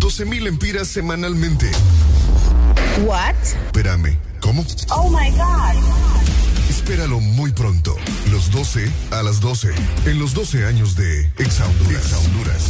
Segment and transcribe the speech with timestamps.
[0.00, 1.70] 12 mil empiras semanalmente.
[3.04, 3.36] What?
[3.66, 4.64] Espérame, ¿cómo?
[4.90, 5.80] Oh my God.
[6.68, 7.96] Espéralo muy pronto.
[8.32, 9.72] Los 12 a las 12.
[10.06, 12.04] En los 12 años de Exa Honduras.
[12.04, 12.64] Exa Honduras.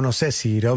[0.00, 0.76] No sé si lo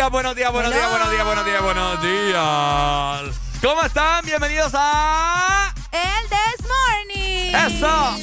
[0.00, 3.36] Días, buenos días, buenos días, buenos días, buenos días, buenos días.
[3.60, 4.24] ¿Cómo están?
[4.24, 7.54] Bienvenidos a El This Morning.
[7.66, 8.16] Eso.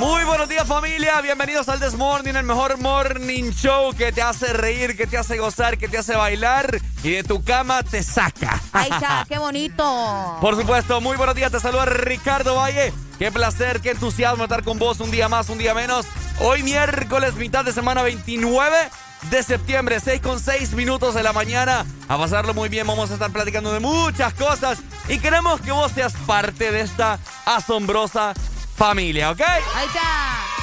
[0.00, 4.52] Muy buenos días familia, bienvenidos al This Morning, el mejor morning show que te hace
[4.52, 8.60] reír, que te hace gozar, que te hace bailar y de tu cama te saca.
[8.72, 10.38] Ay, cha, qué bonito.
[10.40, 12.92] Por supuesto, muy buenos días, te saluda Ricardo Valle.
[13.16, 16.04] Qué placer, qué entusiasmo estar con vos un día más, un día menos.
[16.40, 18.90] Hoy miércoles, mitad de semana 29
[19.22, 21.84] de septiembre, 6 con 6 minutos de la mañana.
[22.08, 24.78] A pasarlo muy bien, vamos a estar platicando de muchas cosas
[25.08, 28.34] y queremos que vos seas parte de esta asombrosa
[28.76, 29.40] familia, ¿ok?
[29.40, 30.60] Ahí está.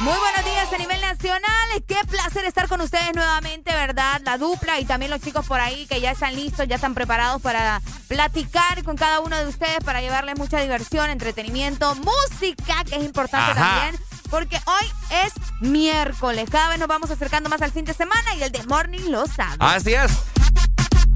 [0.00, 1.82] Muy buenos días a nivel nacional.
[1.88, 4.20] Qué placer estar con ustedes nuevamente, ¿verdad?
[4.24, 7.40] La dupla y también los chicos por ahí que ya están listos, ya están preparados
[7.40, 13.04] para platicar con cada uno de ustedes, para llevarles mucha diversión, entretenimiento, música, que es
[13.04, 13.80] importante Ajá.
[13.80, 14.02] también.
[14.30, 14.92] Porque hoy
[15.24, 16.48] es miércoles.
[16.50, 19.26] Cada vez nos vamos acercando más al fin de semana y el The Morning lo
[19.26, 19.56] sabe.
[19.60, 20.12] Así es.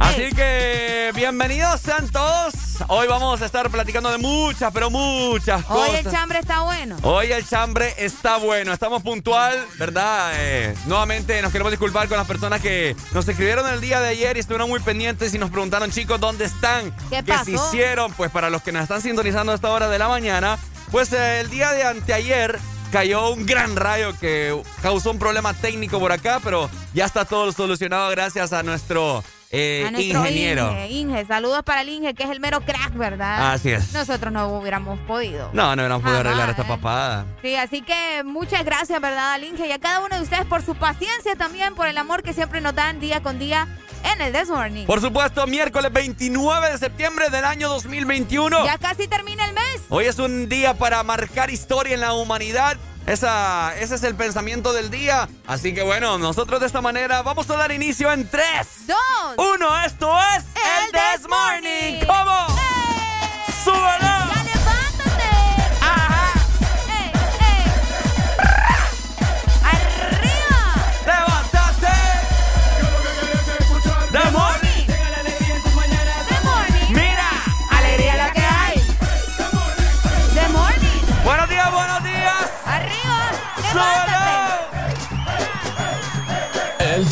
[0.00, 2.54] Así que bienvenidos sean todos.
[2.88, 5.90] Hoy vamos a estar platicando de muchas, pero muchas cosas.
[5.90, 6.96] Hoy el chambre está bueno.
[7.02, 8.72] Hoy el chambre está bueno.
[8.72, 10.32] Estamos puntual, ¿verdad?
[10.36, 14.38] Eh, nuevamente nos queremos disculpar con las personas que nos escribieron el día de ayer
[14.38, 16.96] y estuvieron muy pendientes y nos preguntaron, chicos, ¿dónde están?
[17.10, 18.12] ¿Qué ¿Qué se hicieron?
[18.14, 20.58] Pues para los que nos están sintonizando a esta hora de la mañana,
[20.90, 22.58] pues eh, el día de anteayer
[22.90, 27.52] cayó un gran rayo que causó un problema técnico por acá, pero ya está todo
[27.52, 29.22] solucionado gracias a nuestro
[29.52, 30.70] eh, a nuestro ingeniero.
[30.70, 31.26] Inge, Inge.
[31.26, 33.52] Saludos para el Inge, que es el mero crack, ¿verdad?
[33.52, 33.92] Así es.
[33.92, 35.50] Nosotros no hubiéramos podido.
[35.52, 37.26] No, no hubiéramos podido arreglar esta papada.
[37.42, 39.66] Sí, así que muchas gracias, ¿verdad, al Inge?
[39.66, 42.60] Y a cada uno de ustedes por su paciencia también, por el amor que siempre
[42.60, 43.66] nos dan día con día
[44.04, 44.86] en el This Morning.
[44.86, 48.64] Por supuesto, miércoles 29 de septiembre del año 2021.
[48.64, 49.82] Ya casi termina el mes.
[49.88, 52.76] Hoy es un día para marcar historia en la humanidad.
[53.06, 55.28] Esa, ese es el pensamiento del día.
[55.46, 58.44] Así que bueno, nosotros de esta manera vamos a dar inicio en 3,
[58.86, 59.46] Dos.
[59.54, 59.84] 1.
[59.84, 62.06] Esto es El This Morning.
[62.06, 62.46] ¿Cómo?
[62.56, 64.09] ¡Eh!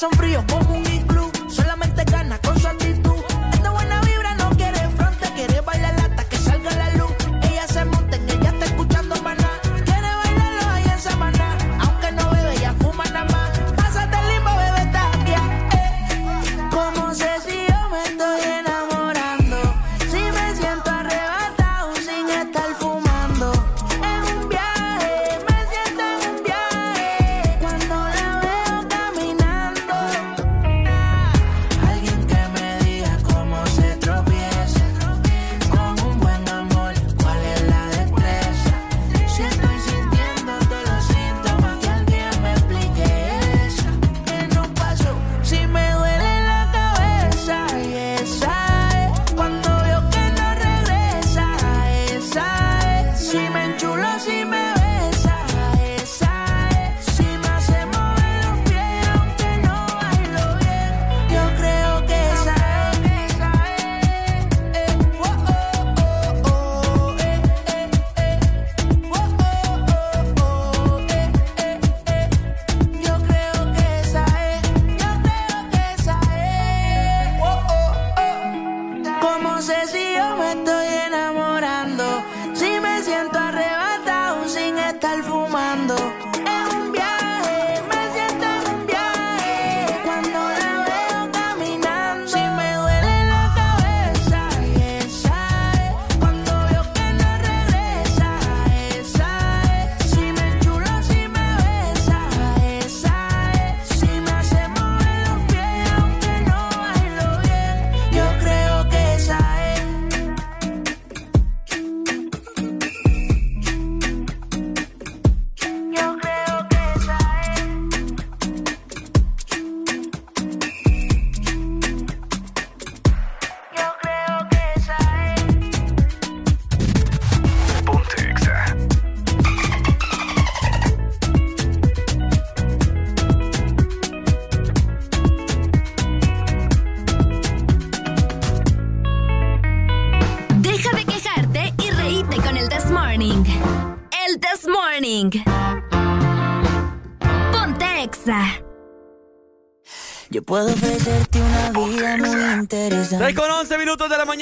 [0.00, 0.57] De corazón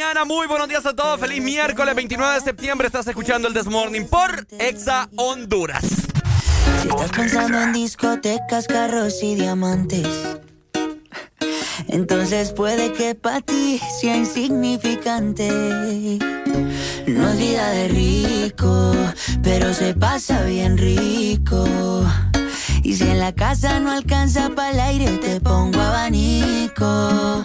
[0.07, 0.25] mañana.
[0.25, 1.19] Muy buenos días a todos.
[1.19, 2.87] Feliz miércoles 29 de septiembre.
[2.87, 5.85] Estás escuchando el Desmorning por Exa Honduras.
[6.83, 10.07] Si estás pensando en discotecas, carros y diamantes,
[11.89, 15.49] entonces puede que para ti sea insignificante.
[17.07, 18.93] No es vida de rico,
[19.43, 21.67] pero se pasa bien rico.
[22.83, 27.43] Y si en la casa no alcanza para el aire, te pongo abanico.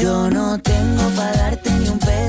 [0.00, 1.59] Yo no tengo para darte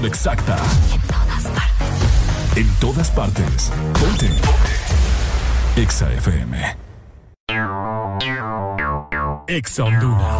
[0.00, 0.56] Estación exacta.
[0.96, 2.52] En todas partes.
[2.56, 3.72] En todas partes.
[3.98, 4.30] Ponte.
[5.76, 6.76] Exa FM.
[9.46, 10.39] Exa Honduras.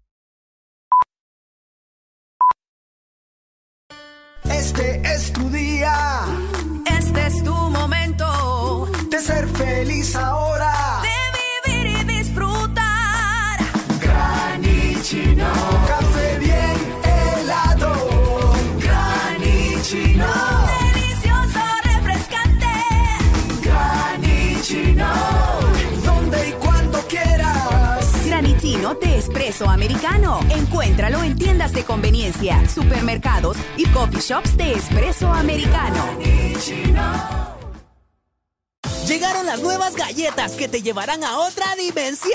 [28.99, 30.41] De espresso americano.
[30.49, 36.17] Encuéntralo en tiendas de conveniencia, supermercados y coffee shops de espresso americano.
[39.07, 42.31] Llegaron las nuevas galletas que te llevarán a otra dimensión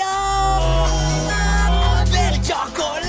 [2.11, 3.06] del chocolate.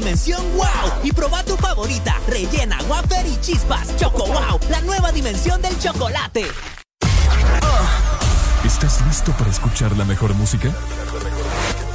[0.00, 0.66] Dimensión wow
[1.02, 3.94] y proba tu favorita, rellena, wafer y chispas.
[3.96, 6.46] Choco wow, la nueva dimensión del chocolate.
[8.64, 10.68] ¿Estás listo para escuchar la mejor música?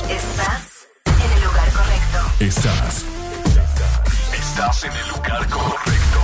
[0.08, 2.20] Estás en el lugar correcto.
[2.40, 3.06] Estás.
[4.34, 6.20] Estás en el lugar correcto.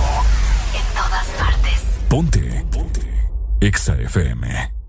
[0.74, 1.80] En todas partes.
[2.08, 2.66] Ponte.
[2.70, 3.30] Ponte.
[3.60, 4.81] Exa FM.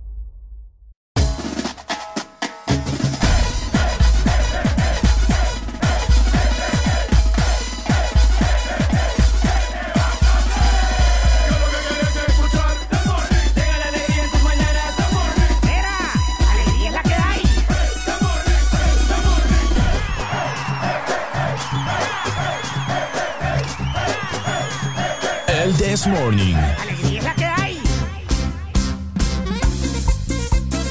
[25.77, 26.55] This Morning.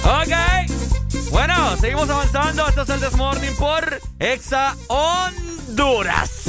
[0.05, 0.35] Ok.
[1.31, 2.68] Bueno, seguimos avanzando.
[2.68, 6.41] Esto es el Desmorning por Exa Honduras.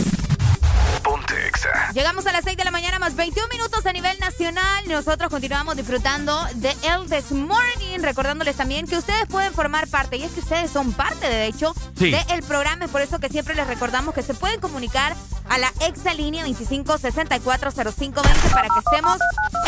[1.63, 1.91] Exa.
[1.93, 4.83] Llegamos a las 6 de la mañana más 21 minutos a nivel nacional.
[4.87, 10.23] Nosotros continuamos disfrutando de El This Morning, recordándoles también que ustedes pueden formar parte, y
[10.23, 12.11] es que ustedes son parte, de hecho, Sí.
[12.11, 12.85] del programa.
[12.85, 15.15] Es por eso que siempre les recordamos que se pueden comunicar
[15.49, 19.17] a la exalínea 25640520 para que estemos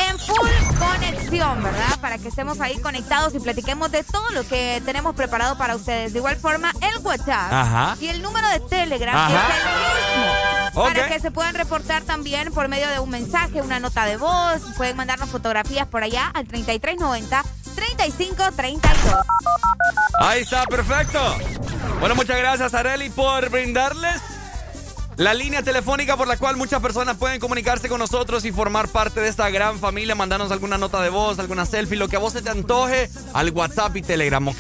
[0.10, 1.99] en full conexión, ¿verdad?
[2.01, 6.13] Para que estemos ahí conectados y platiquemos de todo lo que tenemos preparado para ustedes.
[6.13, 7.97] De igual forma, el WhatsApp Ajá.
[8.01, 9.47] y el número de Telegram Ajá.
[9.49, 9.63] es el
[10.19, 10.34] mismo.
[10.77, 10.88] Ok.
[10.93, 14.62] Para que se puedan reportar también por medio de un mensaje, una nota de voz.
[14.78, 17.43] Pueden mandarnos fotografías por allá al 3390
[17.76, 19.15] 3532.
[20.19, 21.19] Ahí está, perfecto.
[22.00, 24.21] Bueno, muchas gracias, Areli, por brindarles
[25.17, 29.21] la línea telefónica por la cual muchas personas pueden comunicarse con nosotros y formar parte
[29.21, 30.13] de esta gran familia.
[30.13, 33.52] Mandarnos alguna nota de voz, alguna selfie, lo que a vos se te antoje al
[33.52, 34.60] WhatsApp y Telegram, ¿ok?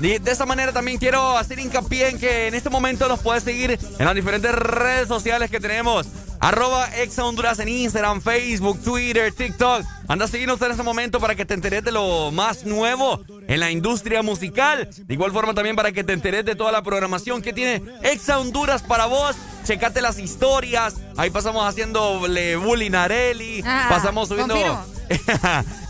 [0.00, 3.44] De, de esa manera también quiero hacer hincapié en que en este momento nos puedes
[3.44, 6.08] seguir en las diferentes redes sociales que tenemos.
[6.42, 9.84] Arroba Exa Honduras en Instagram, Facebook, Twitter, TikTok.
[10.08, 13.60] Anda a seguirnos en este momento para que te enteres de lo más nuevo en
[13.60, 14.90] la industria musical.
[14.92, 18.40] De igual forma también para que te enteres de toda la programación que tiene Exa
[18.40, 19.36] Honduras para vos.
[19.62, 20.96] Checate las historias.
[21.16, 23.62] Ahí pasamos haciéndole bullying a Areli.
[23.64, 24.54] Ah, pasamos subiendo...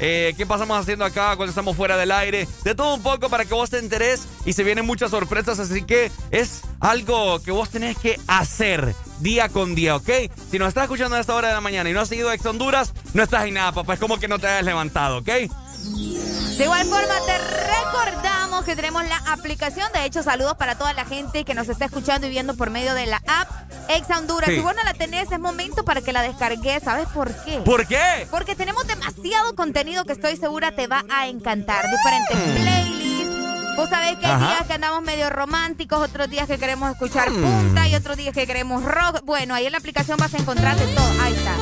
[0.05, 2.49] Eh, ¿Qué pasamos haciendo acá cuando estamos fuera del aire?
[2.65, 5.85] De todo un poco para que vos te enteres y se vienen muchas sorpresas, así
[5.85, 10.11] que es algo que vos tenés que hacer día con día, ¿ok?
[10.51, 12.45] Si nos estás escuchando a esta hora de la mañana y no has seguido Ex
[12.45, 13.95] Honduras, no estás en nada, papá.
[13.95, 15.27] Es como que no te hayas levantado, ¿ok?
[15.27, 19.91] De igual forma, te recordamos que tenemos la aplicación.
[19.93, 22.93] De hecho, saludos para toda la gente que nos está escuchando y viendo por medio
[22.95, 23.49] de la app
[23.89, 24.49] Exa Honduras.
[24.51, 24.57] Sí.
[24.57, 26.83] Si vos no la tenés, es momento para que la descargues.
[26.83, 27.59] ¿Sabes por qué?
[27.61, 28.27] ¿Por qué?
[28.31, 31.85] Porque tenemos demasiado contenido que estoy segura te va a encantar.
[31.91, 33.77] Diferentes playlists.
[33.77, 34.47] Vos sabés que hay Ajá.
[34.49, 37.43] días que andamos medio románticos, otros días que queremos escuchar Mm.
[37.43, 39.23] punta y otros días que queremos rock.
[39.25, 41.07] Bueno, ahí en la aplicación vas a encontrar de todo.
[41.23, 41.55] Ahí está.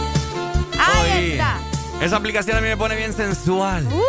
[0.82, 1.58] Ahí Oye, está.
[2.00, 3.86] Esa aplicación a mí me pone bien sensual.
[3.86, 4.02] Uy.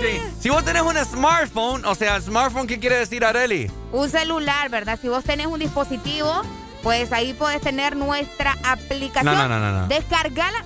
[0.00, 0.20] Sí.
[0.40, 3.70] Si vos tenés un smartphone, o sea, smartphone, ¿qué quiere decir, Areli?
[3.92, 4.98] Un celular, ¿verdad?
[5.00, 6.42] Si vos tenés un dispositivo,
[6.82, 9.24] pues ahí puedes tener nuestra aplicación.
[9.34, 9.88] No, no, no, no, no.
[9.88, 10.64] Descargala.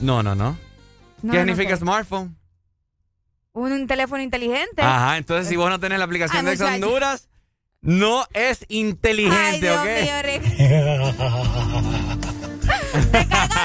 [0.00, 0.56] No, no, no.
[1.22, 1.80] No, ¿Qué no significa sé.
[1.80, 2.36] smartphone?
[3.52, 4.82] un teléfono inteligente.
[4.82, 6.64] Ajá, entonces si vos no tenés la aplicación Ay, de.
[6.64, 7.28] Honduras,
[7.80, 9.86] no es inteligente, Ay, Dios ¿ok?
[10.02, 10.12] mío,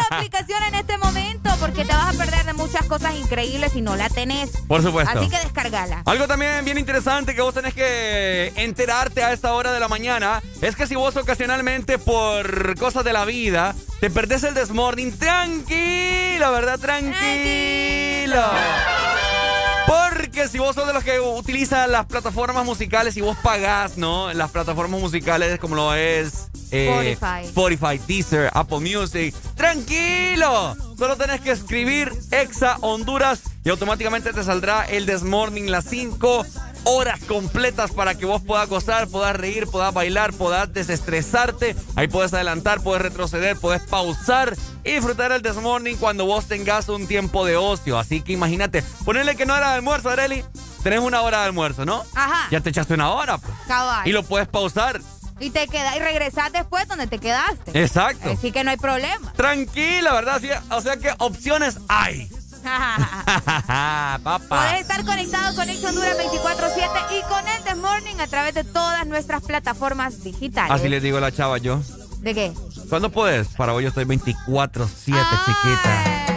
[0.09, 3.81] la aplicación en este momento porque te vas a perder de muchas cosas increíbles si
[3.81, 4.51] no la tenés.
[4.67, 5.19] Por supuesto.
[5.19, 6.03] Así que descargala.
[6.05, 10.41] Algo también bien interesante que vos tenés que enterarte a esta hora de la mañana
[10.61, 16.51] es que si vos ocasionalmente por cosas de la vida te perdés el desmorning, tranquilo,
[16.51, 16.79] ¿verdad?
[16.79, 18.41] Tranquilo.
[19.91, 24.31] Porque si vos sos de los que utilizan las plataformas musicales y vos pagás, ¿no?
[24.33, 27.47] Las plataformas musicales como lo es eh, Spotify.
[27.47, 29.35] Spotify, Deezer, Apple Music.
[29.55, 30.77] ¡Tranquilo!
[30.97, 36.45] Solo tenés que escribir Exa Honduras y automáticamente te saldrá el Desmorning, las 5
[36.83, 41.75] horas completas para que vos puedas gozar, puedas reír, puedas bailar, puedas desestresarte.
[41.95, 47.07] Ahí puedes adelantar, puedes retroceder, puedes pausar y disfrutar el Desmorning cuando vos tengas un
[47.07, 47.99] tiempo de ocio.
[47.99, 50.43] Así que imagínate, ponele que no era de almuerzo, Areli.
[50.83, 52.03] Tenés una hora de almuerzo, ¿no?
[52.15, 52.47] Ajá.
[52.49, 53.53] Ya te echaste una hora, pues.
[53.67, 54.07] Cabal.
[54.07, 54.99] Y lo puedes pausar.
[55.39, 57.79] Y te queda, y regresas después donde te quedaste.
[57.81, 58.29] Exacto.
[58.31, 59.33] Así que no hay problema.
[59.33, 60.39] Tranquila, ¿verdad?
[60.39, 62.29] Sí, o sea que opciones hay.
[64.23, 64.47] Papá.
[64.47, 68.63] Puedes estar conectado con Ex Honduras 24-7 y con el The Morning a través de
[68.63, 70.71] todas nuestras plataformas digitales.
[70.71, 71.81] Así les digo a la chava yo.
[72.19, 72.53] ¿De qué?
[72.89, 73.47] ¿Cuándo puedes?
[73.49, 76.31] Para hoy yo estoy 24-7, chiquita.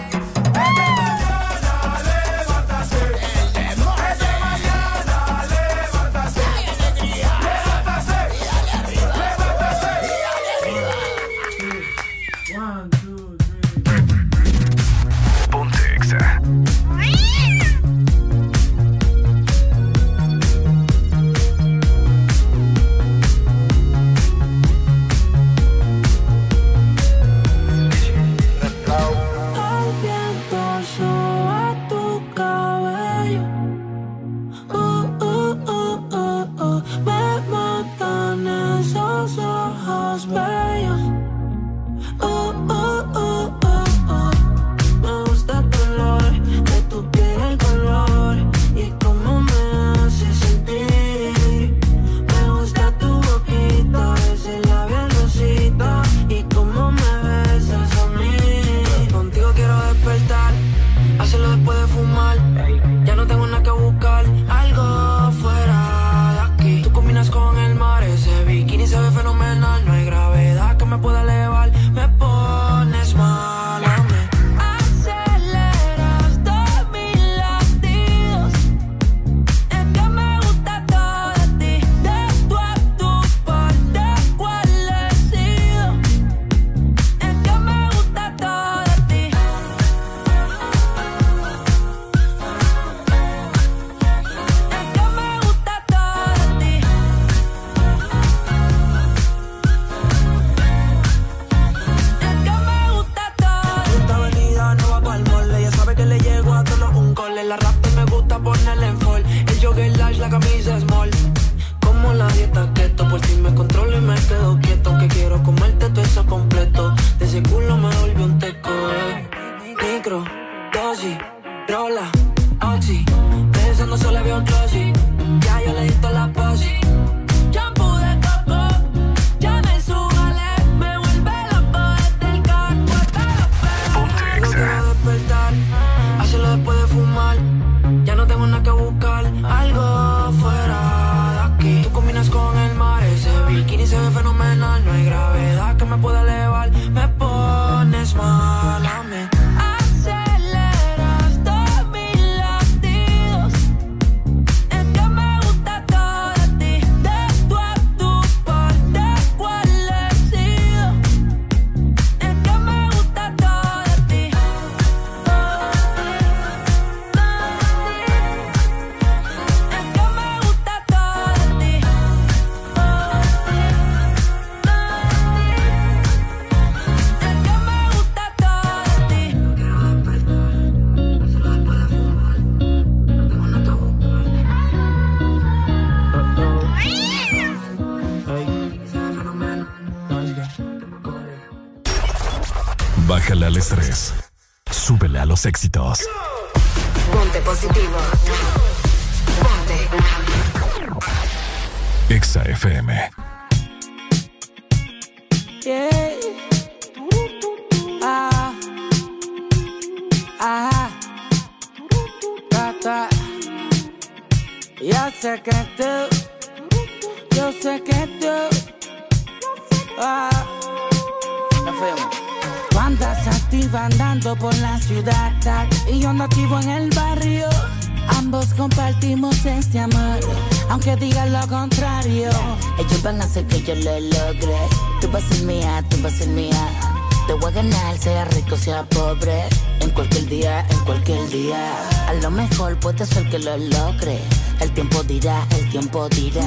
[246.08, 246.44] Tiempo dirá.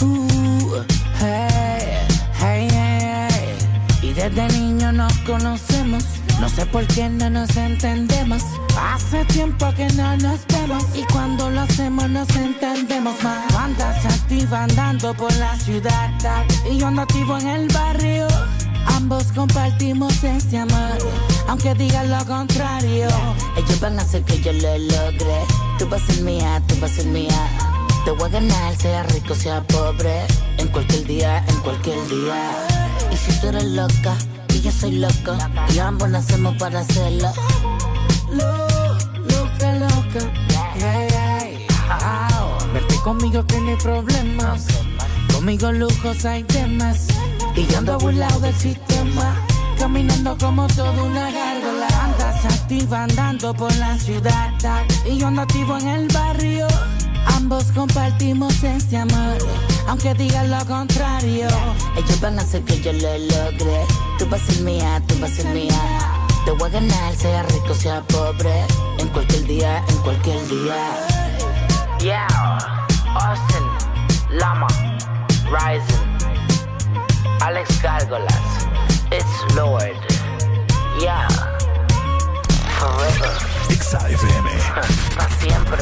[0.00, 0.84] Uh, uh,
[1.20, 2.06] hey,
[2.40, 3.56] hey, hey.
[4.02, 6.04] Y desde niño nos conocemos.
[6.40, 8.42] No sé por qué no nos entendemos.
[8.76, 10.84] Hace tiempo que no nos vemos.
[10.94, 13.54] Y cuando lo hacemos nos entendemos más.
[13.54, 16.10] Andas activa andando por la ciudad.
[16.70, 18.26] Y yo ando activo en el barrio.
[18.86, 20.98] Ambos compartimos ese amor,
[21.46, 23.08] aunque digan lo contrario.
[23.56, 25.44] Ellos van a hacer que yo lo logre.
[25.78, 27.71] Tú vas a ser mía, tú vas a ser mía.
[28.04, 30.26] Te voy a ganar, sea rico, sea pobre.
[30.58, 32.50] En cualquier día, en cualquier día.
[33.12, 34.14] Y si tú eres loca
[34.54, 35.36] y yo soy loco,
[35.74, 37.32] y ambos nacemos para hacerlo.
[38.30, 38.72] Lo-
[39.32, 40.20] Loca, loca.
[40.78, 42.28] Yeah, yeah.
[42.38, 42.72] Au.
[42.72, 44.66] Verte conmigo que no hay problemas.
[45.32, 47.06] Conmigo lujos hay temas.
[47.54, 49.36] Y yo ando burlado del sistema.
[49.78, 51.86] Caminando como toda una gárgola.
[52.02, 54.50] Andas activa andando por la ciudad.
[55.04, 56.66] Y yo ando activo en el barrio.
[57.42, 59.36] Ambos compartimos ese amor.
[59.88, 61.48] Aunque digan lo contrario.
[61.96, 63.84] Ellos van a hacer que yo lo logre.
[64.16, 65.74] Tú vas a ser mía, tú vas a ser mía.
[66.44, 68.64] Te voy a ganar, sea rico, sea pobre.
[68.98, 70.76] En cualquier día, en cualquier día.
[71.98, 72.28] Yeah,
[73.12, 74.68] Austin, Lama,
[75.50, 76.28] Rising,
[77.40, 78.40] Alex Gárgolas,
[79.10, 79.96] It's Lord,
[81.00, 81.26] yeah,
[82.78, 83.32] Forever,
[83.68, 84.48] XAFM.
[85.16, 85.81] para siempre,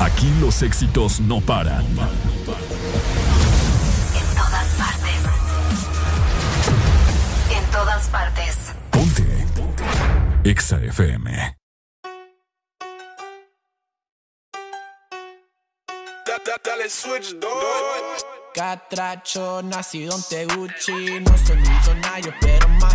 [0.00, 1.84] Aquí los éxitos no paran.
[1.84, 1.96] En
[4.34, 5.20] todas partes.
[7.50, 8.56] En todas partes.
[8.90, 9.46] Ponte.
[10.44, 11.58] EXA FM.
[16.64, 17.36] Dale switch,
[18.54, 21.20] Catracho, nacido en Teguchi.
[21.20, 22.94] No soy millonario, pero más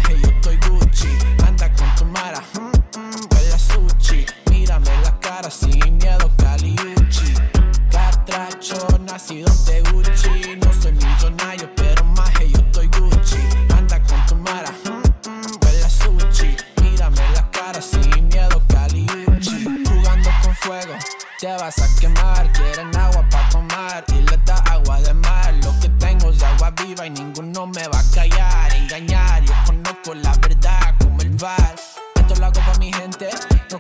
[8.44, 10.58] Nacido en Teguchi.
[10.58, 13.38] No soy millonario, pero más yo estoy Gucci.
[13.78, 16.58] Anda con tu mara, mm, mm, huele a sushi.
[16.82, 19.64] Mírame la cara sin miedo, Caliuchi.
[19.88, 20.94] Jugando con fuego,
[21.40, 22.52] te vas a quemar.
[22.52, 25.54] Quieren agua para tomar y les da agua de mar.
[25.64, 28.74] Lo que tengo es agua viva y ninguno me va a callar.
[28.76, 31.73] Engañar, yo conozco la verdad como el bar.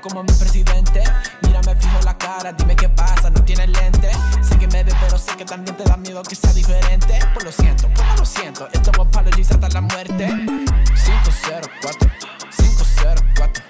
[0.03, 1.01] Como mi presidente.
[1.41, 4.11] Mírame fijo la cara, dime qué pasa, no tienes lente.
[4.41, 7.19] Sé que me ve, pero sé que también te da miedo que sea diferente.
[7.33, 8.67] Pues lo siento, no lo siento.
[8.73, 10.27] Esto va para hasta la muerte.
[10.27, 12.09] 504,
[12.57, 13.63] 504.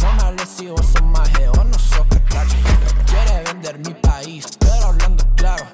[0.00, 2.56] No me hables si vos sos maje o no sos catracho.
[3.06, 5.66] Quiere vender mi país, pero hablando claro.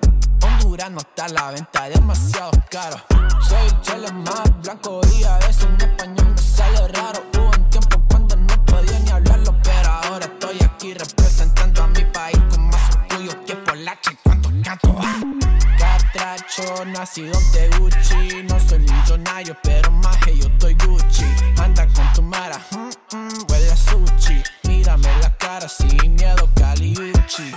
[0.43, 2.97] Honduras no está a la venta, demasiado caro.
[3.41, 7.36] Soy el chile más blanco y a veces en español me sale raro.
[10.95, 14.97] Representando a mi país con más orgullo que Polache cuando canto.
[15.79, 18.43] Catracho, nacido de Gucci.
[18.49, 21.25] No soy millonario, pero más que yo estoy Gucci.
[21.59, 24.43] Anda con tu mara, mm, mm, huele a sushi.
[24.65, 27.53] Mírame la cara sin miedo, Caliucci.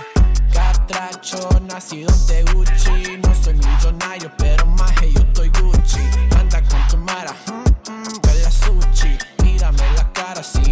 [0.52, 3.18] Catracho, nacido de Gucci.
[3.18, 6.00] No soy millonario, pero más que yo estoy Gucci.
[6.38, 9.18] Anda con tu mara, mm, huele a sushi.
[9.42, 10.69] Mírame la cara sin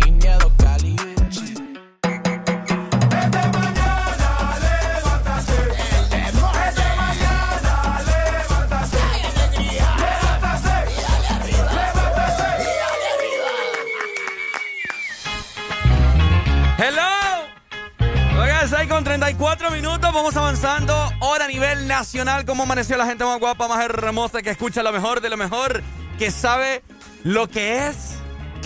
[18.98, 20.92] con 34 minutos, vamos avanzando.
[21.20, 24.90] Ahora a nivel nacional, ¿cómo amaneció la gente más guapa, más hermosa, que escucha lo
[24.90, 25.84] mejor de lo mejor,
[26.18, 26.82] que sabe
[27.22, 28.18] lo que es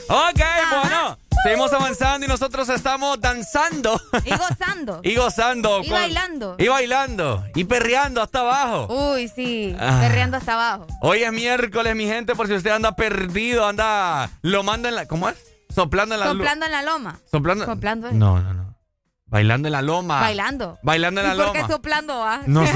[0.08, 0.40] Ok,
[0.70, 1.18] bueno.
[1.46, 4.02] Seguimos avanzando y nosotros estamos danzando.
[4.24, 5.00] Y gozando.
[5.04, 5.84] y gozando.
[5.84, 6.56] Y bailando.
[6.58, 7.46] Y bailando.
[7.54, 8.88] Y perreando hasta abajo.
[9.14, 10.00] Uy, sí, Ah.
[10.02, 10.88] perreando hasta abajo.
[11.02, 15.06] Hoy es miércoles, mi gente, por si usted anda perdido, anda lo manda en la.
[15.08, 15.36] ¿Cómo es?
[15.70, 16.40] Soplando en la loma.
[16.40, 17.20] Soplando en la loma.
[17.30, 17.66] Soplando.
[17.66, 18.12] Soplando.
[18.12, 18.65] No, no, no.
[19.36, 20.22] Bailando en la loma.
[20.22, 20.80] Bailando.
[20.82, 21.74] Bailando en la ¿Y por qué loma.
[21.74, 22.42] soplando va?
[22.48, 22.74] No sé.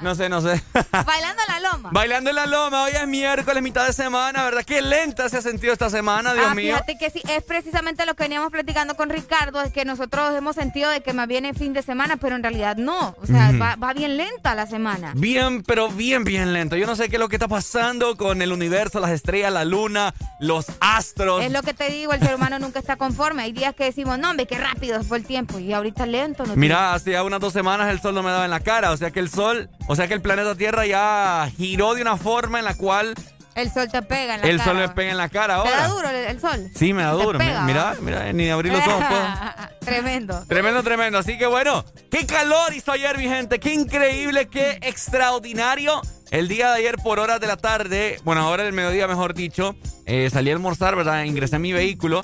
[0.00, 0.60] No sé, no sé.
[0.90, 1.90] Bailando en la loma.
[1.92, 4.64] Bailando en la loma, hoy es miércoles, mitad de semana, ¿verdad?
[4.64, 6.74] Qué lenta se ha sentido esta semana, Dios ah, mío.
[6.74, 10.56] fíjate que sí, es precisamente lo que veníamos platicando con Ricardo, es que nosotros hemos
[10.56, 13.14] sentido de que más viene fin de semana, pero en realidad no.
[13.22, 15.12] O sea, va, va bien lenta la semana.
[15.14, 16.74] Bien, pero bien, bien lento.
[16.74, 19.64] Yo no sé qué es lo que está pasando con el universo, las estrellas, la
[19.64, 21.44] luna, los astros.
[21.44, 23.44] Es lo que te digo, el ser humano nunca está conforme.
[23.44, 25.60] Hay días que decimos, no, hombre, qué rápido fue el tiempo.
[25.60, 26.44] Y ahorita lento.
[26.46, 28.90] No Mira, hace ya unas dos semanas el sol no me daba en la cara.
[28.92, 32.16] O sea que el sol, o sea que el planeta Tierra ya giró de una
[32.16, 33.14] forma en la cual
[33.54, 34.70] El sol te pega en la el cara.
[34.70, 35.88] sol me pega en la cara ¿Te da ahora.
[35.88, 36.70] duro el, el sol?
[36.74, 37.38] Sí, me da duro.
[37.38, 39.04] pega, mira, mira, ni abrir los ojos.
[39.80, 40.44] Tremendo.
[40.48, 41.18] Tremendo, tremendo.
[41.18, 43.58] Así que bueno, qué calor hizo ayer, mi gente.
[43.60, 46.00] Qué increíble, qué extraordinario.
[46.30, 49.74] El día de ayer por horas de la tarde, bueno, ahora del mediodía, mejor dicho,
[50.06, 51.24] eh, salí a almorzar, ¿verdad?
[51.24, 52.22] Ingresé a mi vehículo.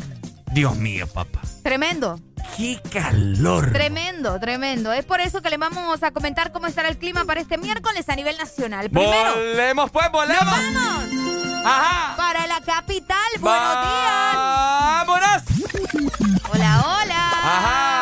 [0.53, 1.41] Dios mío, papá.
[1.63, 2.19] Tremendo.
[2.57, 3.73] Qué calor.
[3.73, 4.93] Tremendo, tremendo.
[4.93, 8.09] Es por eso que le vamos a comentar cómo estará el clima para este miércoles
[8.09, 8.91] a nivel nacional.
[8.91, 10.45] Primero, Volemos, pues, volemos.
[10.45, 11.05] ¡nos vamos!
[11.65, 12.17] Ajá.
[12.17, 13.19] Para la capital.
[13.41, 14.35] Buenos días.
[14.35, 15.43] ¡Vámonos!
[16.53, 17.31] Hola, hola.
[17.31, 17.98] Ajá.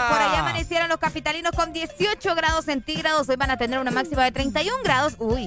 [0.96, 3.28] Los capitalinos con 18 grados centígrados.
[3.28, 5.12] Hoy van a tener una máxima de 31 grados.
[5.18, 5.46] Uy.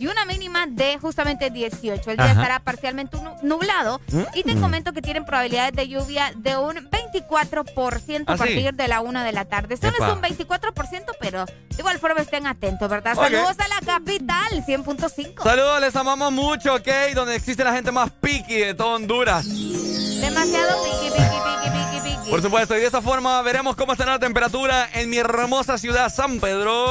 [0.00, 2.10] Y una mínima de justamente 18.
[2.10, 2.32] El día Ajá.
[2.32, 4.00] estará parcialmente nu- nublado.
[4.34, 4.60] Y te Mm.
[4.60, 8.42] comento que tienen probabilidades de lluvia de un 24% a ¿Ah, sí?
[8.42, 9.76] partir de la 1 de la tarde.
[9.76, 10.08] Solo Epa.
[10.08, 13.14] es un 24%, pero de igual forma estén atentos, ¿verdad?
[13.14, 15.44] Saludos a la capital, 100.5.
[15.44, 16.88] Saludos, les amamos mucho, ¿ok?
[17.14, 19.46] Donde existe la gente más piqui de todo Honduras.
[19.46, 21.97] Demasiado piqui, piqui, piqui, piqui.
[22.30, 26.12] Por supuesto, y de esta forma veremos cómo estará la temperatura en mi hermosa ciudad,
[26.12, 26.86] San Pedro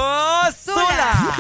[0.64, 1.36] Sula.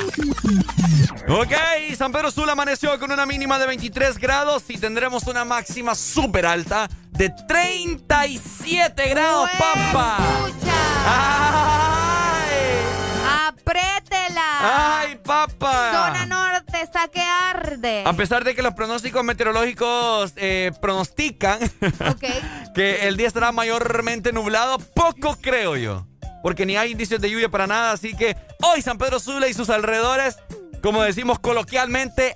[1.27, 1.51] Ok,
[1.97, 6.45] San Pedro Sula amaneció con una mínima de 23 grados y tendremos una máxima súper
[6.45, 10.17] alta de 37 grados, pampa.
[11.07, 12.96] ¡Ay!
[13.47, 14.99] ¡Aprétela!
[14.99, 15.91] ¡Ay, papa!
[15.91, 18.03] Zona norte está que arde.
[18.05, 21.59] A pesar de que los pronósticos meteorológicos eh, pronostican
[22.75, 26.07] que el día estará mayormente nublado, poco creo yo.
[26.43, 27.91] Porque ni hay indicios de lluvia para nada.
[27.91, 30.37] Así que hoy San Pedro Sula y sus alrededores,
[30.81, 32.35] como decimos coloquialmente,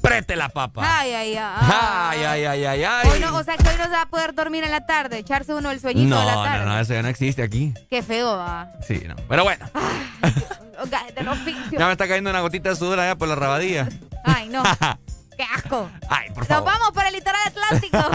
[0.00, 0.82] apriete la papa.
[0.84, 1.54] Ay, ay, ay.
[1.60, 3.08] Ay, ay, ay, ay, ay.
[3.08, 5.18] Hoy no, o sea que hoy no se va a poder dormir en la tarde,
[5.18, 6.66] echarse uno el sueñito no, de la no, tarde.
[6.66, 7.74] no, eso ya no existe aquí.
[7.88, 8.68] Qué feo va.
[8.86, 9.16] Sí, no.
[9.28, 9.68] Pero bueno.
[10.90, 11.78] Gajes del oficio.
[11.78, 13.88] Ya me está cayendo una gotita de sudor allá por la rabadilla.
[14.24, 14.62] Ay, no.
[15.40, 15.90] ¡Qué asco!
[16.10, 16.70] Ay, por Nos favor.
[16.70, 17.96] vamos para el litoral atlántico.
[18.00, 18.10] ok,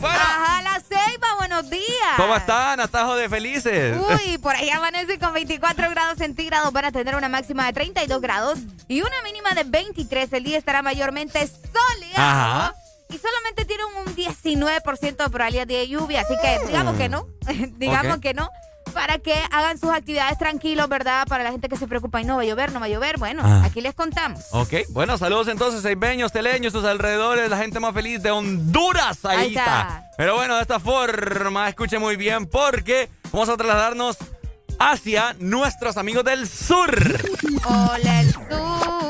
[0.00, 0.20] bueno.
[0.20, 2.14] Ajá, la ceiba, buenos días.
[2.16, 3.98] ¿Cómo están, atajo de felices?
[3.98, 6.72] Uy, por ahí amanece con 24 grados centígrados.
[6.72, 10.32] Van a tener una máxima de 32 grados y una mínima de 23.
[10.32, 12.16] El día estará mayormente soleado.
[12.16, 12.74] Ajá.
[13.08, 16.20] Y solamente tiene un 19% de probabilidad de lluvia.
[16.20, 17.26] Así que digamos que no.
[17.78, 18.48] digamos que no.
[18.92, 21.26] Para que hagan sus actividades tranquilos, ¿verdad?
[21.26, 23.18] Para la gente que se preocupa y no va a llover, no va a llover.
[23.18, 23.62] Bueno, Ah.
[23.64, 24.40] aquí les contamos.
[24.52, 29.24] Ok, bueno, saludos entonces, seibeños, teleños, sus alrededores, la gente más feliz de Honduras.
[29.24, 29.62] Ahí, Ahí está.
[29.62, 30.04] está.
[30.16, 34.16] Pero bueno, de esta forma, escuche muy bien, porque vamos a trasladarnos
[34.78, 36.90] hacia nuestros amigos del sur.
[37.66, 38.44] Hola, el sur.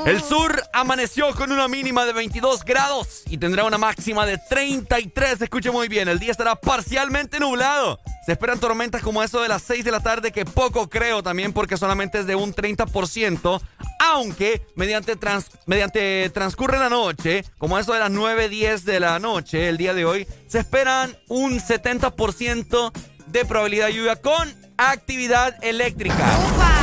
[0.06, 5.42] El sur amaneció con una mínima de 22 grados y tendrá una máxima de 33.
[5.42, 8.00] Escuche muy bien, el día estará parcialmente nublado.
[8.26, 11.52] Se esperan tormentas como eso de las 6 de la tarde, que poco creo también
[11.52, 13.60] porque solamente es de un 30%,
[14.00, 19.18] aunque mediante, trans- mediante transcurre la noche, como eso de las 9, 10 de la
[19.18, 22.92] noche, el día de hoy, se esperan un 70%
[23.26, 26.16] de probabilidad de lluvia con actividad eléctrica.
[26.60, 26.79] ¡Ay,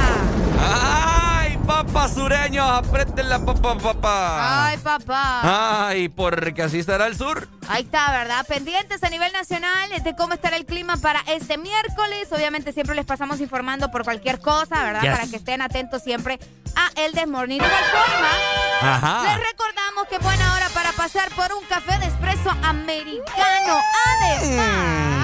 [1.68, 2.68] papas sureños!
[2.68, 4.68] ¡Aprieten la papa, papá!
[4.68, 5.88] Ay, papá.
[5.90, 7.48] ¡Ay, porque así estará el sur!
[7.68, 8.46] Ahí está, ¿verdad?
[8.48, 12.30] Pendientes a nivel nacional de cómo estará el clima para este miércoles.
[12.32, 15.02] Obviamente siempre les pasamos informando por cualquier cosa, ¿verdad?
[15.02, 15.12] Yes.
[15.12, 16.40] Para que estén atentos siempre
[16.76, 17.60] a el Desmorning.
[17.60, 19.24] De igual forma, Ajá.
[19.24, 23.82] les recordamos que buena hora para pasar por un café de espresso americano.
[24.22, 25.17] Además,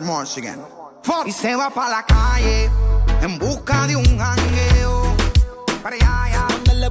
[0.00, 0.58] Again.
[1.26, 2.70] Y se va para la calle
[3.20, 5.14] en busca de un jangueo.
[5.82, 6.46] Para allá.
[6.48, 6.90] Donde le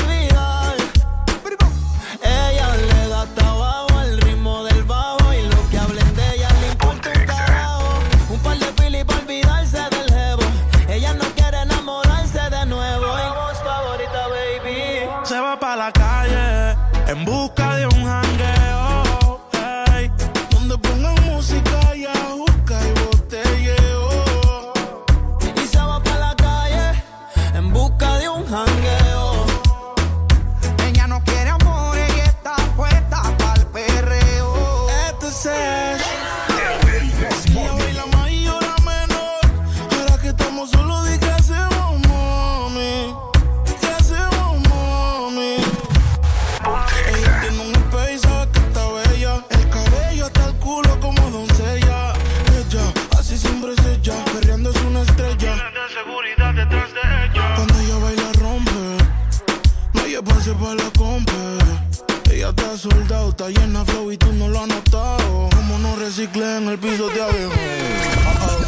[66.21, 67.37] Reciclé en el piso de abajo.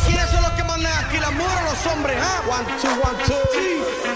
[0.08, 2.18] ¿Quiénes son los que mandan aquí, las mujeres o los hombres?
[2.20, 2.42] ah?
[2.50, 4.13] One, two, one, two.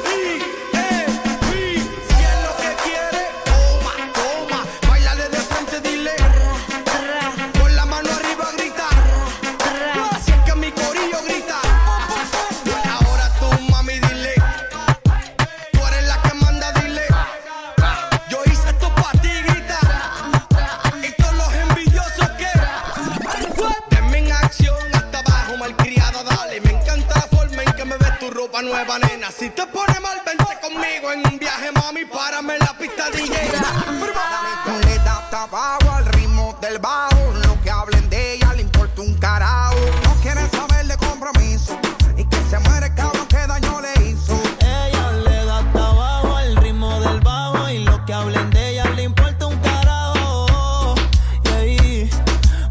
[35.37, 37.31] Tabaco al ritmo del bajo.
[37.45, 39.75] Lo que hablen de ella le importa un carajo.
[40.03, 41.77] No quiere saber de compromiso.
[42.17, 44.33] Y que se muere el cabrón que daño le hizo.
[44.61, 48.85] Ella le da hasta abajo al ritmo del bajo y lo que hablen de ella
[48.95, 50.95] le importa un carajo.
[51.43, 52.09] Y ahí,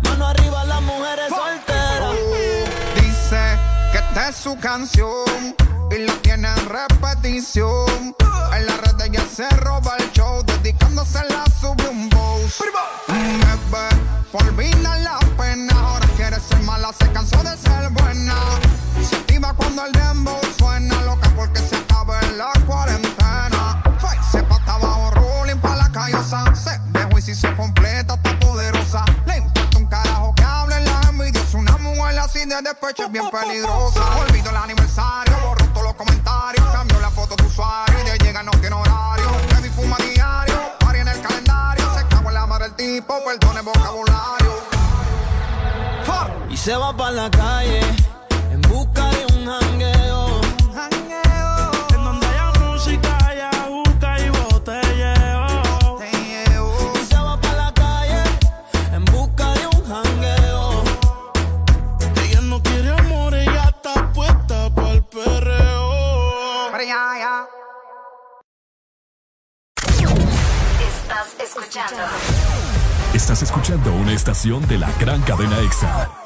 [0.02, 2.16] mano arriba las mujeres solteras.
[2.96, 3.58] Dice
[3.92, 5.54] que esta es su canción
[5.92, 8.16] y la tiene en repetición.
[8.56, 10.05] En la red ella se roba el
[12.46, 13.06] boss.
[13.08, 13.88] Bebé,
[14.32, 18.34] por olvidar la pena, ahora quiere ser mala, se cansó de ser buena.
[19.08, 23.82] Se activa cuando el dembow suena, loca porque se acaba en la cuarentena.
[24.00, 26.54] Ay, se pata abajo, rolling pa' la callosa.
[26.54, 29.04] Se dejó y si se completa, está poderosa.
[29.26, 31.54] Le importa un carajo que hablen las envidias.
[31.54, 34.00] Una mujer así de despecho es bien peligrosa.
[34.18, 35.25] Olvido el aniversario,
[46.66, 47.80] se va para la calle
[48.50, 50.40] en busca de un jangueo.
[51.94, 55.46] En donde haya música, haya juca y botelleo.
[56.02, 58.20] Y se va para la calle
[58.96, 60.82] en busca de un jangueo.
[62.24, 66.76] Ella no quiere amor, ella está puesta para el perreo.
[70.80, 72.02] Estás escuchando
[73.14, 76.25] Estás escuchando una estación de la gran cadena EXA.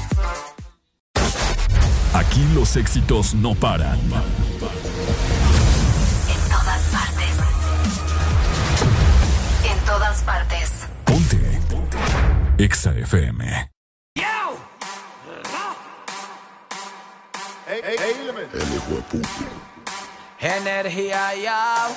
[2.13, 3.97] Aquí los éxitos no paran.
[3.97, 4.09] En
[6.49, 7.35] todas partes.
[9.63, 10.71] En todas partes.
[11.05, 11.59] Ponte.
[12.57, 13.71] EXA FM.
[20.39, 21.87] Energía ya.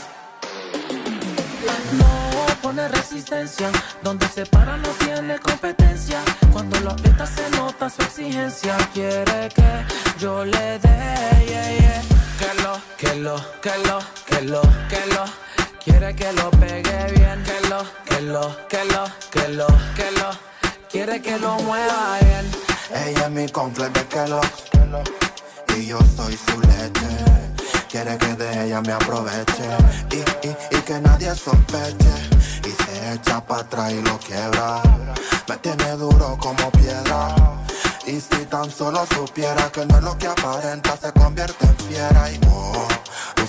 [2.65, 3.71] Pone resistencia,
[4.03, 6.19] donde se para no tiene competencia.
[6.51, 8.75] Cuando lo aprieta se nota su exigencia.
[8.95, 9.85] Quiere que
[10.19, 12.03] yo le dé, yeah, yeah.
[12.39, 15.25] que lo, que lo, que lo, que lo, que lo.
[15.85, 20.31] Quiere que lo pegue bien, que lo, que lo, que lo, que lo, que lo.
[20.91, 22.51] Quiere que lo mueva bien.
[23.09, 24.65] Ella es mi completo de Kellogg's
[25.77, 27.09] Y yo soy su leche
[27.91, 29.69] Quiere que de ella me aproveche
[30.13, 32.34] Y, y, y que nadie sospeche
[33.13, 34.81] Echa para atrás y lo quiebra.
[35.47, 37.35] Me tiene duro como piedra.
[38.07, 42.31] Y si tan solo supiera que no es lo que aparenta Se convierte en fiera
[42.31, 42.87] y oh,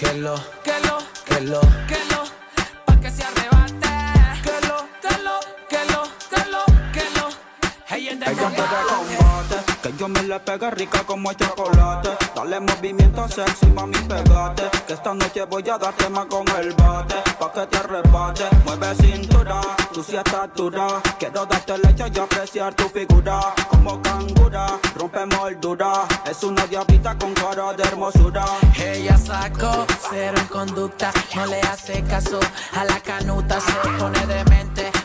[0.00, 0.34] Que lo,
[0.64, 0.96] que lo,
[1.26, 2.24] que lo, que lo.
[2.86, 3.86] Pa' que se arrebate.
[4.42, 7.28] Que lo, que lo, que lo, que lo, que lo.
[7.86, 8.18] Hey, en
[10.00, 12.08] Yo me le pegue rica como el chocolate.
[12.34, 14.62] Dale movimiento sexy, mami, pegate.
[14.86, 17.16] Que esta noche voy a darte más con el bate.
[17.38, 19.60] Pa' que te arrebate, mueve cintura,
[19.92, 21.02] tú sí estás dura.
[21.18, 23.52] Quiero darte leche y apreciar tu figura.
[23.68, 25.92] Como cangura, rompe moldura.
[26.24, 28.46] Es una diablita con cara de hermosura.
[28.82, 32.40] Ella sacó cero en conducta, no le hace caso
[32.74, 34.69] a la canuta, se pone demente.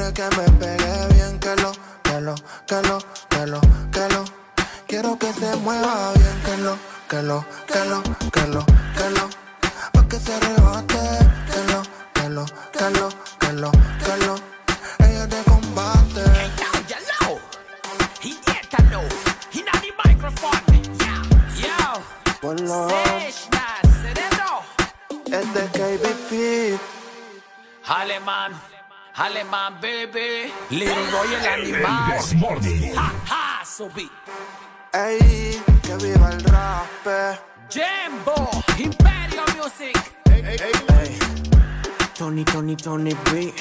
[0.00, 1.72] Quiere que me pegue bien, que lo,
[2.02, 2.34] que lo,
[2.66, 2.98] que lo,
[3.28, 3.60] que lo,
[3.92, 4.24] que lo.
[4.86, 8.64] Quiero que se mueva bien, que lo, que lo, que lo, que lo,
[8.96, 9.28] que lo.
[9.92, 10.96] Pa' que se rebate,
[11.52, 11.82] que lo,
[12.14, 13.08] que lo, que lo,
[13.40, 14.34] que lo, que lo.
[15.06, 16.24] Ella de combate.
[22.40, 22.88] Ponlo.
[24.00, 24.62] Cerebro.
[25.26, 26.80] Es KBP.
[27.86, 28.52] Alemán,
[29.14, 30.52] alemán, baby.
[30.70, 32.18] Little Roy el animal.
[32.96, 34.10] Ha, ha, subí.
[34.92, 37.40] Ey, que viva el rap.
[37.70, 39.96] Jimbo, Imperio Music.
[42.16, 43.54] Tony, Tony, Tony B.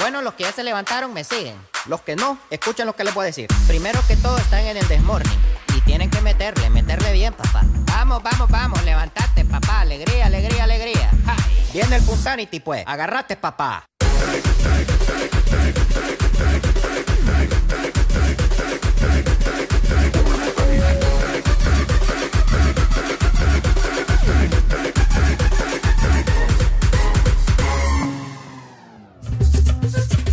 [0.00, 1.56] Bueno, los que ya se levantaron me siguen.
[1.86, 3.48] Los que no, escuchen lo que les voy a decir.
[3.66, 5.38] Primero que todo están en el desmorning.
[5.76, 7.64] Y tienen que meterle, meterle bien, papá.
[7.98, 9.80] Vamos, vamos, vamos, levantate, papá.
[9.80, 11.10] Alegría, alegría, alegría.
[11.24, 11.34] Ja.
[11.72, 12.84] Viene el Punsanity, pues.
[12.86, 13.86] Agarrate, papá.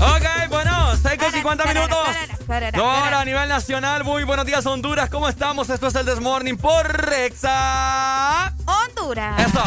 [0.01, 2.03] Ok, bueno, 6 con 50 minutos.
[2.54, 5.72] Ahora a nivel nacional, muy buenos días Honduras, ¿cómo estamos?
[5.72, 8.54] Esto es el Desmorning por Rexa.
[8.68, 9.39] Honduras.
[9.47, 9.64] Eso.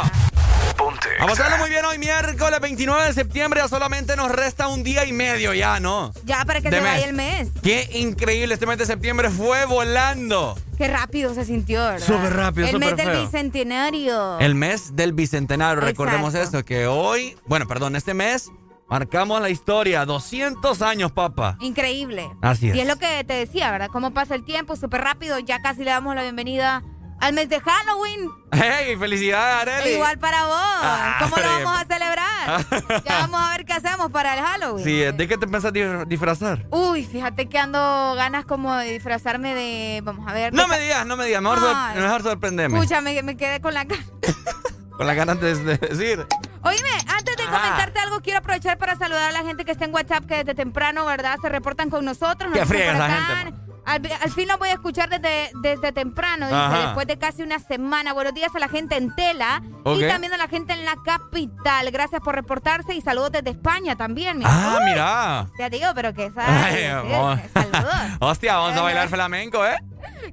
[0.76, 1.08] Ponte.
[1.18, 4.84] Vamos a pasarlo muy bien hoy miércoles 29 de septiembre, ya solamente nos resta un
[4.84, 6.12] día y medio ya, ¿no?
[6.24, 6.92] Ya para que De se mes.
[6.92, 7.48] vaya el mes.
[7.60, 10.56] Qué increíble, este mes de septiembre fue volando.
[10.78, 12.06] Qué rápido se sintió, ¿verdad?
[12.06, 13.20] Súper rápido, El mes del feo.
[13.22, 14.38] bicentenario.
[14.38, 16.58] El mes del bicentenario, recordemos Exacto.
[16.58, 18.52] eso, que hoy, bueno, perdón, este mes
[18.88, 21.56] marcamos la historia, 200 años, papá.
[21.60, 22.30] Increíble.
[22.42, 22.76] Así es.
[22.76, 23.88] Y es lo que te decía, ¿verdad?
[23.92, 25.38] Cómo pasa el tiempo súper rápido.
[25.38, 26.82] Ya casi le damos la bienvenida
[27.18, 28.30] al mes de Halloween.
[28.52, 28.94] ¡Hey!
[28.98, 29.94] ¡Felicidades, Arely!
[29.94, 30.56] Igual para vos.
[30.58, 33.04] Ah, ¿Cómo lo vamos a celebrar?
[33.04, 34.84] ya vamos a ver qué hacemos para el Halloween.
[34.84, 35.72] Sí, ¿de qué te pensás
[36.06, 36.66] disfrazar?
[36.70, 40.00] Uy, fíjate que ando ganas como de disfrazarme de.
[40.04, 40.52] Vamos a ver.
[40.52, 42.00] No me digas, no me digas, mejor, sor- Ay.
[42.00, 42.78] mejor sorprendeme.
[42.78, 44.02] Escucha, me, me quedé con la cara.
[44.96, 46.26] Con las ganas de decir.
[46.62, 49.94] Oíme, antes de comentarte algo, quiero aprovechar para saludar a la gente que está en
[49.94, 51.36] WhatsApp, que desde temprano, ¿verdad?
[51.40, 52.50] Se reportan con nosotros.
[52.52, 53.54] Qué nos esa gente,
[53.84, 56.78] Al, al fin los voy a escuchar desde, desde temprano, dice, Ajá.
[56.86, 58.12] después de casi una semana.
[58.14, 59.98] Buenos días a la gente en Tela Ok.
[59.98, 61.88] y también a la gente en la capital.
[61.92, 64.40] Gracias por reportarse y saludos desde España también.
[64.44, 65.46] Ah, Uy, mira.
[65.58, 67.40] Ya digo, pero que vamos.
[68.20, 69.76] Hostia, vamos a bailar flamenco, ¿eh?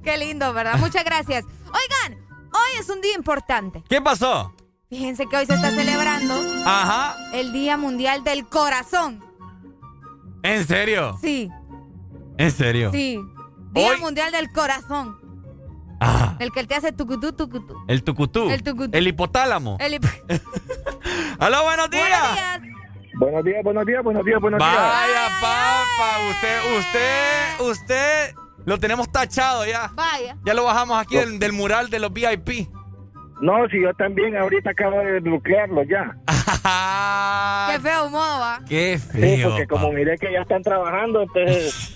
[0.02, 0.76] Qué lindo, ¿verdad?
[0.78, 1.44] Muchas gracias.
[1.66, 2.18] Oigan,
[2.52, 3.84] hoy es un día importante.
[3.88, 4.52] ¿Qué pasó?
[4.94, 7.16] Fíjense que hoy se está celebrando Ajá.
[7.32, 9.24] el Día Mundial del Corazón.
[10.44, 11.18] ¿En serio?
[11.20, 11.50] Sí,
[12.38, 12.92] ¿En serio?
[12.92, 13.18] sí.
[13.72, 15.18] Día Hoy- Mundial del Corazón.
[16.00, 17.74] Ah, El que te hace tucutú, tucutú.
[17.88, 18.48] el tucutú.
[18.50, 18.96] El tucutú.
[18.96, 19.78] El hipotálamo.
[19.80, 20.06] El hip-
[21.40, 22.08] ¡Aló, buenos días!
[22.20, 22.60] Buenos días.
[23.18, 24.72] Buenos días, buenos días, buenos días, buenos días.
[24.76, 28.34] Vaya, papa, usted, usted, usted
[28.64, 29.90] lo tenemos tachado ya.
[29.96, 30.36] Vaya.
[30.44, 32.68] Ya lo bajamos aquí del, del mural de los VIP.
[33.40, 36.16] No, si yo también ahorita acabo de bloquearlo ya.
[37.72, 38.60] Qué feo modo va.
[38.68, 39.48] Qué Sí, feo.
[39.50, 41.93] porque como miré que ya están trabajando, entonces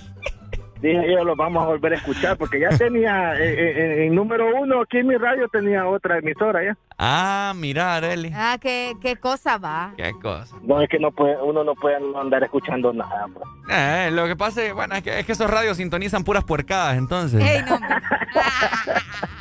[0.80, 4.46] dije yo los vamos a volver a escuchar, porque ya tenía, eh, eh, en número
[4.60, 6.76] uno aquí en mi radio tenía otra emisora ya.
[6.98, 8.32] Ah, mira, Areli.
[8.34, 9.92] Ah, qué, qué cosa va.
[9.96, 10.56] Qué cosa.
[10.62, 13.26] No, es que no puede, uno no puede andar escuchando nada.
[13.32, 13.44] pues.
[13.70, 16.96] Eh, lo que pasa es, bueno, es que, es que esos radios sintonizan puras puercadas,
[16.98, 17.40] entonces.
[17.42, 17.78] Ey, no.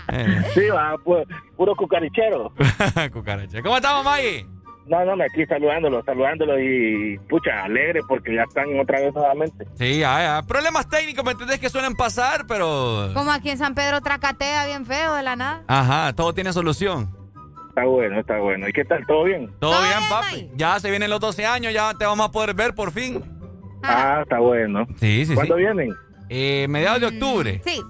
[0.09, 1.25] Eh, Sí, va, pu-
[1.57, 2.51] puro cucarichero.
[3.13, 3.61] cucaracha.
[3.61, 4.47] ¿Cómo estamos, Maggie?
[4.87, 9.67] No, no, me aquí saludándolo, saludándolo y pucha, alegre porque ya están otra vez nuevamente.
[9.75, 10.47] Sí, ya, ya.
[10.47, 11.59] Problemas técnicos, ¿me entendés?
[11.59, 13.09] Que suelen pasar, pero...
[13.13, 15.63] Como aquí en San Pedro tracatea bien feo de la nada.
[15.67, 17.09] Ajá, todo tiene solución.
[17.69, 18.67] Está bueno, está bueno.
[18.67, 19.05] ¿Y qué tal?
[19.05, 19.51] ¿Todo bien?
[19.59, 20.49] Todo bien, papi.
[20.55, 23.21] Ya se vienen los 12 años, ya te vamos a poder ver por fin.
[23.83, 24.87] Ah, está bueno.
[24.99, 25.61] Sí, sí, ¿Cuándo sí.
[25.61, 25.93] vienen?
[26.29, 27.61] Eh, mediados de octubre.
[27.63, 27.81] Sí.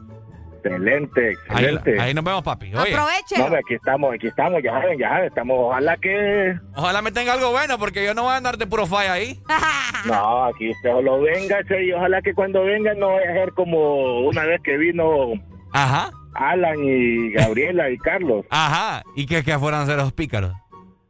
[0.64, 2.00] Excelente, excelente.
[2.00, 2.74] ahí nos vemos, papi.
[2.76, 3.38] Oye, Aproveche.
[3.38, 6.56] No, aquí estamos, aquí estamos, ya saben, ya saben, estamos, ojalá que...
[6.76, 9.40] ojalá me tenga algo bueno, porque yo no voy a andar de puro falla ahí.
[10.06, 14.22] No, aquí usted solo venga, y ojalá que cuando vengan no vaya a ser como
[14.22, 15.34] una vez que vino
[15.74, 16.12] Ajá.
[16.34, 18.46] Alan y Gabriela y Carlos.
[18.50, 19.04] Ajá.
[19.16, 20.54] ¿Y qué, qué fueron a hacer los pícaros?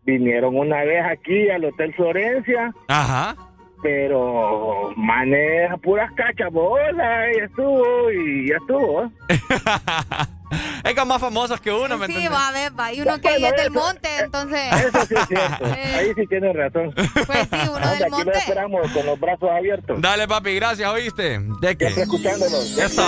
[0.04, 3.36] Vinieron una vez aquí al Hotel Florencia Ajá.
[3.82, 9.12] Pero maneja puras cachabolas y estuvo y ya estuvo.
[10.52, 10.82] ¿eh?
[10.84, 12.94] es que más famosos que uno, ¿me Sí, va a ver, va.
[12.94, 14.62] Y uno que es del monte, entonces.
[14.74, 15.66] Eso sí es cierto.
[15.98, 16.94] Ahí sí tienes razón.
[16.94, 18.38] Pues sí, uno Anda, del aquí lo monte.
[18.40, 20.02] esperamos con los brazos abiertos.
[20.02, 21.40] Dale, papi, gracias, ¿oíste?
[21.62, 21.86] ¿De qué?
[21.92, 22.78] Siempre escuchándolos.
[22.78, 23.06] Eso.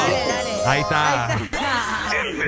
[0.65, 1.37] Ahí está.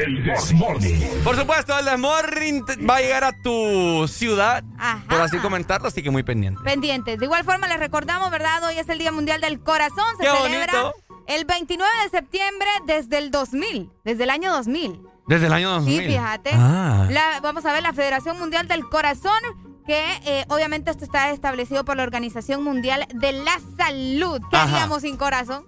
[0.05, 1.23] El Desmorning.
[1.23, 5.03] Por supuesto, el Desmorning va a llegar a tu ciudad, Ajá.
[5.09, 6.61] por así comentarlo, así que muy pendiente.
[6.63, 7.19] Pendientes.
[7.19, 8.63] De igual forma les recordamos, ¿verdad?
[8.63, 10.05] Hoy es el Día Mundial del Corazón.
[10.19, 11.00] Se Qué celebra bonito.
[11.27, 15.01] El 29 de septiembre desde el 2000, desde el año 2000.
[15.27, 15.99] Desde el año 2000.
[16.01, 16.51] Sí, fíjate.
[16.53, 17.07] Ah.
[17.09, 19.39] La- vamos a ver la Federación Mundial del Corazón,
[19.85, 24.41] que eh, obviamente esto está establecido por la Organización Mundial de la Salud.
[24.49, 24.65] ¿Qué Ajá.
[24.75, 25.65] haríamos sin corazón?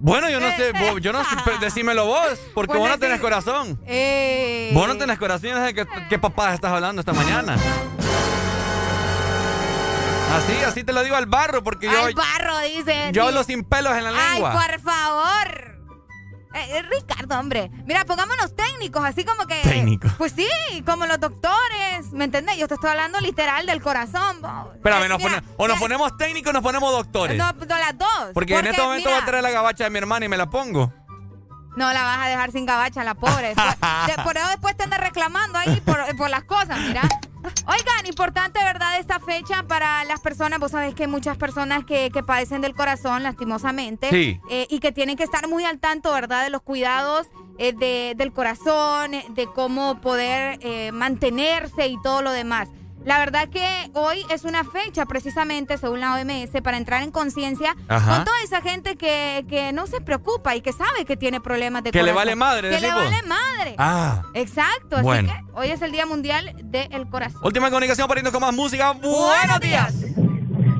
[0.00, 1.30] Bueno, yo no sé, vos- yo no sé,
[1.60, 3.80] decímelo vos, porque Pues vos no tenés corazón.
[3.86, 7.56] Eh, Vos no tenés corazón, yo no sé qué, qué papás estás hablando esta mañana.
[10.36, 13.10] Así, así te lo digo al barro, porque yo, Al barro, dice.
[13.12, 14.52] yo hablo sin pelos en la Ay, lengua.
[14.52, 15.74] por favor.
[16.54, 17.68] Eh, eh, Ricardo, hombre.
[17.84, 19.60] Mira, pongámonos técnicos, así como que.
[19.62, 20.12] Técnicos.
[20.18, 20.46] Pues sí,
[20.86, 22.12] como los doctores.
[22.12, 22.56] ¿Me entendés?
[22.58, 24.38] Yo te estoy hablando literal del corazón.
[24.38, 27.36] Eh, nos mira, pone- o nos ponemos técnicos o nos ponemos doctores.
[27.36, 28.30] No, no, las dos.
[28.34, 30.36] porque, en este momento mira, voy a traer la gabacha de mi hermana y me
[30.36, 30.92] la pongo.
[31.76, 33.48] No la vas a dejar sin gabacha, la pobre.
[34.06, 37.02] De- por eso después te anda reclamando ahí por, por las cosas, mira.
[37.44, 38.98] Oigan, importante, ¿verdad?
[38.98, 40.58] Esta fecha para las personas.
[40.58, 44.08] Vos sabés que hay muchas personas que, que padecen del corazón, lastimosamente.
[44.10, 44.40] Sí.
[44.50, 46.44] eh, y que tienen que estar muy al tanto, ¿verdad?
[46.44, 47.26] De los cuidados
[47.58, 52.68] eh, de- del corazón, eh, de cómo poder eh, mantenerse y todo lo demás.
[53.04, 57.74] La verdad que hoy es una fecha precisamente, según la OMS, para entrar en conciencia
[57.86, 61.84] con toda esa gente que, que no se preocupa y que sabe que tiene problemas
[61.84, 63.04] de Que le vale madre, Que le decís vos.
[63.04, 63.74] vale madre.
[63.76, 64.22] Ah.
[64.32, 65.30] Exacto, Bueno.
[65.30, 67.40] así que hoy es el Día Mundial del Corazón.
[67.44, 68.92] Última comunicación para irnos con más música.
[68.92, 69.94] Buenos días.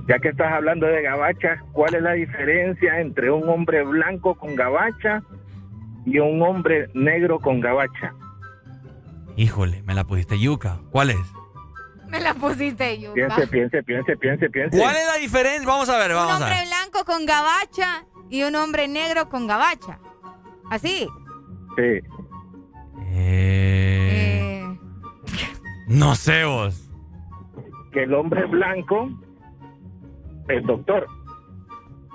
[0.09, 4.55] Ya que estás hablando de gabacha, ¿cuál es la diferencia entre un hombre blanco con
[4.55, 5.23] gabacha
[6.07, 8.15] y un hombre negro con gabacha?
[9.37, 10.79] Híjole, me la pusiste yuca.
[10.91, 11.19] ¿Cuál es?
[12.15, 13.15] Me la pusiste, Yuka.
[13.15, 14.79] Piense, piense, piense, piense, piense.
[14.79, 15.67] ¿Cuál es la diferencia?
[15.67, 16.67] Vamos a ver, Un vamos a hombre ver.
[16.69, 19.99] blanco con gabacha y un hombre negro con gabacha.
[20.71, 21.09] Así.
[21.77, 22.01] Sí.
[23.17, 24.65] Eh,
[25.89, 26.89] No sé vos.
[27.93, 29.09] Que el hombre blanco
[30.49, 31.07] es doctor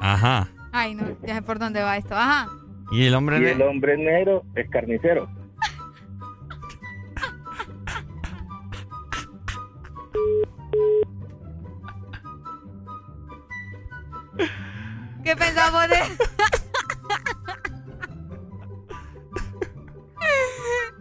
[0.01, 0.47] Ajá.
[0.71, 2.15] Ay, no, ya sé por dónde va esto.
[2.15, 2.47] Ajá.
[2.91, 5.29] Y el hombre y el hombre negro es carnicero.
[15.29, 15.95] ¿Qué pensamos de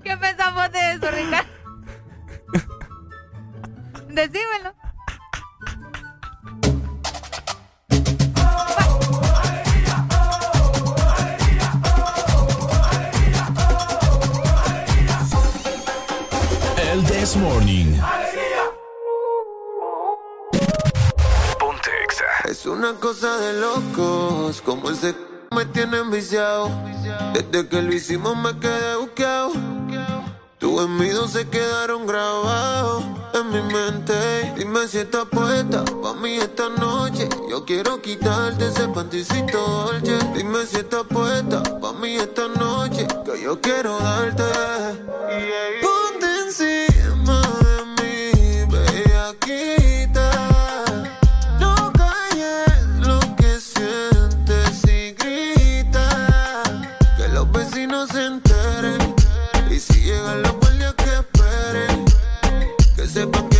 [0.05, 1.49] ¿Qué pensamos de eso, Ricardo?
[4.11, 4.75] Decímelo.
[16.77, 17.99] El This Morning.
[22.69, 25.15] Una cosa de locos, como ese
[25.55, 26.71] me tiene enviciado.
[27.33, 29.53] Desde que lo hicimos me quedé buqueado.
[30.59, 34.53] Tus envidios se quedaron grabados en mi mente.
[34.57, 37.29] Dime si estás puesta pa' mí esta noche.
[37.49, 40.19] Yo quiero quitarte ese panticito dolce.
[40.35, 43.07] Dime si estás puesta pa' mí esta noche.
[43.25, 44.43] Que yo quiero darte.
[45.81, 49.79] Ponte encima de mí, bellaquita.
[49.79, 49.88] No
[63.19, 63.58] Que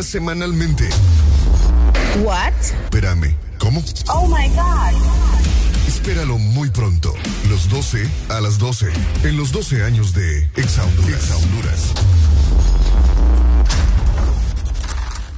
[0.00, 0.88] semanalmente.
[2.24, 2.54] What?
[2.84, 3.82] Espérame, ¿cómo?
[4.08, 4.94] Oh my God.
[5.86, 7.12] Espéralo muy pronto,
[7.50, 8.90] los 12 a las 12,
[9.24, 11.24] en los 12 años de Ex Honduras.
[11.24, 11.92] Ex Honduras.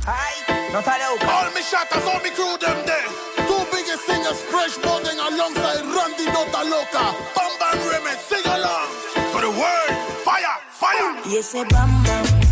[0.06, 0.86] Hi, not.
[0.86, 3.08] All me shatters, all me crew them there.
[3.48, 7.14] Two biggest singers, fresh morning alongside Randy Nota Loca.
[7.34, 8.88] Bam Bam Remix, sing along.
[9.32, 11.16] For the world, fire, fire.
[11.26, 12.43] Y ese Bam Bam.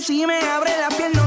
[0.00, 1.19] Si me abre la piel.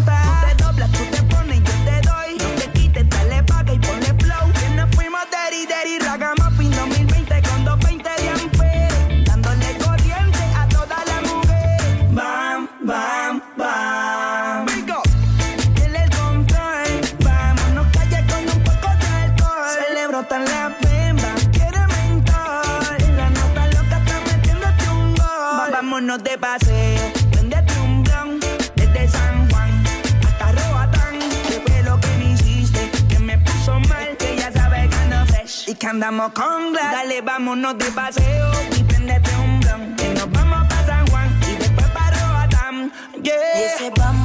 [35.84, 36.94] que andamos con glas.
[36.94, 40.02] Dale, vámonos de paseo y prendete un blunt.
[40.02, 42.92] Y nos vamos pa' San Juan y después para Roatán.
[43.22, 43.34] Yeah.
[43.60, 44.23] Y ese vamos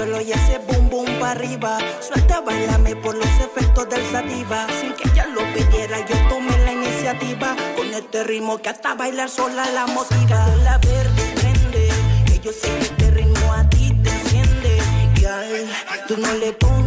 [0.00, 1.78] suelo y hace boom boom para arriba.
[2.00, 4.66] Suelta, bailame por los efectos del sativa.
[4.80, 7.54] Sin que ella lo pidiera, yo tomé la iniciativa.
[7.76, 10.46] Con este ritmo que hasta bailar sola la motiva.
[10.64, 11.88] la verde prende,
[12.26, 14.78] que yo sé que este ritmo a ti te enciende.
[15.18, 16.79] Y tú no le pones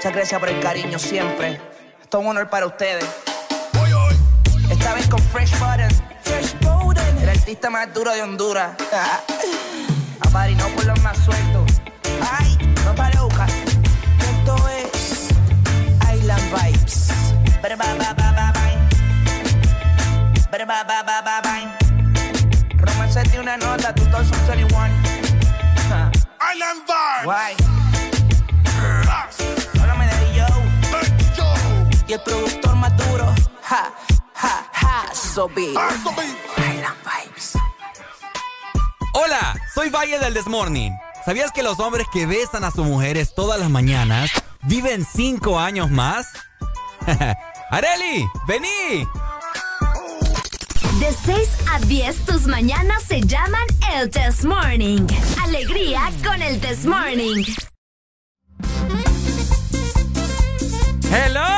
[0.00, 1.60] Muchas gracias por el cariño siempre.
[2.00, 3.04] Esto es un honor para ustedes.
[3.74, 4.14] Voy hoy.
[4.70, 5.92] Esta vez con Fresh Butter.
[6.22, 7.04] Fresh Butter.
[7.20, 8.70] El artista más duro de Honduras.
[10.26, 11.82] Aparinó por los más sueltos.
[12.32, 13.52] Ay, no te locas.
[14.20, 15.28] Esto es
[16.14, 17.08] Island Vibes.
[17.60, 18.32] Ba ba ba ba
[20.66, 21.78] ba ba ba ba ba
[22.78, 24.66] Romance de una nota, tu torso 21.
[26.54, 27.24] Island Vibes.
[27.24, 27.69] Guay.
[32.10, 33.24] Y el productor más duro.
[33.62, 33.94] Ja,
[34.34, 35.14] ja, ja.
[35.14, 35.78] So big.
[36.56, 37.52] Vibes.
[39.14, 40.92] Hola, soy Valle del Desmorning.
[41.24, 44.32] ¿Sabías que los hombres que besan a sus mujeres todas las mañanas
[44.62, 46.26] viven cinco años más?
[47.70, 48.28] ¡Areli!
[48.48, 49.06] ¡Vení!
[50.98, 55.06] De 6 a 10, tus mañanas se llaman el Test Morning.
[55.44, 57.44] Alegría con el Test Morning.
[61.12, 61.49] ¡Hello!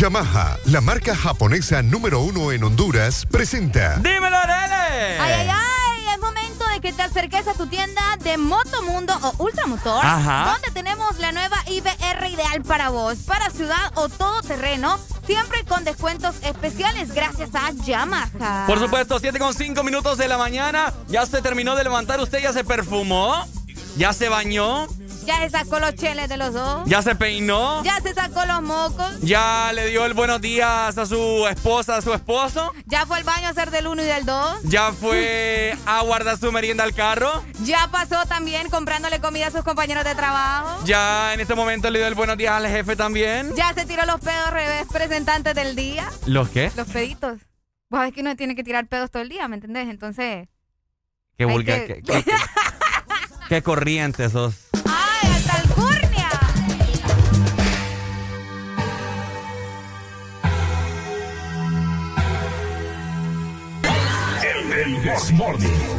[0.00, 5.20] Yamaha, la marca japonesa número uno en Honduras, presenta ¡Dímelo, Arele!
[5.20, 9.44] Ay, ay, ay, es momento de que te acerques a tu tienda de Motomundo o
[9.44, 10.52] Ultramotor, Ajá.
[10.52, 15.84] donde tenemos la nueva IBR ideal para vos, para ciudad o todo terreno, siempre con
[15.84, 18.64] descuentos especiales gracias a Yamaha.
[18.66, 20.94] Por supuesto, 7 con 5 minutos de la mañana.
[21.08, 22.20] Ya se terminó de levantar.
[22.20, 23.46] ¿Usted ya se perfumó?
[23.98, 24.86] ¿Ya se bañó?
[25.26, 26.82] Ya se sacó los cheles de los dos.
[26.86, 27.82] ¿Ya se peinó?
[27.84, 29.20] Ya se sacó los mocos.
[29.20, 32.72] ¿Ya le dio el buenos días a su esposa, a su esposo?
[32.86, 34.56] Ya fue al baño a hacer del uno y del dos.
[34.64, 37.44] ¿Ya fue a guardar su merienda al carro?
[37.62, 40.80] Ya pasó también comprándole comida a sus compañeros de trabajo.
[40.84, 43.54] ¿Ya en este momento le dio el buenos días al jefe también?
[43.54, 46.08] Ya se tiró los pedos representantes del día.
[46.26, 46.72] ¿Los qué?
[46.76, 47.38] Los peditos.
[47.88, 49.88] Vos es que uno tiene que tirar pedos todo el día, ¿me entendés?
[49.88, 50.48] Entonces.
[51.36, 51.86] Qué vulgar.
[51.86, 52.32] que- Qué, qué-
[53.48, 54.54] qué corriente sos.
[65.10, 65.89] El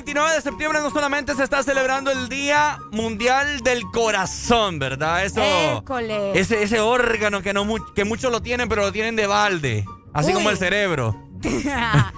[0.00, 5.24] 29 de septiembre, no solamente se está celebrando el Día Mundial del Corazón, ¿verdad?
[5.26, 5.42] Eso.
[5.42, 6.38] École.
[6.40, 9.84] Ese, ese órgano que, no mu- que muchos lo tienen, pero lo tienen de balde.
[10.14, 10.34] Así Uy.
[10.34, 11.14] como el cerebro.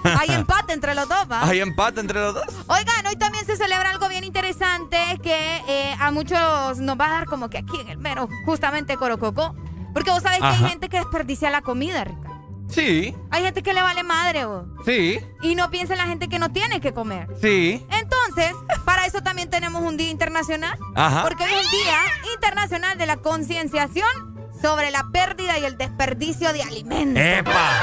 [0.03, 1.43] Hay empate entre los dos, ¿va?
[1.45, 2.45] Hay empate entre los dos.
[2.67, 7.11] Oigan, hoy también se celebra algo bien interesante que eh, a muchos nos va a
[7.11, 9.55] dar como que aquí en el mero, justamente Corococó.
[9.93, 12.29] Porque vos sabés que hay gente que desperdicia la comida, Rica.
[12.69, 14.63] Sí, Hay gente que le vale madre, vos.
[14.85, 17.27] sí, Y no piensa en la gente que no tiene que comer.
[17.41, 17.85] sí.
[17.91, 18.51] Entonces,
[18.85, 20.77] para eso también tenemos un día internacional.
[20.95, 21.21] Ajá.
[21.23, 21.99] Porque hoy es el Día
[22.33, 24.07] Internacional de la Concienciación
[24.61, 27.21] sobre la pérdida y el desperdicio de alimentos.
[27.21, 27.81] ¡Epa!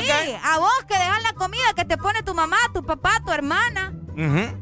[0.00, 3.32] Sí, a vos que dejas la comida que te pone tu mamá, tu papá, tu
[3.32, 3.92] hermana,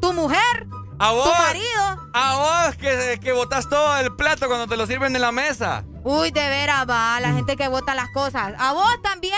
[0.01, 0.67] tu mujer,
[0.99, 2.09] A vos, tu marido.
[2.13, 2.35] a
[2.67, 5.83] vos que, que botas todo el plato cuando te lo sirven en la mesa.
[6.03, 8.53] Uy, de veras va, la gente que bota las cosas.
[8.57, 9.35] A vos también,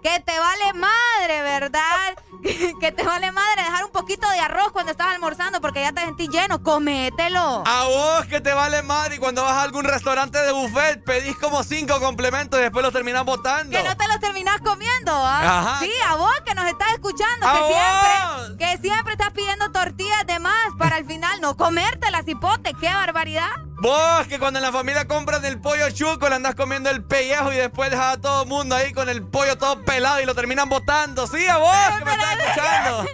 [0.00, 2.14] que te vale madre, ¿verdad?
[2.80, 6.02] que te vale madre dejar un poquito de arroz cuando estás almorzando porque ya te
[6.02, 6.62] sentís lleno.
[6.62, 7.64] Comételo.
[7.66, 11.36] A vos que te vale madre y cuando vas a algún restaurante de buffet pedís
[11.38, 13.76] como cinco complementos y después los terminás botando.
[13.76, 15.60] Que no te los terminás comiendo, ¿ah?
[15.60, 15.80] Ajá.
[15.80, 18.46] Sí, a vos que nos estás escuchando, ¡A que vos!
[18.46, 22.74] siempre, que siempre estás pidiendo tortillas de más para al final no comértelas, hipote.
[22.74, 23.31] ¡Qué barbaridad!
[23.80, 27.52] Vos que cuando en la familia compran el pollo chuco le andás comiendo el pellejo
[27.52, 30.34] y después dejas a todo el mundo ahí con el pollo todo pelado y lo
[30.34, 31.26] terminan botando.
[31.26, 33.04] Sí, a vos que me estás escuchando.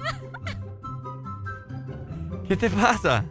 [2.47, 3.25] ¿Qué te pasa?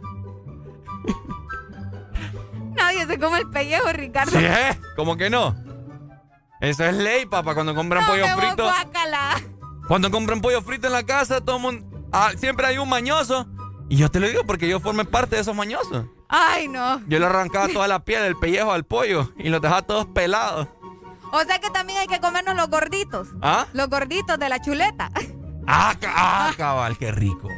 [2.76, 4.30] Nadie se come el pellejo, Ricardo.
[4.32, 4.78] ¿Sí, eh?
[4.96, 5.56] ¿Cómo que no?
[6.60, 7.54] Eso es ley, papá.
[7.54, 8.64] Cuando compran No, pollo frito.
[8.64, 9.40] guácala.
[9.86, 12.08] Cuando compran pollo frito en la casa, todo el mundo.
[12.12, 13.46] ah, siempre hay un mañoso.
[13.88, 16.04] Y yo te lo digo porque yo formé parte de esos mañosos.
[16.28, 17.00] Ay, no.
[17.08, 20.68] Yo le arrancaba toda la piel del pellejo al pollo y los dejaba todos pelados.
[21.32, 23.28] O sea que también hay que comernos los gorditos.
[23.42, 23.66] ¿Ah?
[23.72, 25.10] Los gorditos de la chuleta.
[25.66, 27.48] Ah, ah, cabal, qué rico.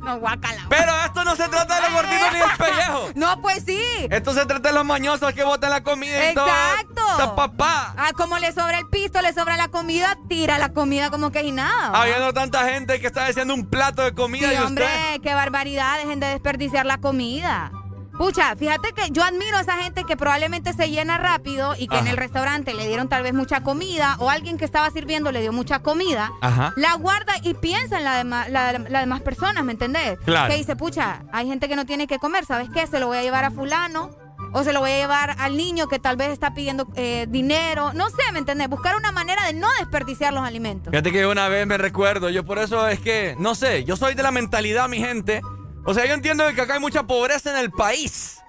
[0.00, 0.62] No, guácala.
[0.68, 3.08] Pero esto no se trata de los gorditos ni del pellejo.
[3.16, 3.80] No, pues sí.
[4.10, 6.46] Esto se trata de los mañosos que botan la comida y todo.
[6.46, 7.02] Exacto.
[7.10, 7.94] Está papá.
[7.96, 11.42] Ah, como le sobra el pisto, le sobra la comida, tira la comida como que
[11.42, 12.00] y nada.
[12.00, 15.20] Habiendo tanta gente que está haciendo un plato de comida Sí, y hombre, usted.
[15.22, 17.72] qué barbaridad, dejen de desperdiciar la comida.
[18.18, 21.96] Pucha, fíjate que yo admiro a esa gente que probablemente se llena rápido y que
[21.98, 25.40] en el restaurante le dieron tal vez mucha comida o alguien que estaba sirviendo le
[25.40, 26.32] dio mucha comida.
[26.40, 26.72] Ajá.
[26.76, 30.18] La guarda y piensa en la dema- la- las demás personas, ¿me entendés?
[30.24, 30.50] Claro.
[30.50, 32.86] Que dice, pucha, hay gente que no tiene que comer, ¿sabes qué?
[32.88, 34.10] Se lo voy a llevar a fulano
[34.52, 37.92] o se lo voy a llevar al niño que tal vez está pidiendo eh, dinero.
[37.92, 38.68] No sé, ¿me entendés?
[38.68, 40.90] Buscar una manera de no desperdiciar los alimentos.
[40.90, 44.14] Fíjate que una vez me recuerdo, yo por eso es que, no sé, yo soy
[44.14, 45.40] de la mentalidad, mi gente.
[45.84, 48.40] O sea, yo entiendo que acá hay mucha pobreza en el país.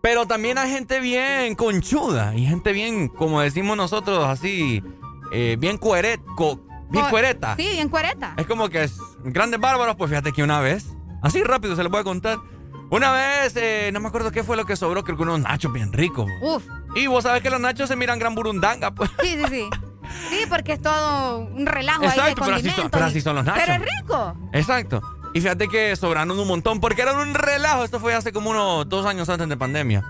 [0.00, 4.82] Pero también hay gente bien conchuda y gente bien, como decimos nosotros, así,
[5.32, 6.60] eh, bien cueret, co-
[6.90, 7.54] bien cuereta.
[7.56, 8.34] Sí, bien cuereta.
[8.36, 10.86] Es como que es grandes bárbaros, pues fíjate que una vez,
[11.22, 12.38] así rápido se les voy a contar.
[12.90, 15.72] Una vez, eh, no me acuerdo qué fue lo que sobró, creo que unos nachos
[15.72, 16.26] bien ricos.
[16.42, 16.64] Uf.
[16.96, 19.08] Y vos sabés que los nachos se miran gran burundanga, pues.
[19.22, 19.70] Sí, sí, sí.
[20.30, 22.74] Sí, porque es todo un relajo ahí de pero así condimentos.
[22.82, 23.62] son- pero así son los nachos.
[23.66, 24.36] Pero es rico.
[24.52, 25.00] Exacto.
[25.34, 27.84] Y fíjate que sobraron un montón porque eran un relajo.
[27.84, 30.02] Esto fue hace como unos dos años antes de pandemia.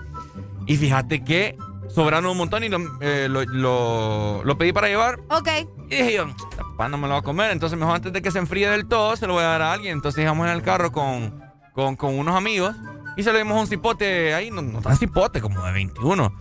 [0.65, 1.57] Y fíjate que
[1.89, 5.19] sobraron un montón y lo, eh, lo, lo- lo pedí para llevar.
[5.29, 5.47] Ok.
[5.89, 7.51] Y dije yo, "Esta papá no me lo va a comer.
[7.51, 9.73] Entonces mejor antes de que se enfríe del todo, se lo voy a dar a
[9.73, 9.93] alguien.
[9.93, 11.41] Entonces íbamos en el carro con,
[11.73, 12.75] con, con unos amigos
[13.15, 16.33] y se le dimos un cipote ahí, no, no tan cipote, como de 21.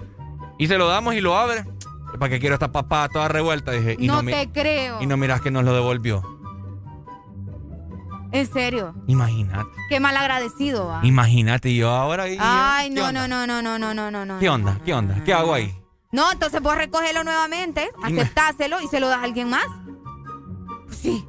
[0.59, 1.65] Y se lo damos y lo abre.
[2.19, 3.73] ¿Para qué quiero esta papá toda revuelta?
[3.73, 5.01] Dije, y no mi- te creo.
[5.01, 6.23] Y no miras que nos lo devolvió.
[8.33, 8.95] En serio.
[9.07, 9.69] Imagínate.
[9.89, 11.01] Qué mal agradecido, va.
[11.05, 12.29] Imagínate, yo ahora.
[12.29, 13.29] y- Ay, ¿qué no, onda?
[13.29, 14.39] no, no, no, no, no, no, no.
[14.39, 14.81] ¿Qué onda?
[14.85, 15.23] ¿Qué onda?
[15.25, 15.75] ¿Qué hago ahí?
[16.13, 19.65] No, entonces vos recógelo nuevamente, aceptáselo y se lo das a alguien más.
[20.87, 21.25] Pues sí.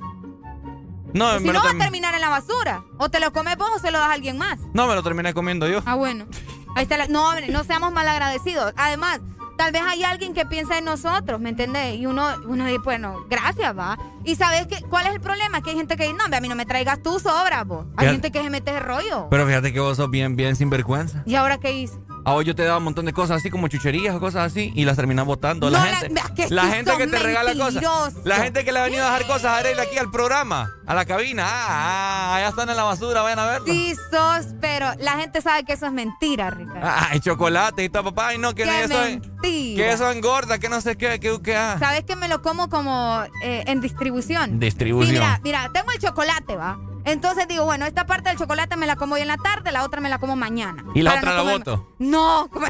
[1.13, 2.83] No, Pues si no va a term- terminar en la basura.
[2.97, 4.59] O te lo comes vos o se lo das a alguien más.
[4.73, 5.81] no, me lo terminé comiendo yo.
[5.85, 6.25] Ah, bueno.
[6.75, 8.73] Ahí está la- No, hombre, no seamos malagradecidos.
[8.77, 9.19] Además,
[9.57, 11.95] tal vez hay alguien que piensa en nosotros, ¿me entendés?
[11.95, 13.97] Y uno, uno dice, bueno, gracias, va.
[14.23, 15.61] Y sabes que, cuál es el problema?
[15.61, 17.85] Que hay gente que dice, no, a mí no me traigas tú sobra, vos.
[17.97, 19.27] Hay Fíjate- gente que se mete ese rollo.
[19.29, 21.23] Pero fíjate que vos sos bien, bien sinvergüenza.
[21.25, 21.97] ¿Y ahora qué hice?
[22.25, 24.71] A vos yo te daba un montón de cosas así como chucherías o cosas así
[24.75, 25.69] y las terminas botando.
[25.69, 27.83] La No, la- gente, vea que la sí gente que te regala cosas.
[28.23, 30.93] La gente que le ha venido a dejar cosas a Arely aquí al programa, a
[30.95, 31.43] la cabina.
[31.45, 33.65] Ah, ah, allá están en la basura, vayan a verlo.
[33.67, 36.81] Sí sos, pero la gente sabe que eso es mentira, Ricardo.
[36.83, 38.29] Ay, chocolate y todo, papá.
[38.29, 39.33] Ay, no, que no, eso, mentira.
[39.41, 41.75] que eso engorda, que no sé qué, que, que ah.
[41.79, 44.59] Sabes que me lo como como eh, en distribución.
[44.59, 45.15] Distribución.
[45.15, 46.77] Sí, mira, mira, tengo el chocolate, va.
[47.05, 49.83] Entonces digo, bueno, esta parte del chocolate me la como hoy en la tarde, la
[49.83, 50.83] otra me la como mañana.
[50.95, 51.95] Y la otra no la boto.
[51.99, 52.67] No, ¿cómo-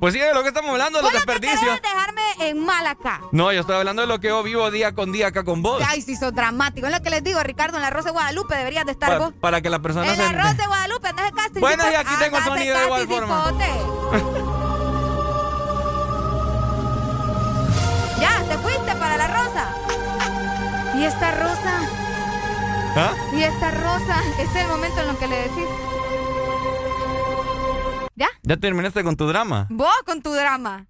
[0.00, 1.76] Pues sí, de lo que estamos hablando, de los desperdicios.
[1.76, 3.20] es dejarme en mal acá.
[3.32, 5.82] No, yo estoy hablando de lo que yo vivo día con día acá con vos.
[5.86, 6.86] Ay, sí, sos dramático.
[6.88, 9.18] Es lo que les digo, Ricardo, en la Rosa de Guadalupe deberías de estar Pa-
[9.18, 9.32] vos.
[9.40, 10.22] para que la persona En se...
[10.22, 11.60] la Rosa de Guadalupe, andas de casting.
[11.60, 11.96] Bueno, y cipote.
[12.08, 13.52] aquí tengo el sonido de igual forma.
[18.20, 19.68] ya, te fuiste para la Rosa.
[20.96, 21.80] Y esta Rosa,
[22.96, 23.12] ¿Ah?
[23.32, 25.68] y esta Rosa, es el momento en lo que le decís.
[28.14, 28.28] ¿Ya?
[28.42, 29.66] ¿Ya terminaste con tu drama?
[29.70, 30.86] Vos con tu drama.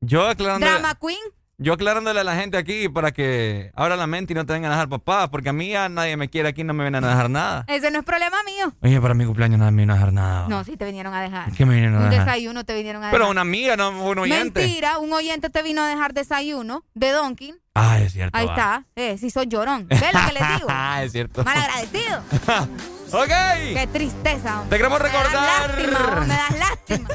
[0.00, 1.18] Yo aclarándole, Drama queen.
[1.58, 4.72] Yo aclarándole a la gente aquí para que abra la mente y no te vengan
[4.72, 7.08] a dejar papá, porque a mí ya nadie me quiere aquí, no me vienen a
[7.08, 7.64] dejar nada.
[7.66, 8.74] Ese no es problema mío.
[8.82, 10.48] Oye, para mi cumpleaños nadie me viene a dejar nada.
[10.48, 11.52] No, sí te vinieron a dejar.
[11.52, 12.26] ¿Qué me vinieron a Un dejar?
[12.26, 13.18] desayuno te vinieron a dejar.
[13.20, 14.60] Pero una amiga, no un oyente.
[14.60, 17.56] Mentira, un oyente te vino a dejar desayuno de Donkin.
[17.74, 18.36] Ah, es cierto.
[18.36, 18.52] Ahí va.
[18.52, 18.84] está.
[18.96, 19.86] Eh, sí soy llorón.
[19.88, 20.66] ¿Ves lo que les digo?
[20.68, 21.42] Ah, es cierto.
[21.44, 22.18] Mal agradecido.
[23.12, 23.28] ok.
[23.74, 24.60] Qué tristeza.
[24.60, 24.70] hombre.
[24.70, 25.30] Te queremos recordar.
[25.76, 27.08] Me das lástima, hombre, me das lástima.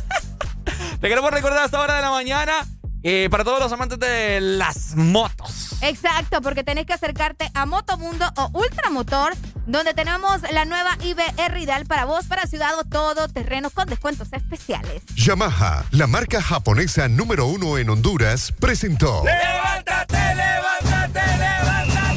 [1.00, 2.54] Te queremos recordar a esta hora de la mañana.
[3.04, 5.72] Eh, para todos los amantes de las motos.
[5.82, 9.34] Exacto, porque tenés que acercarte a Motomundo o Ultramotor,
[9.66, 14.28] donde tenemos la nueva IBR Ideal para vos, para ciudad o todo terreno con descuentos
[14.34, 15.04] especiales.
[15.16, 19.24] Yamaha, la marca japonesa número uno en Honduras, presentó.
[19.24, 22.11] ¡Levántate, levántate, levántate!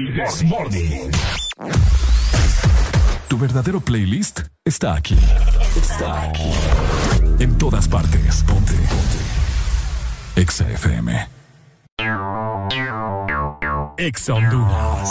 [0.00, 1.10] El This Morning.
[3.28, 5.18] Tu verdadero playlist está aquí.
[5.76, 6.50] Está aquí.
[7.38, 8.42] En todas partes.
[8.44, 8.72] Ponte.
[8.72, 10.40] Ponte.
[10.40, 11.28] Exa FM.
[13.98, 15.10] Exa Honduras.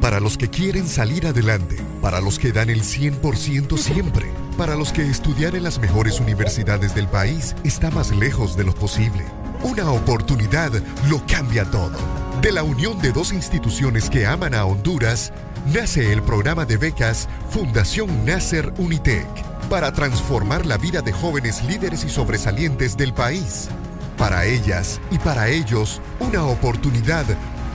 [0.00, 4.26] Para los que quieren salir adelante, para los que dan el 100% siempre,
[4.56, 8.74] para los que estudiar en las mejores universidades del país está más lejos de lo
[8.74, 9.24] posible.
[9.62, 10.70] Una oportunidad
[11.08, 11.98] lo cambia todo.
[12.40, 15.32] De la unión de dos instituciones que aman a Honduras,
[15.74, 19.26] nace el programa de becas Fundación Nasser Unitec
[19.68, 23.68] para transformar la vida de jóvenes líderes y sobresalientes del país.
[24.16, 27.24] Para ellas y para ellos, una oportunidad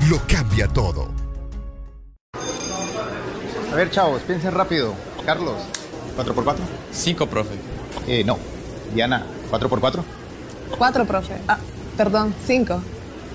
[0.09, 1.09] lo cambia todo.
[3.71, 4.93] A ver, chavos, piensen rápido.
[5.25, 5.57] Carlos,
[6.17, 6.55] ¿4x4?
[6.93, 7.55] 5, profe.
[8.07, 8.37] Eh, no.
[8.93, 10.03] Diana, ¿4x4?
[10.77, 11.33] Cuatro, profe.
[11.47, 11.57] Ah,
[11.97, 12.81] perdón, cinco.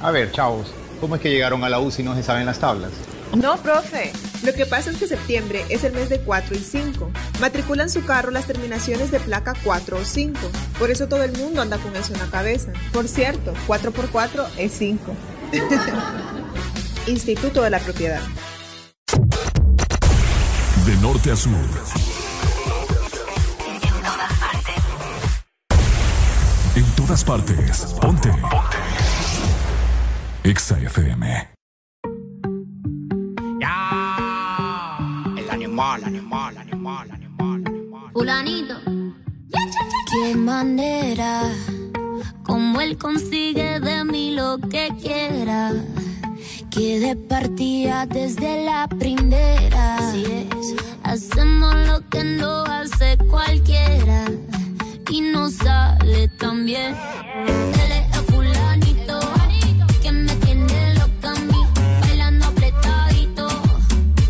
[0.03, 2.59] A ver, chavos, ¿cómo es que llegaron a la U si no se saben las
[2.59, 2.91] tablas?
[3.37, 4.13] No, profe.
[4.43, 7.11] Lo que pasa es que septiembre es el mes de 4 y 5.
[7.41, 10.39] Matriculan su carro las terminaciones de placa 4 o 5.
[10.79, 12.73] Por eso todo el mundo anda con eso en la cabeza.
[12.93, 15.15] Por cierto, 4 por 4 es 5.
[17.07, 18.23] Instituto de la Propiedad.
[20.87, 22.08] De norte a sur.
[27.09, 27.97] Todas partes.
[28.03, 28.29] Ponte.
[28.29, 28.77] Ponte.
[30.45, 31.49] Exa FM.
[35.39, 37.65] El animal, animal, animal, animal.
[38.13, 38.75] Fulanito.
[40.11, 41.51] Qué manera,
[42.43, 45.73] como él consigue de mí lo que quiera.
[46.71, 49.97] Que de partida desde la primera.
[51.05, 54.27] Hacemos lo que no hace cualquiera.
[55.11, 56.95] Y no sale tan bien.
[57.47, 59.21] El fulanito.
[60.03, 61.67] Que me tiene loca a mí.
[62.03, 63.49] Bailando apretadito.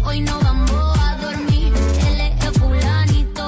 [0.05, 1.73] Hoy no vamos a dormir.
[2.45, 3.47] El fulanito.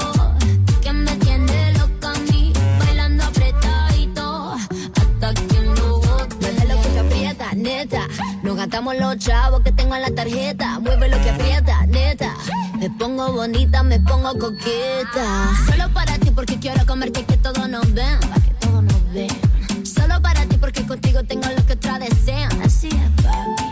[0.83, 2.53] Que me tiene loca a mí.
[2.81, 4.53] Bailando apretadito.
[4.53, 6.37] Hasta que lo bote.
[6.41, 8.09] Mueve lo que te aprieta, neta.
[8.43, 10.81] Nos gastamos los chavos que tengo en la tarjeta.
[10.81, 11.80] Mueve lo que aprieta.
[12.81, 15.51] Me pongo bonita, me pongo coqueta.
[15.67, 18.19] Solo para ti porque quiero comerte que todos nos ven.
[18.21, 19.29] Pa' que todos nos ven.
[19.85, 22.51] Solo para ti porque contigo tengo lo que otras desean.
[22.63, 23.70] Así es, papi.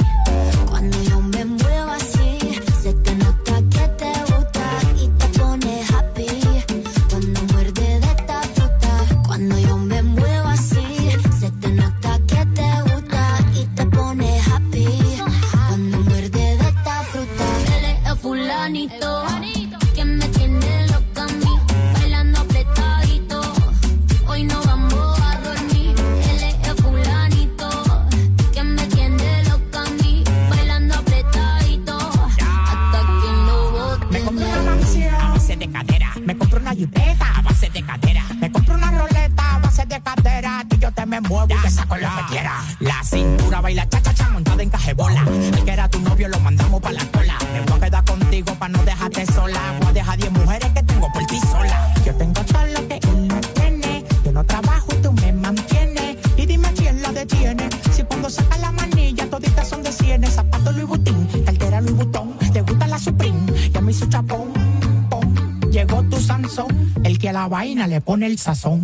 [67.49, 68.83] Vaina le pone el sazón.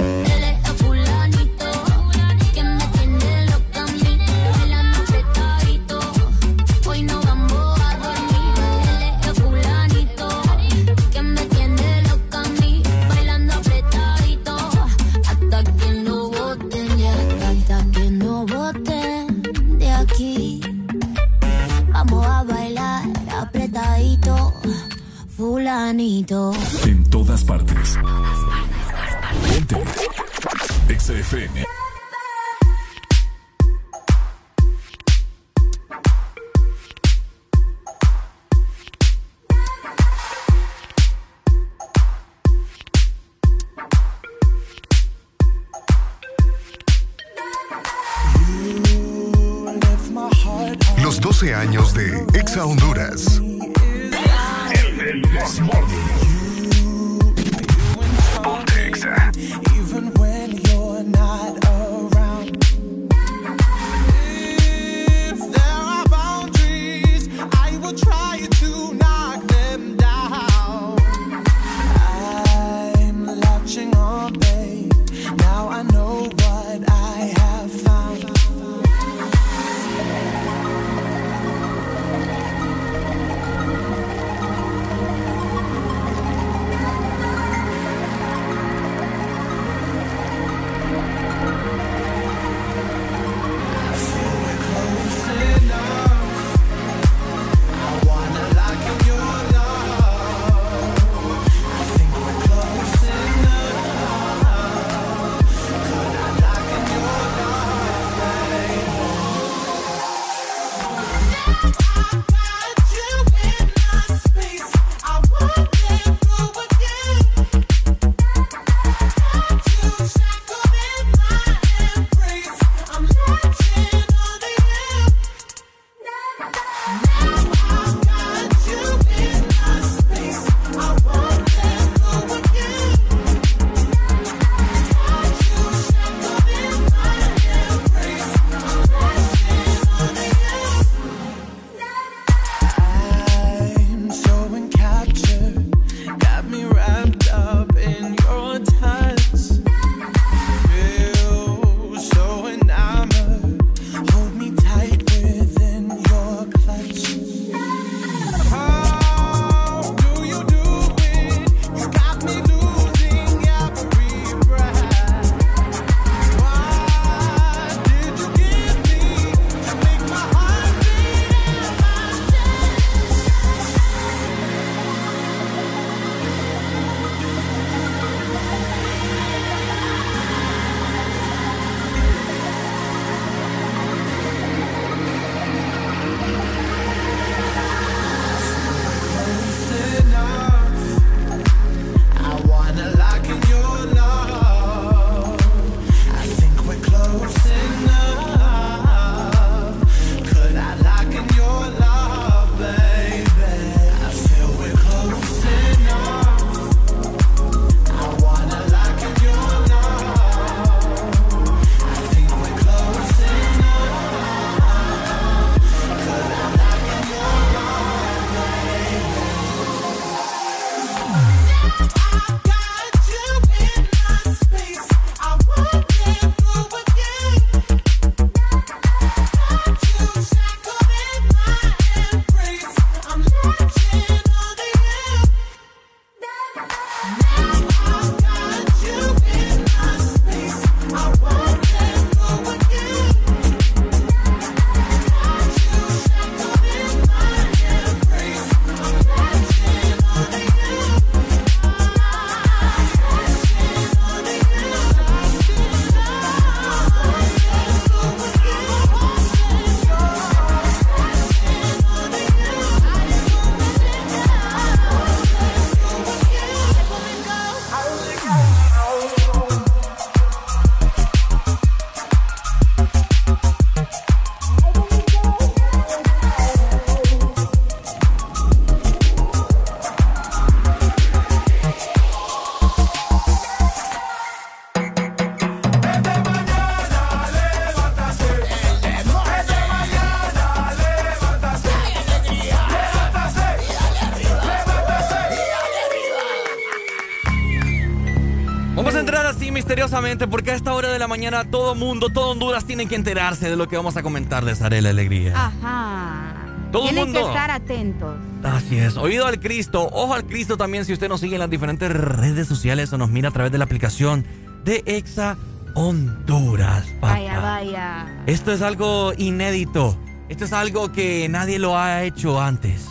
[300.29, 303.57] Porque a esta hora de la mañana todo mundo, todo Honduras tiene que enterarse de
[303.57, 305.33] lo que vamos a comentarles, Arela Alegría.
[305.37, 306.35] Ajá.
[306.73, 307.21] Todo Tienen mundo.
[307.21, 308.17] que estar atentos.
[308.43, 308.97] Así es.
[308.97, 312.47] Oído al Cristo, ojo al Cristo también si usted nos sigue en las diferentes redes
[312.49, 314.25] sociales o nos mira a través de la aplicación
[314.65, 315.37] de Exa
[315.75, 316.85] Honduras.
[317.01, 317.15] papá.
[317.15, 318.07] Vaya, vaya.
[318.27, 319.97] Esto es algo inédito.
[320.29, 322.87] Esto es algo que nadie lo ha hecho antes.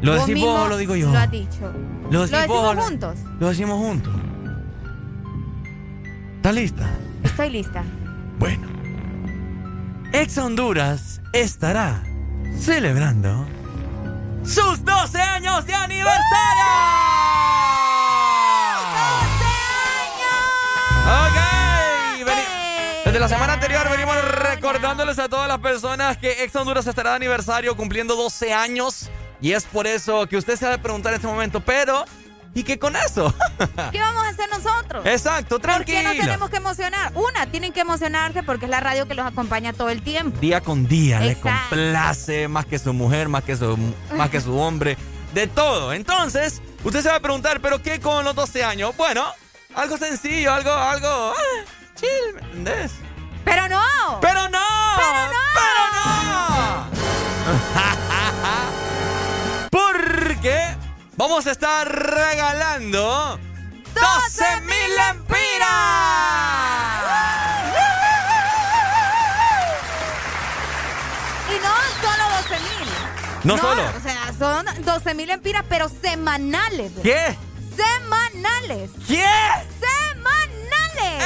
[0.00, 1.10] ¿Lo decís vos o lo digo yo?
[1.12, 1.72] Lo has dicho.
[2.10, 3.18] Lo decimos lo- juntos.
[3.38, 4.11] Lo decimos juntos.
[6.52, 6.90] ¿Estás lista?
[7.24, 7.82] Estoy lista.
[10.12, 12.02] Exa Honduras estará
[12.60, 13.46] celebrando
[14.44, 16.64] sus 12 años de aniversario.
[21.06, 26.86] Ok, veni- Desde la semana anterior venimos recordándoles a todas las personas que Ex Honduras
[26.86, 29.08] estará de aniversario cumpliendo 12 años.
[29.40, 32.04] Y es por eso que usted se ha de preguntar en este momento, pero
[32.54, 33.34] ¿y qué con eso?
[33.90, 34.31] ¿Qué vamos a
[34.92, 35.14] nosotros?
[35.14, 37.12] Exacto, ¿Por qué no tenemos que emocionar?
[37.14, 40.38] Una, tienen que emocionarse porque es la radio que los acompaña todo el tiempo.
[40.40, 41.70] Día con día le Exacto.
[41.70, 43.78] complace más que su mujer, más que su,
[44.14, 44.96] más que su hombre,
[45.34, 45.92] de todo.
[45.92, 48.96] Entonces, usted se va a preguntar, ¿pero qué con los 12 años?
[48.96, 49.24] Bueno,
[49.74, 51.64] algo sencillo, algo, algo ah,
[51.94, 52.92] chill, ¿me entendés?
[53.44, 53.82] Pero no.
[54.20, 54.58] Pero no.
[54.96, 55.32] Pero no.
[59.70, 60.76] Porque
[61.16, 63.38] vamos a estar regalando
[63.94, 64.72] 12 mil
[71.48, 72.88] Y no solo 12 mil.
[73.44, 73.82] No solo.
[73.96, 76.92] O sea, son 12 mil empiras, pero semanales.
[77.02, 77.36] ¿Qué?
[77.76, 78.90] Semanales.
[79.06, 79.24] ¿Qué?
[79.80, 81.24] Semanales.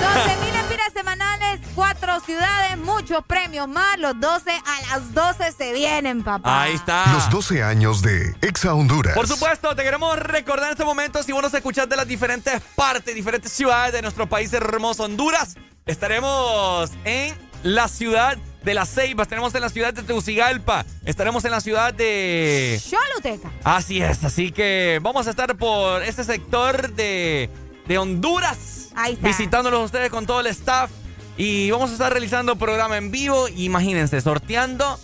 [0.00, 1.45] 12 mil empiras semanales,
[1.76, 3.98] cuatro ciudades, muchos premios más.
[3.98, 6.62] Los 12 a las 12 se vienen, papá.
[6.62, 7.12] Ahí está.
[7.12, 9.14] Los 12 años de Exa Honduras.
[9.14, 12.60] Por supuesto, te queremos recordar en este momento, si vos nos escuchás de las diferentes
[12.74, 19.22] partes, diferentes ciudades de nuestro país hermoso Honduras, estaremos en la ciudad de La Ceiba,
[19.22, 22.80] estaremos en la ciudad de Tegucigalpa, estaremos en la ciudad de...
[22.88, 23.50] Choluteca.
[23.62, 27.50] Así es, así que vamos a estar por este sector de,
[27.86, 29.28] de Honduras, Ahí está.
[29.28, 30.90] visitándolos ustedes con todo el staff
[31.36, 34.98] y vamos a estar realizando programa en vivo, imagínense, sorteando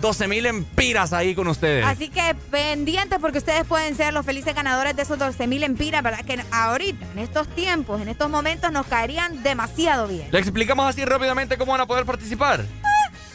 [0.00, 1.84] 12 mil empiras ahí con ustedes.
[1.84, 6.02] Así que pendientes porque ustedes pueden ser los felices ganadores de esos 12 mil empiras,
[6.02, 6.24] ¿verdad?
[6.24, 10.28] Que ahorita, en estos tiempos, en estos momentos, nos caerían demasiado bien.
[10.30, 12.64] Le explicamos así rápidamente cómo van a poder participar.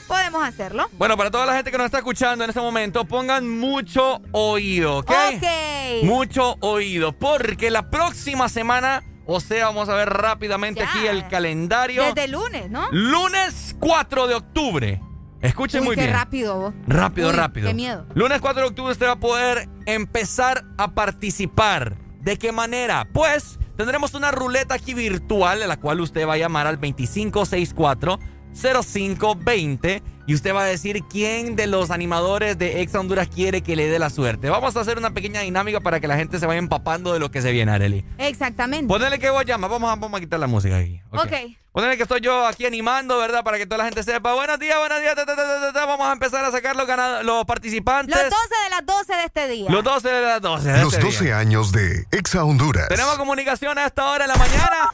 [0.07, 0.89] Podemos hacerlo.
[0.97, 4.97] Bueno, para toda la gente que nos está escuchando en este momento, pongan mucho oído,
[4.97, 5.11] ¿ok?
[5.35, 6.03] Ok.
[6.03, 10.89] Mucho oído, porque la próxima semana, o sea, vamos a ver rápidamente Ya.
[10.89, 12.03] aquí el calendario.
[12.03, 12.87] Desde lunes, ¿no?
[12.91, 15.01] Lunes 4 de octubre.
[15.41, 16.13] Escuchen Uy, muy qué bien.
[16.13, 16.73] rápido vos.
[16.87, 17.67] Rápido, Uy, rápido.
[17.67, 18.05] Qué miedo.
[18.15, 21.95] Lunes 4 de octubre usted va a poder empezar a participar.
[22.21, 23.07] ¿De qué manera?
[23.13, 28.19] Pues tendremos una ruleta aquí virtual, a la cual usted va a llamar al 2564
[28.53, 33.75] 0520 y usted va a decir quién de los animadores de Exa Honduras quiere que
[33.75, 34.49] le dé la suerte.
[34.49, 37.31] Vamos a hacer una pequeña dinámica para que la gente se vaya empapando de lo
[37.31, 38.05] que se viene, Areli.
[38.19, 38.87] Exactamente.
[38.87, 41.01] Ponele que vos llamas, vamos a, vamos a quitar la música aquí.
[41.11, 41.55] ok.
[41.71, 43.43] Ponele que estoy yo aquí animando, ¿verdad?
[43.43, 44.33] Para que toda la gente sepa.
[44.33, 45.15] Buenos días, buenos días.
[45.15, 45.85] ta, ta, ta, ta, ta.
[45.85, 48.15] Vamos a empezar a sacar los, ganado- los participantes.
[48.15, 49.69] Los 12 de las 12 de este día.
[49.69, 50.67] Los 12 de las 12.
[50.71, 51.37] de Los este 12 día.
[51.37, 52.87] años de Exa Honduras.
[52.89, 54.91] Tenemos comunicación a esta hora de la mañana.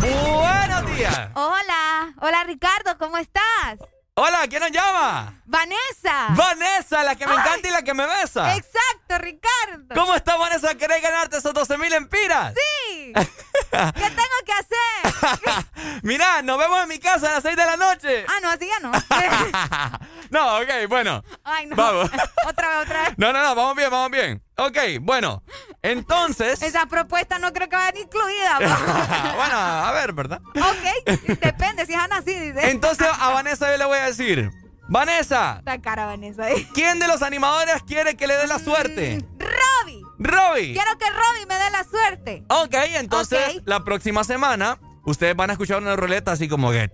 [0.00, 1.28] Buenos días.
[1.34, 2.14] Hola.
[2.20, 3.78] Hola, Ricardo, ¿cómo estás?
[4.14, 5.40] Hola, ¿quién nos llama?
[5.46, 6.28] Vanessa.
[6.30, 7.38] Vanessa, la que me Ay.
[7.38, 8.54] encanta y la que me besa.
[8.56, 9.94] Exacto, Ricardo.
[9.94, 10.74] ¿Cómo está Vanessa?
[10.74, 12.52] ¿Querés ganarte esos 12 mil empiras?
[12.54, 13.12] Sí.
[13.70, 15.64] ¿Qué tengo que hacer?
[16.02, 18.26] Mirá, nos vemos en mi casa a las 6 de la noche.
[18.28, 18.92] Ah, no, así ya no.
[20.30, 21.22] No, ok, bueno.
[21.44, 21.76] Ay, no.
[21.76, 22.10] Vamos.
[22.46, 23.14] Otra vez, otra vez.
[23.18, 24.42] No, no, no, vamos bien, vamos bien.
[24.56, 25.42] Ok, bueno.
[25.82, 26.62] Entonces.
[26.62, 28.58] Esa propuesta no creo que vaya incluida.
[29.36, 30.40] bueno, a ver, ¿verdad?
[30.54, 32.34] ok, depende si es Ana así.
[32.38, 32.70] Dice.
[32.70, 34.50] Entonces a Vanessa yo le voy a decir.
[34.88, 36.68] Vanessa, Está cara Vanessa ahí.
[36.74, 39.24] ¿quién de los animadores quiere que le dé la suerte?
[39.38, 40.02] Robbie.
[40.18, 40.74] Robbie.
[40.74, 42.44] Quiero que Robbie me dé la suerte.
[42.48, 46.90] Ok, entonces la próxima semana ustedes van a escuchar una ruleta así como que...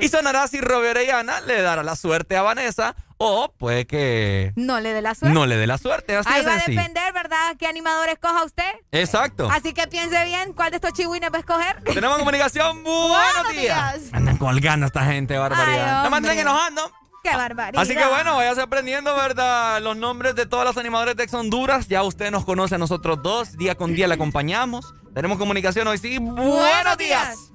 [0.00, 4.52] Y sonará así Robert Ayana le dará la suerte a Vanessa o puede que...
[4.56, 5.34] No le dé la suerte.
[5.34, 7.56] No le dé la suerte, así Ahí va a depender, ¿verdad?
[7.58, 8.70] ¿Qué animador escoja usted?
[8.90, 9.48] Exacto.
[9.50, 11.82] Así que piense bien cuál de estos chihuines va a escoger.
[11.84, 12.82] Tenemos comunicación.
[12.82, 14.00] Buenos, días.
[14.00, 14.12] días.
[14.12, 15.98] Andan colgando esta gente, barbaridad.
[15.98, 16.92] Ay, no mandan enojando.
[17.22, 17.80] ¡Qué barbaridad!
[17.82, 19.80] Así que bueno, vayas aprendiendo, ¿verdad?
[19.80, 21.86] Los nombres de todos los animadores de Ex Honduras.
[21.88, 23.56] Ya usted nos conoce a nosotros dos.
[23.56, 24.92] Día con día le acompañamos.
[25.14, 26.18] Tenemos comunicación hoy, sí.
[26.18, 27.52] Buenos, días.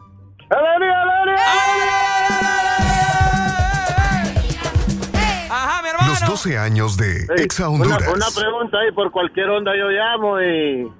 [5.49, 6.07] Ajá, mi hermano.
[6.11, 8.13] Los 12 años de Exa una, Honduras.
[8.15, 10.91] una pregunta ahí, por cualquier onda yo llamo y...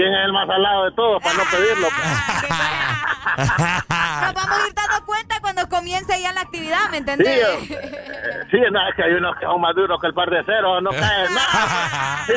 [0.00, 1.88] ¿Quién es el más salado de todos para no pedirlo?
[3.36, 7.70] Nos vamos a ir dando cuenta cuando comience ya la actividad, ¿me Sí, entendés?
[7.70, 10.42] eh, sí, no, es que hay unos que son más duros que el par de
[10.46, 12.18] cero, no caen nada.
[12.26, 12.32] Sí,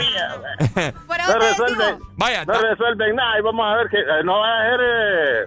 [0.75, 4.59] eh, no resuelven, Vaya, no resuelven nada y vamos a ver que eh, no va
[4.59, 4.79] a ser...
[4.83, 5.45] Eh,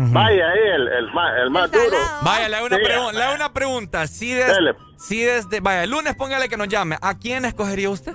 [0.00, 1.96] Vaya ahí, el, el más, el más duro.
[2.22, 4.06] Vaya, le hago una, Sí, le hago una pregunta.
[4.06, 4.56] Si, des-
[4.96, 5.58] si desde.
[5.60, 6.96] Vaya, el lunes póngale que nos llame.
[7.02, 8.14] ¿A quién escogería usted?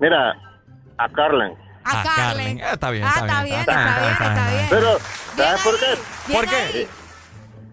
[0.00, 0.34] Mira,
[0.98, 1.54] a Carlen.
[1.84, 2.58] A Carlen.
[2.58, 3.60] Eh, está bien, Ah, está bien.
[3.60, 4.66] está bien, está bien.
[4.70, 4.98] Pero,
[5.36, 6.32] ¿sabes por qué?
[6.32, 6.88] ¿Por qué?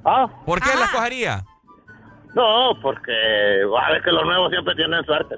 [0.06, 0.27] ¿Ah?
[0.45, 1.45] ¿Por qué la escogería?
[2.36, 3.11] No, porque
[3.81, 5.36] a ver que los nuevos siempre tienen suerte.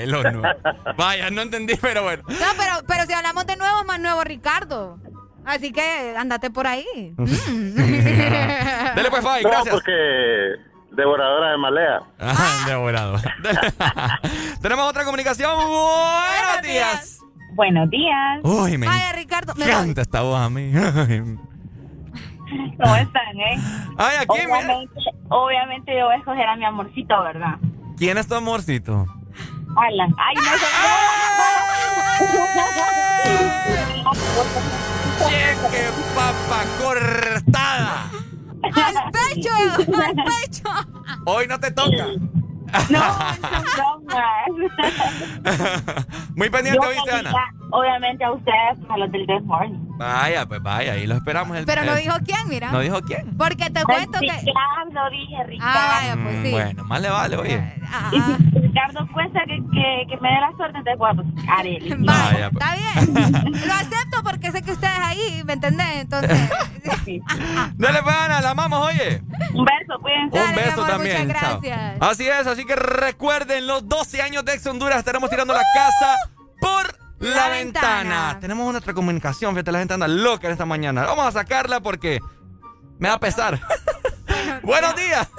[0.00, 0.42] El horno.
[0.96, 2.22] Vaya, no entendí, pero bueno.
[2.28, 4.98] No, pero, pero si hablamos de nuevo, más nuevo Ricardo.
[5.44, 6.84] Así que andate por ahí.
[7.16, 9.74] Dele pues, bye, no, gracias.
[9.74, 9.92] porque
[10.92, 12.00] devoradora de malea.
[12.20, 13.16] Ah, devorado.
[13.42, 13.60] Dele.
[14.62, 15.54] Tenemos otra comunicación.
[15.56, 17.17] Buenos días.
[17.58, 18.40] Buenos días.
[18.44, 19.52] Uy, me Vaya, Ricardo.
[19.56, 20.70] me- encanta esta voz a mí.
[20.72, 20.86] ¿Cómo
[22.94, 23.58] están, eh?
[23.98, 24.58] Ay, aquí, mira.
[24.58, 24.94] obviamente,
[25.28, 27.56] obviamente yo voy a escoger a mi amorcito, ¿verdad?
[27.96, 29.06] ¿Quién es tu amorcito?
[29.76, 30.14] Alan.
[30.18, 30.42] Ay, no
[35.28, 38.08] ¡Cheque, papa cortada!
[38.62, 39.50] ¡Al pecho!
[40.00, 40.62] ¡Al pecho!
[41.26, 42.06] Hoy no te toca.
[42.90, 43.00] No,
[43.76, 44.46] son bromas.
[46.36, 47.54] Muy pendiente, Yo ¿oíste, quería, Ana?
[47.70, 49.78] Obviamente a ustedes, a los del This Morning.
[49.98, 51.56] Vaya, pues vaya, ahí lo esperamos.
[51.56, 52.70] El, Pero no el- dijo quién, mira.
[52.70, 53.36] No dijo quién.
[53.36, 54.26] Porque te cuento que.
[54.32, 55.78] Ricardo, dije Ricardo.
[55.78, 56.50] Ah, vaya, pues Mm, sí.
[56.52, 57.74] Bueno, más le vale, oye.
[58.10, 61.78] Si Ricardo cuesta que, que, que me dé la suerte, entonces bueno, pues haré.
[61.98, 62.64] Vaya, pues.
[62.64, 63.52] Está bien.
[63.66, 65.96] Lo acepto porque sé que ustedes ahí, ¿me entendés?
[65.96, 66.38] Entonces.
[67.76, 69.22] Dale, pues, Ana, la amamos, oye.
[69.54, 70.40] Un beso, cuídense.
[70.42, 71.26] Un beso también.
[71.26, 71.60] muchas chao.
[71.60, 71.96] gracias.
[72.00, 76.16] Así es, así que recuerden, los 12 años de Ex Honduras estaremos tirando la casa
[76.60, 77.98] por la, La ventana.
[77.98, 78.40] ventana.
[78.40, 81.04] Tenemos una otra comunicación, fíjate, la gente anda loca en esta mañana.
[81.04, 82.20] Vamos a sacarla porque
[82.98, 83.58] me va a pesar.
[84.62, 85.30] Buenos días.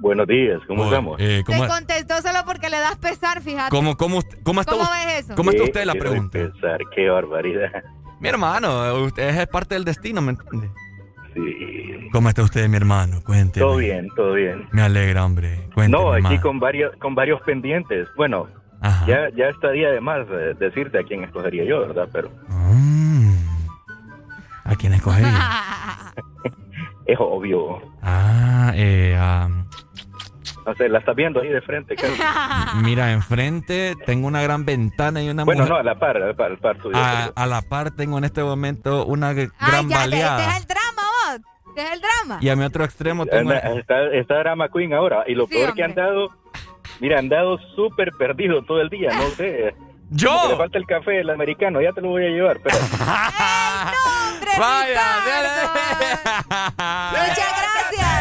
[0.00, 1.16] Buenos días, ¿cómo Oye, estamos?
[1.20, 3.70] eh, ¿cómo, Te contestó solo porque le das pesar, fíjate.
[3.70, 5.06] cómo, cómo, usted- cómo está ¿Cómo usted?
[5.06, 5.34] ves eso?
[5.34, 5.84] ¿Cómo está ¿Qué usted?
[5.84, 6.38] La pregunta.
[6.94, 7.70] Qué barbaridad.
[8.20, 10.70] Mi hermano, usted es parte del destino, ¿me entiende?
[11.34, 12.08] Sí.
[12.12, 13.20] ¿Cómo está usted, mi hermano?
[13.24, 13.64] Cuénteme.
[13.66, 14.68] Todo bien, todo bien.
[14.72, 15.68] Me alegra, hombre.
[15.74, 16.40] Cuénteme no, aquí más.
[16.40, 18.08] con varios, con varios pendientes.
[18.16, 18.48] Bueno,
[19.06, 22.08] ya, ya estaría de más eh, decirte a quién escogería yo, ¿verdad?
[22.12, 22.30] Pero
[24.64, 26.12] ¿A quién escogería?
[27.06, 27.80] es obvio.
[28.02, 29.48] ah, eh, ah,
[30.66, 31.94] No sé, la estás viendo ahí de frente.
[31.96, 32.12] casi.
[32.82, 35.72] mira, enfrente tengo una gran ventana y una bueno, mujer.
[35.74, 36.96] no, a la par, a la par, al par tuyo.
[36.96, 40.38] a, a la par tengo en este momento una g- Ay, gran ya, te, baleada.
[40.38, 41.40] este es el drama, vos.
[41.68, 42.38] Este es el drama.
[42.40, 43.50] Y a mi otro extremo tengo...
[43.50, 45.24] Anda- está, está Drama Queen ahora.
[45.26, 46.30] Y lo Sí, peor que han dado,
[47.00, 49.74] mira, han dado súper perdido todo el día, no sé.
[50.10, 50.48] ¡Yo!
[50.50, 52.58] Le falta el café, el americano, ya te lo voy a llevar.
[52.62, 52.76] Pero...
[54.58, 55.04] Vaya,
[57.12, 58.16] Muchas gracias.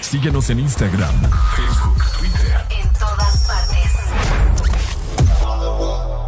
[0.00, 1.14] Síguenos en Instagram,
[1.56, 2.66] Facebook, Twitter.
[2.70, 3.92] En todas partes.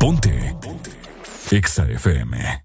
[0.01, 0.57] Ponte.
[0.61, 0.91] Ponte.
[1.51, 2.65] Exa FM.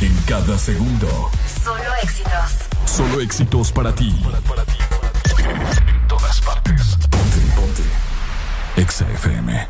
[0.00, 1.30] En cada segundo.
[1.62, 2.32] Solo éxitos.
[2.86, 4.08] Solo éxitos para ti.
[5.38, 6.96] En todas partes.
[7.10, 7.82] Ponte, ponte.
[8.76, 9.68] Exa FM.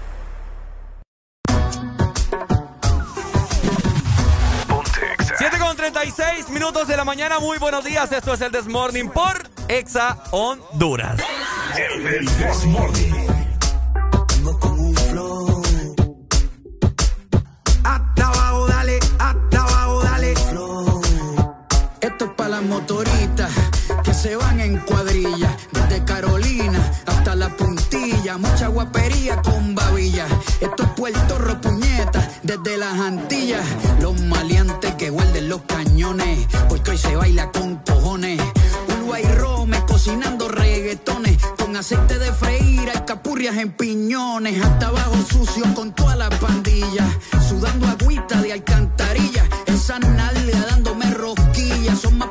[5.37, 7.41] 7 con 36 minutos de la mañana.
[7.41, 8.13] Muy buenos días.
[8.13, 11.21] Esto es el Desmorning por Exa Honduras.
[11.77, 13.50] El Desmorning.
[22.63, 23.51] Motoristas
[24.05, 25.57] que se van en cuadrilla.
[25.73, 28.39] Desde Carolina hasta la puntilla.
[28.39, 30.27] Mucha guapería con babilla.
[30.61, 31.39] Esto es Puerto
[32.43, 33.65] desde las Antillas.
[34.01, 36.47] Los maleantes que guarden los cañones.
[36.69, 38.41] Porque hoy se baila con cojones.
[38.89, 41.39] Uruguay Rome cocinando reggaetones.
[41.59, 44.63] Con aceite de freír, capurrias en piñones.
[44.65, 47.07] Hasta abajo sucio con toda la pandilla.
[47.49, 49.49] Sudando agüita de alcantarilla.
[49.67, 52.01] Esa nalga dándome rosquillas.
[52.01, 52.31] Son más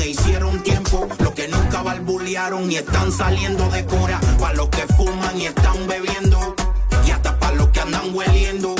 [0.00, 4.86] E hicieron tiempo, los que nunca barbulearon y están saliendo de cora, pa' los que
[4.94, 6.54] fuman y están bebiendo,
[7.06, 8.74] y hasta pa' los que andan hueliendo,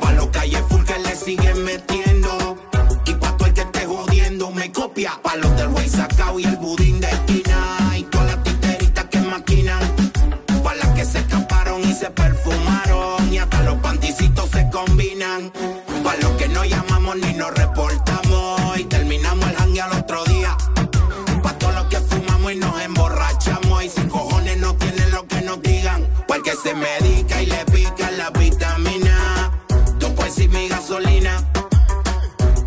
[0.00, 2.56] pa' los calle full que le siguen metiendo,
[3.06, 6.44] y pa' todo el que esté jodiendo me copia, pa' los del güey sacao y
[6.44, 9.80] el budín de esquina, y todas las titeritas que maquinan,
[10.62, 13.32] pa' las que se escaparon y se perfumaron.
[13.32, 15.52] Y hasta los panticitos se combinan.
[16.04, 16.93] Pa' los que no llamamos
[26.64, 29.52] se medica y le pica la vitamina.
[29.98, 31.44] Tú puedes ser mi gasolina.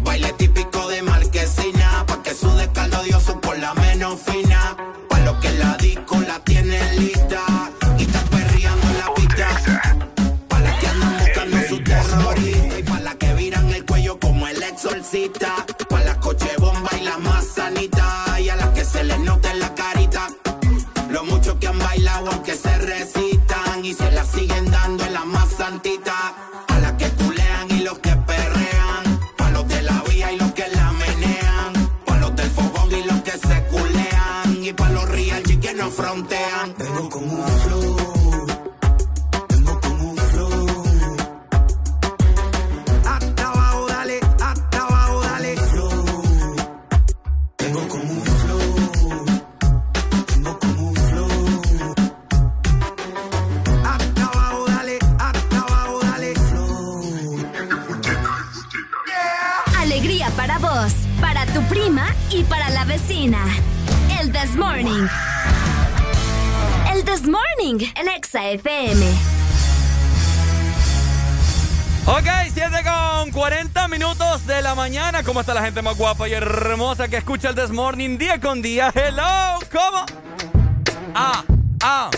[0.01, 2.05] Baile típico de marquesina.
[2.05, 4.77] Pa' que su descaldo odioso por la menos fina.
[5.09, 7.41] Pa' los que la disco la tienen lista.
[7.97, 9.47] Y está perreando la pista.
[10.47, 12.79] Pa' las que andan buscando su terrorista.
[12.79, 15.65] Y pa' las que viran el cuello como el exorcista.
[35.97, 36.75] Frontean.
[36.77, 37.76] Vengo con un flow.
[67.67, 69.05] El Exa FM.
[72.05, 75.21] Ok, 7 con 40 minutos de la mañana.
[75.21, 78.61] ¿Cómo está la gente más guapa y hermosa que escucha el This Morning día con
[78.61, 78.89] día?
[78.95, 80.05] Hello, ¿cómo?
[81.13, 81.43] Ah,
[81.83, 82.09] ah.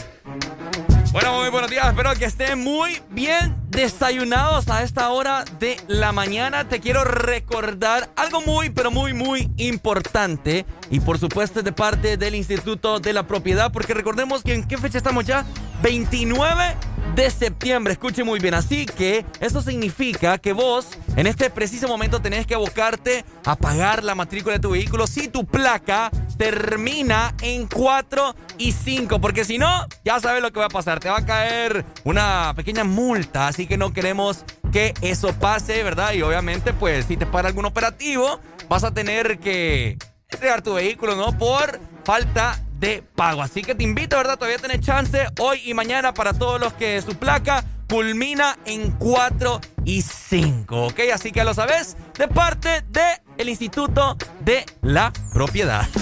[1.11, 1.87] Bueno, muy buenos días.
[1.87, 6.69] Espero que estén muy bien desayunados a esta hora de la mañana.
[6.69, 10.67] Te quiero recordar algo muy, pero muy, muy importante.
[10.91, 13.71] Y por supuesto es de parte del Instituto de la Propiedad.
[13.71, 15.45] Porque recordemos que en qué fecha estamos ya.
[15.81, 16.75] 29
[17.19, 17.93] de septiembre.
[17.93, 18.53] Escuche muy bien.
[18.53, 20.87] Así que eso significa que vos
[21.17, 25.27] en este preciso momento tenés que abocarte a pagar la matrícula de tu vehículo si
[25.27, 29.19] tu placa termina en 4 y 5.
[29.19, 31.01] Porque si no, ya sabes lo que va a pasar.
[31.01, 33.49] Te va a caer una pequeña multa.
[33.49, 36.13] Así que no queremos que eso pase, ¿verdad?
[36.13, 38.39] Y obviamente, pues si te para algún operativo,
[38.69, 39.97] vas a tener que
[40.29, 41.37] entregar tu vehículo, ¿no?
[41.37, 43.41] Por falta de pago.
[43.41, 44.37] Así que te invito, ¿verdad?
[44.37, 49.61] Todavía tenés chance hoy y mañana para todos los que su placa culmina en 4
[49.85, 50.87] y 5.
[50.87, 50.99] ¿Ok?
[51.13, 55.87] Así que lo sabes de parte del el Instituto de la Propiedad.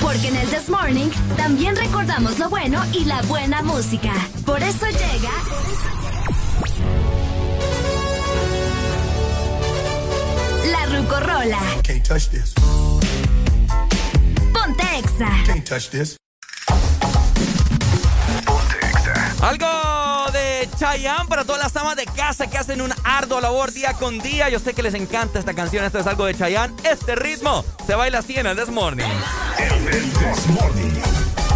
[0.00, 4.12] Porque en el This Morning también recordamos lo bueno y la buena música.
[4.46, 5.97] Por eso llega.
[10.70, 11.58] La Rucorola.
[11.82, 12.52] Can't touch this.
[14.52, 14.84] Ponte
[15.46, 16.16] Can't touch this.
[18.44, 19.34] Ponte Exa.
[19.40, 23.94] Algo de Chayanne para todas las amas de casa que hacen un arduo labor día
[23.94, 24.50] con día.
[24.50, 25.84] Yo sé que les encanta esta canción.
[25.84, 26.74] Esto es algo de Chayanne.
[26.84, 29.06] Este ritmo se baila así en el This Morning.
[29.56, 31.47] This Morning.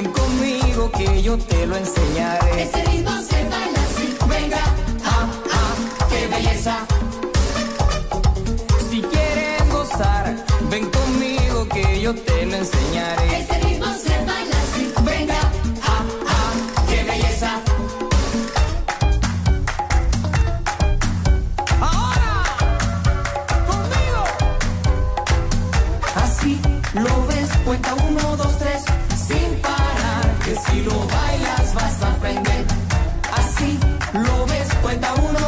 [0.00, 2.62] Ven conmigo que yo te lo enseñaré.
[2.62, 4.16] Ese ritmo se baila así.
[4.28, 4.62] Venga,
[5.04, 6.86] ah, ah, qué belleza.
[8.88, 10.36] Si quieres gozar,
[10.70, 13.40] ven conmigo que yo te lo enseñaré.
[13.40, 14.92] Ese ritmo se baila así.
[15.02, 15.40] Venga,
[15.82, 16.52] ah, ah,
[16.88, 17.50] qué belleza.
[21.80, 22.32] Ahora,
[23.66, 24.22] conmigo.
[26.22, 26.60] Así
[26.94, 28.27] lo ves, cuenta uno
[34.88, 35.47] 51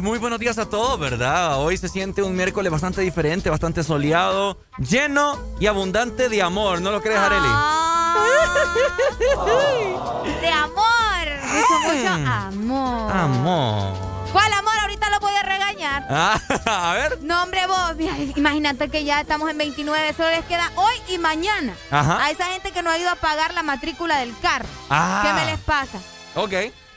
[0.00, 1.58] Muy buenos días a todos, ¿verdad?
[1.60, 6.80] Hoy se siente un miércoles bastante diferente, bastante soleado, lleno y abundante de amor.
[6.80, 7.46] ¿No lo crees, Areli?
[10.40, 10.84] De amor.
[11.52, 13.12] Mucho, mucho amor.
[13.12, 13.94] Amor.
[14.32, 14.72] ¿Cuál amor?
[14.80, 16.06] Ahorita lo voy a regañar.
[16.10, 17.18] Ah, a ver.
[17.22, 21.18] No, hombre, vos, mira, imagínate que ya estamos en 29, solo les queda hoy y
[21.18, 21.74] mañana.
[21.90, 22.24] Ajá.
[22.24, 24.66] A esa gente que no ha ido a pagar la matrícula del carro.
[24.90, 25.22] Ah.
[25.24, 25.98] ¿Qué me les pasa?
[26.34, 26.52] Ok.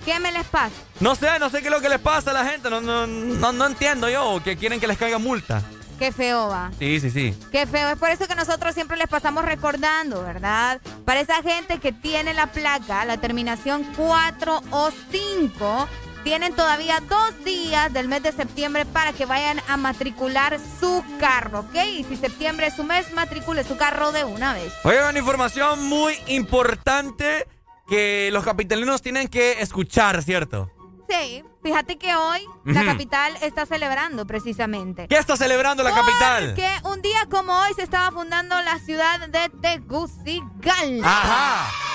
[0.05, 0.75] ¿Qué me les pasa?
[0.99, 2.69] No sé, no sé qué es lo que les pasa a la gente.
[2.69, 4.41] No, no, no, no entiendo yo.
[4.43, 5.61] Que quieren que les caiga multa.
[5.99, 6.71] Qué feo va.
[6.77, 7.37] Sí, sí, sí.
[7.51, 7.89] Qué feo.
[7.89, 10.79] Es por eso que nosotros siempre les pasamos recordando, ¿verdad?
[11.05, 15.87] Para esa gente que tiene la placa, la terminación 4 o 5,
[16.23, 21.61] tienen todavía dos días del mes de septiembre para que vayan a matricular su carro,
[21.61, 21.75] ¿ok?
[21.97, 24.73] Y si septiembre es su mes, matricule su carro de una vez.
[24.83, 27.47] Oigan, una información muy importante
[27.87, 30.69] que los capitalinos tienen que escuchar, ¿cierto?
[31.09, 35.07] Sí, fíjate que hoy la capital está celebrando precisamente.
[35.07, 36.53] ¿Qué está celebrando la capital?
[36.53, 41.07] Que un día como hoy se estaba fundando la ciudad de Tegucigalpa.
[41.07, 41.86] Ajá.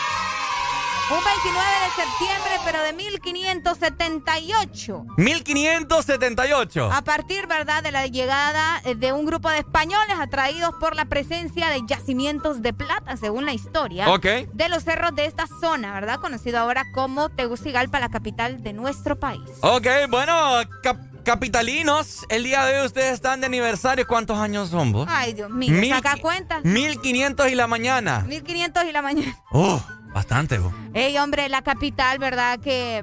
[1.12, 5.04] Un 29 de septiembre, pero de 1578.
[5.18, 6.90] 1578.
[6.92, 11.68] A partir, ¿verdad?, de la llegada de un grupo de españoles atraídos por la presencia
[11.68, 14.10] de yacimientos de plata, según la historia.
[14.10, 14.24] Ok.
[14.54, 16.18] De los cerros de esta zona, ¿verdad?
[16.20, 19.42] Conocido ahora como Tegucigalpa, la capital de nuestro país.
[19.60, 20.34] Ok, bueno,
[20.82, 24.06] cap- capitalinos, el día de hoy ustedes están de aniversario.
[24.06, 25.06] ¿Cuántos años son vos?
[25.10, 26.60] Ay, Dios mío, Mil- saca cuenta.
[26.62, 28.20] 1500 y la mañana.
[28.20, 29.36] 1500 y la mañana.
[29.52, 29.82] Oh,
[30.14, 30.72] bastante, vos.
[30.94, 32.58] Ey, hombre, la capital, ¿verdad?
[32.60, 32.98] Que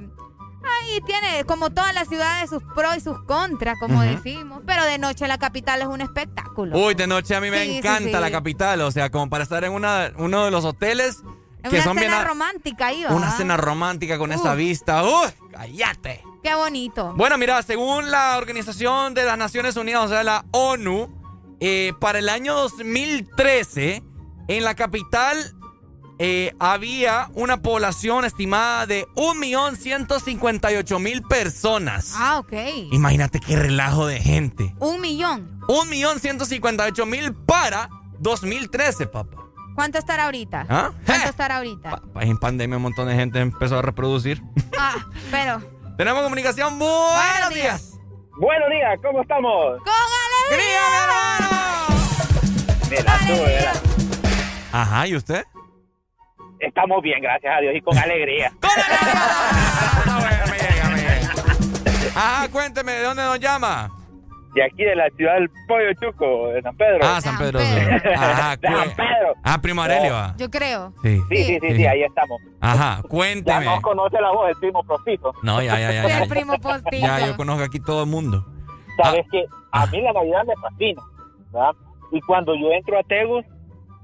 [0.81, 4.61] ahí tiene, como todas las ciudades, sus pros y sus contras, como decimos.
[4.65, 6.77] Pero de noche la capital es un espectáculo.
[6.77, 8.21] Uy, de noche a mí me Sí, encanta sí.
[8.21, 8.81] la capital.
[8.81, 11.23] O sea, como para estar en una, uno de los hoteles
[11.63, 12.11] Es que una son bien.
[12.11, 13.05] cena romántica ahí.
[13.09, 15.03] Una cena romántica con esa vista.
[15.03, 15.29] ¡Uy!
[15.51, 16.23] ¡Cállate!
[16.43, 17.13] Qué bonito.
[17.17, 22.19] Bueno, mira, según la Organización de las Naciones Unidas, o sea, la ONU, eh, para
[22.19, 24.03] el año 2013,
[24.47, 25.53] en la capital
[26.19, 32.13] eh, había una población estimada de 1.158.000 personas.
[32.17, 32.53] Ah, ok.
[32.91, 34.75] Imagínate qué relajo de gente.
[34.79, 35.59] Un millón.
[35.67, 37.89] 1.158.000 para
[38.19, 39.37] 2013, papá.
[39.75, 40.65] ¿Cuánto estará ahorita?
[40.69, 40.91] ¿Ah?
[41.05, 42.01] ¿Cuánto estará ahorita?
[42.13, 44.41] Pa- En pandemia un montón de gente empezó a reproducir.
[44.81, 44.95] Ah,
[45.29, 45.61] pero.
[45.97, 46.79] Tenemos comunicación.
[46.79, 47.97] Buenos días.
[48.39, 49.77] Buenos días, ¿cómo estamos?
[49.83, 49.93] ¡Con
[50.49, 50.79] alegría!
[52.89, 53.73] Mira, tú, mira.
[54.71, 55.43] Ajá, ¿y usted?
[56.59, 58.51] Estamos bien, gracias a Dios, y con alegría.
[62.15, 63.89] Ajá, cuénteme, ¿de dónde nos llama?
[64.53, 66.99] De aquí de la ciudad del Pollo Chuco, de San Pedro.
[67.03, 67.59] Ah, San Pedro.
[67.59, 67.77] sí.
[68.15, 69.33] Ajá, De San Pedro.
[69.43, 70.15] Ah, Primo Aurelio.
[70.17, 70.33] ah.
[70.37, 70.91] Yo creo.
[71.03, 71.21] Sí.
[71.29, 72.41] Sí, sí, sí, sí, ahí estamos.
[72.59, 73.65] Ajá, Ya cuénteme.
[73.65, 75.33] nos conoce la voz, el primo Profito.
[75.43, 76.07] No, ya, ya, ya.
[76.07, 76.19] ya.
[76.23, 77.05] El primo postizo.
[77.05, 78.43] Ya, yo conozco aquí todo el mundo.
[79.01, 81.01] Sabes que a mí la Navidad me fascina,
[81.53, 81.71] ¿verdad?
[82.11, 83.45] Y cuando yo entro a Tegus,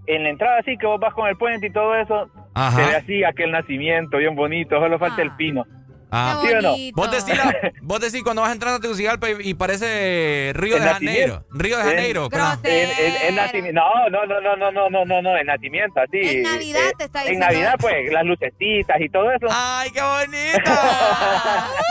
[0.05, 2.77] en la entrada así que vos vas con el puente y todo eso, Ajá.
[2.77, 5.63] se ve así aquel nacimiento bien bonito, solo falta el pino.
[6.11, 6.75] Ah, ¿Sí o no?
[6.93, 10.83] Vos decís, la- vos decís cuando vas entrando a Tegucigalpa y, y parece Río El
[10.83, 11.33] de nacimiento.
[11.33, 11.45] Janeiro.
[11.51, 12.29] Río de Janeiro.
[12.63, 13.81] El, el- el nacimiento.
[13.81, 16.17] No, no, no, no, no, no, no, no, no, el nacimiento, así.
[16.21, 17.45] En Navidad eh, te está En diciendo.
[17.47, 19.47] Navidad, pues, las lucecitas y todo eso.
[19.51, 20.71] ¡Ay, qué bonito!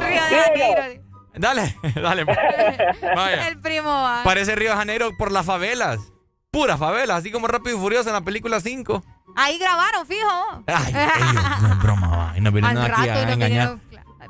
[0.00, 1.02] Río de Janeiro.
[1.34, 2.26] Dale, dale.
[2.26, 2.38] pues.
[3.14, 3.48] Vaya.
[3.48, 4.22] El primo va.
[4.24, 5.98] Parece Río de Janeiro por las favelas.
[6.50, 9.04] Puras favelas, así como Rápido y Furioso en la película 5.
[9.36, 10.64] Ahí grabaron, fijo.
[10.66, 12.38] Ay, ellos, no es broma, va.
[12.38, 13.78] Y nos vienen Al aquí rato a nos engañar.
[13.78, 13.80] vinieron-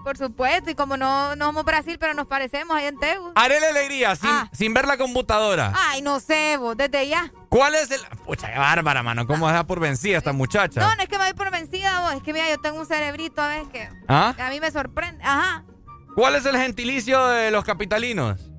[0.04, 3.32] Por supuesto, y como no, no somos Brasil, pero nos parecemos ahí en Tegus.
[3.34, 4.48] Haré la alegría sin, Ah.
[4.52, 5.72] sin ver la computadora.
[5.74, 7.32] Ay, no sé, vos, desde ya.
[7.48, 8.00] ¿Cuál es el...?
[8.24, 9.26] Pucha, qué bárbara, mano.
[9.26, 10.80] ¿Cómo deja por vencida esta muchacha?
[10.80, 12.14] No, no es que me doy por vencida, vos.
[12.14, 14.32] Es que mira, yo tengo un cerebrito a veces que ¿Ah?
[14.36, 15.24] que a mí me sorprende.
[15.24, 15.64] Ajá.
[16.14, 18.50] ¿Cuál es el gentilicio de los capitalinos?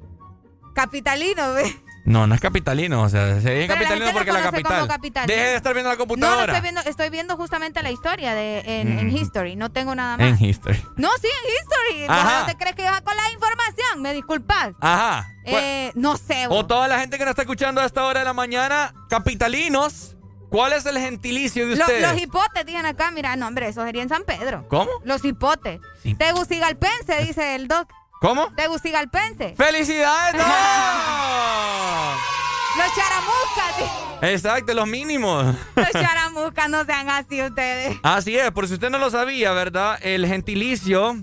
[0.76, 1.76] Capitalino, ve.
[2.08, 4.88] No, no es capitalino, o sea, se dice la capitalino gente porque la capital.
[4.88, 5.28] capital.
[5.28, 6.46] Deje de estar viendo la No, no computadora.
[6.54, 9.18] estoy viendo, estoy viendo justamente la historia de en, en Mm.
[9.18, 9.56] History.
[9.58, 10.26] No tengo nada más.
[10.26, 10.82] En history.
[10.96, 11.54] No, sí, en
[12.00, 12.06] History.
[12.08, 12.40] Ajá.
[12.42, 14.02] ¿No te crees que vas con la información?
[14.02, 14.70] Me disculpas.
[14.80, 15.28] Ajá.
[15.44, 16.60] Eh, no sé, vos.
[16.60, 20.16] O toda la gente que nos está escuchando a esta hora de la mañana, capitalinos,
[20.50, 22.02] ¿cuál es el gentilicio de ustedes?
[22.10, 23.12] los hipotes, dicen acá.
[23.12, 24.66] Mira, no, hombre, eso sería en San Pedro.
[24.70, 24.90] ¿Cómo?
[25.04, 25.82] Los hipotes.
[26.04, 26.16] Sí.
[26.16, 27.90] Tegucigalpense, dice el doc.
[28.20, 28.52] ¿Cómo?
[28.56, 29.56] Tegucigalpense.
[29.56, 30.36] ¡Felicidades!
[30.36, 30.44] ¡No!
[32.78, 34.22] Los charamuscas.
[34.22, 35.56] Exacto, los mínimos.
[35.76, 37.98] Los charamuscas, no sean así ustedes.
[38.04, 39.98] Así es, por si usted no lo sabía, ¿verdad?
[40.02, 41.16] El gentilicio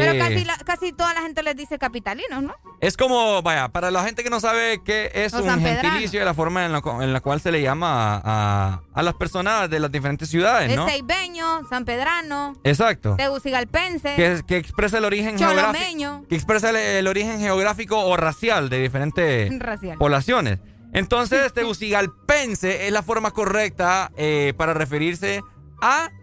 [0.00, 2.54] Pero eh, casi, la- casi toda la gente les dice capitalinos, ¿no?
[2.80, 6.24] es como, vaya, para la gente que no sabe qué es Los un gentilicio y
[6.24, 9.14] la forma en la, cu- en la cual se le llama a, a- a las
[9.14, 10.86] personas de las diferentes ciudades, Es ¿no?
[10.86, 13.14] seibeño, sanpedrano, Exacto.
[13.16, 16.26] tegucigalpense, Que, que expresa el origen geográfico.
[16.28, 19.96] Que expresa el, el origen geográfico o racial de diferentes Racial.
[19.96, 20.58] poblaciones.
[20.92, 25.42] Entonces, tegucigalpense es la forma correcta eh, para referirse a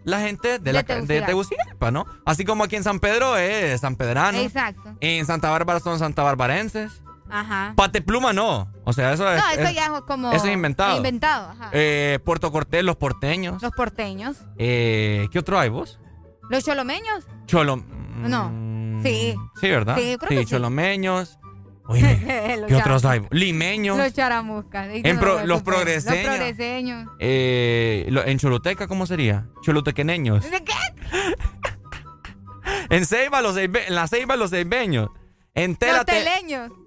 [0.04, 1.90] la gente de, la, de Tegucigalpa.
[1.90, 2.06] ¿no?
[2.24, 4.38] Así como aquí en San Pedro es San Pedrano.
[4.38, 4.94] Exacto.
[5.00, 7.02] En Santa Bárbara son santabarbarenses.
[7.30, 7.72] Ajá.
[7.76, 8.70] Patepluma no.
[8.84, 9.40] O sea, eso es.
[9.42, 10.32] No, eso es- ya es como.
[10.32, 10.96] eso es inventado.
[10.98, 11.70] Inventado, ajá.
[11.72, 13.62] Eh, Puerto Cortés, los porteños.
[13.62, 14.36] Los porteños.
[14.58, 15.98] Eh, ¿Qué otro hay vos?
[16.50, 17.24] Los cholomeños.
[17.46, 17.76] Cholo.
[18.16, 18.50] No.
[19.02, 19.34] Sí.
[19.60, 19.96] Sí, ¿verdad?
[19.96, 20.56] Sí, yo creo que sí.
[21.92, 23.22] Oye, ¿qué otros hay?
[23.30, 23.96] Limeños.
[23.98, 24.88] Los charamuscas.
[24.92, 26.24] En pro- los progreseños.
[26.26, 27.08] Los progreseños.
[27.18, 29.46] Eh, lo- en Choluteca, ¿cómo sería?
[29.62, 30.48] Cholutequeneños.
[30.50, 30.72] ¿De qué?
[32.90, 35.08] En Ceiba, los en la Ceiba, los ceibeños.
[35.54, 36.70] En Los te- teleños.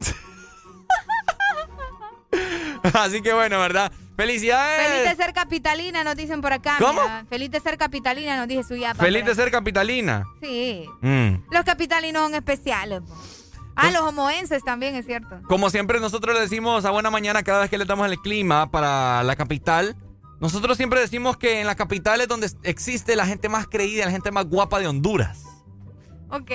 [2.94, 3.91] Así que bueno, ¿verdad?
[4.15, 4.88] ¡Felicidades!
[4.88, 6.76] Feliz de ser capitalina, nos dicen por acá.
[6.80, 7.02] ¿Cómo?
[7.02, 7.26] mira.
[7.30, 9.03] Feliz de ser capitalina, nos dice su yapa.
[9.03, 10.23] Feliz de ser capitalina.
[10.41, 10.86] Sí.
[11.02, 11.36] Mm.
[11.52, 13.02] Los capitalinos son especiales.
[13.02, 13.15] po.
[13.76, 15.41] Ah, los homoenses también, es cierto.
[15.47, 18.72] Como siempre nosotros le decimos a buena mañana cada vez que le damos el clima
[18.72, 19.95] para la capital.
[20.39, 24.11] Nosotros siempre decimos que en la capital es donde existe la gente más creída, la
[24.11, 25.43] gente más guapa de Honduras.
[26.30, 26.52] Ok.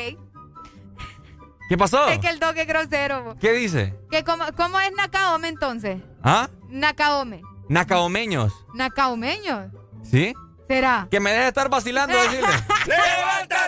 [1.69, 2.09] ¿Qué pasó?
[2.09, 3.37] Es que el toque es grosero.
[3.41, 3.95] ¿Qué dice?
[4.11, 6.03] Que cómo, ¿Cómo es Nakaome entonces?
[6.23, 6.49] ¿Ah?
[6.69, 7.43] Nakaome.
[7.69, 8.53] Nacaomeños.
[8.75, 9.71] Nakaomeño.
[10.03, 10.35] ¿Sí?
[10.67, 11.07] ¿Será?
[11.11, 12.49] Que me deje estar vacilando, decirle.
[12.87, 13.60] ¡Levántate,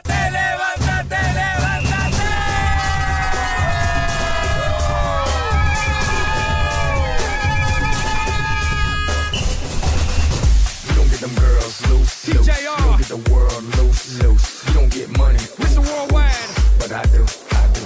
[13.03, 14.67] get the world loose, loose.
[14.69, 15.79] You don't get money, Mr.
[15.79, 17.85] Worldwide, but I do, I do.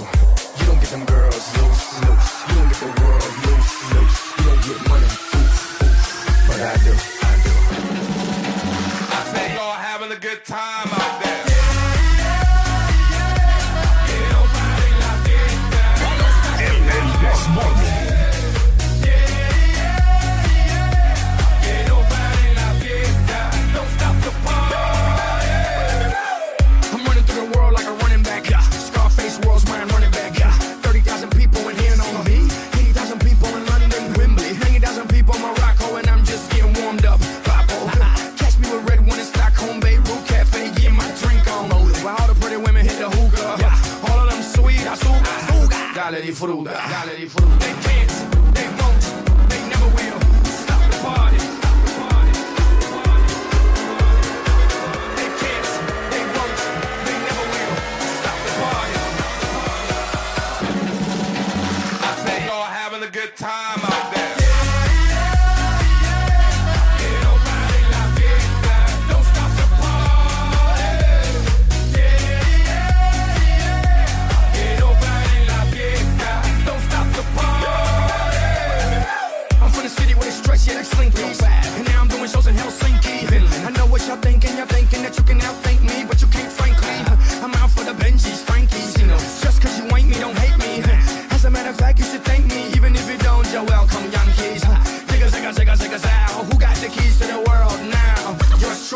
[0.59, 2.29] You don't get them girls loose, loose.
[2.47, 4.17] You don't get the world loose, loose.
[4.37, 5.63] You don't get money, Loose.
[6.47, 6.93] but I do,
[7.29, 7.53] I do.
[9.17, 11.37] I think y'all having a good time out there.
[17.47, 17.86] Morning.
[46.07, 46.11] Azúcar.
[46.11, 47.65] Dale disfruta, dale disfruta.
[47.65, 48.06] They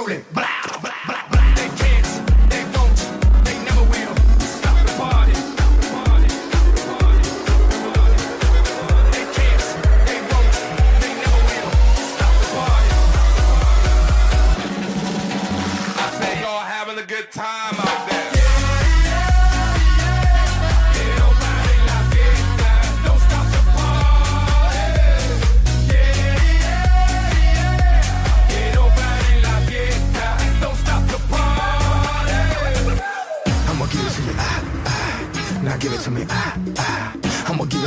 [0.02, 0.23] problème.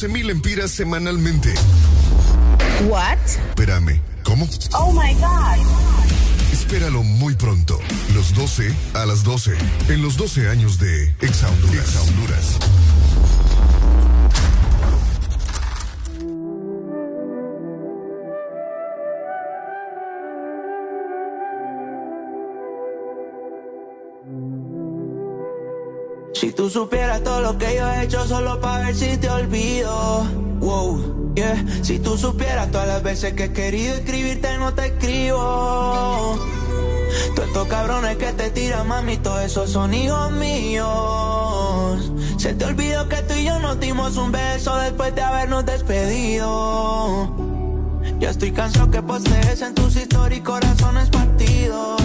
[0.00, 1.52] 12.000 empiras semanalmente.
[2.88, 3.18] What?
[3.50, 4.48] Espérame, ¿cómo?
[4.72, 5.62] Oh my God.
[6.50, 7.78] Espéralo muy pronto.
[8.14, 9.52] Los 12 a las 12.
[9.90, 11.86] En los 12 años de Exa Honduras.
[11.86, 12.69] Exa Honduras.
[26.40, 30.24] Si tú supieras todo lo que yo he hecho solo para ver si te olvido.
[30.60, 31.62] Wow, yeah.
[31.82, 36.38] Si tú supieras todas las veces que he querido escribirte no te escribo.
[37.36, 42.10] Todos estos cabrones que te tiran, mami, todos esos son hijos míos.
[42.38, 47.36] Se te olvidó que tú y yo nos dimos un beso después de habernos despedido.
[48.18, 52.00] Ya estoy cansado que postees en tus historias y corazones partidos.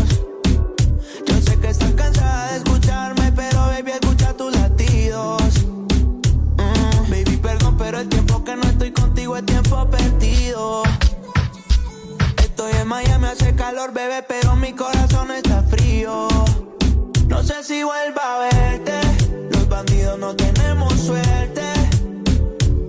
[7.85, 10.81] Pero el tiempo que no estoy contigo es tiempo perdido.
[12.37, 16.27] Estoy en Miami, hace calor, bebé, pero mi corazón está frío.
[17.27, 18.99] No sé si vuelva a verte.
[19.51, 21.61] Los bandidos no tenemos suerte.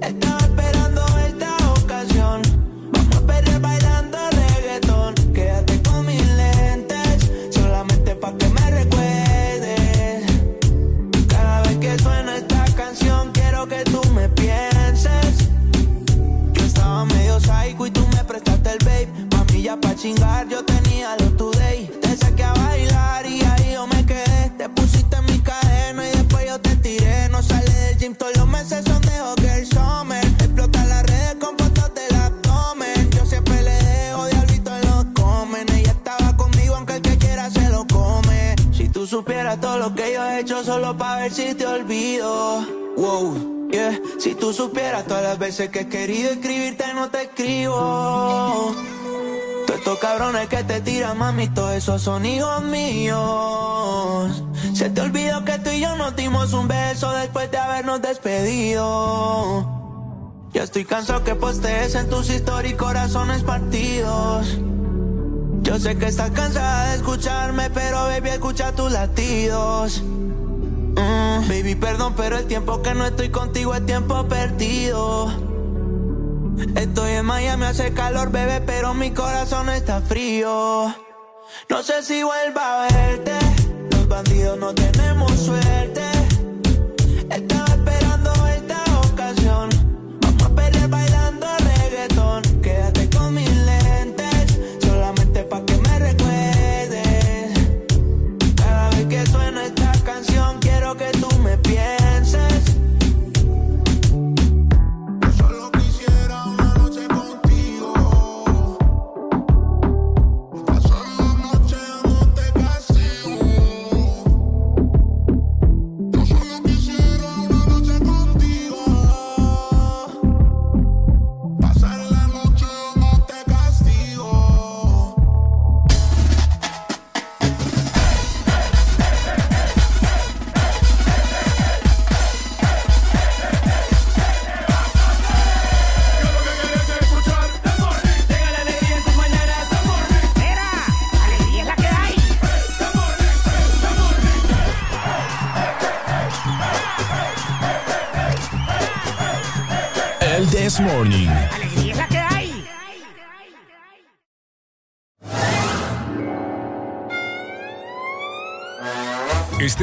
[0.01, 2.41] Estaba esperando esta ocasión.
[2.91, 5.15] Vamos a perder bailando reggaetón.
[5.35, 10.23] Quédate con mis lentes, solamente pa' que me recuerdes.
[11.29, 13.96] Cada vez que suena esta canción, quiero que tú
[41.31, 42.67] si te olvido.
[42.97, 43.99] Wow, yeah.
[44.19, 48.75] Si tú supieras todas las veces que he querido escribirte no te escribo.
[49.67, 54.43] Todos estos cabrones que te tiran, mami, todos esos son hijos míos.
[54.75, 59.73] Se te olvidó que tú y yo nos dimos un beso después de habernos despedido.
[60.53, 64.59] Ya estoy cansado que postees en tus historias y corazones partidos.
[65.63, 70.03] Yo sé que estás cansada de escucharme, pero baby, escucha tus latidos.
[70.97, 75.31] Mm, baby, perdón, pero el tiempo que no estoy contigo es tiempo perdido.
[76.75, 80.95] Estoy en Miami, hace calor, bebé, pero mi corazón está frío.
[81.69, 83.33] No sé si vuelva a verte.
[83.91, 86.16] Los bandidos no tenemos suerte.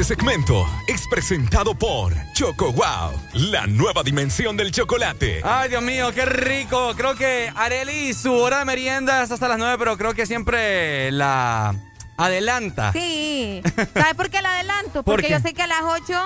[0.04, 5.40] Este segmento es presentado por Choco Wow, la nueva dimensión del chocolate.
[5.42, 6.92] Ay, Dios mío, qué rico.
[6.94, 11.10] Creo que Areli, su hora de merienda es hasta las 9, pero creo que siempre
[11.10, 11.74] la
[12.18, 12.92] adelanta.
[12.92, 13.62] Sí.
[13.94, 15.04] ¿Sabes por qué la adelanto?
[15.04, 16.22] ¿Por Porque yo sé que a las 8,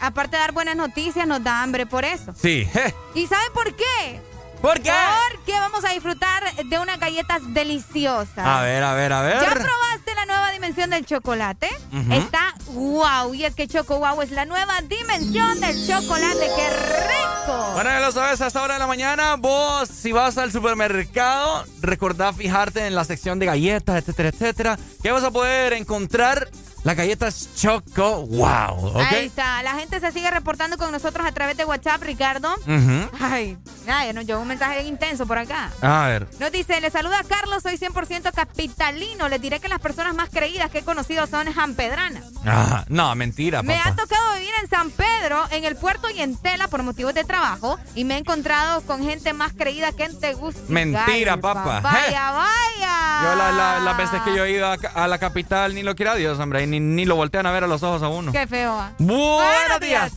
[0.00, 2.32] aparte de dar buenas noticias, nos da hambre por eso.
[2.34, 2.66] Sí.
[3.14, 4.22] ¿Y saben por qué?
[4.60, 4.92] ¿Por qué?
[5.30, 8.38] Porque vamos a disfrutar de unas galletas deliciosas.
[8.38, 9.40] A ver, a ver, a ver.
[9.40, 11.68] ¿Ya probaste la nueva dimensión del chocolate?
[12.10, 13.34] Está wow.
[13.34, 16.50] Y es que Choco Wow es la nueva dimensión del chocolate.
[16.56, 17.70] ¡Qué rico!
[17.74, 21.64] Bueno, ya lo sabes, a esta hora de la mañana, vos, si vas al supermercado,
[21.80, 26.48] recordá fijarte en la sección de galletas, etcétera, etcétera, que vas a poder encontrar
[26.88, 28.98] las galletas Choco Wow.
[28.98, 29.62] Ahí está.
[29.62, 32.50] La gente se sigue reportando con nosotros a través de WhatsApp, Ricardo.
[32.66, 33.10] Ujú.
[33.20, 35.70] Ay, ay, nos llegó un mensaje intenso por acá.
[35.82, 36.26] A ver.
[36.40, 39.28] Nos dice, le saluda Carlos, soy 100% capitalino.
[39.28, 42.24] Les diré que las personas más creídas que he conocido son jampedranas.
[42.46, 43.90] Ah, no, mentira, Me papá.
[43.90, 47.24] ha tocado vivir en San Pedro, en el puerto y en Tela por motivos de
[47.24, 47.78] trabajo.
[47.94, 50.72] Y me he encontrado con gente más creída que en Tegucigalpa.
[50.72, 51.80] Mentira, papá.
[51.80, 53.22] Vaya, vaya.
[53.24, 55.94] Yo la- la- las veces que yo he ido a, a la capital ni lo
[55.94, 58.32] quiera Dios, hombre, y ni, ni lo voltean a ver a los ojos a uno.
[58.32, 58.72] Qué feo.
[58.72, 58.92] ah.
[58.98, 60.12] Buenos días.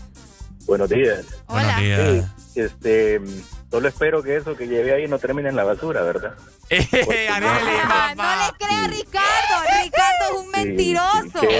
[0.65, 1.25] Buenos días.
[1.47, 2.25] Buenos días.
[2.53, 3.21] Sí, este,
[3.69, 6.33] solo espero que eso que lleve ahí no termine en la basura, ¿verdad?
[6.69, 9.83] Porque no- Ah, no le crea a Ricardo.
[9.83, 11.41] Ricardo es un mentiroso.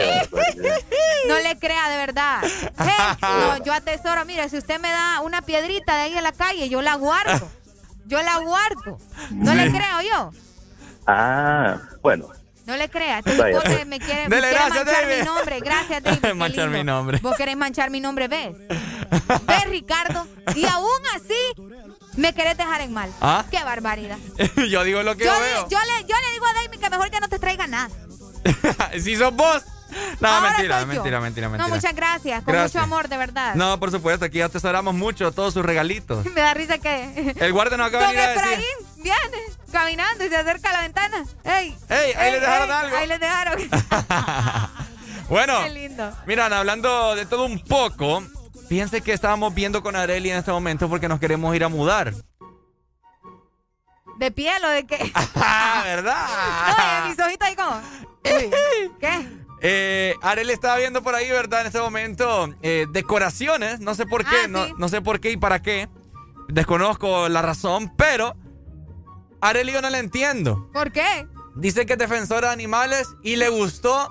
[1.28, 2.42] No le crea, de verdad.
[2.80, 6.32] Hey, no, yo atesoro, mire, si usted me da una piedrita de ahí en la
[6.32, 7.48] calle, yo la guardo.
[8.08, 8.98] Yo la guardo.
[9.32, 10.32] No le creo yo.
[11.06, 12.28] Ah, bueno.
[12.66, 13.22] No le crea.
[13.22, 13.88] Vaya, tipo que pues.
[13.88, 15.20] me quiere, me Dele quiere gracias, manchar David.
[15.20, 15.60] mi nombre.
[15.62, 16.34] Gracias, David.
[16.36, 17.20] Manchar mi nombre.
[17.22, 18.56] Vos querés manchar mi nombre, ¿ves?
[19.48, 20.28] ¿Ves, Ricardo?
[20.56, 21.72] Y aún así,
[22.18, 23.12] me querés dejar en mal.
[23.20, 23.46] ¿Ah?
[23.50, 24.18] Qué barbaridad.
[24.70, 25.70] yo digo lo que Yo yo, le, veo.
[25.70, 27.90] yo, le, yo le digo a David que mejor que no te traiga nada.
[29.02, 29.64] si sos vos.
[30.20, 31.58] No, mentira, mentira, mentira, mentira.
[31.58, 32.44] No, muchas gracias.
[32.44, 32.74] Con Gracias.
[32.76, 33.56] mucho amor, de verdad.
[33.56, 36.26] No, por supuesto, aquí atesoramos mucho todos sus regalitos.
[36.34, 37.36] Me da risa que.
[37.40, 38.44] El guardia nos acaba de venir a decir.
[38.52, 39.38] Efraín viene
[39.72, 41.26] caminando y se acerca a la ventana.
[41.44, 41.78] ¡Ey!
[41.90, 42.96] Ey, ahí le dejaron algo.
[42.98, 43.60] Ahí le dejaron.
[45.30, 46.12] Bueno, Qué lindo.
[46.26, 48.22] miran, hablando de todo un poco,
[48.68, 52.14] fíjense que estábamos viendo con Areli en este momento porque nos queremos ir a mudar.
[54.18, 55.10] ¿De piel o de qué?
[55.36, 56.28] Ah, ¿verdad?
[57.04, 57.82] Oye, mis ojitos ahí como.
[59.00, 59.28] ¿Qué?
[59.64, 61.62] Eh, Areli estaba viendo por ahí, ¿verdad?
[61.62, 64.74] En este momento, eh, decoraciones, no sé por qué, Ah, no, sí.
[64.78, 65.88] no sé por qué y para qué.
[66.48, 68.36] Desconozco la razón, pero
[69.40, 70.68] Areli yo no la entiendo.
[70.74, 71.28] ¿Por qué?
[71.56, 74.10] Dice que es defensora de animales y le gustó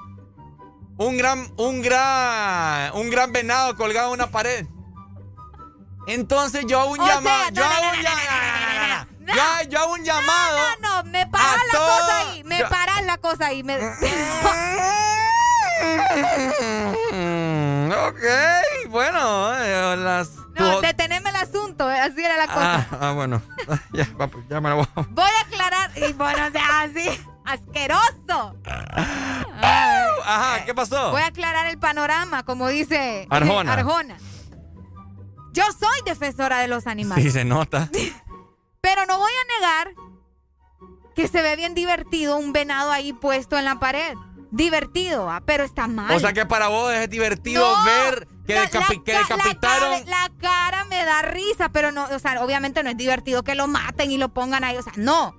[0.99, 4.67] un gran, un gran, un gran venado colgado en una pared.
[6.07, 9.07] Entonces yo hago un llamado, yo hago un llamado,
[9.69, 10.59] yo, hago un llamado.
[10.81, 12.45] No, no, me paras la cosa ahí.
[12.45, 13.63] Me paras la cosa ahí.
[13.63, 13.79] Me...
[17.13, 20.31] Mm, ok, bueno, eh, las...
[20.59, 22.89] No, deteneme el asunto, eh, así era la cosa.
[22.91, 23.41] Ah, ah, bueno.
[23.93, 25.03] Ya, papi, ya me la voy a...
[25.11, 27.09] Voy a aclarar, y bueno, o sea, así,
[27.45, 28.57] asqueroso.
[29.63, 31.11] Ajá, ¿qué pasó?
[31.11, 33.73] Voy a aclarar el panorama, como dice Arjona.
[33.73, 34.17] Arjona.
[35.53, 37.89] Yo soy defensora de los animales, Sí, se nota.
[38.81, 39.95] pero no voy a negar
[41.17, 44.15] que se ve bien divertido un venado ahí puesto en la pared.
[44.51, 45.43] Divertido, ¿ah?
[45.45, 46.11] pero está mal.
[46.15, 50.07] O sea que para vos es divertido No, ver que, decapi- la que decapitaron...
[50.07, 53.69] La cara me da risa, pero no, o sea, obviamente no es divertido que lo
[53.69, 55.35] maten y lo pongan ahí, o sea, no.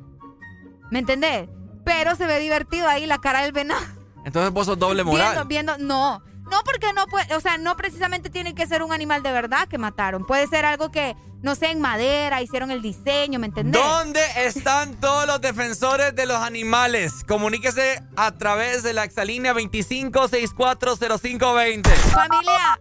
[0.91, 1.49] ¿Me entendés?
[1.83, 3.81] Pero se ve divertido ahí la cara del venado.
[4.23, 5.45] Entonces vos sos doble moral.
[5.47, 6.23] Viendo, viendo, no.
[6.51, 9.67] No, porque no puede, o sea, no precisamente tiene que ser un animal de verdad
[9.67, 10.25] que mataron.
[10.25, 13.81] Puede ser algo que, no sé, en madera, hicieron el diseño, ¿me entendés?
[13.81, 17.23] ¿Dónde están todos los defensores de los animales?
[17.27, 21.89] Comuníquese a través de la exalínea 25640520.
[21.89, 22.77] Familia,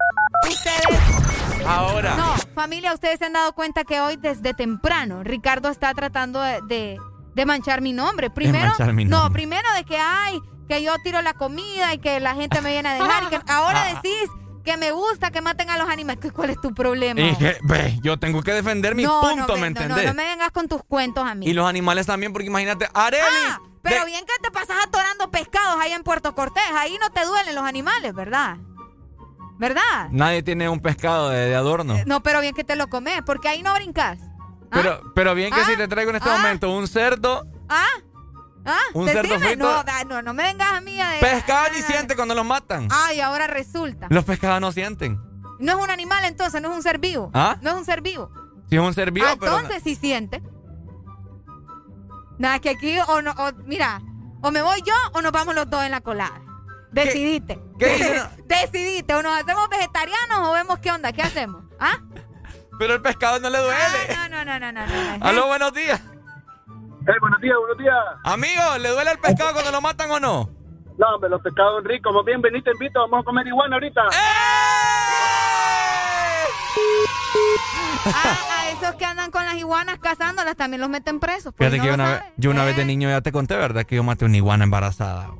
[0.48, 1.64] ustedes.
[1.66, 2.16] Ahora.
[2.16, 6.60] No, familia, ustedes se han dado cuenta que hoy desde temprano Ricardo está tratando de,
[6.66, 6.98] de-
[7.34, 8.28] de manchar mi nombre.
[8.30, 9.40] Primero, manchar mi no, nombre.
[9.40, 10.40] primero de que ay,
[10.70, 13.40] que yo tiro la comida y que la gente me viene a dejar y que
[13.48, 13.94] ahora Ah.
[13.94, 14.30] decís
[14.64, 16.20] que me gusta que maten a los animales.
[16.22, 17.20] ¿Qué- ¿Cuál es tu problema?
[17.20, 20.06] Y que, ve, yo tengo que defender mi no, punto, no, ¿me no, entendés?
[20.06, 21.46] no me vengas con tus cuentos a mí.
[21.46, 23.22] Y los animales también, porque imagínate, Arely.
[23.48, 26.62] Ah, pero bien que te pasas atorando pescados ahí en Puerto Cortés.
[26.76, 28.58] Ahí no te duelen los animales, ¿verdad?
[29.58, 30.08] ¿Verdad?
[30.10, 31.96] Nadie tiene un pescado de, de adorno.
[32.06, 34.18] No, pero bien que te lo comes, porque ahí no brincas.
[34.70, 35.66] Pero, pero bien que Ah.
[35.66, 36.36] si te traigo en este Ah.
[36.36, 37.86] momento un cerdo, ¿Ah?
[38.64, 38.78] ¿Ah?
[38.94, 39.64] Un Decime, cerdo frito.
[39.64, 42.88] No, da- no, no me vengas a mí a pescado ni siente cuando los matan.
[42.90, 44.06] Ay, ahora resulta.
[44.10, 45.18] Los pescados no sienten.
[45.58, 47.30] No es un animal entonces, no es un ser vivo.
[47.34, 47.56] ¿Ah?
[47.62, 48.30] No es un ser vivo.
[48.68, 49.56] Si es un ser vivo, Ah, pero.
[49.58, 50.42] entonces sí siente.
[52.38, 54.00] Nada, que aquí o no, o, mira,
[54.42, 56.40] o me voy yo o nos vamos los dos en la colada.
[56.92, 57.60] Decidiste.
[57.78, 58.22] qué?
[58.46, 61.62] Decidiste, o nos hacemos vegetarianos o vemos qué onda, ¿qué hacemos?
[61.78, 61.98] ¿Ah?
[62.78, 63.78] Pero el pescado no le duele.
[64.16, 65.18] No, no, no, no, no, no.
[65.18, 65.24] no.
[65.26, 66.00] Aló, buenos días.
[67.20, 67.96] Buenos días, buenos días.
[68.24, 70.50] Amigo, ¿le duele el pescado cuando lo matan o no?
[70.98, 72.12] No, hombre, los pescados ricos.
[72.14, 74.02] Más bien, venite, invito, vamos a comer iguana ahorita.
[78.06, 81.54] Ah, a esos que andan con las iguanas cazándolas también los meten presos.
[81.56, 83.56] pues, Fíjate no que yo una, vez, yo una vez de niño ya te conté,
[83.56, 83.84] ¿verdad?
[83.84, 85.30] Que yo maté una iguana embarazada.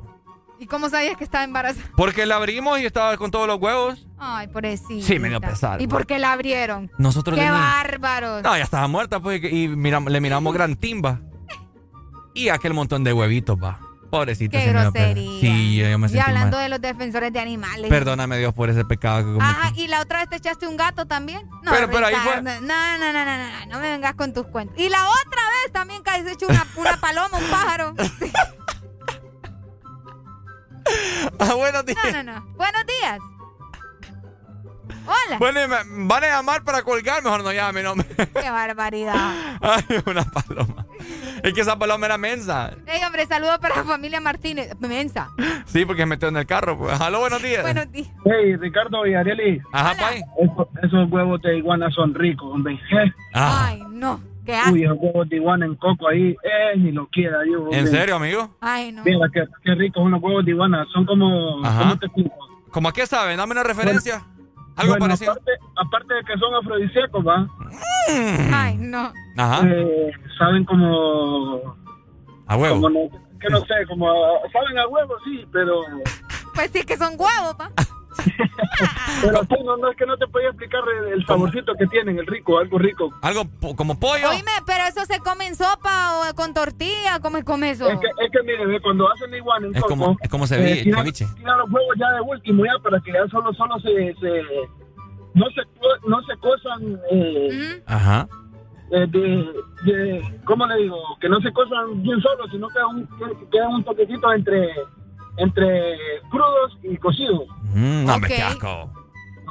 [0.59, 1.87] ¿Y cómo sabías que estaba embarazada?
[1.97, 4.07] Porque la abrimos y estaba con todos los huevos.
[4.19, 5.05] Ay, pobrecita.
[5.05, 5.81] Sí, me dio pesar.
[5.81, 6.91] ¿Y por qué la abrieron?
[6.99, 8.43] Nosotros ¡Qué niños- bárbaros!
[8.43, 11.19] No, ya estaba muerta, pues, y miram- le miramos gran timba.
[12.33, 13.79] Y aquel montón de huevitos, va.
[14.09, 14.57] Pobrecita.
[14.57, 15.83] ¡Qué sí grosería!
[15.85, 16.63] Yo, yo me y sentí hablando mal.
[16.63, 17.89] de los defensores de animales.
[17.89, 19.43] Perdóname, Dios, por ese pecado que cometí.
[19.45, 21.47] Ajá, y la otra vez te echaste un gato también.
[21.63, 24.33] No, Pero- pero ahí Ricardo, fue- No, no, no, no, no, no me vengas con
[24.33, 24.77] tus cuentos.
[24.77, 27.95] Y la otra vez también que has hecho una, una paloma, un pájaro.
[31.39, 31.97] Ah, buenos días.
[32.11, 32.45] No, no, no.
[32.55, 33.19] Buenos días.
[35.05, 35.37] Hola.
[35.39, 37.95] Bueno, me- van a llamar para colgar, mejor no llame, no.
[37.95, 39.57] Qué barbaridad.
[39.61, 40.85] Ay, una paloma.
[41.43, 42.71] Es que esa paloma era mensa.
[42.85, 44.71] Ey, hombre, saludos para la familia Martínez.
[44.79, 45.29] Mensa.
[45.65, 46.77] Sí, porque se metió en el carro.
[46.77, 46.99] Pues.
[47.01, 47.63] Aló, buenos días.
[47.63, 48.09] Buenos días.
[48.25, 49.59] Hey, Ricardo y Arieli.
[49.71, 50.21] Ajá, pay.
[50.39, 52.75] Esos, esos huevos de iguana son ricos, hombre.
[52.75, 53.11] Eh.
[53.33, 54.21] Ay, no.
[54.45, 54.73] Qué asco.
[54.73, 57.61] Uy, esos huevos de iguana en coco ahí, eh, ni lo quiera, Dios.
[57.71, 57.87] ¿En hombre.
[57.87, 58.55] serio, amigo?
[58.61, 59.03] Ay, no.
[59.03, 60.85] Mira, qué, qué ricos son los huevos de iguana.
[60.93, 61.65] Son como.
[61.65, 61.79] Ajá.
[61.79, 62.35] ¿Cómo te explico?
[62.69, 63.37] ¿Cómo a qué saben?
[63.37, 64.23] Dame una referencia.
[64.77, 65.31] Algo Bueno, parecido.
[65.33, 67.47] Aparte, aparte de que son afrodisíacos, ¿va?
[68.53, 69.11] Ay, no.
[69.37, 69.61] Ajá.
[69.67, 71.75] Eh, saben como.
[72.47, 72.75] A huevo.
[72.81, 74.07] como no- que no sé, como.
[74.53, 75.81] Saben a huevo, sí, pero.
[76.55, 77.71] Pues sí, que son huevos, pa.
[79.21, 82.17] Pero sí, no, no es que no te podía explicar el, el saborcito que tienen,
[82.19, 83.09] el rico, algo rico.
[83.21, 84.29] Algo po- como pollo.
[84.29, 87.19] Oíme, pero eso se come en sopa o con tortilla.
[87.21, 87.87] ¿Cómo se come eso?
[87.89, 90.47] Es que, es que mire, ve, cuando hacen igual en Es coco, como- es como
[90.47, 91.25] ceviche, tiran, ceviche.
[91.37, 94.43] tiran los huevos ya de último, ya, para que ya solo, solo se, se
[95.33, 95.61] no se,
[96.07, 98.27] no se cosan, eh, Ajá.
[98.91, 99.53] eh, de,
[99.85, 100.97] de, ¿cómo le digo?
[101.21, 104.67] Que no se cosan bien solo, sino que un, que queda un toquecito entre,
[105.41, 105.95] entre
[106.29, 107.47] crudos y cocidos.
[107.73, 108.89] Mm, no, me qué asco.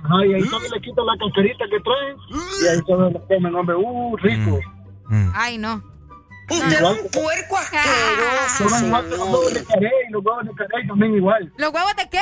[0.02, 2.16] Ajá, y ahí solo le quitan la cascarita que traen
[2.62, 4.58] y ahí solo lo comen, hombre, uh, rico.
[5.34, 5.82] Ay, no.
[6.48, 7.56] Usted es un puerco
[8.58, 11.94] Son igual que los huevos de carey, los huevos de carey también igual, ¿Los huevos
[11.96, 12.20] de qué?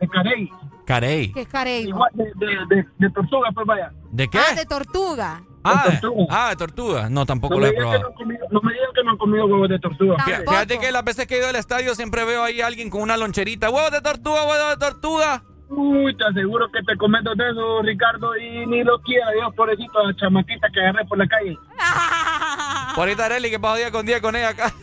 [0.00, 0.50] de carey.
[0.86, 1.32] Carey.
[1.32, 1.88] ¿Qué es carey?
[1.88, 3.92] Igual de, de, de, de tortuga, pues vaya.
[4.10, 4.38] ¿De qué?
[4.38, 5.42] Ah, de tortuga.
[5.62, 6.26] Ah, tortuga.
[6.30, 7.08] ah, tortuga.
[7.10, 8.14] No, tampoco no lo he probado.
[8.50, 10.16] No, me digan que no han comido huevos de tortuga.
[10.24, 13.02] Fíjate que las veces que he ido al estadio siempre veo ahí a alguien con
[13.02, 13.70] una loncherita.
[13.70, 15.42] ¡Huevos de tortuga, huevos de tortuga!
[15.72, 20.02] Uy, te aseguro que te comento de eso, Ricardo, y ni lo quiera Dios, pobrecito,
[20.04, 21.56] la chamaquita que agarré por la calle.
[22.96, 24.72] por ahorita Areli, que pasó día con día con ella acá.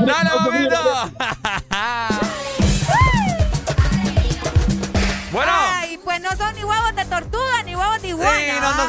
[0.00, 0.76] ¡Dale, mamito!
[5.32, 5.52] bueno.
[5.54, 7.57] Ay, pues no son ni huevos de tortuga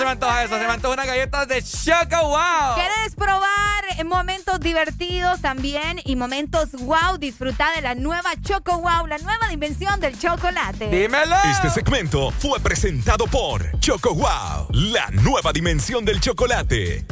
[0.09, 2.75] me antoja eso, se me antoja una galleta de Choco Wow.
[2.75, 7.17] ¿Quieres probar momentos divertidos también y momentos wow?
[7.19, 10.89] Disfruta de la nueva Choco Wow, la nueva dimensión del chocolate.
[10.89, 11.35] Dímelo.
[11.51, 17.05] Este segmento fue presentado por Choco Wow, la nueva dimensión del chocolate.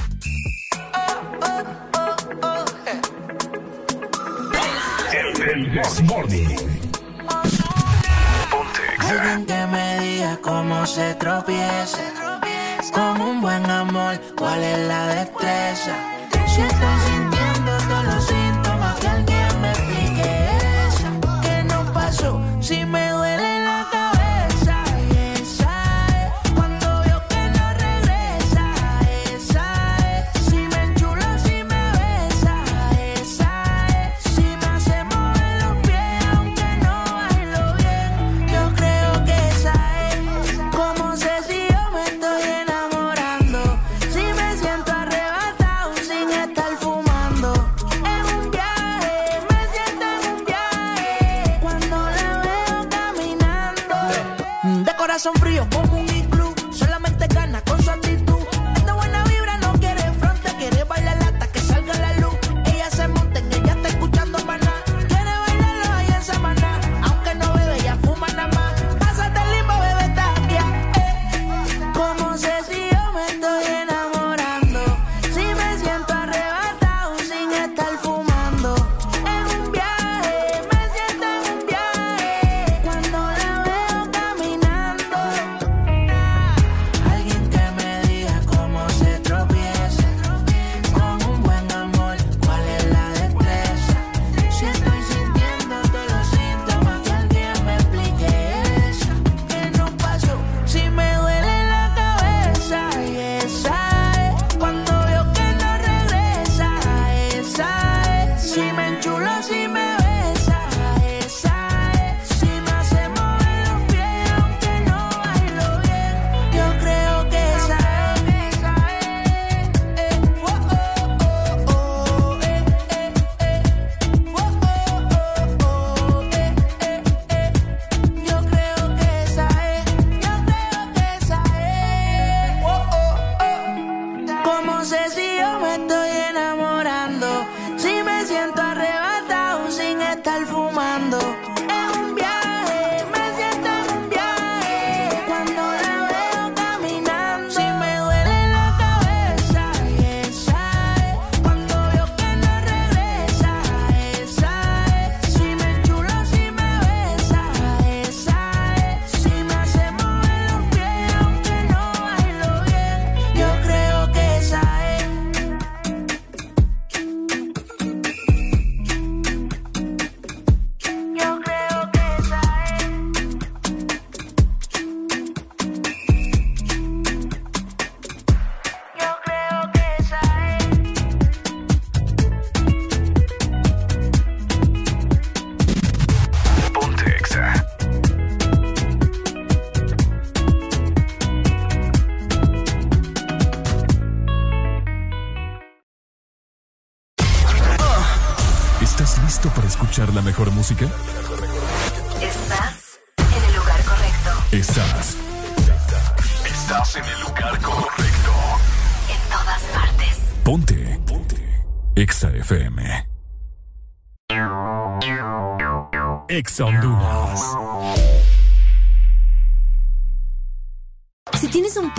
[5.39, 7.66] El This Morning.
[9.09, 11.99] Alguien que me diga cómo se tropieza.
[12.93, 15.95] Con un buen amor, cuál es la destreza.
[16.45, 16.61] Si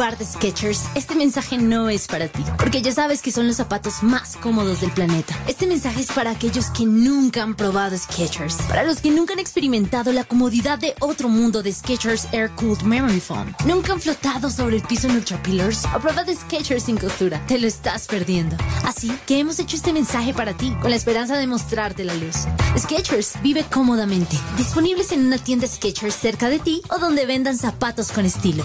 [0.09, 3.57] par de Skechers, este mensaje no es para ti, porque ya sabes que son los
[3.57, 5.37] zapatos más cómodos del planeta.
[5.47, 9.39] Este mensaje es para aquellos que nunca han probado Skechers, para los que nunca han
[9.39, 14.49] experimentado la comodidad de otro mundo de Skechers Air Cooled Memory Foam, nunca han flotado
[14.49, 17.45] sobre el piso en Ultra Pillars o probado Skechers sin costura.
[17.47, 18.57] Te lo estás perdiendo.
[18.85, 22.47] Así que hemos hecho este mensaje para ti, con la esperanza de mostrarte la luz.
[22.79, 28.11] Skechers vive cómodamente, disponibles en una tienda Skechers cerca de ti o donde vendan zapatos
[28.11, 28.65] con estilo.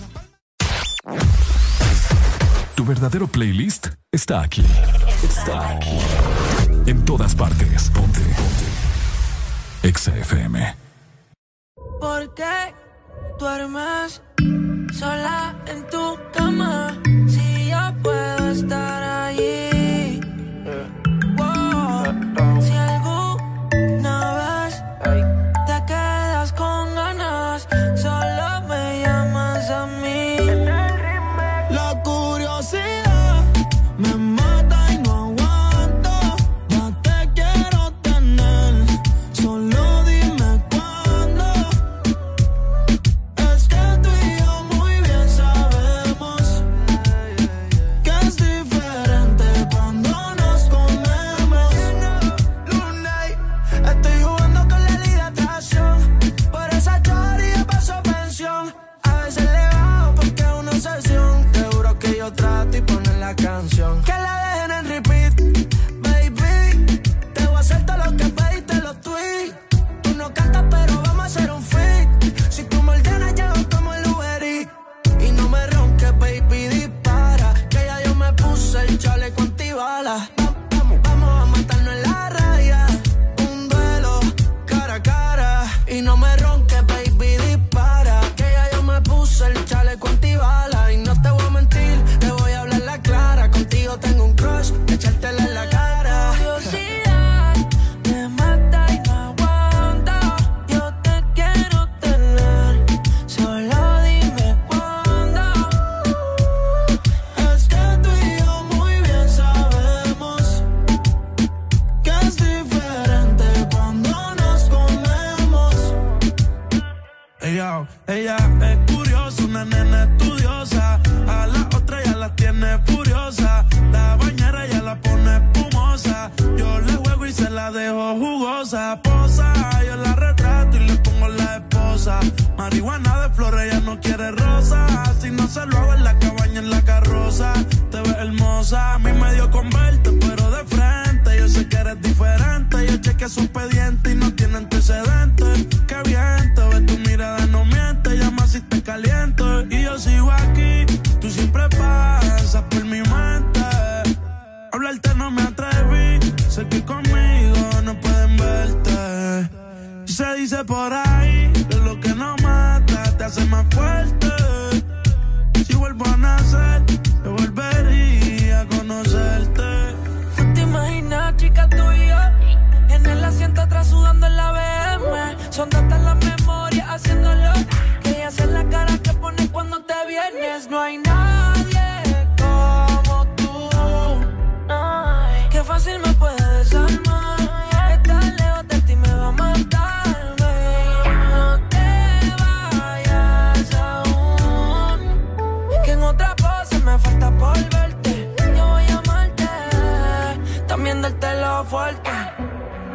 [2.75, 4.63] Tu verdadero playlist está aquí.
[5.23, 5.97] Está aquí.
[6.85, 7.89] En todas partes.
[7.89, 8.19] Ponte.
[8.19, 8.81] Ponte.
[9.83, 10.13] Exa
[11.99, 12.75] ¿Por qué
[13.39, 14.21] duermes
[14.93, 16.97] sola en tu cama?
[17.27, 19.10] Si yo puedo estar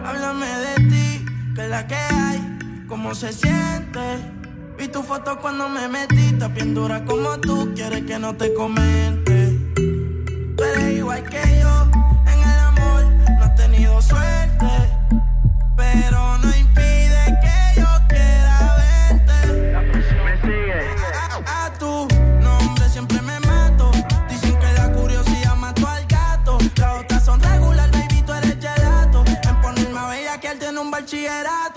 [0.07, 1.27] Háblame de ti,
[1.57, 4.01] que es la que hay, cómo se siente.
[4.79, 8.55] Vi tu foto cuando me metí, está bien dura como tú, quieres que no te
[8.55, 9.59] comente.
[10.57, 11.91] Tú eres igual que yo,
[12.33, 13.05] en el amor
[13.37, 14.69] no he tenido suerte,
[15.77, 16.36] pero no.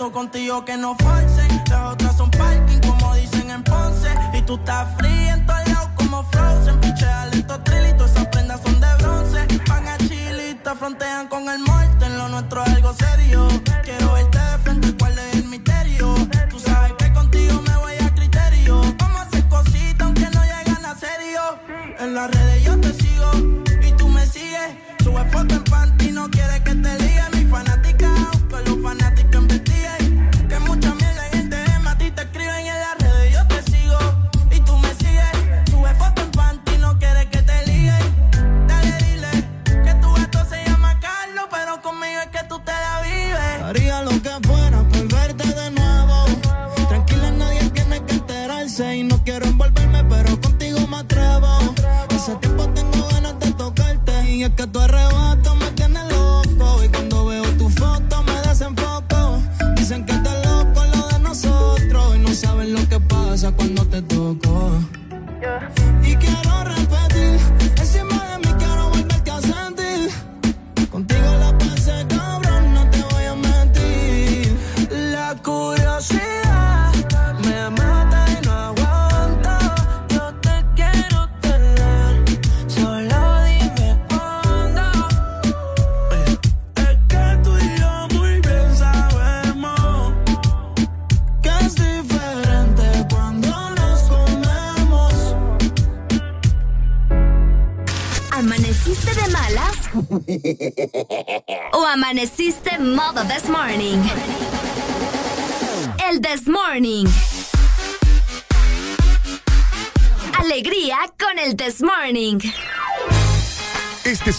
[0.07, 1.61] contigo que no forcen.
[1.69, 4.09] Las otras son parking, como dicen en Ponce.
[4.33, 6.79] Y tú estás fría en todos lados como Frozen.
[6.79, 9.45] Piche alento trilito, esas prendas son de bronce.
[9.67, 12.05] Van a chilita, frontean con el muerto.
[12.05, 13.47] En lo nuestro es algo serio.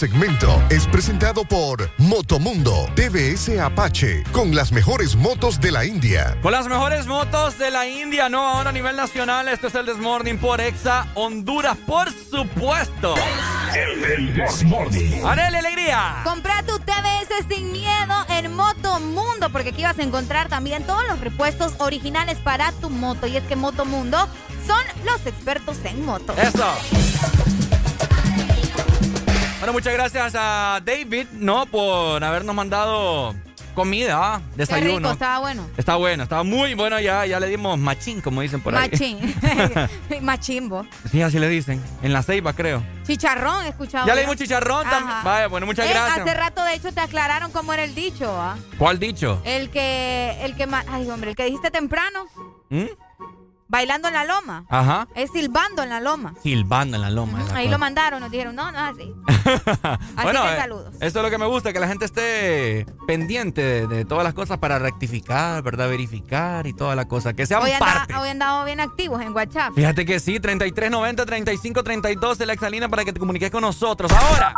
[0.01, 6.39] Segmento es presentado por Motomundo TVS Apache con las mejores motos de la India.
[6.41, 9.47] Con las mejores motos de la India, no ahora a nivel nacional.
[9.47, 13.13] Esto es el Desmorning por Exa Honduras, por supuesto.
[13.75, 15.23] El Desmorning.
[15.23, 16.21] Arele Alegría.
[16.23, 21.19] Compra tu TBS sin miedo en Motomundo, porque aquí vas a encontrar también todos los
[21.19, 23.27] repuestos originales para tu moto.
[23.27, 24.17] Y es que Motomundo
[24.65, 26.35] son los expertos en motos.
[26.39, 26.65] Eso.
[29.61, 31.67] Bueno, muchas gracias a David, ¿no?
[31.67, 33.35] Por habernos mandado
[33.75, 34.41] comida, ¿ah?
[34.53, 34.97] Qué desayuno.
[34.97, 35.67] rico, estaba bueno.
[35.77, 38.89] Está bueno, estaba muy bueno ya, ya le dimos machín, como dicen por ahí.
[38.89, 39.19] Machín.
[40.21, 40.87] Machimbo.
[41.11, 41.79] Sí, así le dicen.
[42.01, 42.83] En la ceiba, creo.
[43.05, 44.07] Chicharrón, he escuchado.
[44.07, 45.17] Ya le dimos chicharrón también.
[45.23, 46.21] Vaya, bueno, muchas Eh, gracias.
[46.21, 48.57] Hace rato, de hecho, te aclararon cómo era el dicho, ¿ah?
[48.79, 49.39] ¿Cuál dicho?
[49.45, 52.25] El que, el que, ay, hombre, el que dijiste temprano,
[52.69, 52.85] ¿Mm?
[53.71, 54.65] Bailando en la loma.
[54.69, 55.07] Ajá.
[55.15, 56.33] Es silbando en la loma.
[56.43, 57.39] Silbando en la loma.
[57.53, 57.71] Ahí cosa.
[57.71, 59.15] lo mandaron, nos dijeron, no, no es así.
[60.15, 60.95] Así bueno, que eh, saludos.
[60.99, 64.33] eso es lo que me gusta, que la gente esté pendiente de, de todas las
[64.33, 65.89] cosas para rectificar, ¿verdad?
[65.89, 67.33] Verificar y toda la cosa.
[67.33, 68.15] Que sean Hoy, anda- parte.
[68.15, 69.73] hoy andado bien activos en WhatsApp.
[69.73, 74.11] Fíjate que sí, 3390 3532 de la exalina para que te comuniques con nosotros.
[74.11, 74.53] Ahora.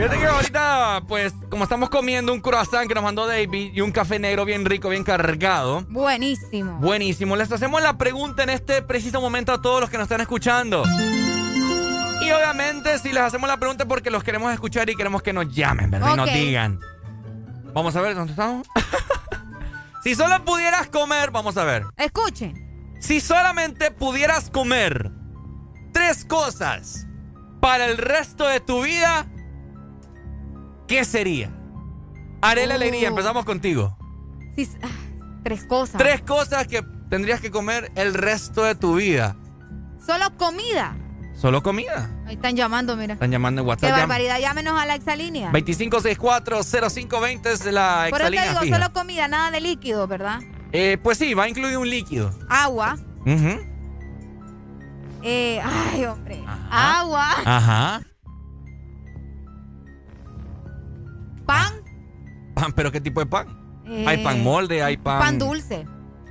[0.00, 3.92] Fíjate que ahorita, pues, como estamos comiendo un croissant que nos mandó David y un
[3.92, 5.84] café negro bien rico, bien cargado.
[5.90, 6.78] Buenísimo.
[6.78, 7.36] Buenísimo.
[7.36, 10.84] Les hacemos la pregunta en este preciso momento a todos los que nos están escuchando.
[12.22, 15.34] Y obviamente, si les hacemos la pregunta es porque los queremos escuchar y queremos que
[15.34, 16.14] nos llamen, ¿verdad?
[16.14, 16.80] Y nos digan.
[17.74, 18.66] Vamos a ver, ¿dónde estamos?
[20.02, 21.84] si solo pudieras comer, vamos a ver.
[21.98, 22.96] Escuchen.
[23.00, 25.10] Si solamente pudieras comer
[25.92, 27.06] tres cosas
[27.60, 29.26] para el resto de tu vida,
[30.90, 31.50] ¿qué sería?
[32.42, 32.76] Haré la Oh.
[32.76, 33.96] alegría, empezamos contigo.
[34.56, 34.88] Sí, ah,
[35.44, 35.96] tres cosas.
[35.98, 39.36] Tres cosas que tendrías que comer el resto de tu vida.
[40.04, 40.96] Solo comida.
[41.34, 42.10] Solo comida.
[42.26, 43.14] Ahí están llamando, mira.
[43.14, 43.90] Están llamando en Qué WhatsApp.
[43.92, 44.38] Llam- barbaridad.
[44.40, 45.50] Llámenos a la exalínea.
[45.52, 48.76] 2564-0520 es la Por eso te exalínea digo, fija.
[48.78, 50.40] solo comida, nada de líquido, ¿verdad?
[50.72, 52.30] Eh, pues sí, va a incluir un líquido.
[52.48, 52.98] Agua.
[55.22, 56.42] Eh, ay, hombre.
[56.70, 57.28] Agua.
[57.44, 58.00] Ajá.
[61.50, 61.72] Pan.
[62.54, 63.46] Pan, ¿Pero qué tipo de pan?
[63.86, 65.18] Eh, hay pan molde, hay pan...
[65.20, 65.86] Pan dulce.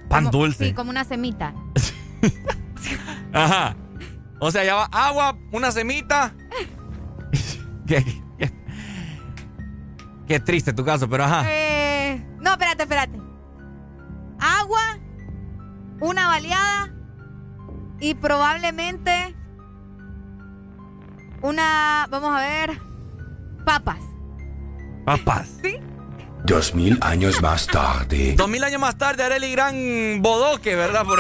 [0.08, 0.68] Pan Como- dulce.
[0.68, 1.54] Sí, como una semita.
[3.34, 3.76] Ajá.
[4.40, 6.34] O sea, ya va agua, una semita.
[7.88, 8.04] qué,
[8.38, 8.54] qué-
[10.28, 11.44] qué triste tu caso, pero ajá.
[11.48, 13.20] Eh, no, espérate, espérate.
[14.40, 14.80] Agua,
[16.00, 16.94] una baleada
[18.00, 19.36] y probablemente
[21.42, 22.80] una, vamos a ver,
[23.66, 24.00] papas.
[25.18, 25.48] Papas.
[26.46, 28.36] Dos mil años más tarde.
[28.38, 31.04] Dos mil años más tarde, Areli Gran Bodoque, ¿verdad?
[31.04, 31.20] Por,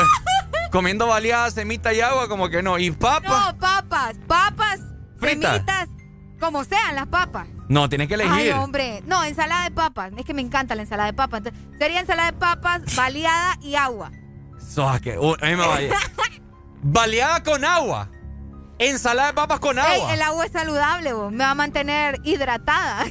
[0.71, 2.77] comiendo baleadas, semita y agua, como que no.
[2.77, 3.47] Y papa.
[3.51, 4.79] No, papas, papas,
[5.17, 5.53] Fritas.
[5.53, 5.87] semitas,
[6.39, 7.47] como sean las papas.
[7.67, 8.31] No, tienes que elegir.
[8.31, 9.01] Ay, hombre.
[9.07, 10.11] No, ensalada de papas.
[10.15, 11.39] Es que me encanta la ensalada de papas.
[11.39, 14.11] Entonces, sería ensalada de papas, baleada y agua.
[14.59, 15.95] Soa, que- uh, a mí me vaya.
[16.83, 18.07] Baleada con agua.
[18.77, 20.09] Ensalada de papas con agua.
[20.11, 21.31] Ey, el agua es saludable, vos.
[21.31, 23.05] me va a mantener hidratada.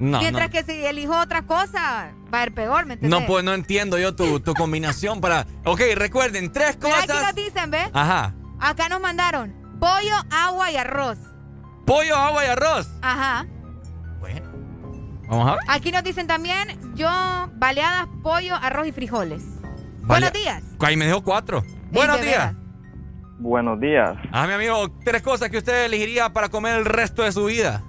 [0.00, 0.50] No, Mientras no.
[0.52, 3.20] que si elijo otra cosa, va a ir peor, ¿me entiendes?
[3.20, 5.46] No, pues no entiendo yo tu, tu combinación para.
[5.64, 7.22] Ok, recuerden, tres Mira, aquí cosas.
[7.22, 7.88] nos dicen, ¿ves?
[7.92, 8.34] Ajá.
[8.58, 11.18] Acá nos mandaron pollo, agua y arroz.
[11.86, 12.88] Pollo, agua y arroz.
[13.02, 13.46] Ajá.
[15.28, 15.60] Vamos a ver.
[15.68, 17.08] Aquí nos dicen también yo,
[17.54, 19.42] baleadas, pollo, arroz y frijoles.
[20.02, 20.62] Buenos días.
[20.80, 21.62] Ahí me dejó cuatro.
[21.92, 22.52] Buenos días.
[22.52, 22.54] veras.
[23.38, 24.16] Buenos días.
[24.32, 27.82] Ah, mi amigo, tres cosas que usted elegiría para comer el resto de su vida.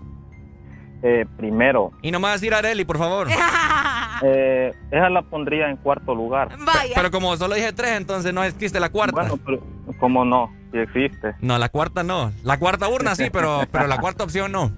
[1.04, 3.28] Eh, primero, Y no me va a decir Areli, por favor.
[4.24, 6.50] eh, esa la pondría en cuarto lugar.
[6.60, 6.94] Vaya.
[6.96, 9.22] Pero como solo dije tres, entonces no existe la cuarta.
[9.22, 9.64] Bueno, pero
[10.00, 10.52] ¿cómo no?
[10.72, 11.36] Si existe.
[11.42, 12.32] No, la cuarta no.
[12.44, 14.72] La cuarta urna sí, pero, pero la cuarta opción no.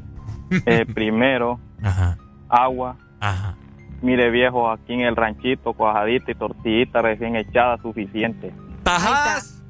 [0.65, 2.17] Eh, primero, Ajá.
[2.49, 2.95] agua.
[3.19, 3.55] Ajá.
[4.01, 8.53] Mire, viejo, aquí en el ranchito, cuajadita y tortillita recién echada suficiente.
[8.83, 9.61] Tajadas.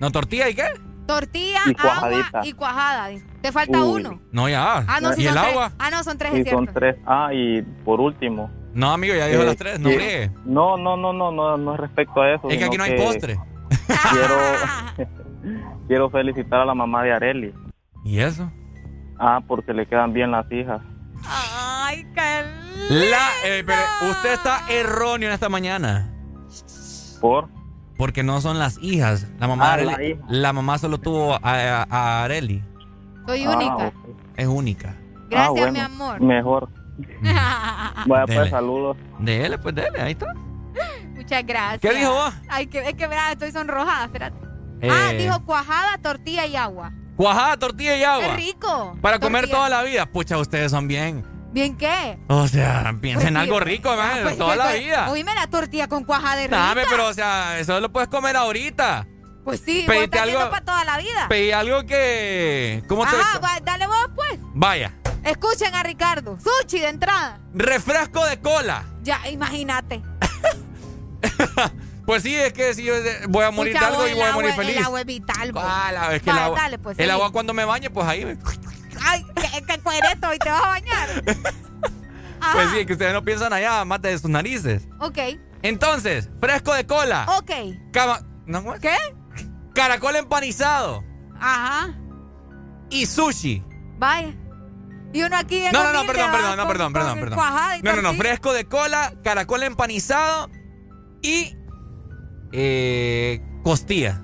[0.00, 0.64] No, tortilla y qué?
[1.06, 2.40] Tortilla, Y agua cuajadita.
[2.46, 3.10] y cuajada.
[3.42, 4.02] Te falta Uy.
[4.02, 4.20] uno.
[4.32, 4.84] No, ya.
[4.86, 5.44] Ah, no, sí ¿Y el tres.
[5.46, 5.72] agua?
[5.78, 6.96] Ah, no, son tres, Y es son tres.
[7.06, 8.50] Ah, y por último.
[8.74, 9.80] No, amigo, ya dijo eh, las tres.
[9.80, 9.88] No
[10.44, 12.48] no, no, no, no, no, no es respecto a eso.
[12.50, 13.38] Es que aquí no hay postre.
[14.12, 15.08] Quiero,
[15.88, 17.54] quiero felicitar a la mamá de Areli.
[18.04, 18.50] ¿Y eso?
[19.18, 20.80] Ah, porque le quedan bien las hijas.
[21.26, 22.42] Ay, qué
[22.88, 26.12] La, eh, pero usted está erróneo en esta mañana.
[27.20, 27.48] ¿Por?
[27.98, 29.26] Porque no son las hijas.
[29.38, 30.24] La mamá, Ah, la Areli- hija.
[30.28, 32.62] la mamá solo tuvo a, a- a Areli.
[33.26, 33.92] Soy Ah, única.
[34.36, 34.96] es única.
[35.28, 36.20] Gracias, Ah, bueno, mi amor.
[36.20, 36.68] Mejor.
[38.06, 38.40] Bueno, Dele.
[38.40, 38.96] pues saludos.
[39.18, 40.26] Dele, pues dele, ahí está.
[41.14, 41.80] Muchas gracias.
[41.80, 42.34] ¿Qué dijo vos?
[42.48, 44.36] Ay, que, es que mira, estoy sonrojada, espérate.
[44.80, 46.92] Eh, Ah, dijo cuajada, tortilla y agua.
[47.16, 48.26] Cuajada, tortilla y agua.
[48.30, 48.96] Qué rico.
[49.02, 50.06] Para comer toda la vida.
[50.06, 51.24] Pucha, ustedes son bien.
[51.52, 52.18] ¿Bien qué?
[52.28, 53.50] O sea, piensen en Pues sí.
[53.50, 55.10] algo rico, man, Ah, pues, toda la pues, vida.
[55.10, 56.56] Oíme la tortilla con cuajada de rica.
[56.56, 59.06] Dame, pero o sea, eso lo puedes comer ahorita.
[59.50, 61.26] Pues sí, pedite algo- para toda la vida.
[61.28, 62.82] Pedí algo que.
[62.88, 63.16] ¿Cómo te.?
[63.16, 64.38] Ajá, va, dale vos pues.
[64.54, 64.94] Vaya.
[65.24, 66.38] Escuchen a Ricardo.
[66.40, 67.40] Sushi de entrada.
[67.54, 68.84] Refresco de cola.
[69.02, 70.02] Ya, imagínate.
[72.06, 74.14] Pues sí, es que si yo eh, voy a morir de Pucha, algo vos, y
[74.14, 74.76] voy a morir feliz.
[74.78, 75.62] El agua es vital, vos.
[75.64, 78.04] Ah, la- es que Va, el agua, dale, pues, el agua cuando me bañe, pues
[78.06, 78.36] ahí.
[79.00, 81.08] Ay, qué, qué cuereto, y te vas a bañar.
[82.40, 82.52] Ajá.
[82.54, 84.88] Pues sí, es que ustedes no piensan allá, mate de sus narices.
[84.98, 85.18] Ok,
[85.62, 87.26] Entonces, fresco de cola.
[87.38, 87.50] ok.
[87.92, 88.80] Cama- ¿no, ¿cómo es?
[88.80, 88.96] ¿Qué?
[89.80, 91.02] Caracol empanizado.
[91.40, 91.98] Ajá.
[92.90, 93.64] Y sushi.
[93.96, 94.36] Vaya.
[95.10, 97.38] Y uno aquí en No, no, no, perdón, perdón, no, perdón, perdón, perdón.
[97.82, 100.50] No, no, no, fresco de cola, caracol empanizado
[101.22, 101.56] y
[102.52, 104.22] eh, costilla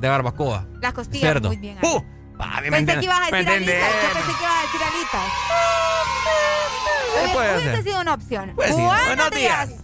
[0.00, 0.68] de barbacoa.
[0.82, 1.48] Las costillas, Cerdo.
[1.48, 1.78] muy bien.
[1.82, 2.02] ¡Uh!
[2.36, 3.90] Papi, ¿me pensé que ibas a ¿Me decir alitas.
[4.02, 5.32] Yo pensé que ibas a decir alitas.
[7.24, 8.52] ¿Qué puede Hubiese sido una opción.
[8.54, 9.68] Buenos días.
[9.70, 9.80] días.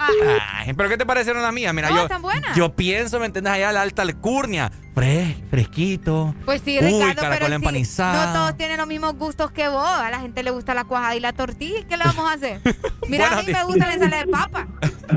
[0.00, 1.74] Ay, pero ¿qué te parecieron las mías?
[1.74, 2.56] Mira, No, yo, están buenas.
[2.56, 3.52] yo pienso, ¿me entiendes?
[3.52, 4.70] Allá la alta alcurnia.
[4.94, 6.34] Fres, fresquito.
[6.44, 8.26] pues sí, Uy, Ricardo, caracol pero sí, empanizado.
[8.26, 9.86] no todos tienen los mismos gustos que vos.
[9.88, 11.80] A la gente le gusta la cuajada y la tortilla.
[11.88, 12.60] ¿Qué le vamos a hacer?
[13.08, 14.66] Mira, a mí me gusta la ensalada de papa.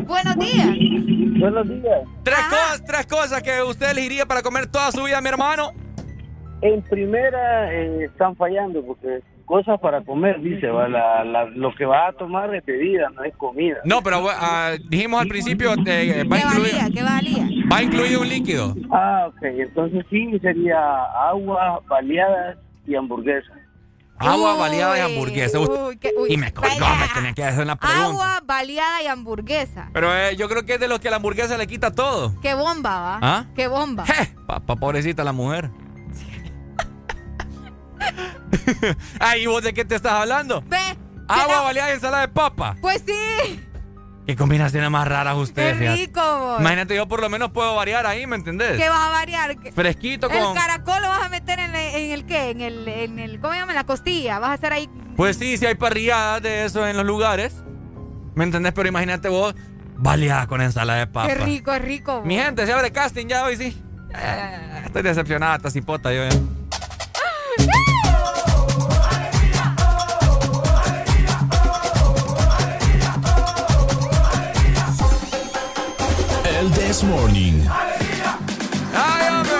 [0.05, 0.67] Buenos días.
[1.39, 1.99] Buenos días.
[2.23, 5.71] Tres, cosas, tres cosas que usted elegiría para comer toda su vida, mi hermano.
[6.61, 11.85] En primera eh, están fallando porque cosas para comer, dice, va, la- la- lo que
[11.85, 13.77] va a tomar es bebida, no es comida.
[13.85, 16.89] No, pero ah, dijimos al principio, eh, va, ¿Qué incluido, valía?
[16.93, 17.47] ¿Qué valía?
[17.71, 18.75] va incluido un líquido.
[18.91, 20.79] Ah, ok, entonces sí, sería
[21.29, 22.57] agua, baleadas
[22.87, 23.51] y hamburguesa.
[24.19, 25.59] Agua, Uy, baleada y hamburguesa.
[25.59, 28.05] Uy, uy, qué- uy, y me colgó, me tenía que hacer una pregunta.
[28.05, 29.89] Agua, baleada y hamburguesa.
[29.91, 32.33] Pero eh, yo creo que es de los que la hamburguesa le quita todo.
[32.41, 33.19] Qué bomba, ¿va?
[33.21, 33.45] ¿Ah?
[33.55, 34.05] Qué bomba.
[34.47, 35.69] Papá, pobrecita la mujer.
[39.19, 40.61] Ay, ¿y vos de qué te estás hablando?
[40.67, 40.77] Ve.
[41.27, 42.75] Agua, baleada y ensalada de papa.
[42.81, 43.59] Pues sí.
[44.25, 45.77] Qué combinaciones más raras Qué ustedes.
[45.77, 45.97] fíjate.
[45.99, 46.59] rico, vos.
[46.61, 48.77] Imagínate, yo por lo menos puedo variar ahí, ¿me entendés?
[48.77, 49.57] ¿Qué vas a variar?
[49.57, 50.53] ¿Qué- Fresquito El con...
[50.55, 52.49] caracol lo vas a meter en el, en el qué?
[52.51, 53.71] En el, en el, ¿cómo se llama?
[53.73, 54.39] En la costilla.
[54.39, 54.89] Vas a hacer ahí.
[55.17, 57.53] Pues sí, sí hay parrilladas de eso en los lugares.
[58.35, 58.71] ¿Me entendés?
[58.73, 59.55] Pero imagínate vos,
[59.97, 61.27] baleada con ensalada de papa.
[61.27, 62.17] Qué rico, es rico.
[62.19, 62.25] vos.
[62.25, 63.81] Mi gente, se abre casting ya hoy, sí.
[64.15, 66.37] Eh, estoy decepcionada, esta cipota yo ya.
[76.63, 77.67] El This Morning.
[78.95, 79.51] ¡Ay, hombre!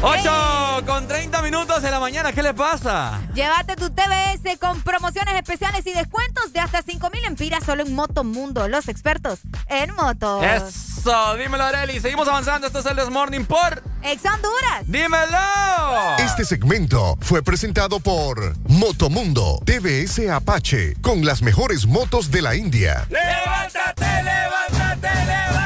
[0.00, 3.20] 8 con 30 minutos de la mañana, ¿qué le pasa?
[3.34, 8.66] Llévate tu TBS con promociones especiales y descuentos de hasta 5000 empiras solo en Motomundo,
[8.66, 10.42] los expertos en motos.
[10.42, 12.00] Eso, dímelo, Areli.
[12.00, 12.66] Seguimos avanzando.
[12.66, 13.82] Esto es el This Morning por.
[14.02, 14.86] Ex Honduras.
[14.86, 16.16] ¡Dímelo!
[16.18, 23.06] Este segmento fue presentado por Motomundo TVS Apache con las mejores motos de la India.
[23.10, 25.65] ¡Levántate, levántate, levántate!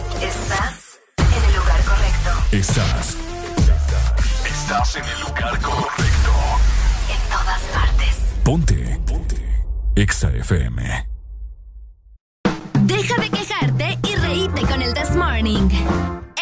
[0.21, 2.29] Estás en el lugar correcto.
[2.51, 3.17] Estás.
[4.45, 6.31] Estás en el lugar correcto.
[8.43, 8.99] Ponte.
[9.07, 9.65] Ponte.
[9.95, 11.07] Exa FM.
[12.81, 15.69] Deja de quejarte y reíte con el This Morning.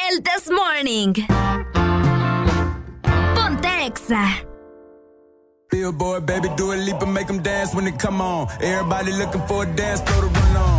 [0.09, 1.13] El This Morning.
[3.33, 4.45] Ponte Exa.
[5.71, 8.47] Billboard, baby, do a leap and make them dance when they come on.
[8.59, 10.78] Everybody looking for a dance floor to run on.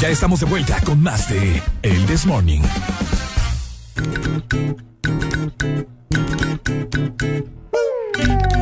[0.00, 2.60] Ya estamos de vuelta con más de El This Morning.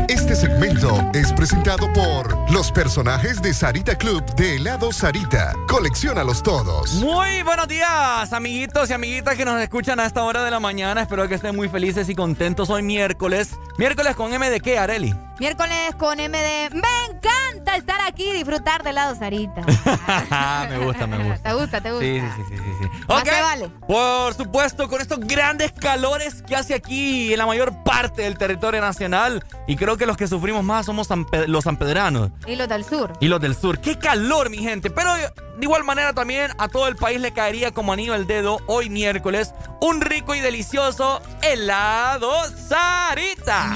[0.08, 5.54] Este segmento es presentado por los personajes de Sarita Club de helado Sarita.
[5.66, 6.92] Colecciónalos todos.
[6.94, 11.02] Muy buenos días, amiguitos y amiguitas que nos escuchan a esta hora de la mañana.
[11.02, 13.58] Espero que estén muy felices y contentos hoy miércoles.
[13.76, 15.12] Miércoles con M de qué, Areli?
[15.38, 16.70] Miércoles con MD.
[16.74, 19.62] Me encanta estar aquí y disfrutar del lado Sarita.
[20.70, 21.42] me gusta, me gusta.
[21.50, 21.80] ¿Te gusta?
[21.80, 22.04] ¿Te gusta?
[22.04, 22.88] Sí, sí, sí, sí, sí.
[23.08, 23.68] Más Ok, te vale.
[23.86, 28.80] Por supuesto, con estos grandes calores que hace aquí en la mayor parte del territorio
[28.80, 29.44] nacional.
[29.66, 31.08] Y creo que los que sufrimos más somos
[31.46, 33.12] los sanpedranos Y los del sur.
[33.20, 33.80] y los del sur.
[33.80, 34.90] ¡Qué calor, mi gente!
[34.90, 38.60] Pero de igual manera también a todo el país le caería como anillo al dedo
[38.66, 42.32] hoy miércoles un rico y delicioso helado
[42.68, 43.72] Sarita.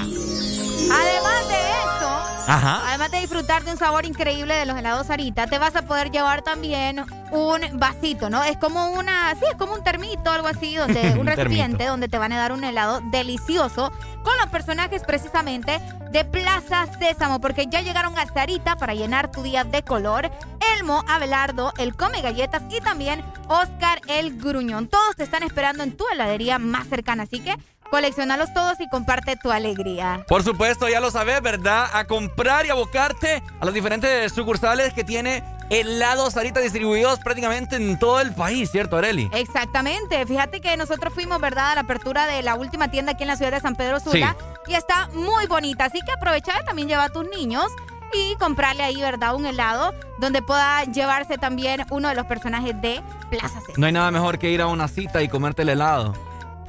[0.90, 1.78] Además de
[2.50, 2.80] Ajá.
[2.88, 6.10] además de disfrutar de un sabor increíble de los helados Sarita, te vas a poder
[6.10, 8.42] llevar también un vasito, ¿no?
[8.42, 11.90] Es como una, sí, es como un termito, algo así, donde un Un recipiente termito.
[11.90, 15.78] donde te van a dar un helado delicioso con los personajes precisamente
[16.10, 20.30] de Plaza Sésamo, porque ya llegaron a Sarita para llenar tu día de color.
[20.78, 24.88] Elmo, Abelardo, el Come Galletas y también Oscar el Gruñón.
[24.88, 27.54] Todos te están esperando en tu heladería más cercana, así que
[27.90, 30.24] coleccionalos todos y comparte tu alegría.
[30.28, 31.88] Por supuesto, ya lo sabes, ¿verdad?
[31.92, 37.98] A comprar y abocarte a las diferentes sucursales que tiene helados Sarita distribuidos prácticamente en
[37.98, 39.30] todo el país, ¿cierto, Areli?
[39.32, 40.24] Exactamente.
[40.26, 43.36] Fíjate que nosotros fuimos, ¿verdad?, a la apertura de la última tienda aquí en la
[43.36, 44.36] ciudad de San Pedro Sula.
[44.66, 45.86] Y está muy bonita.
[45.86, 47.66] Así que aprovecha también lleva a tus niños
[48.12, 53.02] y comprarle ahí, ¿verdad?, un helado donde pueda llevarse también uno de los personajes de
[53.30, 56.14] Plaza No hay nada mejor que ir a una cita y comerte el helado.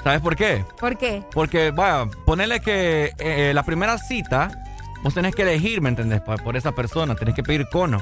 [0.03, 0.65] ¿Sabes por qué?
[0.79, 1.23] ¿Por qué?
[1.31, 4.49] Porque, vaya, ponerle que eh, la primera cita,
[5.03, 6.21] vos tenés que elegir, ¿me entendés?
[6.21, 8.01] Por esa persona, tenés que pedir cono.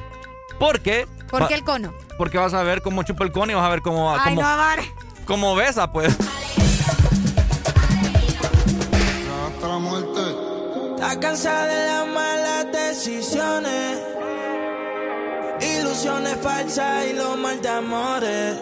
[0.59, 1.07] ¿Por qué?
[1.29, 1.93] ¿Por qué el cono?
[2.17, 4.13] Porque vas a ver cómo chupa el cono y vas a ver cómo...
[4.13, 4.83] Ay, cómo, no,
[5.25, 6.15] cómo besa, pues.
[10.95, 13.99] Está cansada de las malas decisiones,
[15.61, 18.55] ilusiones falsas y los mal de amores.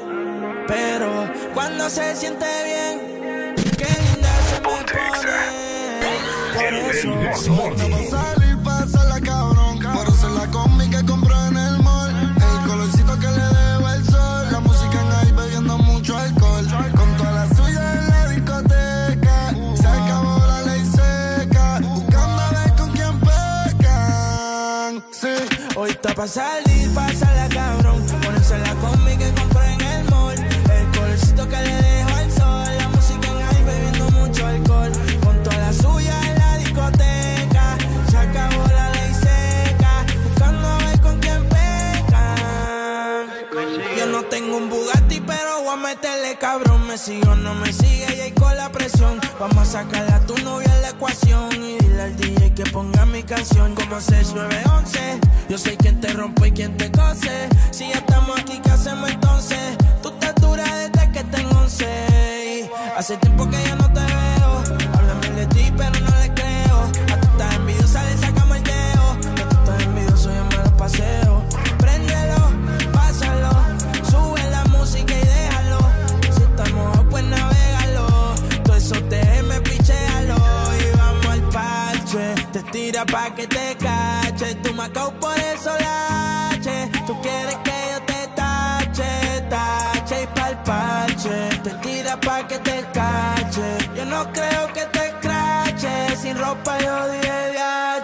[0.68, 3.25] Pero cuando se siente bien,
[3.76, 5.36] qué linda se me pone.
[6.56, 7.12] Por eso,
[8.10, 9.80] salir, pásala cabrón.
[9.80, 12.12] Por hacer la combi que compró en el mall.
[12.38, 14.48] El colorcito que le debo el sol.
[14.52, 16.66] La música en ahí bebiendo mucho alcohol.
[16.96, 19.54] Con toda la suya en la discoteca.
[19.76, 21.80] Se acabó la ley seca.
[21.82, 25.04] Buscando a ver con quién pecan.
[25.12, 25.36] Sí.
[25.76, 27.85] Hoy está pa' salir, pásala cabrón.
[46.04, 46.88] A cabrón.
[46.88, 49.20] Me sigo o no me sigue y ahí con la presión.
[49.40, 51.50] Vamos a sacarle a tu novia en la ecuación.
[51.54, 55.20] Y dile al DJ que ponga mi canción como 6911.
[55.50, 57.50] Yo soy quien te rompe y quien te cose.
[57.72, 59.78] Si ya estamos aquí, ¿qué hacemos entonces?
[60.02, 62.70] Tú estás dura desde que tengo 11.
[62.98, 64.80] Hace tiempo que ya no te veo.
[64.94, 66.35] Háblame de ti, pero no le
[83.12, 84.56] Pa' que te cache.
[84.56, 86.92] Tú me por eso lache.
[87.08, 91.50] Tú quieres que yo te tache, tache y pa'l parche.
[91.64, 93.78] Te tira pa' que te cache.
[93.96, 96.18] Yo no creo que te crache.
[96.22, 97.26] Sin ropa yo dije.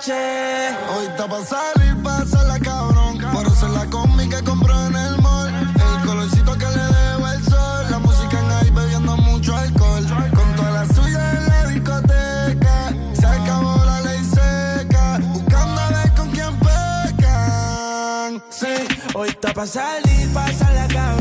[0.04, 1.71] Hoy está pa'
[19.52, 21.21] hoy está pa' salir, pásala cabrón.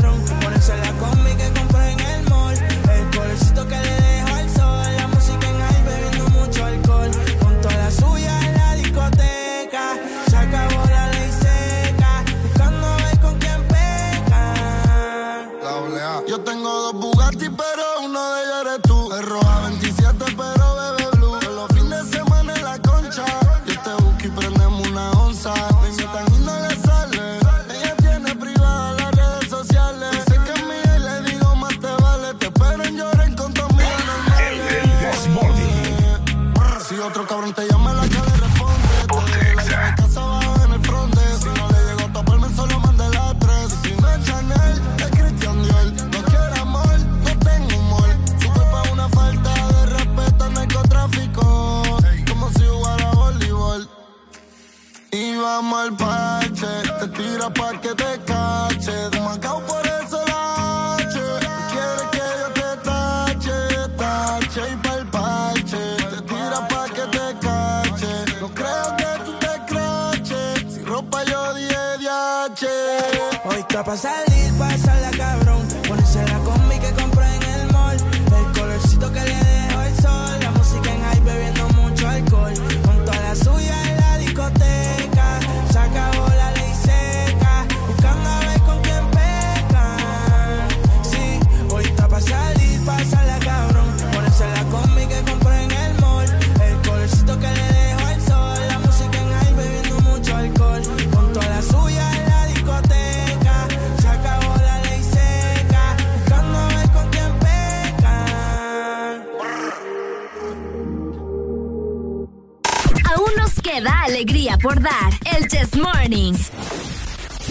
[114.61, 115.13] por dar.
[115.25, 116.33] El Chess Morning.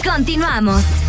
[0.03, 1.00] Continuamos.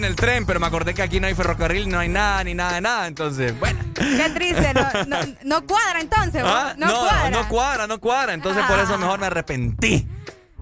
[0.00, 2.54] En el- tren, pero me acordé que aquí no hay ferrocarril, no hay nada, ni
[2.54, 3.06] nada de nada.
[3.06, 3.78] Entonces, bueno.
[3.94, 6.42] Qué triste, no, no, no cuadra entonces.
[6.44, 7.30] Ah, no, no, cuadra.
[7.30, 8.34] no cuadra, no cuadra.
[8.34, 10.06] Entonces, por eso mejor me arrepentí.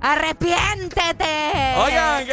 [0.00, 1.74] ¡Arrepiéntete!
[1.76, 2.24] Oigan,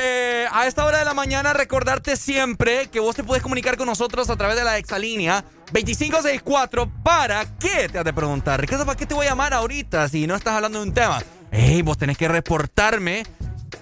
[0.52, 4.30] a esta hora de la mañana recordarte siempre que vos te puedes comunicar con nosotros
[4.30, 6.92] a través de la exalínea 2564.
[7.04, 7.90] ¿Para qué?
[7.90, 8.62] Te has de preguntar.
[8.62, 11.24] Ricardo, ¿para qué te voy a llamar ahorita si no estás hablando de un tema?
[11.52, 13.26] Ey, vos tenés que reportarme,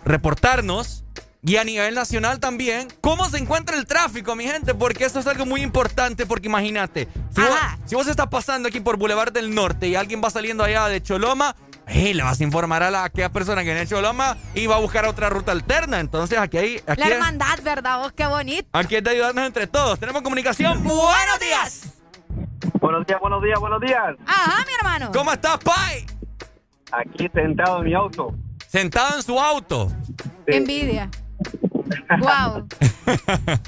[0.06, 1.03] reportarnos
[1.45, 5.27] y a nivel nacional también cómo se encuentra el tráfico, mi gente, porque eso es
[5.27, 9.53] algo muy importante, porque imagínate, si vos, si vos estás pasando aquí por Boulevard del
[9.53, 11.55] Norte y alguien va saliendo allá de Choloma,
[11.85, 14.67] ey, le vas a informar a, la, a aquella persona que viene de Choloma y
[14.67, 15.99] va a buscar otra ruta alterna.
[15.99, 16.81] Entonces aquí hay...
[16.88, 17.99] Aquí La hermandad, ¿verdad?
[17.99, 18.69] Vos, qué bonito.
[18.72, 19.99] Aquí es de ayudarnos entre todos.
[19.99, 20.81] Tenemos comunicación.
[20.83, 21.93] ¡Buenos días!
[22.80, 24.15] Buenos días, buenos días, buenos días.
[24.25, 25.11] Ajá, mi hermano.
[25.13, 26.05] ¿Cómo estás, Pai?
[26.91, 28.33] Aquí sentado en mi auto.
[28.67, 29.91] Sentado en su auto.
[30.47, 31.09] Qué Envidia.
[32.20, 32.68] Wow.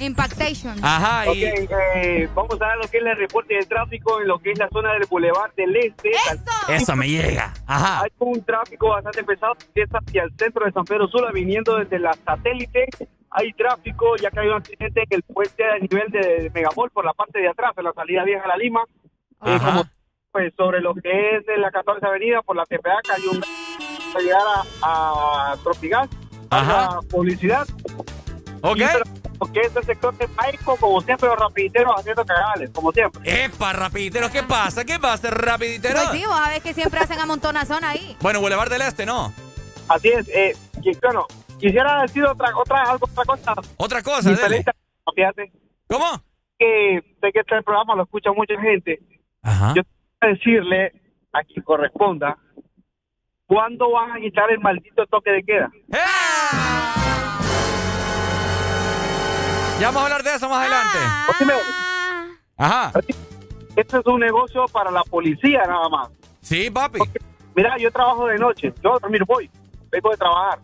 [0.00, 0.76] Impactation.
[0.82, 4.38] Ajá, Ok, eh, vamos a dar lo que es el reporte del tráfico en lo
[4.38, 6.10] que es la zona del Boulevard del Este.
[6.68, 7.52] Eso me llega.
[7.66, 8.02] Ajá.
[8.02, 11.76] Hay un tráfico bastante pesado que es hacia el centro de San Pedro Sula, viniendo
[11.76, 12.86] desde la satélite.
[13.30, 17.04] Hay tráfico, ya que hay un accidente en el puente a nivel de Megamol por
[17.04, 18.82] la parte de atrás, en la salida vieja a la Lima.
[19.44, 19.84] Eh, como,
[20.32, 23.42] pues sobre lo que es de la 14 Avenida, por la TPA, que hay un
[24.12, 24.42] para llegar
[24.82, 26.08] a, a Tropigas,
[26.50, 27.66] a la publicidad.
[28.62, 28.78] Ok.
[28.78, 29.04] Y pero
[29.40, 33.44] lo que es el sector de Maico, como siempre, los rapiditeros haciendo cagales, como siempre.
[33.44, 34.84] Epa, rapiditeros, ¿qué pasa?
[34.84, 36.04] ¿Qué pasa, rapiditeros?
[36.04, 38.16] Pues sí, vos sabés que siempre hacen amontonazón ahí.
[38.20, 39.32] Bueno, Boulevard del Este, ¿no?
[39.88, 40.28] Así es.
[40.28, 41.26] Eh, y, bueno,
[41.58, 43.54] quisiera decir otra, otra, algo, otra cosa.
[43.76, 44.72] Otra cosa, Diferente,
[45.14, 45.52] fíjate.
[45.88, 46.22] ¿Cómo?
[46.58, 49.00] Que sé que este programa lo escucha mucha gente.
[49.42, 49.74] Ajá.
[49.74, 49.82] Yo
[50.18, 50.92] quiero decirle
[51.32, 52.38] a quien corresponda,
[53.46, 55.70] ¿cuándo van a quitar el maldito toque de queda?
[59.80, 60.98] Ya vamos a hablar de eso más adelante.
[61.38, 61.52] Óyeme,
[62.56, 62.92] Ajá.
[63.76, 66.08] Esto es un negocio para la policía nada más.
[66.40, 66.98] Sí, papi.
[67.54, 68.72] Mira, yo trabajo de noche.
[68.82, 69.50] Yo también voy.
[69.90, 70.60] Vengo de trabajar.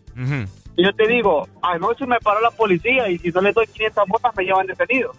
[0.77, 4.05] Y yo te digo, anoche me paró la policía y si no le doy 500
[4.09, 5.13] botas me llevan detenido.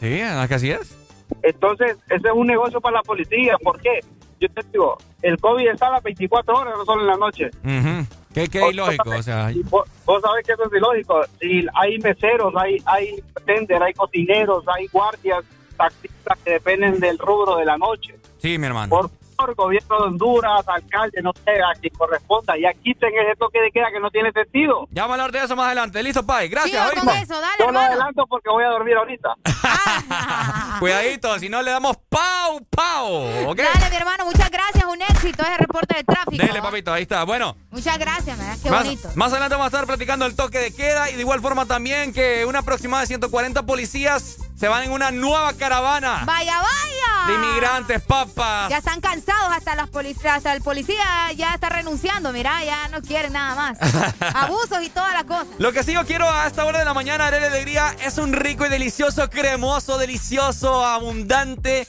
[0.00, 0.96] Sí, ¿a que así es?
[1.42, 3.56] Entonces, ese es un negocio para la policía.
[3.62, 4.00] ¿Por qué?
[4.40, 7.50] Yo te digo, el COVID está a las 24 horas, no solo en la noche.
[7.64, 8.06] Ujú.
[8.34, 9.10] ¿Qué, qué ilógico?
[9.10, 11.22] O sea, Y vos, vos sabés que eso es ilógico.
[11.40, 15.44] Si hay meseros, hay, hay tender, hay cocineros, hay guardias,
[15.76, 18.16] taxistas que dependen del rubro de la noche.
[18.38, 18.90] sí, mi hermano.
[18.90, 19.10] Por
[19.52, 23.90] gobierno de Honduras, alcalde, no sé, a quien corresponda, ya quiten ese toque de queda
[23.92, 24.86] que no tiene sentido.
[24.90, 26.02] Ya vamos a hablar de eso más adelante.
[26.02, 26.48] Listo, Pai.
[26.48, 26.90] Gracias.
[26.92, 29.34] Con eso, dale, Yo lo adelanto porque voy a dormir ahorita.
[30.80, 33.50] Cuidadito, si no le damos pau, pau.
[33.50, 33.58] ¿Ok?
[33.58, 34.84] Dale, mi hermano, muchas gracias.
[34.84, 36.46] Un éxito ese reporte de tráfico.
[36.46, 37.24] Dele, papito, ahí está.
[37.24, 38.56] Bueno, Muchas gracias, ¿verdad?
[38.62, 39.08] Qué más, bonito.
[39.16, 42.12] más adelante vamos a estar platicando el toque de queda y de igual forma también
[42.12, 47.26] que una aproximada de 140 policías se van en una nueva caravana Vaya, vaya.
[47.26, 48.70] de inmigrantes, papas.
[48.70, 51.04] Ya están cansados hasta las policías, hasta el policía
[51.36, 53.78] ya está renunciando, mira, ya no quiere nada más.
[54.34, 55.46] Abusos y toda la cosa.
[55.58, 58.32] Lo que sí yo quiero a esta hora de la mañana, Arele Alegría, es un
[58.32, 61.88] rico y delicioso, cremoso, delicioso, abundante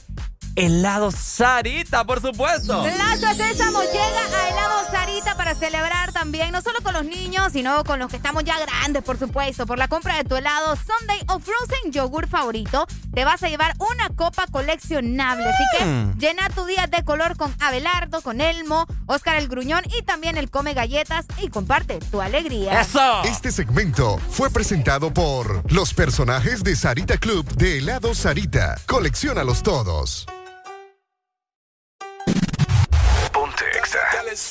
[0.56, 2.82] helado Sarita, por supuesto.
[2.82, 7.84] Plaza Sésamo llega a helado Sarita para celebrar también, no solo con los niños, sino
[7.84, 9.66] con los que estamos ya grandes, por supuesto.
[9.66, 13.74] Por la compra de tu helado Sunday o Frozen Yogur favorito, te vas a llevar
[13.78, 15.44] una copa coleccionable.
[15.44, 16.18] Así que Mm.
[16.18, 20.50] llena tu día de color con Abelardo, con Elmo, Oscar el Gruñón y también el
[20.50, 22.80] Come Galletas y comparte tu alegría.
[23.24, 28.76] Este segmento fue presentado por los personajes de Sarita Club de helado Sarita.
[28.86, 30.26] Colecciónalos todos.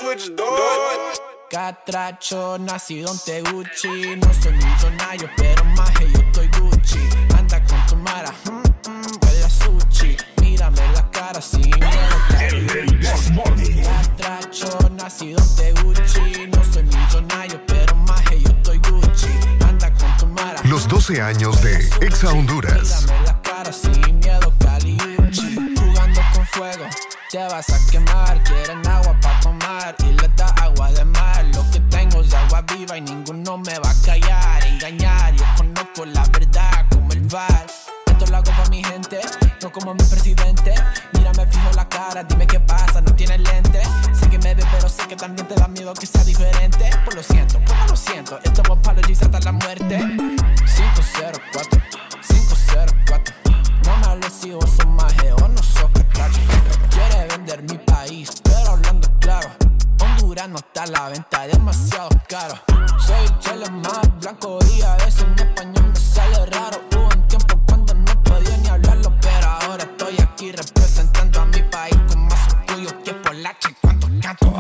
[0.01, 0.35] Exa.
[1.49, 4.15] Catracho, nacido en Teguchi.
[4.17, 6.99] No soy millonario, pero más yo estoy Gucci.
[7.37, 10.17] Anda con tu mara, mm, mm, huele a sushi.
[10.41, 11.85] Mírame la cara sin miedo.
[13.83, 16.47] Catracho, nacido en Teguchi.
[16.47, 19.29] No soy millonario, pero más yo estoy Gucci.
[19.67, 20.61] Anda con tu mara.
[20.65, 23.03] Los 12 años de Exa Honduras.
[23.03, 25.55] Mírame la cara sin miedo, caliuchi.
[25.77, 26.85] Jugando con fuego,
[27.31, 28.43] te vas a quemar.
[28.43, 29.04] Quieren agua
[32.85, 34.65] viva y ninguno me va a callar.
[34.65, 37.65] Engañar, yo conozco la verdad como el bar.
[38.05, 39.19] Esto lo hago para mi gente,
[39.61, 40.73] no como mi presidente.
[41.13, 43.81] Mírame fijo la cara, dime qué pasa, no tienes lente.
[44.13, 46.89] Sé que me ve, pero sé que también te da miedo que sea diferente.
[47.03, 48.39] Pues lo siento, pues no lo siento.
[48.43, 49.97] Esto es apologies hasta la muerte.
[49.97, 51.81] 504,
[52.27, 53.35] 504.
[53.85, 56.39] No me hables si vos sos maje o no sos catracho.
[56.89, 59.64] Quiere vender mi país, pero hablando claro.
[60.35, 62.53] No está a la venta, demasiado caro.
[62.99, 66.81] Soy el chelo más blanco y a veces mi español me sale raro.
[66.91, 71.63] Hubo un tiempo cuando no podía ni hablarlo, pero ahora estoy aquí representando a mi
[71.63, 74.53] país con más orgullo que por la cuando canto.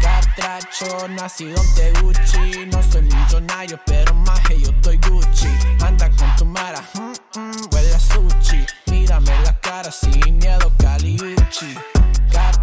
[0.00, 5.48] Catracho, nacido de Gucci, no soy millonario, pero más que yo estoy Gucci.
[5.84, 8.64] Anda con tu mara, mm, mm, huele a sushi.
[8.86, 11.76] Mírame la cara sin miedo, Caliucci.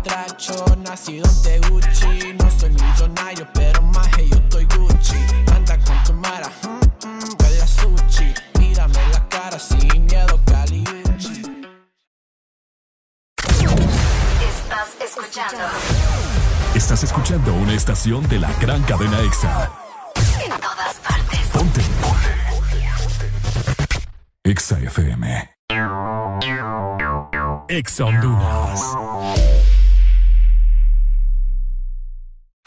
[0.07, 5.17] Catracho, nacido de Gucci, no soy millonario, pero más que yo estoy Gucci.
[5.53, 8.33] Anda con tu mara, mm, mm, huele a sushi.
[8.57, 11.41] Mírame la cara sin miedo, Caliucci.
[14.47, 15.65] Estás escuchando.
[16.73, 19.71] Estás escuchando una estación de la gran cadena EXA.
[20.41, 21.39] En todas partes.
[21.51, 21.81] Ponte.
[24.43, 25.49] EXA FM.
[27.67, 29.76] EXA Honduras.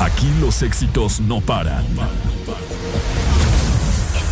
[0.00, 1.84] Aquí los éxitos no paran.
[1.84, 1.96] En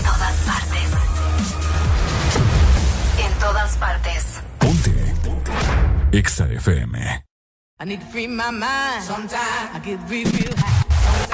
[0.02, 0.90] todas partes.
[3.22, 4.40] En todas partes.
[6.10, 7.24] EXA FM.
[7.80, 9.04] I need to free my mind.
[9.04, 10.67] Sometimes I get real, real high.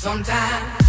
[0.00, 0.79] Sometimes.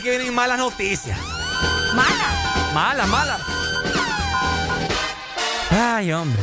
[0.00, 1.18] Porque vienen malas noticias.
[1.94, 2.72] ¿Mala?
[2.72, 3.38] Mala, mala.
[5.70, 6.40] Ay, hombre.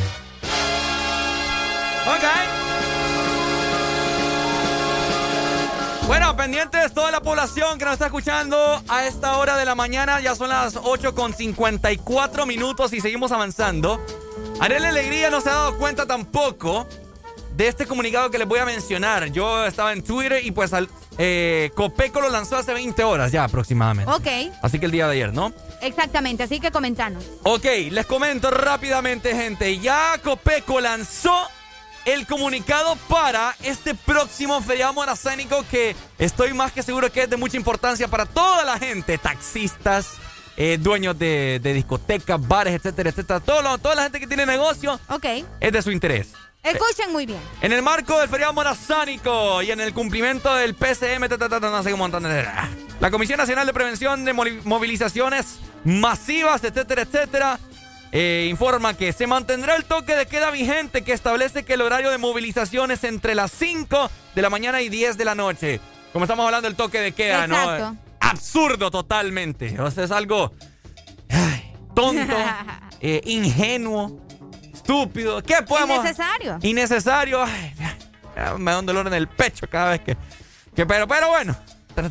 [2.06, 2.22] Ok.
[6.06, 10.20] Bueno, pendientes toda la población que nos está escuchando a esta hora de la mañana.
[10.20, 14.00] Ya son las 8 con 54 minutos y seguimos avanzando.
[14.60, 16.86] Arele Alegría no se ha dado cuenta tampoco
[17.56, 19.32] de este comunicado que les voy a mencionar.
[19.32, 20.88] Yo estaba en Twitter y pues al,
[21.18, 24.10] eh, Copeco lo lanzó hace 20 horas ya aproximadamente.
[24.10, 24.54] Ok.
[24.62, 25.52] Así que el día de ayer, ¿no?
[25.82, 27.24] Exactamente, así que comentanos.
[27.42, 29.78] Ok, les comento rápidamente, gente.
[29.78, 31.48] Ya Copeco lanzó
[32.04, 37.36] el comunicado para este próximo feriado morazánico que estoy más que seguro que es de
[37.36, 40.12] mucha importancia para toda la gente, taxistas,
[40.56, 43.40] eh, dueños de, de, discotecas, bares, etcétera, etcétera.
[43.40, 45.26] Todo toda la gente que tiene negocio Ok.
[45.60, 46.28] es de su interés.
[46.62, 47.40] Escuchen muy bien.
[47.62, 51.60] En el marco del feriado morazánico y en el cumplimiento del PCM, ta, ta, ta,
[51.60, 52.48] no sé cómo entender.
[53.00, 57.60] La Comisión Nacional de Prevención de Movilizaciones Masivas, etcétera, etcétera,
[58.10, 62.10] eh, informa que se mantendrá el toque de queda vigente que establece que el horario
[62.10, 65.80] de movilización es entre las 5 de la mañana y 10 de la noche.
[66.12, 67.92] Como estamos hablando del toque de queda, Exacto.
[67.92, 67.98] ¿no?
[68.20, 69.80] Absurdo totalmente.
[69.80, 70.52] O sea, es algo
[71.28, 72.36] ay, tonto,
[73.00, 74.20] eh, ingenuo,
[74.88, 75.42] estúpido.
[75.42, 75.98] ¿Qué podemos?
[75.98, 76.58] Innecesario.
[76.62, 77.42] Innecesario.
[77.44, 77.74] Ay,
[78.58, 80.16] me da un dolor en el pecho cada vez que.
[80.74, 81.56] que pero, pero bueno.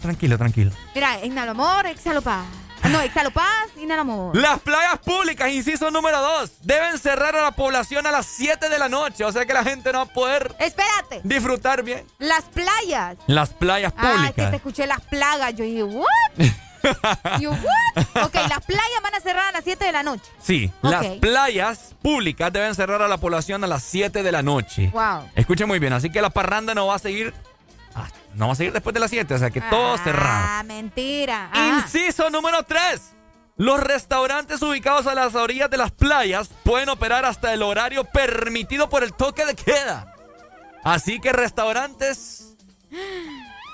[0.01, 0.71] Tranquilo, tranquilo.
[0.93, 2.45] Mira, inhalo amor, exhalo paz.
[2.89, 4.35] No, exhalo paz, inhalo amor.
[4.37, 8.79] Las playas públicas, inciso número 2, deben cerrar a la población a las 7 de
[8.79, 9.23] la noche.
[9.23, 10.53] O sea que la gente no va a poder.
[10.59, 11.21] Espérate.
[11.23, 12.05] Disfrutar bien.
[12.19, 13.17] Las playas.
[13.27, 14.33] Las playas Ah, públicas.
[14.35, 15.55] que te escuché las plagas.
[15.55, 16.05] Yo dije, ¿what?
[17.39, 18.25] Yo, ¿what?
[18.25, 20.31] Ok, las playas van a cerrar a las 7 de la noche.
[20.41, 24.89] Sí, las playas públicas deben cerrar a la población a las 7 de la noche.
[24.93, 25.29] Wow.
[25.35, 27.33] Escuchen muy bien, así que la parranda no va a seguir.
[27.95, 30.45] ah, No va a seguir después de las 7, o sea que todo cerrado.
[30.47, 31.49] Ah, mentira.
[31.51, 31.67] Ajá.
[31.83, 33.13] Inciso número 3.
[33.59, 38.87] Los restaurantes ubicados a las orillas de las playas pueden operar hasta el horario permitido
[38.87, 40.13] por el toque de queda.
[40.83, 42.55] Así que restaurantes,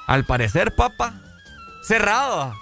[0.08, 1.14] al parecer, papá,
[1.86, 2.56] cerrados.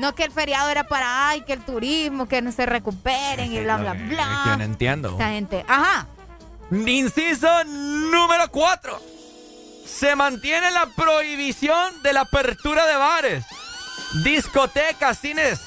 [0.00, 3.60] No que el feriado era para, ay, que el turismo, que no se recuperen y
[3.60, 4.42] bla, bla, bla.
[4.46, 5.10] yo no entiendo.
[5.10, 5.62] Esta gente.
[5.68, 6.06] Ajá.
[6.70, 8.98] Inciso número 4.
[9.84, 13.44] Se mantiene la prohibición de la apertura de bares,
[14.24, 15.60] discotecas, cines,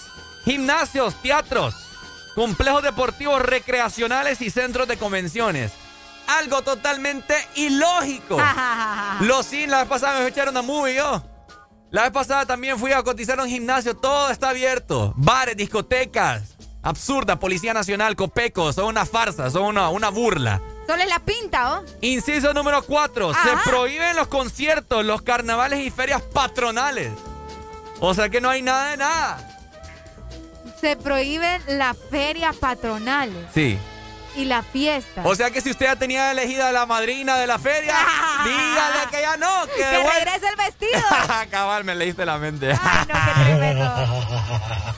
[0.45, 1.76] gimnasios, teatros,
[2.34, 5.74] complejos deportivos recreacionales y centros de convenciones.
[6.26, 8.42] Algo totalmente ilógico.
[9.20, 11.33] Los cines, la vez pasada me fui a movie yo.
[11.94, 15.14] La vez pasada también fui a cotizar a un gimnasio, todo está abierto.
[15.16, 16.56] Bares, discotecas.
[16.82, 20.60] Absurda, Policía Nacional, Copeco, son una farsa, son una, una burla.
[20.88, 21.84] Solo es la pinta, ¿oh?
[22.02, 23.30] Inciso número 4.
[23.30, 23.62] Ajá.
[23.64, 27.12] Se prohíben los conciertos, los carnavales y ferias patronales.
[28.00, 29.60] O sea que no hay nada de nada.
[30.82, 33.78] Se prohíben las ferias patronales Sí.
[34.36, 35.22] Y la fiesta.
[35.26, 37.95] O sea que si usted ya tenía elegida la madrina de la feria,
[38.44, 39.66] dígale que ya no.
[39.68, 41.02] Que, que regrese el vestido.
[41.52, 42.72] Cabal, me leíste la mente.
[42.72, 44.24] Ay, no, qué tremendo.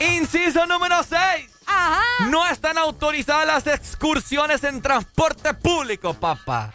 [0.00, 1.18] Inciso número 6.
[1.66, 2.02] Ajá.
[2.28, 6.72] No están autorizadas las excursiones en transporte público, papá.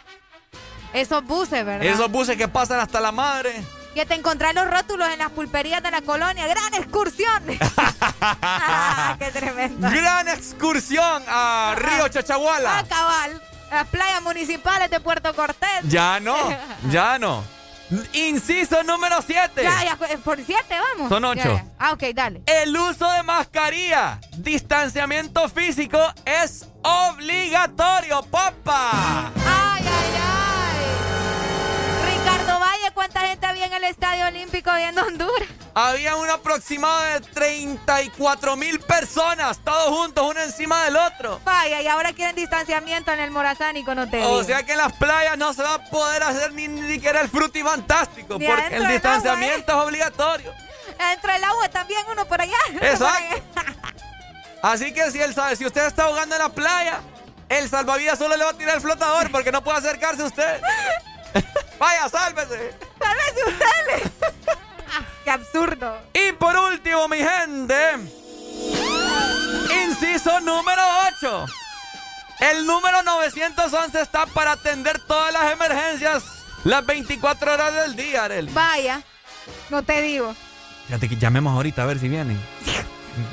[0.92, 1.86] Esos buses, ¿verdad?
[1.86, 3.62] Esos buses que pasan hasta la madre.
[3.94, 6.46] Que te encontrás los rótulos en las pulperías de la colonia.
[6.46, 7.42] ¡Gran excursión!
[8.24, 9.88] Ah, ¡Qué tremendo!
[9.90, 12.84] Gran excursión a Río Ah, Chachahuala.
[12.88, 13.42] cabal.
[13.70, 15.68] Las playas municipales de Puerto Cortés.
[15.84, 16.36] Ya no,
[16.90, 17.42] ya no.
[18.12, 19.62] Inciso número 7.
[19.62, 21.08] Ya, ya, por siete, vamos.
[21.08, 21.56] Son Ya, ocho.
[21.56, 21.64] ya.
[21.78, 22.42] Ah, ok, dale.
[22.46, 29.30] El uso de mascarilla, distanciamiento físico es obligatorio, papá.
[29.36, 32.16] ¡Ay, ay, ay!
[32.18, 35.48] Ricardo Valle, ¿cuánta gente en el Estadio Olímpico viendo Honduras?
[35.74, 41.40] Había un aproximado de 34 mil personas, todos juntos, uno encima del otro.
[41.44, 44.92] Vaya, y ahora quieren distanciamiento en el Morazánico, no te O sea que en las
[44.94, 49.72] playas no se va a poder hacer ni, siquiera el frutifantástico, Ni porque el distanciamiento
[49.72, 50.52] es obligatorio.
[50.98, 52.58] Dentro del agua también uno por allá.
[52.80, 53.62] Exacto.
[54.62, 57.00] Así que si, él sabe, si usted está ahogando en la playa,
[57.48, 60.60] el salvavidas solo le va a tirar el flotador porque no puede acercarse a usted.
[61.78, 62.74] Vaya, sálvese.
[62.98, 64.10] Sálvese usted.
[65.24, 65.98] ¡Qué absurdo!
[66.12, 67.76] Y por último, mi gente,
[69.84, 70.82] inciso número
[71.20, 71.46] 8.
[72.40, 76.24] El número 911 está para atender todas las emergencias
[76.64, 78.52] las 24 horas del día, Arely.
[78.52, 79.02] Vaya,
[79.70, 80.34] no te digo.
[80.86, 82.38] Fíjate que llamemos ahorita a ver si vienen.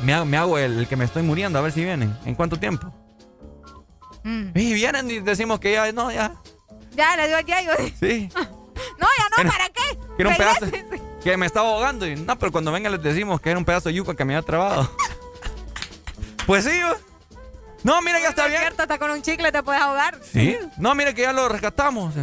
[0.03, 2.16] me, hago, el, que me estoy muriendo, a ver si vienen.
[2.26, 2.94] ¿En cuánto tiempo?
[4.24, 4.50] Mm.
[4.56, 6.34] Y vienen y decimos que ya, no, ya.
[6.95, 7.72] Ya, le digo ya, yo.
[8.00, 8.30] Sí.
[8.35, 9.98] no, ya no, ¿para qué?
[10.18, 10.66] Que un pedazo,
[11.24, 12.08] que me estaba ahogando.
[12.08, 14.35] Y, no, pero cuando vengan les decimos que era un pedazo de yuca que me
[14.35, 14.92] había trabado.
[16.45, 16.82] pues sí,
[17.84, 18.59] no, mira, ya está bien.
[18.59, 20.19] cierto, hasta con un chicle te puedes ahogar.
[20.22, 20.58] Sí.
[20.77, 22.14] No, mira que ya lo rescatamos.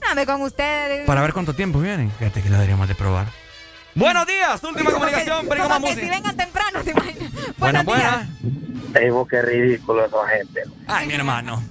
[0.00, 1.06] Dame con ustedes.
[1.06, 2.10] Para ver cuánto tiempo vienen.
[2.12, 3.26] Fíjate que lo deberíamos de probar.
[3.94, 7.32] Buenos días, última comunicación, pero como que si vengan temprano, te imaginas.
[7.58, 8.26] Buenos días.
[8.94, 10.62] Ey, vos qué ridículo esa gente.
[10.86, 11.62] Ay, mi hermano.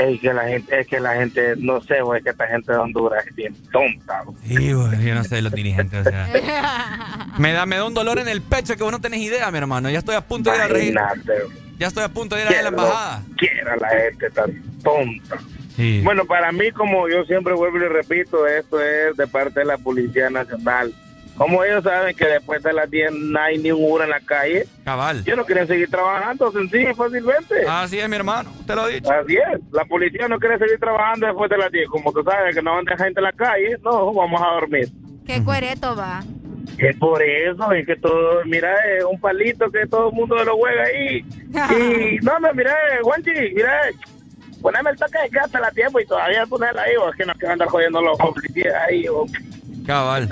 [0.00, 2.78] Es que la gente, es que la gente, no sé, güey, que esta gente de
[2.78, 4.22] Honduras es bien tonta.
[4.46, 6.28] Sí, güey, yo no sé los dirigentes, o sea.
[7.38, 9.58] me da, me da un dolor en el pecho que vos no tenés idea, mi
[9.58, 9.90] hermano.
[9.90, 10.94] Ya estoy a punto de ir a reír.
[11.78, 13.22] Ya estoy a punto de ir a la embajada.
[13.36, 15.38] Quiera la gente tan tonta.
[16.02, 19.78] Bueno, para mí, como yo siempre vuelvo y repito, esto es de parte de la
[19.78, 20.92] Policía Nacional.
[21.40, 24.20] Como ellos saben que después de las 10 no hay ni un hora en la
[24.20, 25.22] calle, Cabal.
[25.24, 27.64] ellos no quieren seguir trabajando sencillo y fácilmente.
[27.66, 29.10] Así es, mi hermano, usted lo ha dicho.
[29.10, 31.88] Así es, la policía no quiere seguir trabajando después de las 10.
[31.88, 34.52] Como tú sabes que no van a dejar gente en la calle, no, vamos a
[34.52, 34.88] dormir.
[35.26, 36.22] Qué cuereto va.
[36.76, 40.58] Es por eso, es que todo, mira, es un palito que todo el mundo lo
[40.58, 41.24] juega ahí.
[42.20, 43.80] y, no, no, mira, Juanchi, mira,
[44.60, 47.24] poneme el toque de casa a la tiempo y todavía ponerla ahí, o es que
[47.24, 49.24] nos quedan andar jodiendo los policías ahí, o...
[49.86, 50.28] Cabal.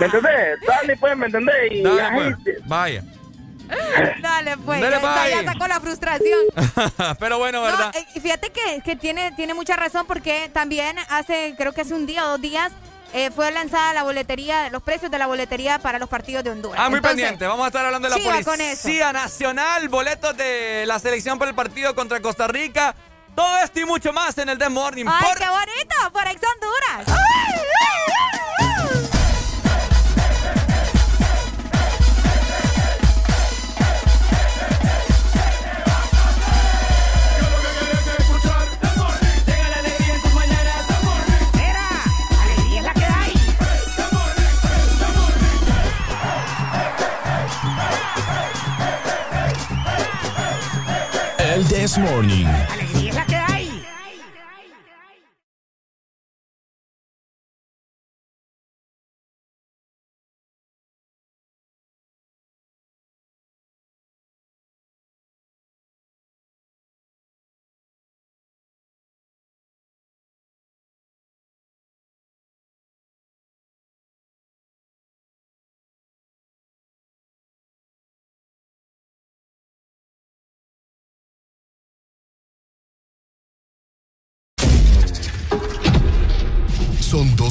[0.00, 0.58] ¿Me entendés?
[0.66, 1.72] Dale, pues, ¿me entendés?
[1.72, 2.56] Y Dale, pues.
[2.66, 3.04] Vaya.
[4.22, 4.80] Dale, pues.
[4.80, 6.38] Dale, ya, ya, sacó la frustración.
[7.18, 7.92] Pero bueno, ¿verdad?
[7.94, 11.94] No, eh, fíjate que, que, tiene, tiene mucha razón porque también hace, creo que hace
[11.94, 12.72] un día o dos días,
[13.14, 16.80] eh, fue lanzada la boletería, los precios de la boletería para los partidos de Honduras.
[16.82, 17.46] Ah, muy pendiente.
[17.46, 21.94] Vamos a estar hablando de la Policía Nacional, boletos de la selección para el partido
[21.94, 22.94] contra Costa Rica.
[23.34, 25.06] Todo esto y mucho más en el The Morning.
[25.06, 26.12] ¡Ay, qué bonito!
[26.12, 27.06] Por Ex Honduras.
[27.06, 27.58] ¡Ay,
[51.78, 52.77] This Morning.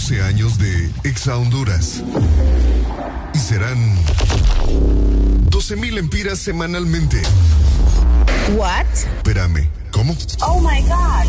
[0.07, 2.01] 12 años de Exa Honduras.
[3.33, 3.77] Y serán
[5.49, 7.21] 12.000 empiras semanalmente.
[8.55, 8.85] What?
[9.17, 10.15] Espérame, ¿cómo?
[10.39, 11.27] Oh my God.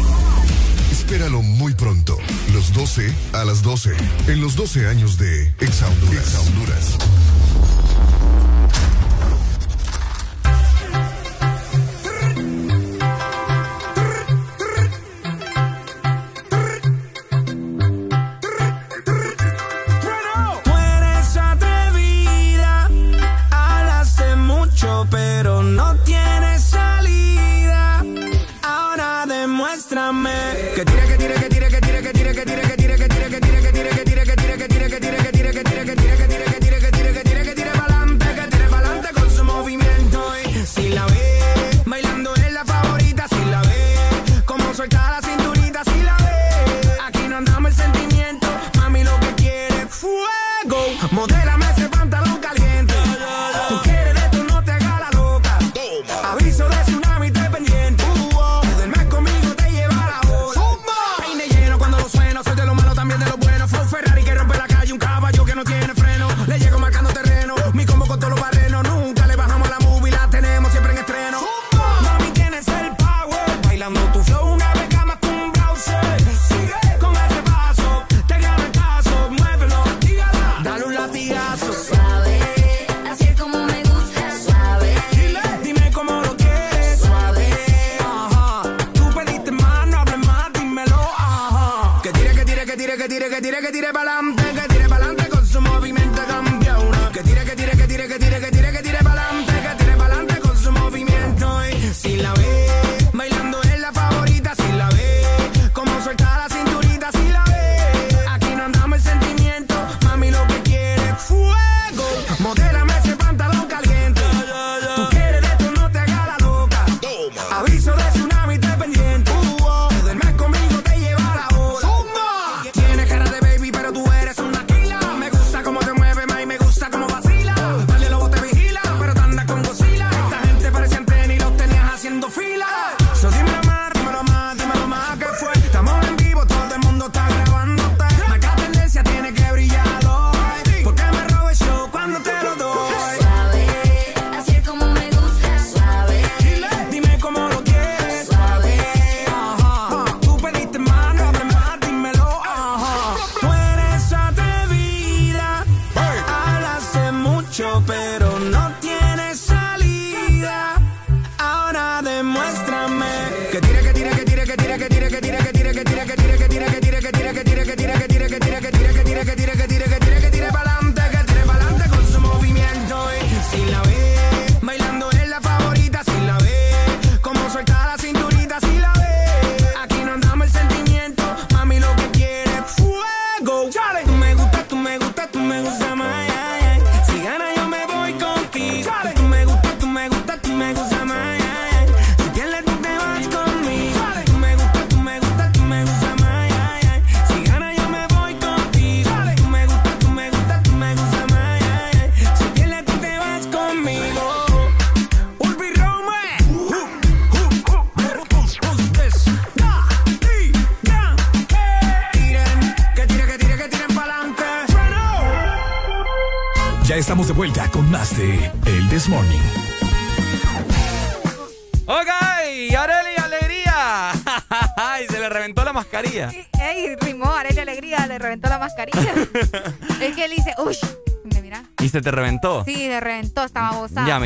[0.92, 2.16] Espéralo muy pronto.
[2.52, 3.96] Los 12 a las 12.
[4.28, 6.28] En los 12 años de Exa Honduras.
[6.28, 6.98] Exa Honduras.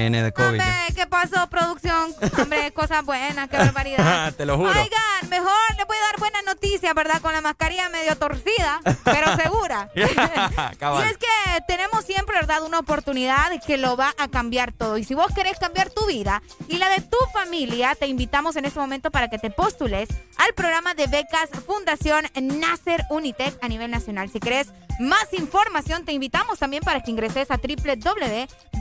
[0.02, 0.60] Me viene de COVID.
[0.60, 0.66] Hombre,
[0.97, 2.14] ¿qué pasó, producción?
[2.40, 4.34] Hombre, cosas buenas, qué barbaridad.
[4.36, 4.70] Te lo juro.
[4.70, 7.20] Oigan, mejor le voy a dar buenas noticias, ¿verdad?
[7.20, 9.90] Con la mascarilla medio torcida, pero segura.
[9.94, 12.62] Y es que tenemos siempre, ¿verdad?
[12.62, 14.98] Una oportunidad que lo va a cambiar todo.
[14.98, 18.64] Y si vos querés cambiar tu vida y la de tu familia, te invitamos en
[18.64, 20.08] este momento para que te postules
[20.39, 24.31] al programa de becas Fundación Nasser Unitec a nivel nacional.
[24.31, 27.58] Si querés más información, te invitamos también para que ingreses a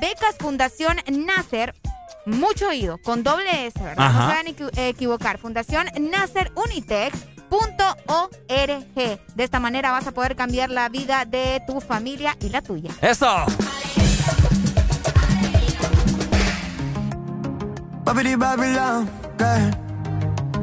[0.01, 1.75] www.becasfundacionnasser Nasser,
[2.25, 4.11] mucho oído, con doble S, ¿verdad?
[4.11, 5.37] No se van a equi- equivocar.
[5.37, 7.13] Fundación Nasser Unitec.
[8.07, 8.39] .org.
[8.95, 12.91] De esta manera vas a poder cambiar la vida de tu familia y la tuya.
[13.01, 13.27] ¡Eso!
[18.05, 19.71] Babidi Babylon, yeah.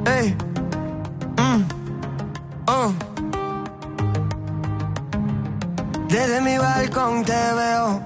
[0.07, 0.35] Hey.
[1.37, 1.65] Mm.
[2.69, 2.95] Oh.
[6.09, 8.03] Desde mi balcón te veo.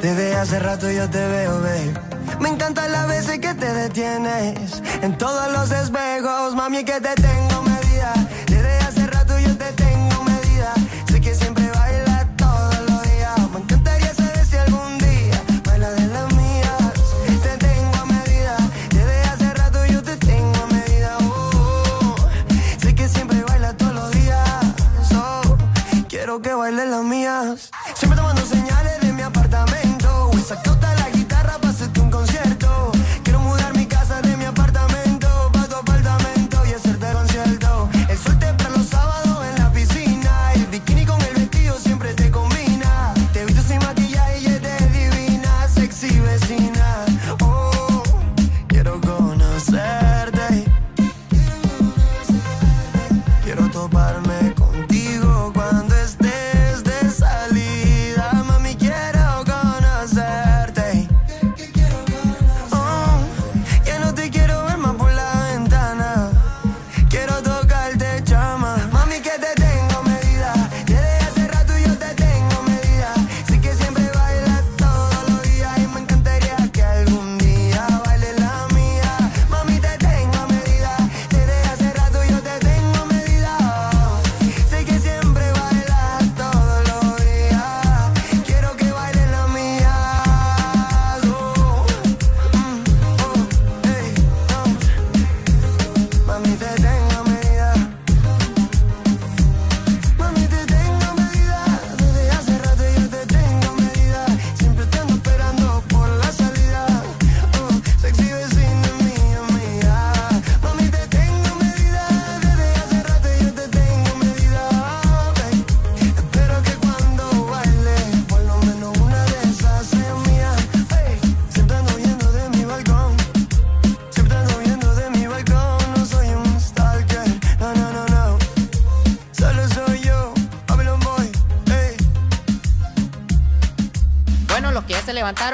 [0.00, 1.92] Desde hace rato yo te veo, babe.
[2.40, 4.82] Me encantan las veces que te detienes.
[5.02, 8.14] En todos los espejos, mami, que te tengo medida.
[8.46, 10.72] Desde hace rato yo te tengo medida.
[11.06, 13.50] Sé que siempre bailas todos los días.
[13.52, 16.92] Me encantaría saber si algún día baila de las mías.
[17.42, 18.56] Te tengo a medida.
[18.88, 21.18] Desde hace rato yo te tengo medida.
[21.20, 22.16] Oh,
[22.80, 24.64] sé que siempre baila todos los días.
[25.10, 25.58] So,
[26.08, 27.70] quiero que bailes las mías
[30.50, 30.99] sacó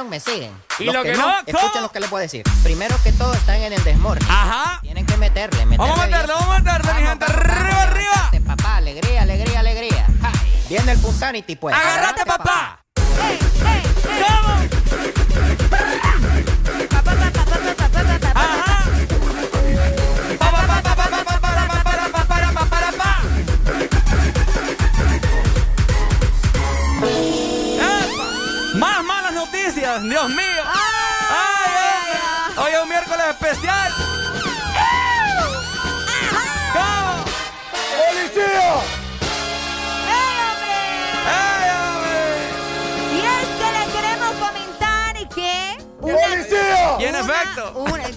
[0.05, 0.53] me siguen.
[0.79, 1.35] ¿Y los lo que no, ¿cómo?
[1.47, 2.45] escuchen lo que les puedo decir.
[2.63, 4.29] Primero que todo están en el desmorning.
[4.31, 4.81] Ajá.
[4.83, 7.25] Tienen que meterle, meterle Vamos a meterle, vamos a meterle, mi gente.
[7.25, 8.31] Arriba, arriba.
[8.47, 10.07] Papá, alegría, alegría, alegría.
[10.21, 10.33] Ja.
[10.69, 11.75] Viene el Punsanity, pues.
[11.75, 12.45] Agárrate, papá.
[12.45, 12.66] Más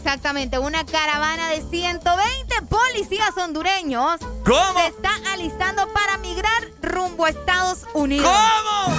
[0.10, 4.80] exactamente, una caravana de 120 policías hondureños ¿Cómo?
[4.80, 8.28] se está alistando para migrar rumbo a Estados Unidos.
[8.28, 8.96] ¿Cómo?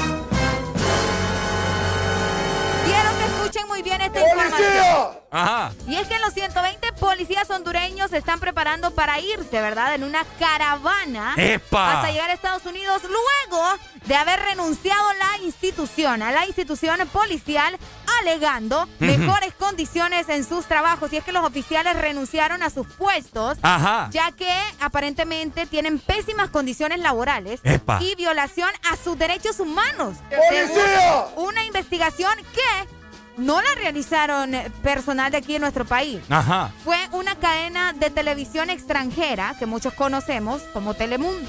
[2.84, 5.20] Quiero que escuchen muy bien esta información.
[5.32, 5.72] Ajá.
[5.88, 9.94] Y es que los 120 policías hondureños se están preparando para irse, ¿verdad?
[9.94, 11.94] En una caravana ¡Epa!
[11.94, 13.64] hasta llegar a Estados Unidos luego
[14.06, 17.76] de haber renunciado la institución, a la institución policial,
[18.20, 21.12] alegando mejores condiciones en sus trabajos.
[21.12, 24.08] Y es que los oficiales renunciaron a sus puestos, Ajá.
[24.12, 27.98] ya que aparentemente tienen pésimas condiciones laborales ¡Epa!
[28.02, 30.16] y violación a sus derechos humanos.
[30.30, 31.26] ¡Policía!
[31.36, 32.88] Una investigación que
[33.36, 36.20] no la realizaron personal de aquí en nuestro país.
[36.28, 36.70] Ajá.
[36.84, 41.48] Fue una cadena de televisión extranjera que muchos conocemos como Telemundo.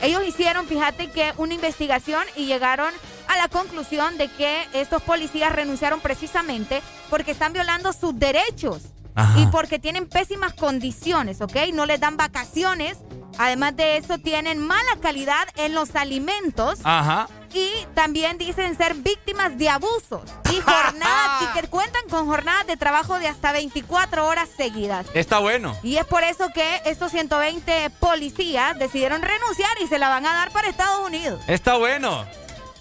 [0.00, 2.92] Ellos hicieron, fíjate que una investigación y llegaron
[3.26, 8.82] a la conclusión de que estos policías renunciaron precisamente porque están violando sus derechos
[9.14, 9.40] Ajá.
[9.40, 11.56] y porque tienen pésimas condiciones, ¿ok?
[11.74, 12.98] No les dan vacaciones.
[13.38, 17.28] Además de eso, tienen mala calidad en los alimentos Ajá.
[17.52, 22.76] Y también dicen ser víctimas de abusos y jornadas y que cuentan con jornadas de
[22.76, 25.06] trabajo de hasta 24 horas seguidas.
[25.14, 25.76] Está bueno.
[25.82, 30.34] Y es por eso que estos 120 policías decidieron renunciar y se la van a
[30.34, 31.40] dar para Estados Unidos.
[31.46, 32.26] Está bueno.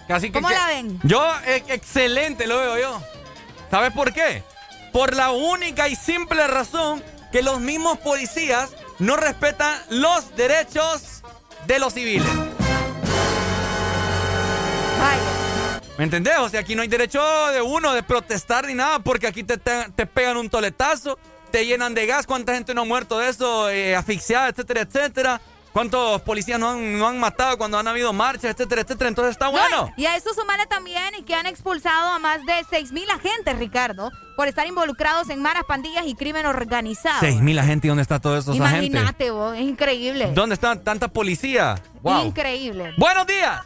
[0.07, 0.99] Casi que, ¿Cómo la ven?
[1.03, 3.01] Yo, eh, excelente lo veo yo.
[3.69, 4.43] ¿Sabes por qué?
[4.93, 11.23] Por la única y simple razón que los mismos policías no respetan los derechos
[11.65, 12.27] de los civiles.
[15.97, 16.37] ¿Me entendés?
[16.39, 17.21] O sea, aquí no hay derecho
[17.51, 21.17] de uno de protestar ni nada, porque aquí te, te- te pegan un toletazo,
[21.51, 25.41] te llenan de gas, cuánta gente no ha muerto de eso, eh, asfixiada, etcétera, etcétera.
[25.73, 29.09] ¿Cuántos policías no han, no han matado cuando han habido marchas, etcétera, etcétera?
[29.09, 29.91] Entonces está bueno.
[29.95, 34.47] Y a eso sumarle también que han expulsado a más de 6.000 agentes, Ricardo, por
[34.47, 37.19] estar involucrados en maras pandillas y crimen organizado.
[37.19, 38.85] Seis mil agentes, ¿y ¿dónde está todo eso, esa gente?
[38.87, 40.31] Imagínate vos, es increíble.
[40.33, 41.75] ¿Dónde está tanta policía?
[42.01, 42.25] Wow.
[42.25, 42.93] Increíble.
[42.97, 43.61] Buenos días.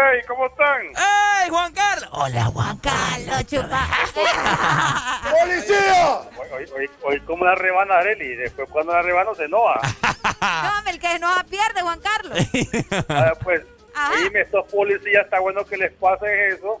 [0.00, 0.80] Hey, ¿cómo están?
[0.86, 2.08] ¡Ey, Juan Carlos!
[2.12, 3.88] Hola, Juan Carlos, chupa.
[5.40, 6.20] ¡Policía!
[6.76, 9.80] Hoy, hoy, como la rebana Areli, después cuando la rebano se enoja.
[10.40, 12.38] No, el que no pierde, Juan Carlos.
[13.08, 13.62] Ah, pues,
[13.94, 14.12] Ajá.
[14.22, 16.80] dime, estos policías está bueno que les pase eso,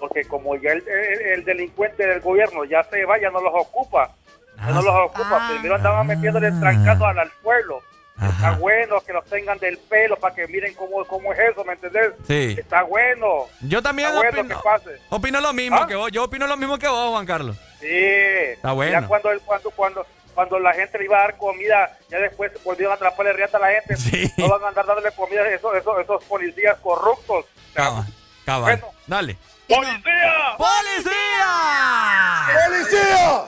[0.00, 3.52] porque como ya el, el- el delincuente del gobierno ya se va, ya no los
[3.54, 4.10] ocupa.
[4.56, 5.38] Ya no los ocupa.
[5.40, 5.48] Ah.
[5.52, 7.80] Primero andaban metiéndole trancazo al, al pueblo.
[8.20, 11.72] Está bueno que los tengan del pelo para que miren cómo, cómo es eso, ¿me
[11.72, 12.12] entendés?
[12.26, 12.56] Sí.
[12.58, 13.46] Está bueno.
[13.62, 15.00] Yo también Está bueno opino, que pase.
[15.10, 15.86] opino lo mismo ¿Ah?
[15.86, 16.12] que vos.
[16.12, 17.56] Yo opino lo mismo que vos, Juan Carlos.
[17.80, 17.88] Sí.
[17.88, 19.00] Está bueno.
[19.00, 22.92] Ya cuando, cuando, cuando, cuando la gente le iba a dar comida, ya después volvieron
[22.92, 24.32] a atraparle riata a la gente.
[24.38, 27.46] No van a andar dándole comida a esos, esos, esos policías corruptos.
[27.74, 28.04] Cabal.
[28.44, 28.84] Cabal.
[29.06, 29.36] Dale.
[29.68, 30.56] ¡Policía!
[30.58, 32.46] ¡Policía!
[32.68, 33.44] ¡Policía!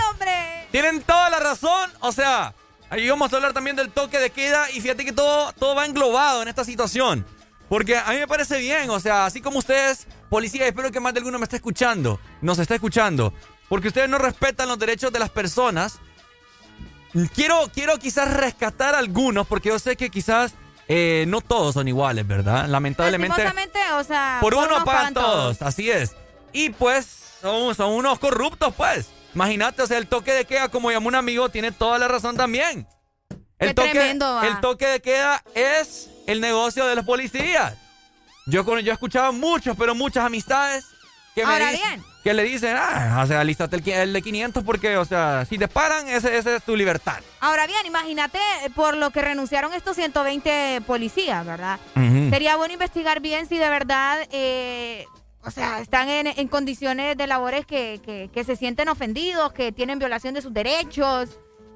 [0.10, 0.66] hombre!
[0.70, 1.92] Tienen toda la razón.
[2.00, 2.54] O sea,
[2.92, 4.70] ahí vamos a hablar también del toque de queda.
[4.70, 7.26] Y fíjate que todo, todo va englobado en esta situación.
[7.68, 8.90] Porque a mí me parece bien.
[8.90, 12.20] O sea, así como ustedes, policía, espero que más de alguno me esté escuchando.
[12.42, 13.32] Nos está escuchando.
[13.68, 15.98] Porque ustedes no respetan los derechos de las personas.
[17.34, 19.46] Quiero, quiero quizás rescatar algunos.
[19.46, 20.52] Porque yo sé que quizás
[20.86, 22.68] eh, no todos son iguales, ¿verdad?
[22.68, 23.42] Lamentablemente.
[23.94, 24.38] O sea.
[24.42, 26.14] Por uno pagan todos, así es.
[26.52, 27.06] Y pues
[27.40, 29.08] son, son unos corruptos, pues.
[29.34, 32.36] Imagínate, o sea, el toque de queda, como llamó un amigo, tiene toda la razón
[32.36, 32.86] también.
[33.58, 37.74] El, Qué toque, tremendo, el toque de queda es el negocio de los policías.
[38.46, 40.84] Yo, yo he escuchado muchos, pero muchas amistades
[41.34, 42.04] que me Ahora dicen, bien.
[42.24, 45.58] que le dicen, ah, o sea, alístate el, el de 500 porque, o sea, si
[45.58, 47.20] te paran, ese, ese es tu libertad.
[47.40, 51.78] Ahora bien, imagínate eh, por lo que renunciaron estos 120 policías, ¿verdad?
[52.30, 55.06] Sería bueno investigar bien si de verdad, eh,
[55.44, 59.72] o sea, están en, en condiciones de labores que, que- que se sienten ofendidos, que
[59.72, 61.30] tienen violación de sus derechos,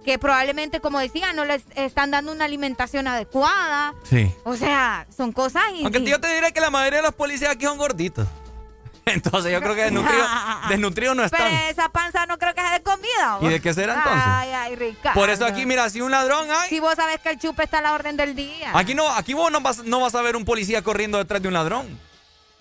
[0.05, 3.93] que probablemente, como decía, no les están dando una alimentación adecuada.
[4.05, 4.33] Sí.
[4.45, 5.65] O sea, son cosas...
[5.75, 8.28] y- Aunque yo te diré que la mayoría de los policías aquí son gorditos.
[9.05, 10.28] Entonces yo creo que desnutridos,
[10.69, 11.61] desnutridos no Pero están.
[11.69, 13.39] esa panza no creo que sea de comida.
[13.41, 14.23] ¿Y de qué será entonces?
[14.27, 15.20] Ay, ay, Ricardo.
[15.20, 16.69] Por eso aquí, mira, si un ladrón hay...
[16.69, 18.70] Si vos sabes que el chupe está a la orden del día.
[18.75, 21.47] Aquí no, aquí vos no vas, no vas a ver un policía corriendo detrás de
[21.49, 22.01] un ladrón.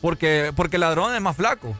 [0.01, 1.75] Porque, porque el ladrón es más flaco.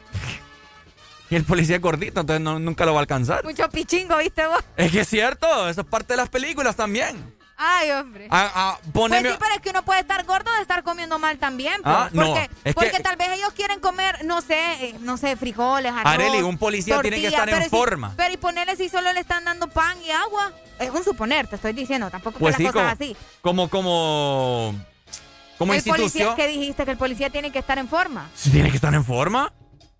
[1.28, 3.44] Y el policía es gordito, entonces no- nunca lo va a alcanzar.
[3.44, 4.60] Mucho pichingo, ¿viste vos?
[4.76, 7.34] Es que es cierto, eso es parte de las películas también.
[7.58, 8.28] Ay, hombre.
[8.30, 11.38] A, a Pues sí, pero es que uno puede estar gordo de estar comiendo mal
[11.38, 11.74] también.
[11.82, 14.94] pues, Ah, no, porque es porque que- tal vez ellos quieren comer, no sé, eh,
[15.00, 16.04] no sé, frijoles, arroz.
[16.12, 18.12] Areli, un policía tiene que estar en si- forma.
[18.16, 20.52] pero y ponerle si solo le están dando pan y agua.
[20.78, 23.16] Es un suponer, te estoy diciendo, tampoco Pues que sí, las como, cosas así.
[23.40, 24.74] como, como,
[25.58, 26.28] como el institución.
[26.28, 28.28] policía, que dijiste que el policía tiene que estar en forma.
[28.34, 29.52] ¿Sí ¿Tiene que estar en forma?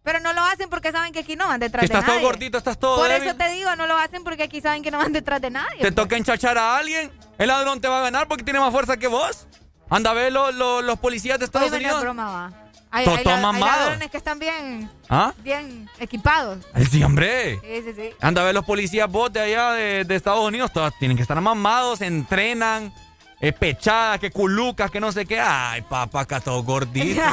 [0.03, 2.27] Pero no lo hacen porque saben que aquí no van detrás de estás todo nadie.
[2.27, 3.27] gordito, estás todo Por débil.
[3.29, 5.81] eso te digo, no lo hacen porque aquí saben que no van detrás de nadie.
[5.81, 7.11] Te toca enchachar a alguien.
[7.39, 9.49] El ladrón te va a ganar porque tiene más fuerza que vos.
[9.91, 12.01] Anda a ver lo- lo- los policías de Estados Oye, Unidos.
[12.01, 12.53] broma, va.
[12.93, 15.35] Hay, hay hay ladrones que están bien, ¿Ah?
[15.39, 16.65] bien equipados.
[16.91, 17.59] Sí, hombre.
[17.61, 18.11] Sí, sí, sí.
[18.21, 20.73] Anda a ver los policías vos de allá de, de Estados Unidos.
[20.73, 22.95] Todos tienen que estar mamados, entrenan,
[23.41, 25.39] eh, pechadas, que culucas, que no sé qué.
[25.41, 27.21] Ay, papá, acá todo gordito.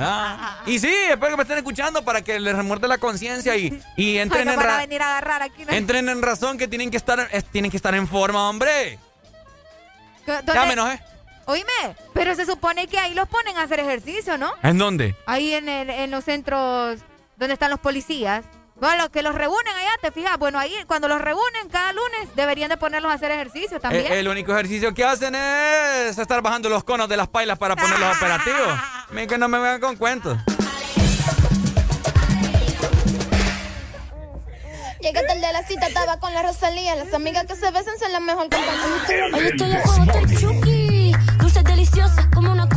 [0.00, 0.58] Ah.
[0.66, 4.18] Y sí, espero que me estén escuchando para que les remuerde la conciencia y, y
[4.18, 5.64] entren, Ay, no en a venir a agarrar aquí.
[5.64, 5.72] ¿no?
[5.72, 8.98] entren en razón que tienen que estar, eh, tienen que estar en forma, hombre.
[10.26, 11.00] ¿Dónde- Ya me enojé.
[11.46, 14.52] Oíme, pero se supone que ahí los ponen a hacer ejercicio, ¿no?
[14.62, 15.16] ¿En dónde?
[15.26, 17.00] Ahí en, el- en los centros
[17.36, 18.44] donde están los policías.
[18.80, 20.38] Bueno, los que los reúnen allá, ¿te fijas?
[20.38, 24.06] Bueno, ahí cuando los reúnen cada lunes deberían de ponerlos a hacer ejercicio también.
[24.12, 27.74] Eh, el único ejercicio que hacen es estar bajando los conos de las pailas para
[27.74, 28.78] ponerlos operativos.
[29.10, 30.38] Miren que no me vengan con cuentos.
[35.00, 36.94] Llegué tarde a la cita, estaba con la Rosalía.
[36.96, 39.30] Las amigas que se besan son la mejor compañía.
[39.34, 41.12] Hoy estoy a fuego, estoy chuki.
[41.38, 42.68] Dulces deliciosas como una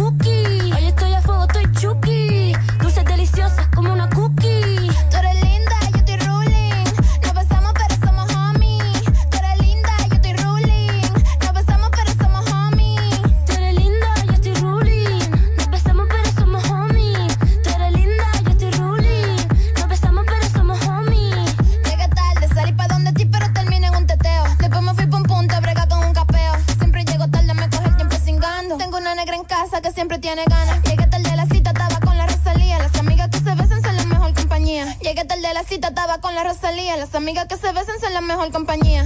[35.21, 36.97] Llegué tarde a la cita, estaba con la Rosalía.
[36.97, 39.03] Las amigas que se besan son la mejor compañía.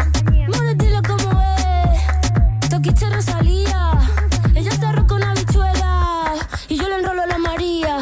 [0.48, 2.70] More, dilo como es.
[2.70, 3.92] Toquiche Rosalía.
[4.56, 6.36] Ella se arroja una bichuela.
[6.70, 7.98] Y yo le enrolo a la María.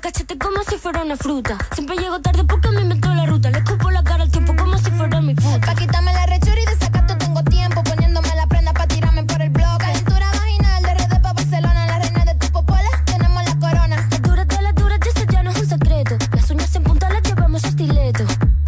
[0.00, 1.58] Cachete como si fuera una fruta.
[1.74, 3.50] Siempre llego tarde porque me inventó la ruta.
[3.50, 5.60] Le escupo la cara al tiempo como si fuera mi puta.
[5.66, 7.82] Pa' quitarme la rechura y de sacato tengo tiempo.
[7.82, 9.78] Poniéndome la prenda pa' tirarme por el blog.
[9.78, 11.86] Calentura vaginal de RD pa' Barcelona.
[11.86, 14.08] La reina de tu popola, tenemos la corona.
[14.10, 16.16] Las duras de las duras, y eso ya no es un secreto.
[16.32, 18.24] Las uñas en punta las llevamos a estileto.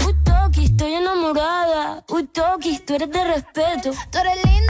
[0.07, 2.03] Uy, Toki, estoy enamorada.
[2.09, 3.91] Uy, Toki, tú eres de respeto.
[4.11, 4.70] Tú eres linda,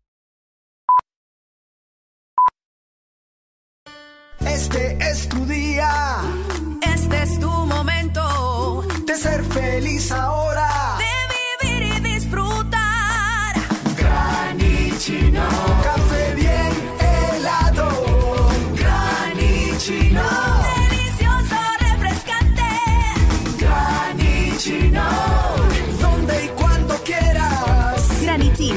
[4.45, 6.21] Este es tu día.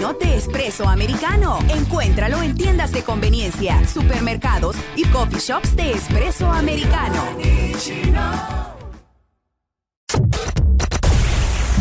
[0.05, 1.59] Maquinón de espresso americano.
[1.69, 7.23] Encuéntralo en tiendas de conveniencia, supermercados y coffee shops de espresso americano.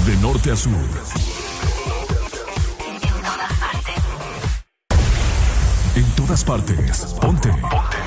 [0.06, 0.72] De norte a sur.
[5.96, 7.06] En todas partes.
[7.20, 7.50] Ponte.
[7.50, 7.98] Ponte.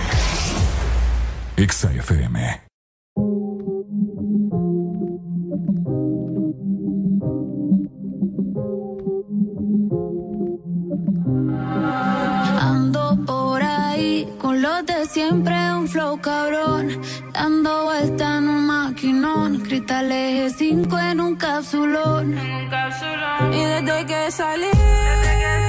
[1.57, 2.67] Exa FM.
[14.67, 17.01] Los de siempre, un flow cabrón.
[17.33, 19.61] Dando vuelta en un maquinón.
[19.61, 22.27] Cristal eje 5 en un capsulón.
[23.53, 25.66] Y desde que salí, todos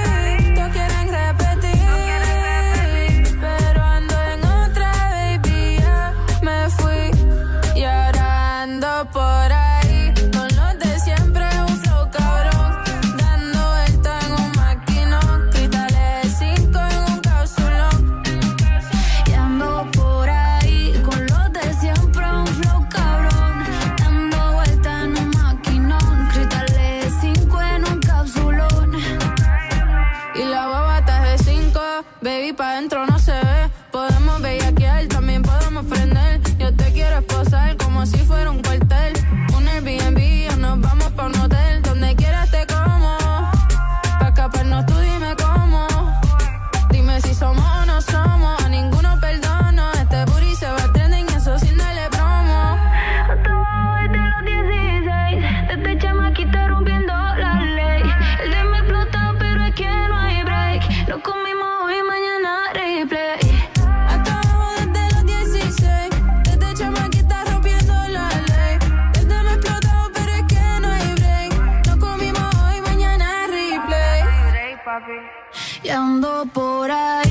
[76.57, 77.26] por ahí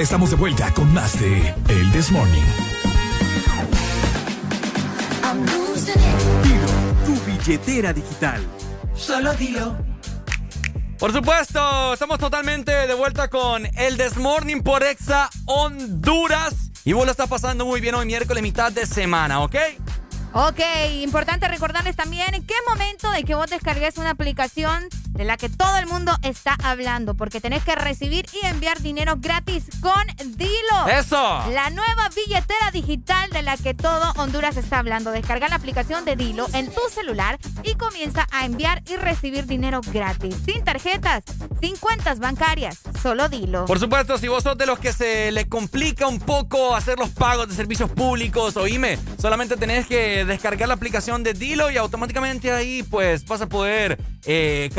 [0.00, 2.40] Ya estamos de vuelta con más de El This Morning.
[7.04, 8.42] Tu billetera digital.
[8.94, 9.76] Solo dilo.
[10.98, 16.54] Por supuesto, estamos totalmente de vuelta con el Desmorning por Exa Honduras.
[16.86, 19.56] Y vos lo estás pasando muy bien hoy miércoles, mitad de semana, ¿ok?
[20.32, 20.60] Ok,
[21.02, 25.48] importante recordarles también que es momento de que vos descargues una aplicación de la que
[25.48, 30.06] todo el mundo está hablando, porque tenés que recibir y enviar dinero gratis con
[30.36, 30.88] Dilo.
[30.90, 31.16] ¡Eso!
[31.52, 35.10] La nueva billetera digital de la que todo Honduras está hablando.
[35.10, 39.80] Descarga la aplicación de Dilo en tu celular y comienza a enviar y recibir dinero
[39.92, 41.24] gratis, sin tarjetas,
[41.60, 43.66] sin cuentas bancarias, solo Dilo.
[43.66, 47.10] Por supuesto, si vos sos de los que se le complica un poco hacer los
[47.10, 52.52] pagos de servicios públicos, oíme, solamente tenés que descargar la aplicación de Dilo y automáticamente
[52.52, 54.70] ahí pues vas a poder eh,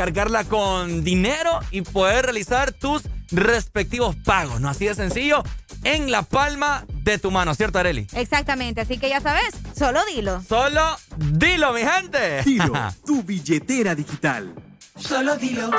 [0.48, 3.02] con dinero y poder realizar tus
[3.32, 4.68] respectivos pagos, ¿no?
[4.68, 5.42] Así de sencillo,
[5.82, 8.06] en la palma de tu mano, ¿cierto, Areli?
[8.12, 10.40] Exactamente, así que ya sabes, solo dilo.
[10.48, 12.42] Solo dilo, mi gente.
[12.44, 12.72] Dilo,
[13.06, 14.54] tu billetera digital.
[14.96, 15.70] Solo dilo.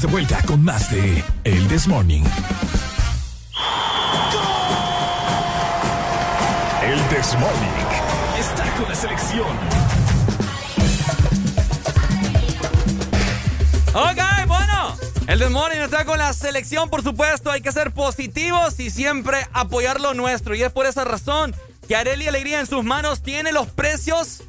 [0.02, 2.24] de vuelta con más de El This Morning.
[6.84, 9.48] El This Morning está con la selección.
[13.96, 14.96] Ok, bueno.
[15.26, 17.50] El This Morning está con la selección, por supuesto.
[17.50, 20.54] Hay que ser positivos y siempre apoyar lo nuestro.
[20.54, 21.56] Y es por esa razón
[21.88, 24.44] que Areli Alegría en sus manos tiene los precios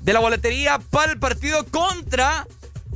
[0.00, 2.46] de la boletería para el partido contra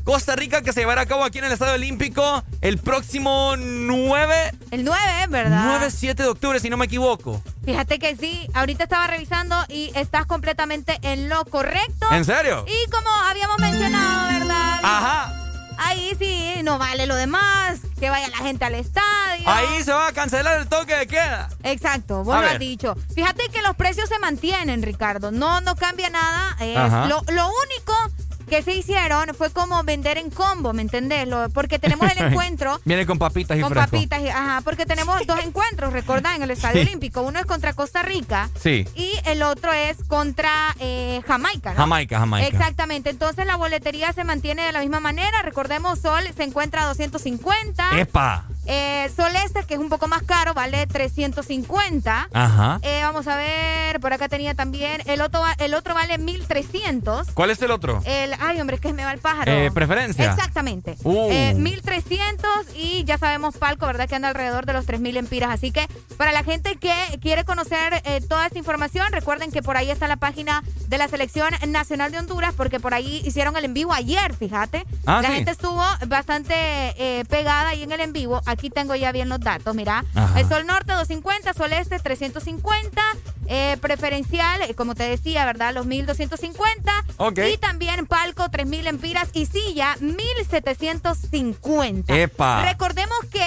[0.05, 4.52] Costa Rica que se llevará a cabo aquí en el Estadio Olímpico el próximo 9.
[4.70, 5.26] El 9, ¿eh?
[5.28, 5.81] ¿verdad?
[5.81, 7.42] 9-7 de octubre, si no me equivoco.
[7.65, 12.07] Fíjate que sí, ahorita estaba revisando y estás completamente en lo correcto.
[12.12, 12.66] ¿En serio?
[12.68, 14.81] Y como habíamos mencionado, ¿verdad?
[14.83, 15.41] Ajá.
[15.76, 19.42] Ahí sí, no vale lo demás, que vaya la gente al estadio.
[19.47, 21.49] Ahí se va a cancelar el toque de queda.
[21.65, 22.94] Exacto, vos lo has dicho.
[23.15, 25.33] Fíjate que los precios se mantienen, Ricardo.
[25.33, 26.57] No, no cambia nada.
[26.60, 28.14] Es lo único
[28.62, 31.26] se hicieron fue como vender en combo, ¿me entendés?
[31.28, 33.90] Lo- porque tenemos el encuentro Viene con papitas y con fresco.
[33.90, 36.89] papitas, y- ajá, porque tenemos dos encuentros, recordá, en el Estadio Sí.
[36.89, 37.23] Olímpico.
[37.23, 38.86] Uno es contra Costa Rica Sí.
[38.94, 41.76] y el otro es contra eh, Jamaica, ¿no?
[41.78, 42.48] Jamaica, Jamaica.
[42.48, 45.42] Exactamente, entonces la boletería se mantiene de la misma manera.
[45.42, 47.98] Recordemos, Sol se encuentra a 250.
[47.98, 48.44] ¡Epa!
[48.67, 52.28] Eh, Sol Este, que es un poco más caro, vale 350.
[52.33, 52.78] Ajá.
[52.83, 57.33] Eh, vamos a ver, por acá tenía también, el otro, el otro vale 1300.
[57.33, 58.02] ¿Cuál es el otro?
[58.05, 59.51] El, ay, hombre, es que me va el pájaro.
[59.51, 60.31] Eh, preferencia.
[60.31, 60.97] Exactamente.
[61.02, 61.31] Uh.
[61.31, 64.09] Eh, 1300 y ya sabemos, Palco, ¿verdad?
[64.09, 65.51] Que anda alrededor de los 3000 empiras.
[65.51, 65.86] Así que
[66.17, 70.09] para la gente que quiere conocer eh, toda esta información, recuerden que por ahí está
[70.09, 73.93] la página de la Selección Nacional de Honduras, porque por ahí hicieron el en vivo
[73.93, 74.84] ayer, fíjate.
[75.07, 75.34] Ah, la sí.
[75.36, 78.41] gente estuvo bastante eh, pegada ahí en el en vivo.
[78.55, 80.05] Aquí tengo ya bien los datos, mira.
[80.15, 80.41] Ajá.
[80.41, 83.02] El Sol Norte 250, Sol Este 350,
[83.49, 85.74] eh, preferencial, eh, como te decía, ¿verdad?
[85.74, 86.92] Los 1250.
[87.16, 87.41] Ok.
[87.52, 92.16] Y también Palco 3000 empiras y silla 1750.
[92.16, 92.65] ¡Epa!
[92.65, 93.44] Recordemos que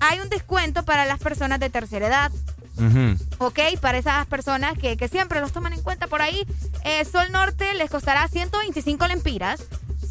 [0.00, 2.32] hay un descuento para las personas de tercera edad.
[2.78, 3.16] Ujú.
[3.38, 6.46] Ok, para esas personas que, que siempre los toman en cuenta por ahí,
[6.84, 9.60] eh, Sol Norte les costará 125 lempiras.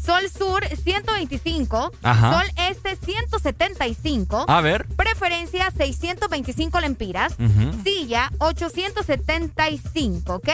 [0.06, 2.32] Sol Sur 125, Ajá.
[2.40, 4.86] Sol Este 175, A ver.
[4.96, 7.82] Preferencia 625 lempiras, Ujú.
[7.82, 10.48] Silla 875, ¿ok?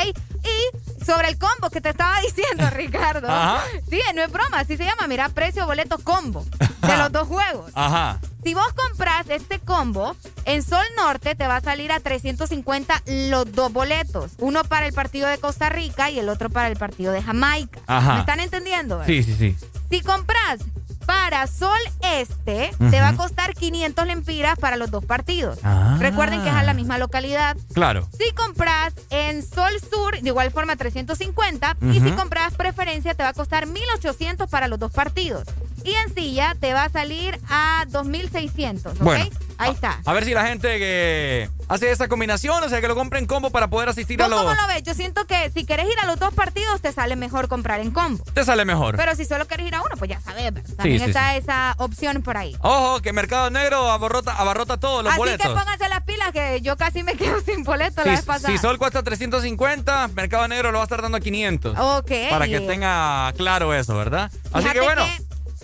[0.44, 3.28] Y sobre el combo que te estaba diciendo, Ricardo.
[3.28, 3.62] Ajá.
[3.90, 6.44] Sí, no es broma, así se llama, mira, precio boleto combo
[6.80, 7.70] de los dos juegos.
[7.74, 8.18] Ajá.
[8.44, 13.52] Si vos compras este combo, en Sol Norte te va a salir a 350 los
[13.52, 14.32] dos boletos.
[14.38, 17.80] Uno para el partido de Costa Rica y el otro para el partido de Jamaica.
[17.86, 18.14] Ajá.
[18.14, 19.04] ¿Me están entendiendo?
[19.04, 19.56] Sí, sí, sí.
[19.90, 20.58] Si compras
[21.06, 25.58] para Sol Este, te va a costar 500 lempiras para los dos partidos.
[25.62, 25.96] Ah.
[25.98, 27.56] Recuerden que es a la misma localidad.
[27.74, 28.08] Claro.
[28.18, 31.76] Si compras en Sol Sur, de igual forma 350.
[31.92, 35.44] Y si compras preferencia, te va a costar 1800 para los dos partidos.
[35.84, 38.94] Y en silla te va a salir a 2600.
[38.94, 39.02] ¿ok?
[39.02, 39.24] Bueno.
[39.58, 40.00] Ahí está.
[40.04, 43.26] A ver si la gente que hace esa combinación, o sea, que lo compre en
[43.26, 44.40] combo para poder asistir a ¿Vos los...
[44.40, 44.82] cómo lo ves?
[44.82, 47.92] Yo siento que si querés ir a los dos partidos, te sale mejor comprar en
[47.92, 48.24] combo.
[48.34, 48.96] Te sale mejor.
[48.96, 50.68] Pero si solo querés ir a uno, pues ya sabes, ¿verdad?
[50.76, 52.56] También sí, está esa opción por ahí.
[52.60, 55.46] Ojo, que Mercado Negro abarrota, abarrota todos los Así boletos.
[55.46, 58.52] que pónganse las pilas, que yo casi me quedo sin boleto la vez pasada.
[58.52, 61.78] si Sol cuesta 350, Mercado Negro lo va a estar dando a 500.
[61.78, 62.10] Ok.
[62.30, 64.30] Para que tenga claro eso, ¿verdad?
[64.52, 65.06] Así Fíjate que bueno.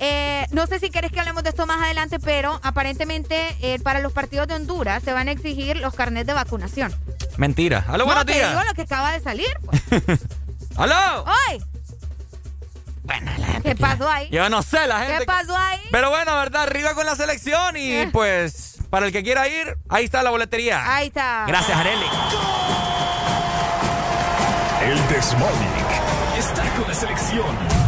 [0.00, 4.00] Eh, no sé si querés que hablemos de esto más adelante, pero aparentemente eh, para
[4.00, 6.94] los partidos de Honduras se van a exigir los carnets de vacunación.
[7.36, 7.84] Mentira.
[7.88, 8.50] Aló, no, buenos te días.
[8.50, 9.48] digo lo que acaba de salir.
[9.64, 9.80] pues.
[10.76, 11.24] ¡Aló!
[11.48, 11.60] ¡Ay!
[13.62, 14.28] ¿Qué pasó ahí?
[14.30, 15.18] Yo no sé, la gente.
[15.20, 15.80] ¿Qué pasó ahí?
[15.90, 16.62] Pero bueno, ¿verdad?
[16.64, 18.10] Arriba con la selección y Eh.
[18.12, 20.82] pues para el que quiera ir, ahí está la boletería.
[20.94, 21.44] Ahí está.
[21.46, 22.06] Gracias, Areli.
[24.82, 27.87] El Desmonic está con la selección.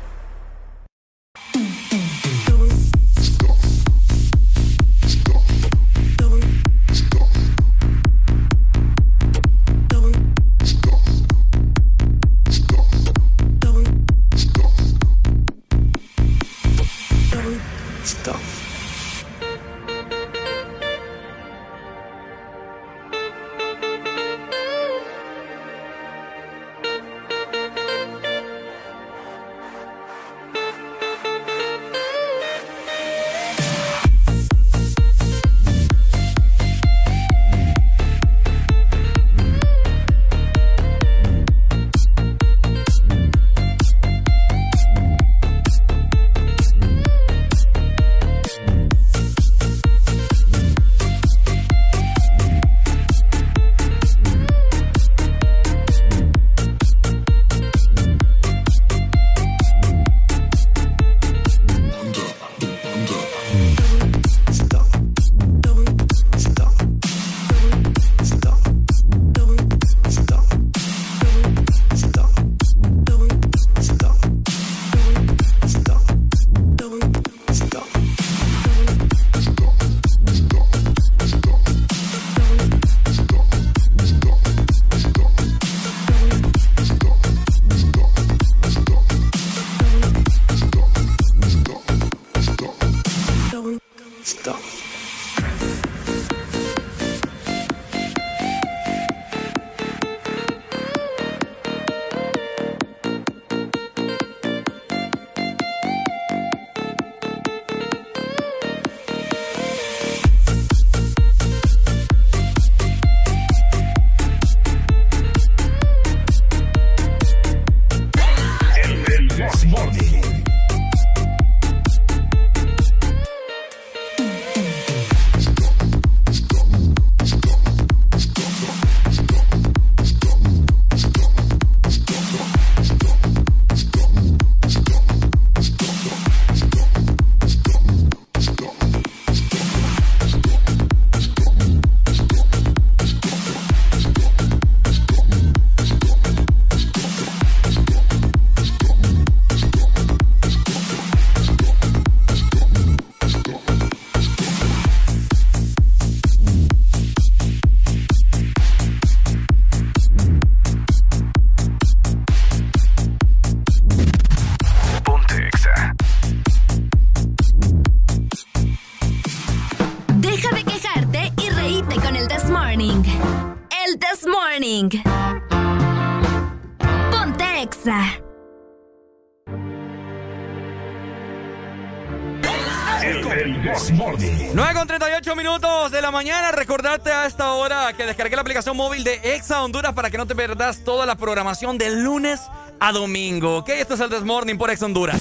[187.93, 191.15] que descargues la aplicación móvil de Exa Honduras para que no te perdas toda la
[191.15, 192.41] programación del lunes
[192.79, 193.57] a domingo.
[193.57, 195.19] Ok, esto es el Desmorning por Exa Honduras.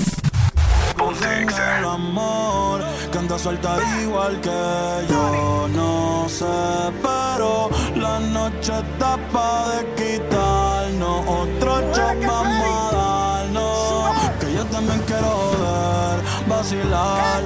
[0.97, 1.78] Ponte Exa.
[1.78, 4.50] El amor que anda suelta igual que
[5.08, 5.68] yo.
[5.74, 6.44] No sé,
[7.02, 11.26] pero la noche está para de quitarnos.
[11.26, 13.20] Otro chop vamos a.
[14.39, 17.42] Que yo también quiero joder, vacilar.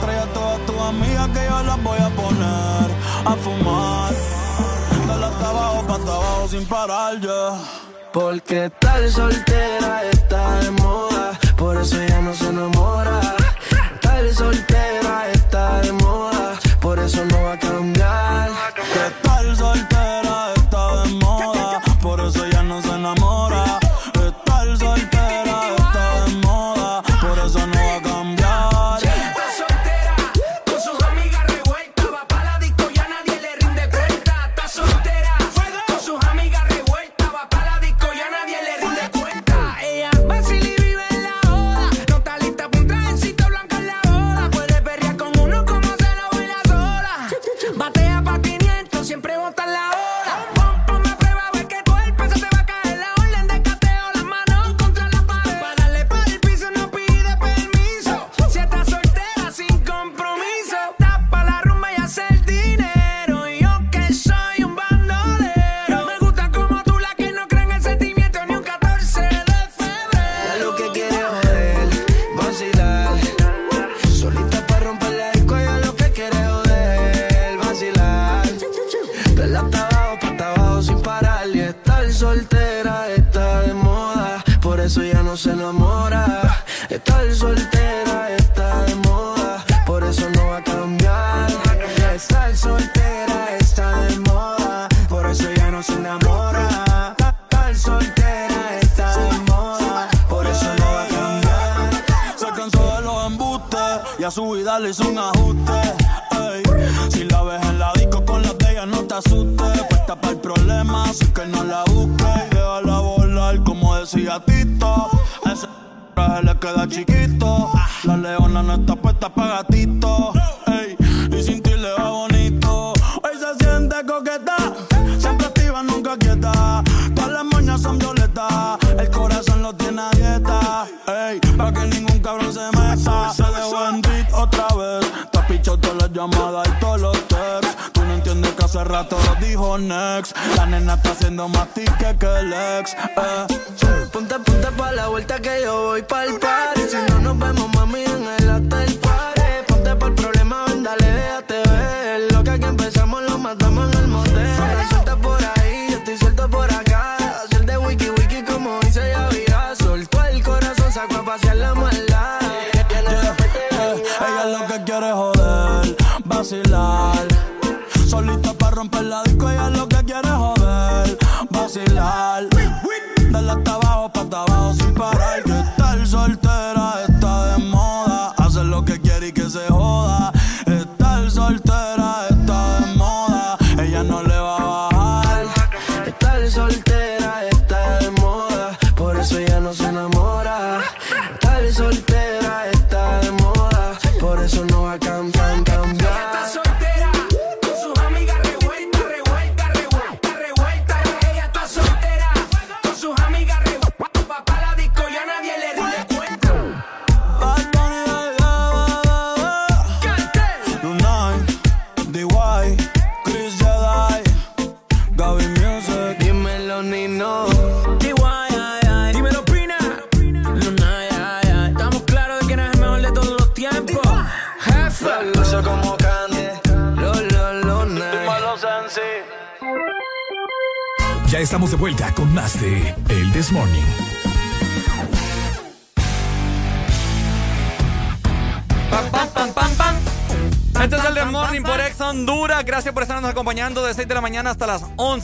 [0.00, 2.90] Trae a todas tus amigas que yo las voy a poner
[3.24, 4.05] a fumar
[6.56, 7.18] sin parar
[8.12, 12.15] Porque tal soltera está de moda, por eso ya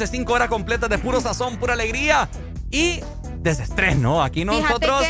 [0.07, 2.29] cinco horas completas de puro sazón, pura alegría
[2.71, 3.01] y
[3.39, 4.23] desestrés, ¿no?
[4.23, 5.05] Aquí nosotros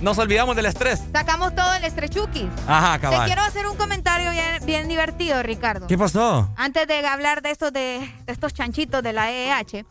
[0.00, 1.00] nos olvidamos del estrés.
[1.12, 2.46] Sacamos todo el estrechuquis.
[2.66, 3.20] Ajá, cabal.
[3.20, 3.66] Te quiero hacer
[4.64, 5.86] bien divertido, Ricardo.
[5.86, 6.48] ¿Qué pasó?
[6.56, 9.84] Antes de hablar de estos, de, estos chanchitos de la EEH.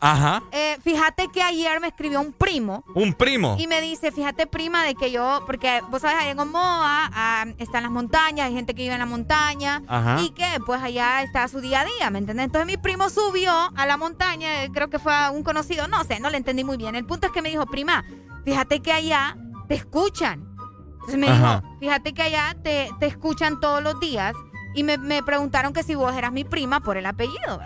[0.52, 2.84] Eh, fíjate que ayer me escribió un primo.
[2.94, 3.56] ¿Un primo?
[3.58, 7.44] Y me dice, fíjate, prima, de que yo, porque vos sabes, allá en Omoa ah,
[7.58, 9.82] están las montañas, hay gente que vive en la montaña.
[10.20, 12.46] Y que pues allá está su día a día, ¿me entiendes?
[12.46, 16.20] Entonces mi primo subió a la montaña, eh, creo que fue un conocido, no sé,
[16.20, 16.94] no le entendí muy bien.
[16.94, 18.04] El punto es que me dijo, prima,
[18.44, 19.36] fíjate que allá
[19.68, 20.48] te escuchan.
[20.92, 24.34] Entonces me dijo, fíjate que allá te, te escuchan todos los días
[24.74, 27.60] y me, me preguntaron que si vos eras mi prima por el apellido.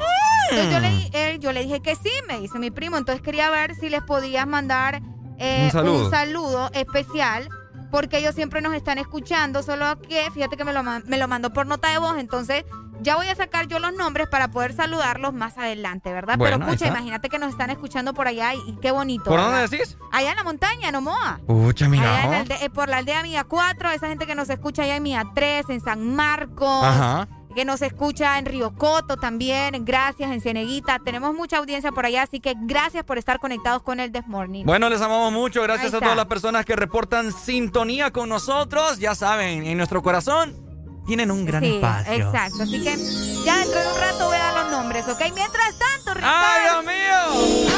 [0.51, 2.97] Entonces yo le, eh, yo le dije que sí, me dice mi primo.
[2.97, 5.01] Entonces quería ver si les podías mandar
[5.39, 6.11] eh, Un saludo.
[6.11, 7.49] saludo especial.
[7.91, 11.53] Porque ellos siempre nos están escuchando, solo que fíjate que me lo, me lo mandó
[11.53, 12.65] por nota de voz, entonces
[13.01, 16.37] ya voy a sacar yo los nombres para poder saludarlos más adelante, ¿verdad?
[16.39, 19.25] Bueno, Pero escucha, imagínate que nos están escuchando por allá y, y qué bonito.
[19.25, 19.61] ¿Por ¿verdad?
[19.63, 19.97] dónde decís?
[20.13, 21.41] Allá en la montaña, en Omoa.
[21.47, 22.45] Pucha, mira.
[22.61, 25.67] Eh, por la aldea Mía 4, esa gente que nos escucha allá en Mía 3,
[25.71, 27.29] en San Marcos, Ajá.
[27.55, 30.99] que nos escucha en Río Coto también, gracias, en Cieneguita.
[31.05, 34.65] Tenemos mucha audiencia por allá, así que gracias por estar conectados con el This Morning.
[34.65, 35.63] Bueno, les amamos mucho.
[35.63, 38.99] Gracias a todas las personas que reportan sintonía con nosotros.
[38.99, 40.66] Ya saben, en nuestro corazón
[41.07, 42.13] tienen un gran sí, espacio.
[42.15, 42.63] exacto.
[42.65, 42.97] Así que
[43.45, 45.21] ya dentro de un rato voy a dar los nombres, ¿ok?
[45.35, 46.37] Mientras tanto, Ricardo.
[46.47, 47.71] ¡Ay, Dios mío!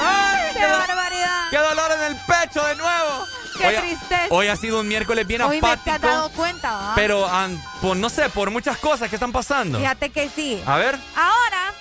[0.00, 1.48] ¡Ay, qué, barbaridad!
[1.50, 3.24] ¡Qué dolor en el pecho de nuevo!
[3.58, 4.26] ¡Qué Hoy tristeza!
[4.30, 6.06] Hoy ha sido un miércoles bien Hoy me te has apático.
[6.06, 6.92] dado cuenta, ¿va?
[6.96, 9.78] Pero, an- por, no sé, por muchas cosas que están pasando.
[9.78, 10.60] Fíjate que sí.
[10.66, 10.98] A ver.
[11.16, 11.72] Ahora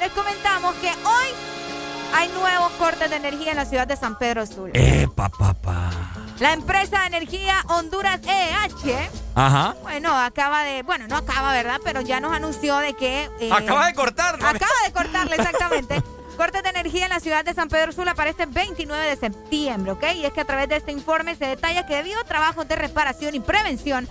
[0.00, 1.26] les comentamos que hoy
[2.14, 4.72] hay nuevos cortes de energía en la ciudad de San Pedro Sula.
[4.74, 5.90] Epa, papá.
[6.40, 9.76] La empresa de energía Honduras EH, Ajá.
[9.82, 11.80] bueno, acaba de, bueno, no acaba, ¿verdad?
[11.84, 13.30] Pero ya nos anunció de que...
[13.40, 14.48] eh, Acaba de cortar, ¿no?
[14.48, 16.02] Acaba de cortarle, exactamente.
[16.38, 19.92] Cortes de energía en la ciudad de San Pedro Sula para este 29 de septiembre,
[19.92, 20.04] ¿ok?
[20.16, 22.76] Y es que a través de este informe se detalla que debido a trabajos de
[22.76, 24.08] reparación y prevención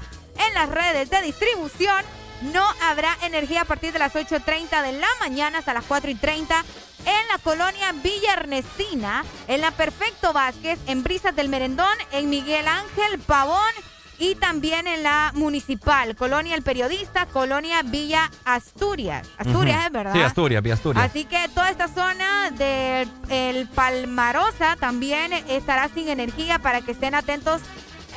[0.47, 2.05] en las redes de distribución,
[2.41, 6.63] no habrá energía a partir de las 8.30 de la mañana hasta las 4.30
[7.05, 12.67] en la colonia Villa Ernestina, en la Perfecto Vázquez, en Brisas del Merendón, en Miguel
[12.67, 13.59] Ángel Pavón
[14.21, 19.25] y también en la Municipal, Colonia El Periodista, Colonia Villa Asturias.
[19.37, 19.85] Asturias, Ujú.
[19.87, 20.13] es verdad.
[20.13, 21.05] Sí, Asturias, vía Asturias.
[21.05, 27.15] Así que toda esta zona del el Palmarosa también estará sin energía para que estén
[27.15, 27.61] atentos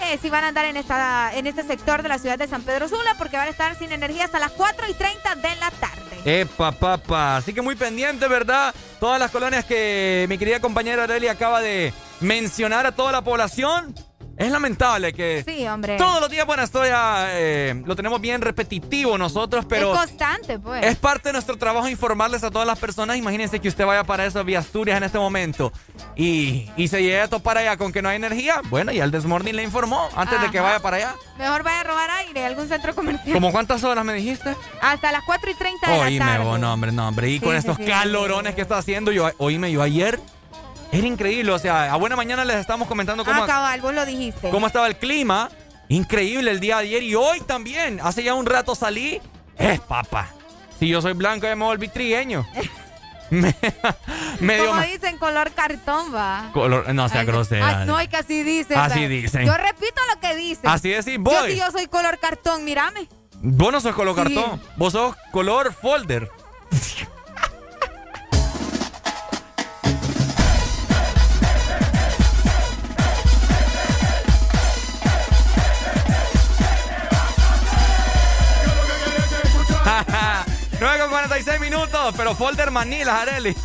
[0.02, 2.62] eh, si van a andar en, esta, en este sector de la ciudad de San
[2.62, 5.70] Pedro Sula porque van a estar sin energía hasta las 4 y 30 de la
[5.70, 6.02] tarde.
[6.24, 7.36] Epa, papá.
[7.36, 8.74] Así que muy pendiente, ¿verdad?
[9.00, 13.94] Todas las colonias que mi querida compañera Aurelia acaba de mencionar a toda la población.
[14.36, 15.96] Es lamentable que Sí, hombre.
[15.98, 20.58] todos los días, bueno, esto ya eh, lo tenemos bien repetitivo nosotros, pero es constante,
[20.58, 20.84] pues.
[20.84, 23.16] es parte de nuestro trabajo informarles a todas las personas.
[23.16, 25.70] Imagínense que usted vaya para eso vía Asturias en este momento
[26.16, 28.60] y, y se llegue a topar allá con que no hay energía.
[28.70, 31.14] Bueno, ya el Desmorning le informó antes de que vaya para allá.
[31.38, 33.34] Mejor vaya a robar aire, algún centro comercial.
[33.34, 34.56] ¿Cómo cuántas horas me dijiste?
[34.80, 36.44] Hasta las 4 y 30 de Oíme, la tarde.
[36.44, 37.28] vos, no, hombre, no, hombre.
[37.30, 37.84] Y Sí, con sí, estos sí.
[37.84, 40.18] calorones que está haciendo, yo, oíme, yo ayer
[40.92, 41.50] era increíble.
[41.52, 44.50] O sea, a buena mañana les estamos comentando cómo, Ah, cabal, vos lo dijiste.
[44.50, 45.48] cómo estaba el clima.
[45.88, 47.98] Increíble el día de ayer y hoy también.
[48.02, 49.20] Hace ya un rato salí.
[49.58, 50.28] Es papa.
[50.78, 52.46] Si yo soy blanco, ya me volví trigueño.
[53.30, 53.54] me,
[54.40, 56.50] medio Como ma- dicen, color cartón, va.
[56.52, 57.84] color- no sea grosera.
[57.84, 58.78] No, es que así dicen.
[58.78, 59.46] Así dicen.
[59.46, 60.68] Yo repito lo que dicen.
[60.70, 61.52] Así decís, Yo voy.
[61.52, 63.08] sí, yo soy color cartón, mírame.
[63.44, 64.34] Vos no sos color Sí.
[64.34, 64.62] cartón.
[64.76, 66.30] Vos sos color folder.
[80.82, 83.56] Nueve con 46 minutos, pero folder Manilas, Areli.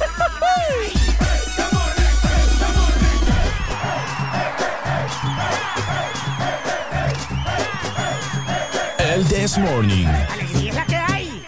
[8.99, 10.05] El This Morning.
[10.05, 11.43] Alegría la que hay.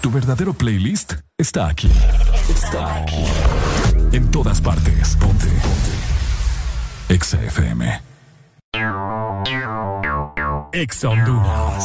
[0.00, 1.90] Tu verdadero playlist está aquí.
[2.48, 3.24] Está aquí.
[4.12, 5.16] En todas partes.
[5.16, 5.46] Ponte.
[5.46, 5.92] Ponte.
[7.08, 8.00] Exa FM.
[10.72, 11.84] Exa Honduras.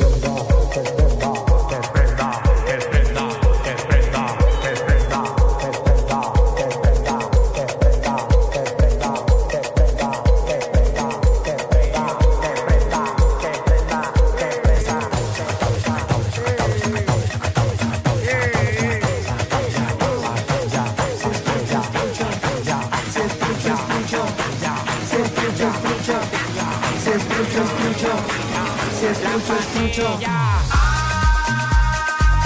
[29.91, 30.07] mucho.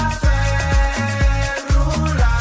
[0.07, 0.29] Hace
[1.69, 2.31] rula.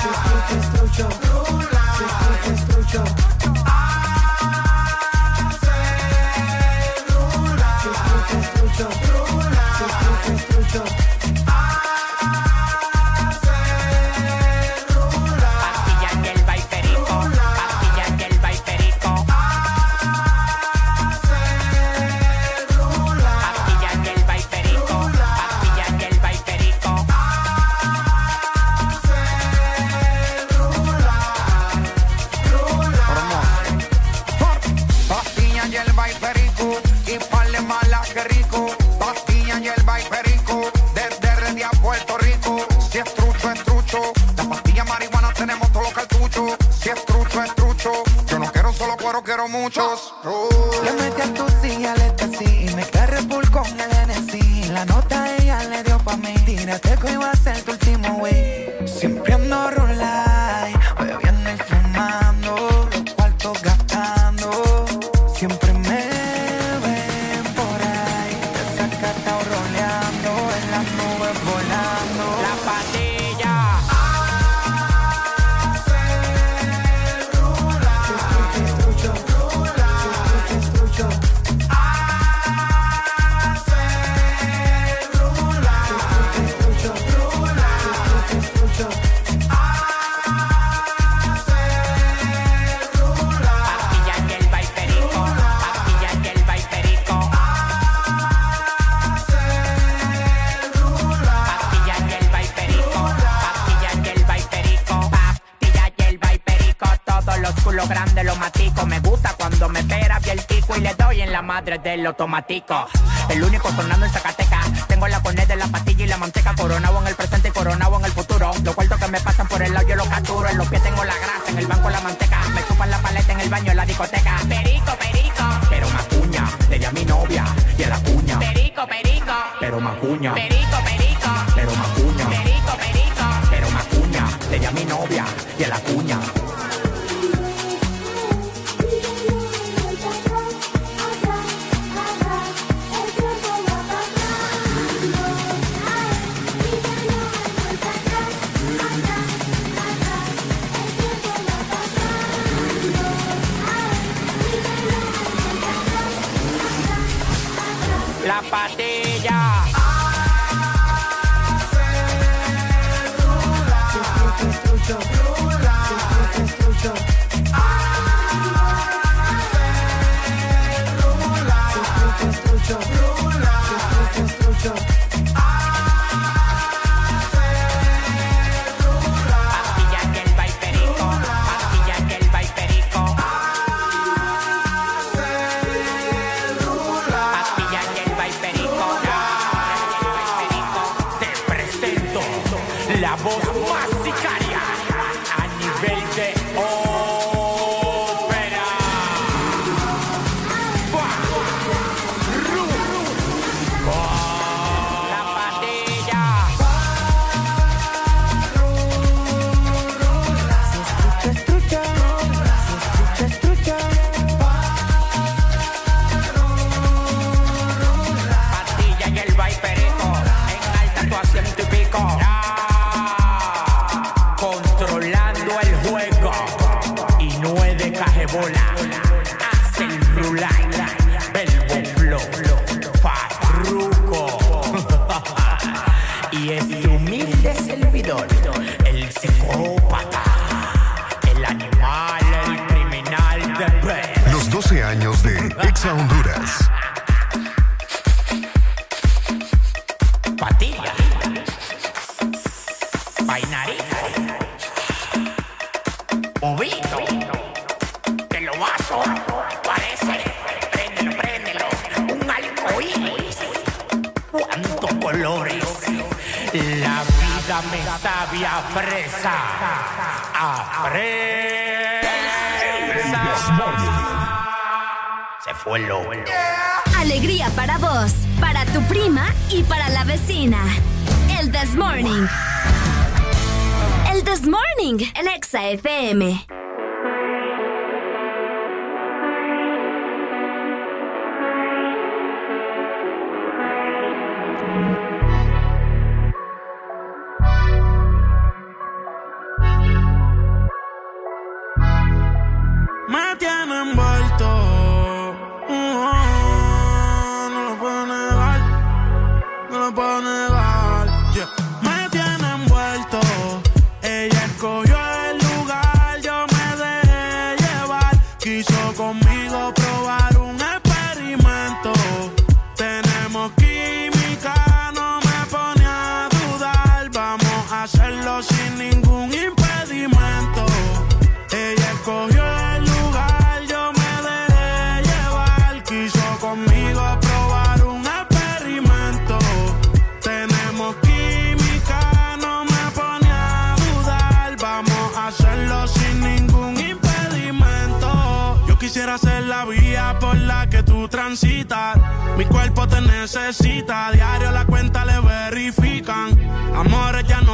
[352.36, 354.10] Mi cuerpo te necesita.
[354.12, 356.38] Diario la cuenta le verifican.
[356.74, 357.53] Amores ya no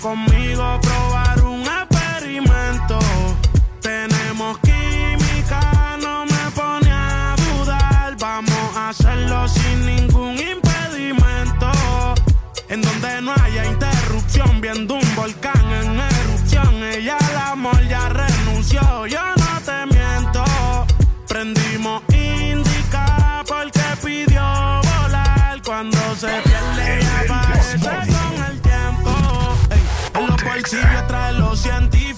[0.00, 2.98] Conmigo probar un experimento.
[3.82, 8.16] Tenemos química, no me pone a dudar.
[8.16, 11.70] Vamos a hacerlo sin ningún impedimento.
[12.68, 16.82] En donde no haya interrupción, viendo un volcán en erupción.
[16.84, 20.44] Ella al amor ya renunció, yo no te miento.
[21.26, 25.60] Prendimos indica porque pidió volar.
[25.64, 26.47] Cuando se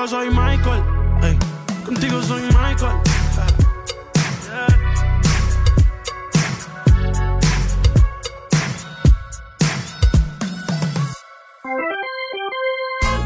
[0.00, 0.82] Contigo soy Michael.
[1.22, 1.38] ey.
[1.84, 2.96] Contigo soy Michael.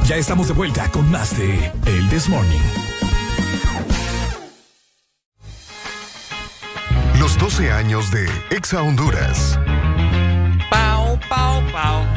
[0.06, 2.60] Ya estamos de vuelta con más de El This Morning.
[7.18, 9.58] Los 12 años de Exa Honduras.
[10.70, 12.13] Pau, pau, pau.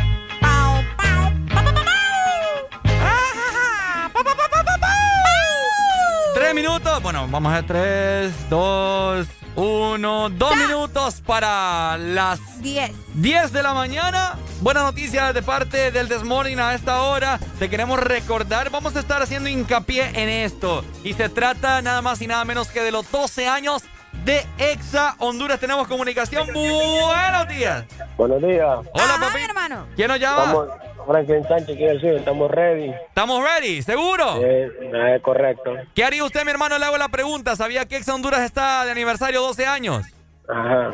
[6.98, 7.04] Minutos.
[7.04, 10.30] Bueno, vamos a tres, dos, uno.
[10.30, 12.92] Dos minutos para las 10.
[13.16, 14.38] 10 de la mañana.
[14.62, 17.40] Buena noticia de parte del Desmorning a esta hora.
[17.60, 20.84] Te queremos recordar, vamos a estar haciendo hincapié en esto.
[21.04, 23.84] Y se trata nada más y nada menos que de los 12 años
[24.26, 25.60] de Exa Honduras.
[25.60, 26.48] Tenemos comunicación.
[26.54, 27.86] Buenos días.
[28.18, 28.80] Buenos días.
[28.94, 29.40] Hola, papi.
[29.42, 29.86] hermano.
[29.96, 30.44] ¿Quién nos llama?
[30.44, 30.68] Estamos,
[31.08, 32.90] Franklin Sánchez quiere decir, estamos ready.
[33.08, 33.82] ¿Estamos ready?
[33.82, 34.44] ¿Seguro?
[34.44, 35.74] Eh, eh, correcto.
[35.96, 36.78] ¿Qué haría usted, mi hermano?
[36.78, 37.56] Le hago la pregunta.
[37.56, 40.06] ¿Sabía que Exa Honduras está de aniversario 12 años?
[40.48, 40.92] Ajá.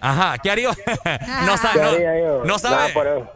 [0.00, 0.68] Ajá, ¿qué haría?
[1.46, 1.82] no ¿Qué sabe.
[1.82, 2.44] haría yo?
[2.44, 2.92] No, sabe.
[2.94, 3.30] Nada,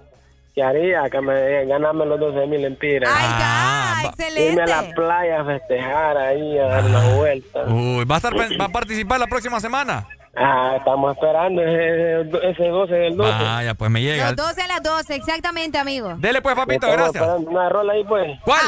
[0.55, 1.09] ¿Qué haría?
[1.09, 3.11] Que me ganarme los 12 mil empiras.
[3.13, 7.63] Ah, va- Irme a la playa a festejar ahí, a dar una vuelta.
[7.65, 10.07] Uy, ¿va a, estar, va a participar la próxima semana?
[10.37, 13.31] Ah, estamos esperando ese, ese 12 del 12.
[13.45, 14.27] Vaya, pues me llega.
[14.33, 16.15] Los 12 a las 12, exactamente, amigo.
[16.19, 17.39] Dele pues, papito, Estamos gracias.
[17.47, 18.39] Una rola ahí, pues.
[18.45, 18.61] ¿Cuál?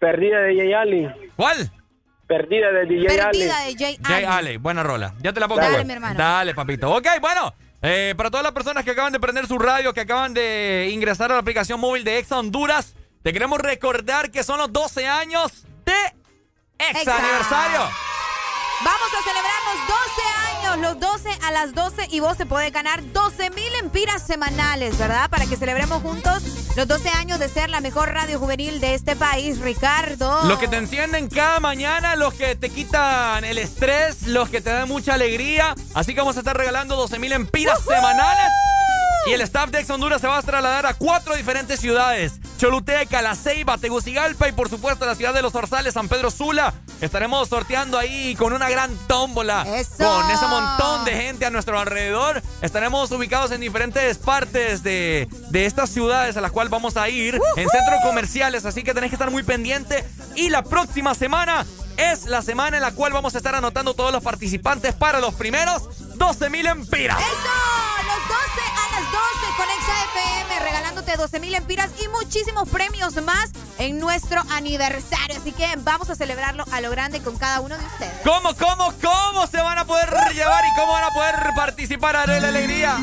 [0.00, 1.08] Perdida de DJ Ali.
[1.36, 1.70] ¿Cuál?
[2.26, 3.16] Perdida de DJ Ali.
[3.38, 4.30] Perdida de Jay Jay Allen.
[4.30, 5.14] Ale, buena rola.
[5.20, 5.60] Ya te la pongo.
[5.60, 5.86] Dale, pues.
[5.86, 6.18] mi hermano.
[6.18, 6.90] Dale, papito.
[6.92, 7.54] Ok, bueno.
[7.82, 11.30] eh, para todas las personas que acaban de prender su radio, que acaban de ingresar
[11.30, 15.64] a la aplicación móvil de Exa Honduras, te queremos recordar que son los 12 años
[15.84, 15.92] de
[16.78, 17.16] Exa, Exa.
[17.16, 17.80] aniversario.
[18.84, 20.35] Vamos a celebrar los 12 años,
[20.80, 25.30] los 12 a las 12 y vos te podés ganar 12 mil empiras semanales, ¿verdad?
[25.30, 26.42] Para que celebremos juntos
[26.76, 30.44] los 12 años de ser la mejor radio juvenil de este país, Ricardo.
[30.44, 34.70] Los que te encienden cada mañana, los que te quitan el estrés, los que te
[34.70, 35.74] dan mucha alegría.
[35.94, 38.52] Así que vamos a estar regalando 12 mil empiras semanales.
[39.26, 42.34] Y el staff de Ex Honduras se va a trasladar a cuatro diferentes ciudades.
[42.58, 46.72] Choluteca, La Ceiba, Tegucigalpa y por supuesto la ciudad de Los Orzales, San Pedro Sula.
[47.00, 49.64] Estaremos sorteando ahí con una gran tómbola.
[49.98, 52.40] Con ese montón de gente a nuestro alrededor.
[52.62, 57.34] Estaremos ubicados en diferentes partes de, de estas ciudades a las cuales vamos a ir.
[57.56, 60.04] En centros comerciales, así que tenés que estar muy pendiente.
[60.36, 64.12] Y la próxima semana es la semana en la cual vamos a estar anotando todos
[64.12, 65.82] los participantes para los primeros
[66.16, 67.18] 12 mil empiras.
[67.18, 67.26] ¡Eso!
[68.06, 68.85] Los 12
[69.26, 74.42] a las 12 con ExaFM, regalándote 12 mil empiras y muchísimos premios más en nuestro
[74.50, 75.36] aniversario.
[75.38, 78.12] Así que vamos a celebrarlo a lo grande con cada uno de ustedes.
[78.24, 82.16] ¿Cómo, cómo, cómo se van a poder llevar y cómo van a poder participar?
[82.16, 82.96] Haré la alegría.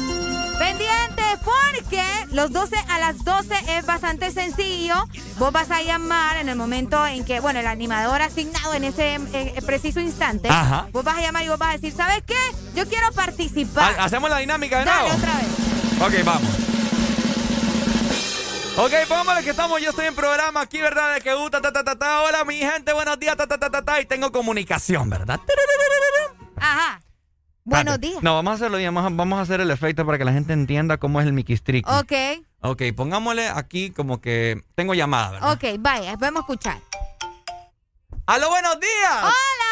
[0.59, 4.95] Pendiente porque los 12 a las 12 es bastante sencillo.
[5.37, 9.15] Vos vas a llamar en el momento en que, bueno, el animador asignado en ese
[9.33, 10.47] eh, preciso instante.
[10.49, 10.87] Ajá.
[10.91, 12.37] Vos vas a llamar y vos vas a decir, ¿sabes qué?
[12.75, 13.95] Yo quiero participar.
[13.99, 15.17] Ha- ¿Hacemos la dinámica de Dale nuevo?
[15.17, 15.47] otra vez.
[16.01, 16.49] Ok, vamos.
[18.75, 21.13] Ok, pongámosle que estamos, yo estoy en programa aquí, ¿verdad?
[21.15, 22.21] De que uh, ta, ta, ta, ta.
[22.23, 25.39] Hola, mi gente, buenos días, ta, ta, ta, ta, ta, y tengo comunicación, ¿verdad?
[26.57, 26.99] Ajá.
[27.65, 28.21] Buenos días.
[28.21, 30.33] No, vamos a hacerlo, y vamos a, vamos a hacer el efecto para que la
[30.33, 31.87] gente entienda cómo es el Mickey Streak.
[31.87, 32.13] Ok,
[32.65, 35.51] Ok, pongámosle aquí como que tengo llamada, ¿verdad?
[35.53, 36.79] ok, vaya, podemos escuchar.
[38.25, 39.17] ¡Aló, buenos días!
[39.21, 39.62] ¡Hola!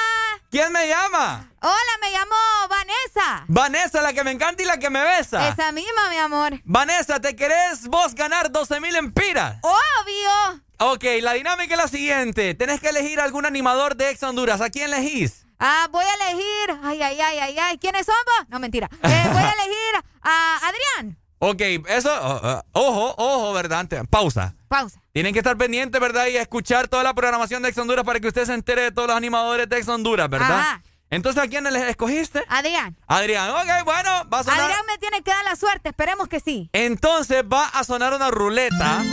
[0.51, 1.49] ¿Quién me llama?
[1.61, 2.35] Hola, me llamo
[2.67, 3.45] Vanessa.
[3.47, 5.47] Vanessa, la que me encanta y la que me besa.
[5.47, 6.59] Esa misma, mi amor.
[6.65, 9.59] Vanessa, ¿te querés vos ganar 12 mil empiras?
[9.61, 10.61] Obvio.
[10.80, 12.53] Ok, la dinámica es la siguiente.
[12.53, 14.59] Tenés que elegir algún animador de Ex Honduras.
[14.59, 15.45] ¿A quién elegís?
[15.57, 16.80] Ah, voy a elegir.
[16.83, 17.77] Ay, ay, ay, ay, ay.
[17.77, 18.49] ¿Quiénes son vos?
[18.49, 18.89] No, mentira.
[19.03, 21.17] Eh, voy a elegir a Adrián.
[21.39, 23.88] Ok, eso, oh, oh, ojo, ojo, ¿verdad?
[24.09, 24.53] Pausa.
[24.67, 25.00] Pausa.
[25.14, 26.27] Tienen que estar pendientes, ¿verdad?
[26.27, 29.09] Y escuchar toda la programación de Ex Honduras para que usted se entere de todos
[29.09, 30.59] los animadores de Ex Honduras, ¿verdad?
[30.59, 30.83] Ajá.
[31.09, 32.41] Entonces, ¿a quién les escogiste?
[32.48, 32.95] Adrián.
[33.06, 34.61] Adrián, ok, bueno, va a sonar.
[34.61, 36.69] Adrián me tiene que dar la suerte, esperemos que sí.
[36.72, 39.03] Entonces va a sonar una ruleta.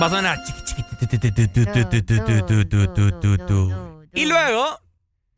[0.00, 0.38] Va a sonar.
[4.12, 4.80] Y luego,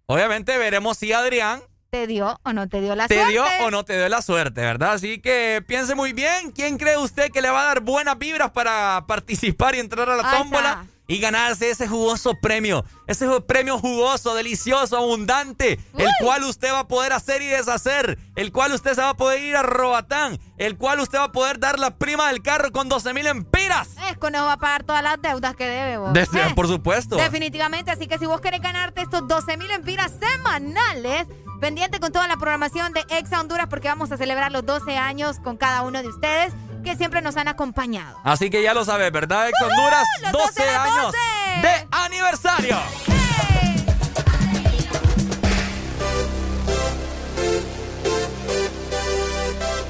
[0.06, 3.32] obviamente, veremos si Adrián ¿Te dio o no te dio la te suerte?
[3.32, 4.92] dio o no te dio la suerte, ¿verdad?
[4.92, 6.52] Así que piense muy bien.
[6.52, 10.14] ¿Quién cree usted que le va a dar buenas vibras para participar y entrar a
[10.14, 10.86] la Ahí tómbola?
[11.08, 12.84] Y ganarse ese jugoso premio.
[13.08, 15.80] Ese premio jugoso, delicioso, abundante.
[15.98, 18.16] El cual usted va a poder hacer y deshacer.
[18.36, 20.38] El cual usted se va a poder ir a Robatán.
[20.56, 23.88] El cual usted va a poder dar la prima del carro con 12 mil empiras.
[24.08, 26.12] Es que no va a pagar todas las deudas que debe vos.
[26.12, 27.16] Desde- Eh, por supuesto.
[27.16, 31.26] Definitivamente, así que si vos querés ganarte estos 12 mil empiras semanales,
[31.60, 35.38] pendiente con toda la programación de Exa Honduras porque vamos a celebrar los 12 años
[35.40, 36.52] con cada uno de ustedes
[36.84, 38.18] que siempre nos han acompañado.
[38.24, 39.48] Así que ya lo sabes, ¿verdad?
[39.48, 41.18] Ex Honduras, Los 12 12 de las años 12.
[41.62, 42.76] de aniversario.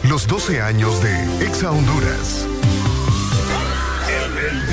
[0.05, 2.45] Los 12 años de Exa Honduras.
[4.09, 4.67] El, el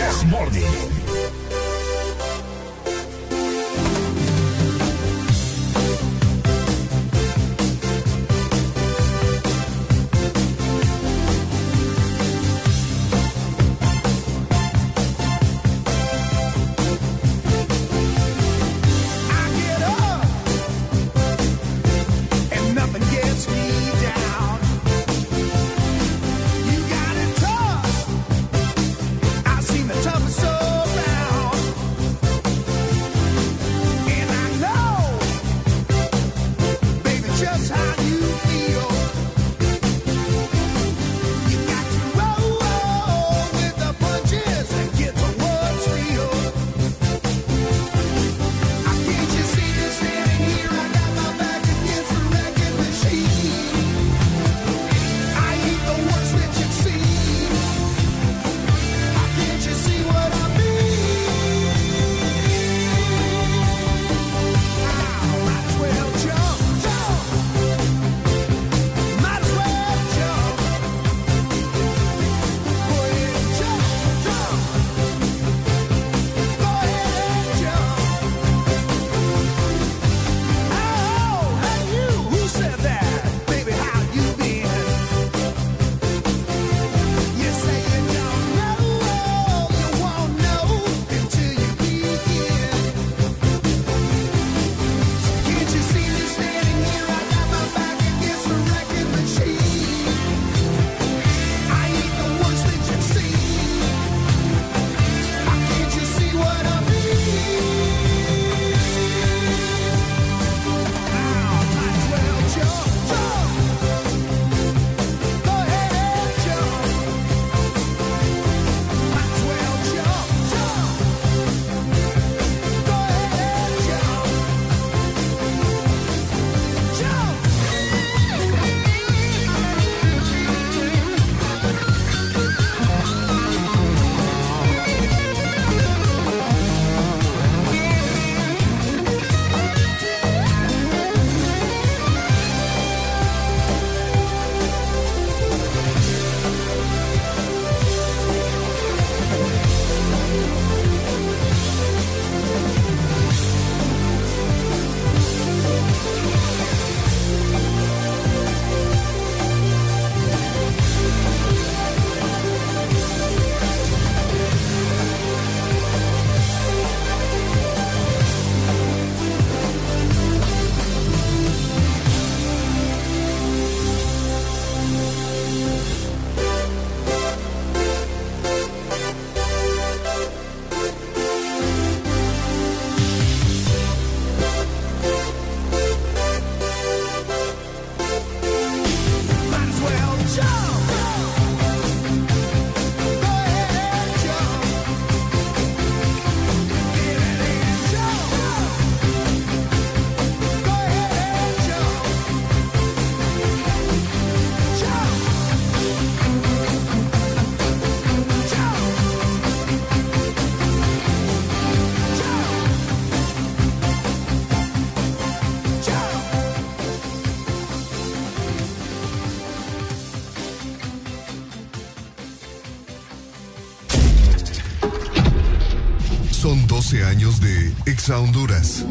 [227.27, 228.85] 12 años de Exa Honduras.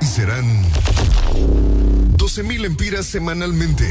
[0.00, 0.64] Y serán
[2.16, 3.88] 12 mil empiras semanalmente.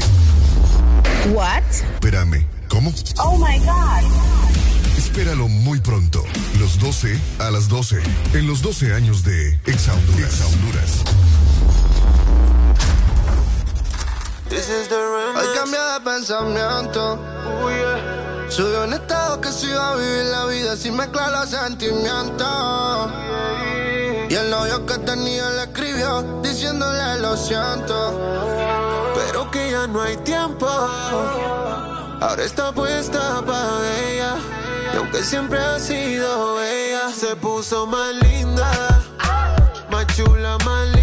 [1.32, 1.62] What?
[1.94, 2.92] Espérame, ¿cómo?
[3.18, 4.02] Oh my god.
[4.98, 6.24] Espéralo muy pronto.
[6.58, 8.02] Los 12 a las 12.
[8.34, 10.32] En los 12 años de Exa Honduras.
[10.32, 11.04] Exa Honduras.
[14.50, 17.31] Hoy cambié de pensamiento.
[18.58, 23.10] Un estado que se iba a vivir la vida sin mezclar los sentimientos.
[24.28, 28.20] Y el novio que tenía le escribió diciéndole lo siento.
[29.14, 30.66] Pero que ya no hay tiempo.
[30.68, 34.36] Ahora está puesta para ella.
[34.92, 38.70] Y aunque siempre ha sido ella, se puso más linda.
[39.90, 41.01] Más chula, más linda.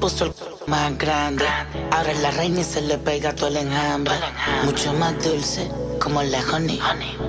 [0.00, 0.32] Puso el
[0.66, 1.44] más grande.
[1.92, 4.14] Ahora es la reina y se le pega todo el enjambre.
[4.64, 5.70] Mucho más dulce,
[6.00, 6.80] como la honey.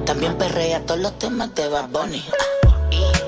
[0.06, 1.90] También perrea todos los temas de Bad.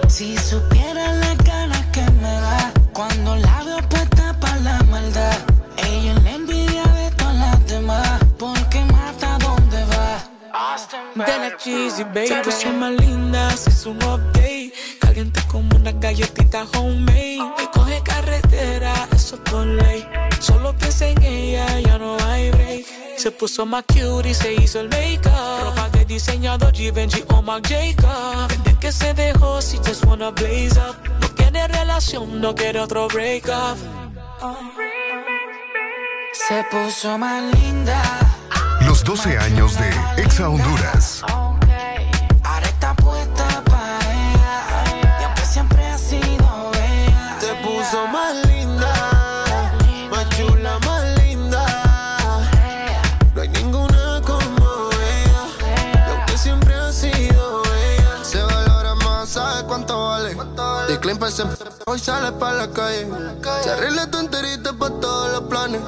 [0.08, 5.38] Si supiera la cara que me da cuando la veo puesta para la maldad.
[5.78, 8.20] Ella es la envidia de todas las demás.
[8.38, 10.24] Porque mata donde va.
[11.16, 12.52] De la cheesy, baby.
[12.52, 14.74] Se más linda, hizo un update.
[15.00, 17.40] Caliente como una galletita homemade.
[17.58, 20.08] Que coge carretera, eso por ley.
[20.40, 22.86] Solo piensa en ella, ya no hay break.
[23.18, 25.32] Se puso más cute y se hizo el make-up.
[25.64, 28.48] Ropa de diseñador Givenchy o Marc Jacob.
[28.50, 30.96] Desde que se dejó, si just wanna blaze up.
[31.22, 33.78] No quiere relación, no quiere otro break up.
[36.34, 38.02] Se puso más linda.
[38.82, 41.24] Los 12 años de Exa Honduras.
[61.86, 63.08] Hoy sale pa' la calle.
[63.64, 65.82] Se arregla tu enterita pa' todos los planes.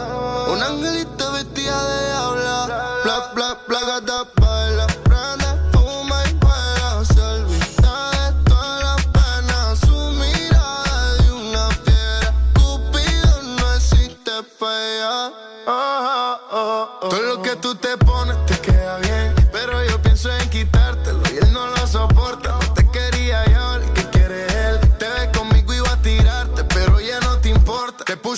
[0.48, 2.66] Un angelito vestida de diabla.
[3.04, 4.88] Bla, bla, bla, gata, baila.
[5.04, 7.06] Prende, fuma y juega.
[7.06, 7.66] Se olvida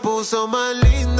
[0.00, 1.19] puso más linda.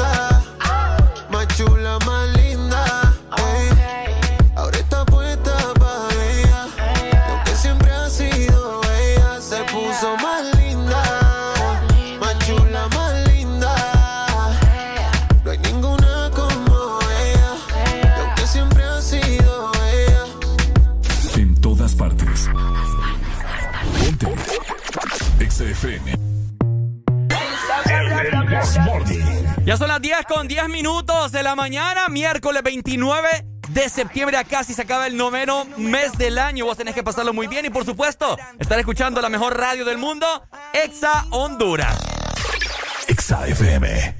[29.71, 33.29] Ya son las 10 con 10 minutos de la mañana, miércoles 29
[33.69, 34.37] de septiembre.
[34.37, 36.65] Ya casi se acaba el noveno mes del año.
[36.65, 39.97] Vos tenés que pasarlo muy bien y, por supuesto, estar escuchando la mejor radio del
[39.97, 40.27] mundo,
[40.73, 41.97] Exa Honduras.
[43.07, 44.17] Exa FM.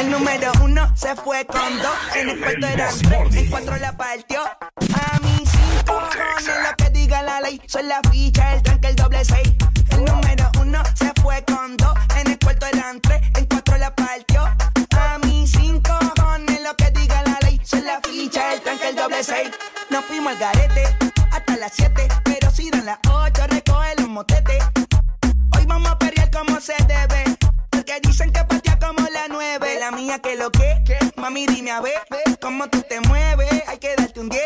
[0.00, 4.42] El número uno se fue con dos, en el cuarto tres, en cuatro la partió.
[4.42, 5.13] A cojones
[5.86, 9.54] lo que diga la ley, son la ficha, el tranque, el doble seis.
[9.90, 13.94] El número uno se fue con dos, en el cuarto eran tres, en cuatro la
[13.94, 14.42] partió.
[14.42, 18.96] A mí cinco cojones lo que diga la ley, son la ficha, el tranque, el
[18.96, 19.50] doble seis.
[19.90, 20.84] Nos fuimos al garete
[21.32, 24.62] hasta las siete, pero si dan las ocho recoge los motetes.
[25.56, 27.36] Hoy vamos a pelear como se debe.
[27.70, 29.78] Porque dicen que patea como la nueve.
[29.78, 30.82] la mía que lo que.
[31.16, 32.00] Mami, dime a ver
[32.40, 33.62] cómo tú te mueves.
[33.68, 34.42] Hay que darte un 10.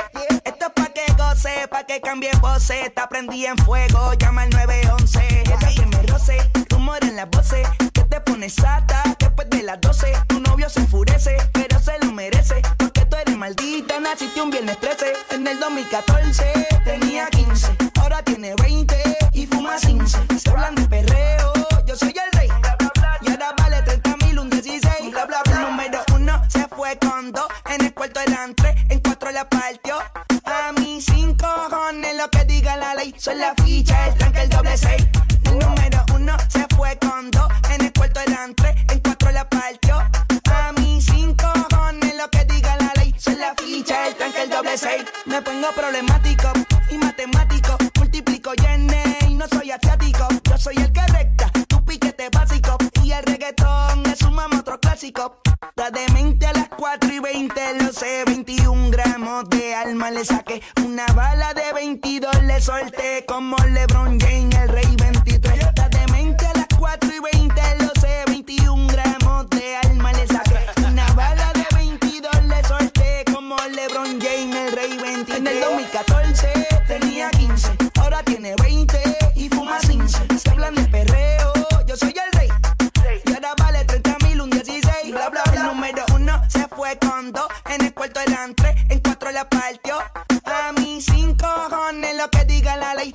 [1.44, 2.84] Es pa' que cambie voces.
[2.84, 5.42] Está prendí en fuego, llama al 911.
[5.44, 6.36] Esta que me roce,
[6.68, 7.64] rumor en las voces.
[7.92, 10.14] Que te pones sata después de las 12.
[10.26, 12.60] Tu novio se enfurece, pero se lo merece.
[12.76, 15.12] Porque tú eres maldita, naciste un viernes 13.
[15.30, 17.07] En el 2014 tenía
[33.18, 35.04] Son la ficha, el tranque, el doble seis.
[35.44, 37.48] El número uno se fue con dos.
[37.70, 39.96] En el cuarto eran tres, en cuatro la partió.
[39.96, 43.12] A mí cinco cojones lo que diga la ley.
[43.18, 45.04] Son la ficha, el tranque, el doble seis.
[45.26, 46.52] Me pongo problemático
[46.90, 47.76] y matemático.
[47.98, 50.28] Multiplico y y no soy asiático.
[50.44, 52.78] Yo soy el que recta, tu piquete básico.
[53.02, 55.40] Y el reggaetón es un mamá otro clásico.
[55.60, 58.22] Está demente a las 4 y 20, lo sé.
[58.26, 59.47] 21 gramos
[59.80, 60.60] alma le saqué.
[60.84, 63.24] Una bala de 22 le solté.
[63.26, 65.58] Como LeBron James, el rey 23.
[65.58, 67.60] Está demente a las 4 y 20,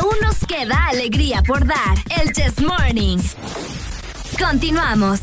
[0.00, 1.96] Aún nos queda alegría por dar.
[2.20, 3.18] El Chess Morning.
[4.38, 5.20] Continuamos.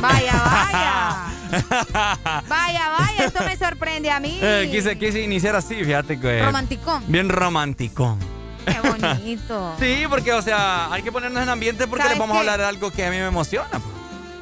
[0.00, 1.14] Vaya, vaya.
[2.46, 4.38] Vaya, vaya, esto me sorprende a mí.
[4.42, 6.42] Eh, quise, quise iniciar así, fíjate que.
[6.44, 7.02] Romanticón.
[7.08, 8.18] Bien romanticón.
[8.66, 9.74] Qué bonito.
[9.80, 12.58] Sí, porque, o sea, hay que ponernos en ambiente porque les ¿Sabes vamos a hablar
[12.60, 13.70] de algo que a mí me emociona.
[13.70, 13.82] pues.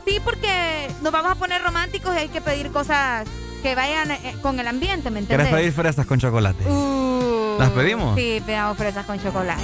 [0.05, 3.29] Sí, porque nos vamos a poner románticos y hay que pedir cosas
[3.63, 5.55] que vayan eh, con el ambiente, ¿me ¿Quieres entiendes?
[5.61, 6.65] pedir fresas con chocolate?
[6.69, 7.06] Uh,
[7.59, 8.17] ¿Las pedimos?
[8.17, 9.63] Sí, pedamos fresas con chocolate.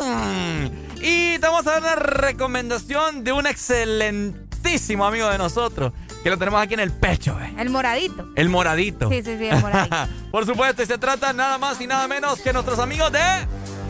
[0.00, 0.66] Mm.
[1.00, 6.38] Y te vamos a dar una recomendación de un excelentísimo amigo de nosotros, que lo
[6.38, 7.54] tenemos aquí en el pecho, eh.
[7.58, 8.28] El moradito.
[8.34, 9.08] El moradito.
[9.08, 9.96] Sí, sí, sí, el moradito.
[10.30, 13.20] Por supuesto, y se trata nada más y nada menos que nuestros amigos de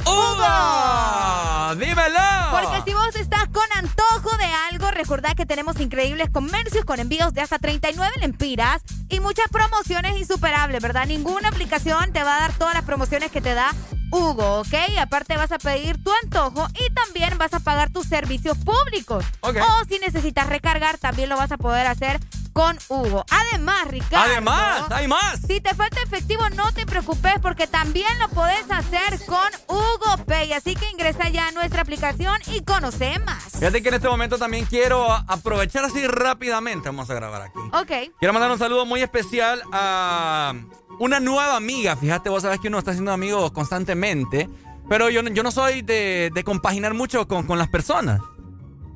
[0.08, 1.74] Hugo.
[1.76, 2.18] ¡Dímelo!
[2.50, 7.34] Porque si vos estás con antojo de algo, recordad que tenemos increíbles comercios con envíos
[7.34, 11.06] de hasta 39 lempiras y muchas promociones insuperables, ¿verdad?
[11.06, 13.74] Ninguna aplicación te va a dar todas las promociones que te da
[14.10, 14.74] Hugo, ¿ok?
[14.98, 19.24] Aparte vas a pedir tu antojo y también vas a pagar tus servicios públicos.
[19.42, 19.52] O
[19.88, 22.18] si necesitas recargar, también lo vas a poder hacer
[22.58, 23.24] con Hugo.
[23.30, 24.32] Además, Ricardo.
[24.32, 25.40] Además, hay más.
[25.46, 30.52] Si te falta efectivo, no te preocupes porque también lo podés hacer con Hugo Pay.
[30.54, 33.44] Así que ingresa ya a nuestra aplicación y conoce más.
[33.60, 36.88] Fíjate que en este momento también quiero aprovechar así rápidamente.
[36.88, 37.60] Vamos a grabar aquí.
[37.74, 38.12] Ok.
[38.18, 40.52] Quiero mandar un saludo muy especial a
[40.98, 41.94] una nueva amiga.
[41.94, 44.48] Fíjate, vos sabés que uno está haciendo amigos constantemente.
[44.88, 48.20] Pero yo, no- yo no soy de, de compaginar mucho con, con las personas.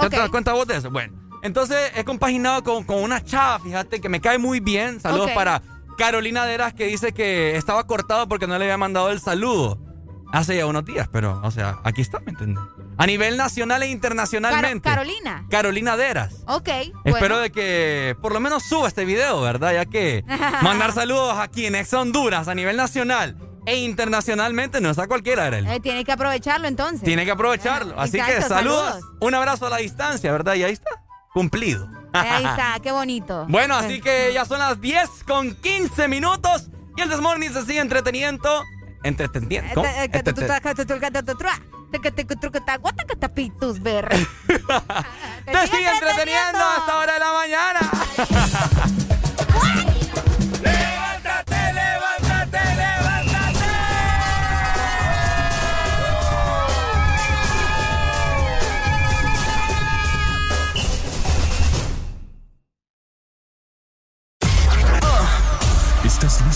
[0.00, 0.12] ¿Te Ok.
[0.14, 0.90] das cuenta vos de eso?
[0.90, 5.00] Bueno, entonces he compaginado con, con una chava, fíjate, que me cae muy bien.
[5.00, 5.62] Saludos para
[5.98, 9.78] Carolina Deras, que dice que estaba cortado porque no le había mandado el saludo
[10.32, 11.08] hace ya unos días.
[11.12, 12.62] Pero, o sea, aquí está, ¿me entiendes?
[12.96, 14.88] A nivel nacional e internacionalmente.
[14.88, 15.46] Carolina.
[15.50, 16.42] Carolina Deras.
[16.46, 16.68] Ok.
[17.04, 17.38] Espero bueno.
[17.38, 19.72] de que por lo menos suba este video, ¿verdad?
[19.74, 20.24] Ya que
[20.62, 25.70] mandar saludos aquí en Ex Honduras a nivel nacional e internacionalmente no está cualquiera, Arely.
[25.70, 27.02] Eh, tiene que aprovecharlo entonces.
[27.02, 27.98] Tiene que aprovecharlo.
[27.98, 29.00] Así que saludos.
[29.20, 30.54] un abrazo a la distancia, ¿verdad?
[30.54, 30.90] Y ahí está,
[31.32, 31.88] cumplido.
[32.14, 33.46] Eh, Ahí está, qué bonito.
[33.48, 37.80] Bueno, así que ya son las 10 con 15 minutos y el Desmorning se sigue
[37.80, 38.62] entreteniendo.
[39.02, 39.84] Entreteniendo.
[39.84, 40.10] Eh,
[43.80, 44.08] ver.
[45.44, 49.08] Te sigue entreteniendo hasta hora de la mañana.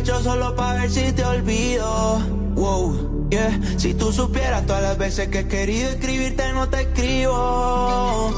[0.00, 2.20] Hecho solo para ver si te olvido.
[2.54, 3.60] Wow, yeah.
[3.76, 8.32] Si tú supieras todas las veces que he querido escribirte no te escribo.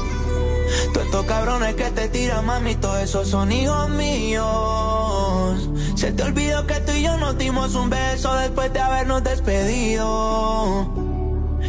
[0.93, 5.69] Todos estos cabrones que te tiran, mami, todos esos son hijos míos.
[5.95, 10.89] Se te olvidó que tú y yo nos dimos un beso después de habernos despedido.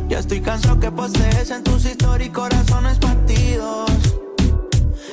[0.08, 3.90] Ya estoy cansado que postees en tus historias y corazones partidos.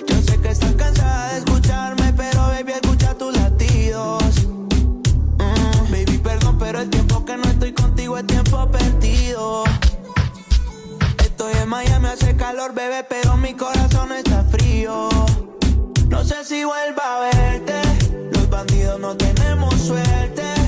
[0.07, 4.30] Yo sé que estás cansada de escucharme, pero baby, escucha tus latidos.
[7.37, 9.63] No estoy contigo es tiempo perdido.
[11.19, 15.09] Estoy en Miami, hace calor, bebé, pero mi corazón está frío.
[16.09, 17.81] No sé si vuelva a verte.
[18.31, 20.60] Los bandidos no tenemos suerte.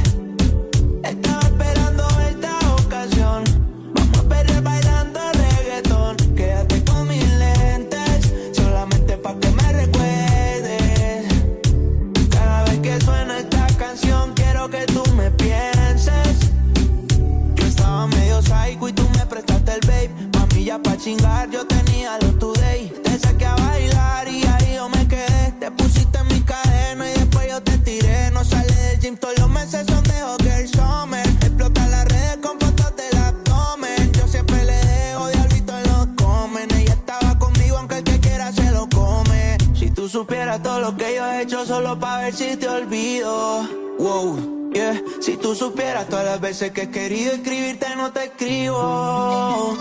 [20.79, 22.89] Pa' chingar, yo tenía lo today.
[23.03, 25.53] Te saqué a bailar y ahí yo me quedé.
[25.59, 28.31] Te pusiste en mi cadena y después yo te tiré.
[28.31, 31.27] No sale del gym, todos los meses son de Hogger Summer.
[31.27, 34.11] Explota las redes con fotos del abdomen.
[34.13, 36.73] Yo siempre le dejo diablito en los comen.
[36.73, 39.57] Ella estaba conmigo, aunque el que quiera se lo come.
[39.75, 43.67] Si tú supieras todo lo que yo he hecho solo pa' ver si te olvido.
[43.99, 45.01] Wow, yeah.
[45.21, 49.77] Si tú supieras todas las veces que he querido escribirte, no te escribo.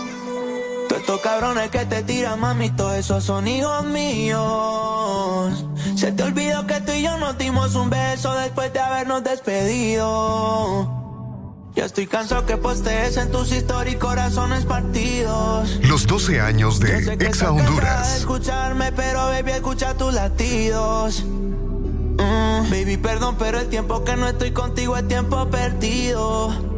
[0.93, 5.65] Todos estos cabrones que te tiran, mami, todos esos son hijos míos.
[5.95, 10.87] Se te olvidó que tú y yo nos dimos un beso después de habernos despedido.
[11.75, 15.79] Ya estoy cansado que postees en tus historias y corazones partidos.
[15.81, 18.17] Los 12 años de Exa cansada de Honduras.
[18.17, 21.23] escucharme, pero baby, escucha tus latidos.
[21.25, 26.72] Mm, baby, perdón, pero el tiempo que no estoy contigo es tiempo perdido.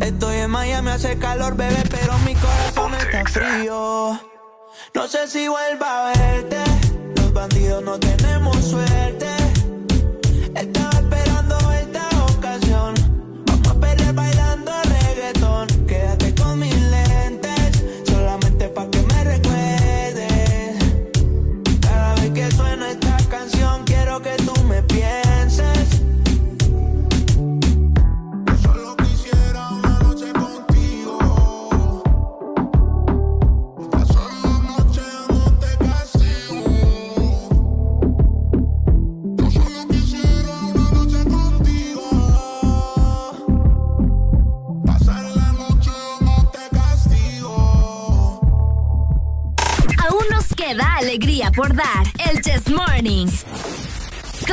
[0.00, 4.20] Estoy en Miami, hace calor, bebé, pero mi corazón está frío.
[4.94, 6.58] No sé si vuelva a verte.
[7.16, 9.25] Los bandidos no tenemos suerte.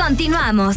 [0.04, 0.76] Continuamos.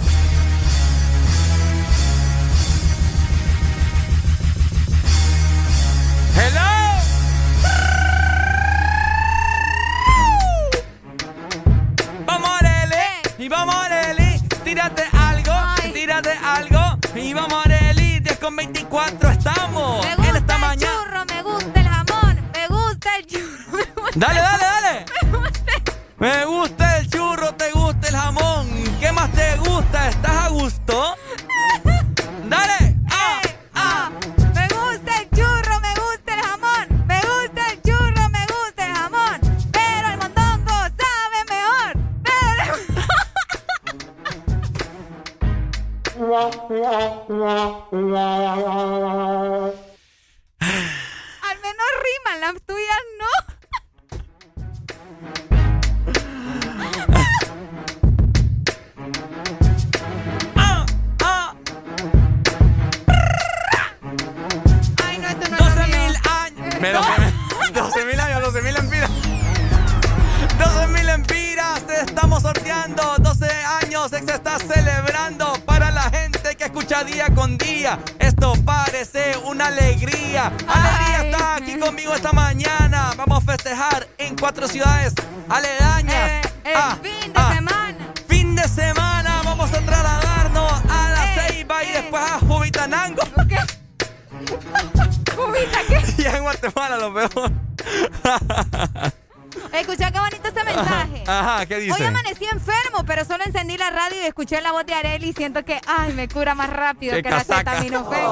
[104.18, 107.14] Radio y escuché la voz de Areli y siento que, ay, me cura más rápido
[107.16, 107.72] Qué que la casaca.
[107.72, 108.26] acetaminofén.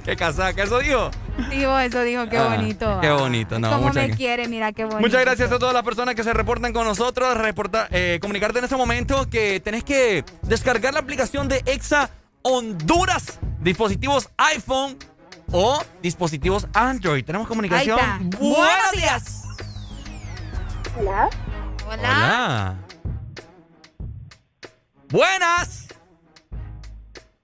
[0.04, 1.10] Qué casaca, eso dijo.
[1.50, 2.98] Digo, eso dijo, qué Ah, bonito.
[3.00, 5.00] qué bonito, no, Cómo muchas me quiere, mira, qué bonito.
[5.02, 7.36] Muchas gracias a todas las personas que se reportan con nosotros.
[7.36, 12.10] Reporta, eh, comunicarte en este momento que tenés que descargar la aplicación de Exa
[12.42, 14.96] Honduras, dispositivos iPhone
[15.52, 17.24] o dispositivos Android.
[17.24, 17.98] Tenemos comunicación.
[18.00, 18.38] Ahí está.
[18.38, 19.42] Buenos días.
[20.98, 21.28] Hola.
[21.86, 22.76] Hola.
[25.12, 25.88] Buenas.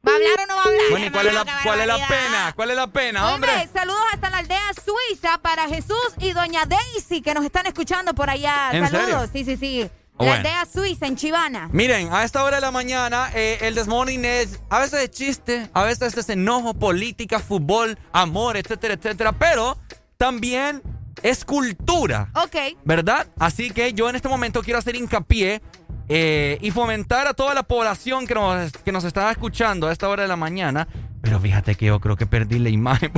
[0.06, 0.82] ¿Va a hablar o no va a hablar?
[0.90, 2.52] Bueno, ¿y cuál es la, cuál es pena?
[2.56, 3.68] ¿Cuál es la pena, Hombre, hombre?
[3.74, 8.30] saludos hasta la aldea suiza para Jesús y doña Daisy que nos están escuchando por
[8.30, 8.70] allá.
[8.72, 9.30] ¿En saludos, serio?
[9.32, 9.90] sí, sí, sí.
[10.14, 10.32] Bueno.
[10.32, 11.68] La aldea suiza en Chivana.
[11.70, 15.68] Miren, a esta hora de la mañana, eh, el desmorning es a veces es chiste,
[15.74, 19.76] a veces es enojo, política, fútbol, amor, etcétera, etcétera, pero
[20.16, 20.82] también
[21.22, 22.30] es cultura.
[22.34, 22.78] Ok.
[22.84, 23.28] ¿Verdad?
[23.38, 25.60] Así que yo en este momento quiero hacer hincapié
[26.08, 30.08] eh, y fomentar a toda la población que nos, que nos está escuchando a esta
[30.08, 30.88] hora de la mañana.
[31.22, 33.12] Pero fíjate que yo creo que perdí la imagen.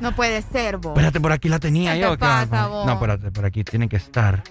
[0.00, 0.92] No puede ser, vos.
[0.92, 2.10] espérate, por aquí la tenía ¿Qué yo.
[2.12, 2.86] te pasa, vos?
[2.86, 4.42] No, espérate, por aquí tiene que estar.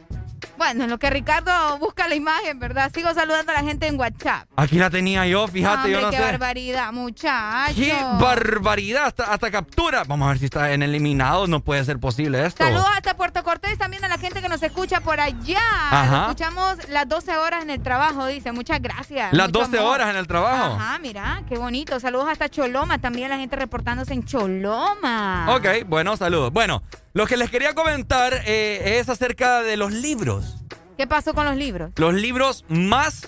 [0.57, 2.91] Bueno, en lo que Ricardo busca la imagen, ¿verdad?
[2.93, 4.47] Sigo saludando a la gente en WhatsApp.
[4.56, 6.23] Aquí la tenía yo, fíjate, Hombre, yo no qué sé.
[6.23, 7.75] barbaridad, muchacho.
[7.75, 9.06] ¡Qué barbaridad!
[9.06, 10.03] Hasta, hasta captura.
[10.06, 11.47] Vamos a ver si está en eliminados.
[11.47, 12.64] No puede ser posible esto.
[12.64, 15.59] Saludos hasta Puerto Cortés, también a la gente que nos escucha por allá.
[15.91, 16.22] Ajá.
[16.23, 18.51] Escuchamos las 12 horas en el trabajo, dice.
[18.51, 19.31] Muchas gracias.
[19.33, 19.91] Las Mucho 12 amor.
[19.95, 20.75] horas en el trabajo.
[20.75, 21.99] Ajá, mira, qué bonito.
[21.99, 25.47] Saludos hasta Choloma, también la gente reportándose en Choloma.
[25.55, 26.51] Ok, bueno, saludos.
[26.51, 30.57] Bueno, lo que les quería comentar eh, es acerca de los libros.
[30.97, 31.91] ¿Qué pasó con los libros?
[31.95, 33.27] Los libros más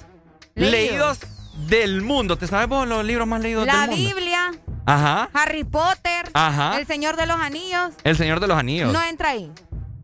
[0.55, 0.71] Leídos.
[0.71, 1.19] leídos
[1.67, 2.37] del mundo.
[2.37, 4.15] ¿Te sabes vos los libros más leídos La del mundo?
[4.15, 4.51] Biblia,
[4.85, 5.29] Ajá.
[5.33, 6.77] Harry Potter, Ajá.
[6.79, 7.93] El Señor de los Anillos.
[8.03, 8.91] El Señor de los Anillos.
[8.91, 9.51] No entra ahí.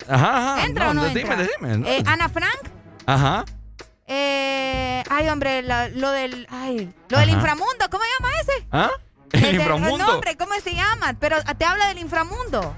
[0.07, 0.65] Ajá, ajá.
[0.65, 1.37] ¿Entra o no decime, entra?
[1.37, 1.87] decime, no.
[1.87, 2.59] Eh, Ana Frank.
[3.05, 3.43] Ajá.
[4.07, 6.47] Eh, ay, hombre, la- lo del.
[6.51, 7.89] Ay, lo del inframundo.
[7.89, 8.67] ¿Cómo se llama ese?
[8.71, 8.91] ¿Ah?
[9.31, 9.97] El, inframundo.
[9.97, 11.13] No, hombre, ¿cómo se llama?
[11.19, 12.75] Pero te habla del inframundo.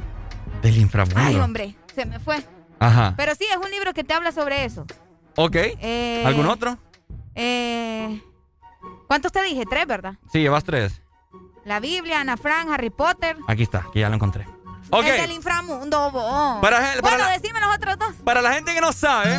[0.61, 1.19] Del inframundo.
[1.19, 2.43] Ay, hombre, se me fue.
[2.79, 3.13] Ajá.
[3.17, 4.85] Pero sí, es un libro que te habla sobre eso.
[5.35, 5.55] Ok.
[5.55, 6.77] Eh, ¿Algún otro?
[7.35, 8.21] Eh,
[9.07, 9.63] ¿Cuántos te dije?
[9.69, 10.15] Tres, ¿verdad?
[10.31, 11.01] Sí, llevas tres.
[11.65, 13.37] La Biblia, Ana Frank, Harry Potter.
[13.47, 14.47] Aquí está, que ya lo encontré.
[14.89, 15.05] Ok.
[15.05, 16.61] El del inframundo, vos.
[16.61, 18.15] Para para bueno, la- decime los otros dos.
[18.23, 19.37] Para la gente que no sabe,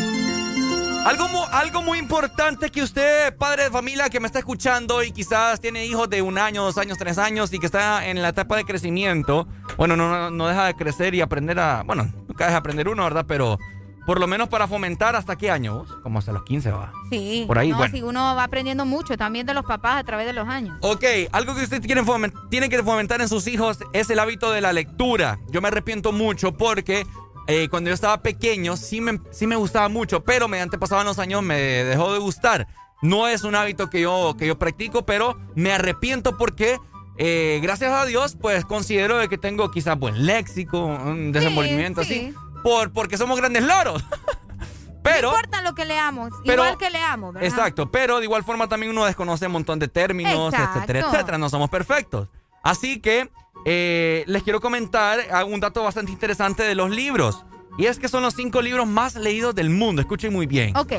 [1.05, 5.11] algo, mu- algo muy importante que usted, padre de familia que me está escuchando y
[5.13, 8.29] quizás tiene hijos de un año, dos años, tres años y que está en la
[8.29, 9.47] etapa de crecimiento,
[9.77, 13.05] bueno, no, no, deja de crecer y aprender a, bueno, nunca deja de aprender uno,
[13.05, 13.25] ¿verdad?
[13.27, 13.59] Pero
[14.07, 15.89] por lo menos para fomentar hasta qué año, vos?
[16.03, 16.93] Como hasta los 15 va.
[17.11, 17.45] Sí.
[17.47, 17.95] Por ahí, no, bueno.
[17.95, 20.77] si uno va aprendiendo mucho también de los papás a través de los años.
[20.83, 24.51] Ok, algo que usted tiene, fomen- tiene que fomentar en sus hijos es el hábito
[24.51, 25.39] de la lectura.
[25.51, 27.07] Yo me arrepiento mucho porque
[27.49, 31.19] eh, cuando yo estaba pequeño sí me, sí me gustaba mucho, pero mediante pasaban los
[31.19, 32.69] años me dejó de gustar.
[33.03, 36.79] No es un hábito que yo, que yo practico, pero me arrepiento porque...
[37.17, 42.33] eh, gracias a Dios, pues considero de que tengo quizás buen léxico, un desenvolvimiento sí.
[42.33, 44.05] así, por, porque somos grandes loros.
[45.03, 47.49] pero, No importa lo que leamos, pero- igual que leamos, ¿verdad?
[47.49, 50.79] Exacto, pero de igual forma también uno desconoce un montón de términos, Exacto.
[50.79, 51.39] etcétera, etcétera.
[51.39, 52.29] No somos perfectos.
[52.63, 53.31] Así que
[53.71, 57.45] eh, les quiero comentar ah, un dato bastante interesante de los libros.
[57.77, 60.01] Y es que son los cinco libros más leídos del mundo.
[60.01, 60.75] Escuchen muy bien.
[60.75, 60.95] Ok.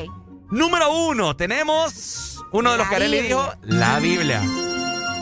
[0.52, 4.40] Número uno, tenemos uno de los La que Arely dijo, la Biblia.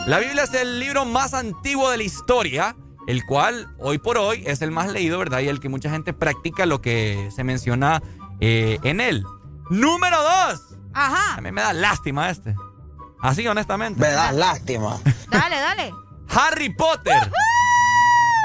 [0.05, 2.75] La Biblia es el libro más antiguo de la historia,
[3.07, 5.39] el cual hoy por hoy es el más leído, ¿verdad?
[5.39, 8.03] Y el que mucha gente practica lo que se menciona
[8.41, 9.23] eh, en él.
[9.71, 10.77] Número dos.
[10.93, 11.33] Ajá.
[11.37, 12.53] A mí me da lástima este.
[13.23, 13.99] Así, honestamente.
[13.99, 14.99] Me da lástima.
[15.31, 15.93] Dale, dale.
[16.29, 17.31] Harry Potter.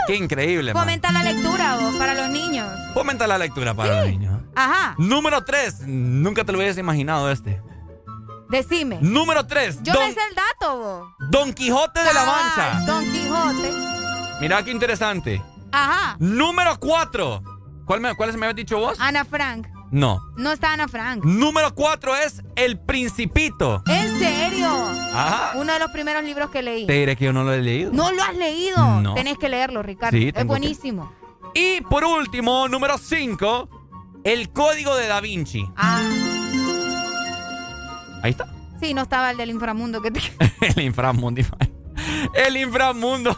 [0.06, 0.82] Qué increíble, man.
[0.82, 2.68] Fomenta la lectura vos, para los niños.
[2.92, 4.42] Fomenta la lectura para los niños.
[4.54, 4.94] Ajá.
[4.98, 5.80] Número tres.
[5.80, 7.62] Nunca te lo hubieras imaginado este.
[8.50, 8.98] Decime.
[9.00, 9.78] Número tres.
[9.82, 11.08] Yo Don, sé el dato, vos.
[11.30, 12.80] Don Quijote de la Mancha.
[12.86, 13.72] Don Quijote.
[14.40, 15.42] Mira qué interesante.
[15.72, 16.16] Ajá.
[16.18, 17.42] Número 4.
[17.84, 18.98] ¿Cuál me, ¿Cuáles me habías dicho vos?
[19.00, 19.66] Ana Frank.
[19.94, 20.20] No.
[20.36, 21.24] No está Ana Frank.
[21.24, 23.80] Número 4 es El Principito.
[23.86, 24.68] ¿En serio?
[25.14, 25.52] Ajá.
[25.54, 26.84] Uno de los primeros libros que leí.
[26.86, 27.92] Te diré que yo no lo he leído.
[27.92, 29.00] ¿No lo has leído?
[29.00, 29.14] No.
[29.14, 30.18] Tenés que leerlo, Ricardo.
[30.18, 31.12] Sí, es que- buenísimo.
[31.54, 33.68] Y por último, número 5,
[34.24, 35.64] El Código de Da Vinci.
[35.76, 36.02] Ah,
[38.24, 38.46] Ahí está.
[38.80, 40.20] sí, no estaba el del inframundo que te...
[40.76, 41.42] El inframundo.
[42.34, 43.30] El inframundo.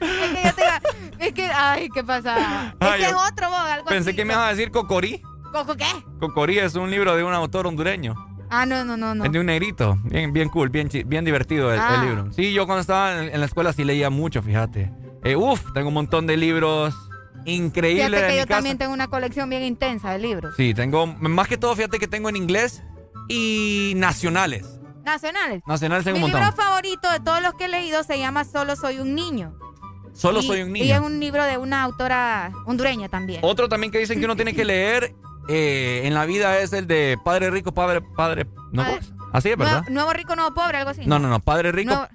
[0.00, 0.80] Es que yo te iba-
[1.18, 2.74] Es que, ay, ¿qué pasa?
[2.80, 4.16] Es Ay, que es otro, vos, algo Pensé así.
[4.16, 5.20] que me ibas a decir Cocorí.
[5.54, 5.86] ¿Coco qué?
[6.18, 8.14] Cocorí es un libro de un autor hondureño.
[8.50, 9.24] Ah, no, no, no, no.
[9.24, 9.96] Es de un negrito.
[10.02, 12.02] Bien, bien cool, bien, bien divertido el, el Ah.
[12.04, 12.32] libro.
[12.32, 14.92] Sí, yo cuando estaba en, en la escuela sí leía mucho, fíjate.
[15.22, 16.92] Eh, uf, tengo un montón de libros
[17.46, 18.56] increíbles Fíjate en que mi yo casa.
[18.58, 20.54] también tengo una colección bien intensa de libros.
[20.56, 22.82] Sí, tengo, más que todo, fíjate que tengo en inglés
[23.28, 24.80] y nacionales.
[25.04, 25.62] Nacionales.
[25.66, 26.64] Nacionales tengo Mi un libro montón.
[26.64, 29.54] favorito de todos los que he leído se llama Solo soy un niño.
[30.14, 31.06] Solo Y- soy un Y es niño.
[31.06, 33.40] un libro de una autora hondureña también.
[33.42, 35.14] Otro también que dicen que uno tiene que leer
[35.48, 38.00] eh, en la vida es el de Padre Rico, Padre...
[38.02, 38.82] padre ¿No?
[38.82, 39.24] Padre- ¿Cómo es?
[39.32, 39.80] Así es, ¿verdad?
[39.82, 41.02] Nuevo, Nuevo rico, nuevo pobre, algo así.
[41.06, 41.40] No, no, no.
[41.40, 41.90] Padre Rico...
[41.94, 42.08] Nuevo-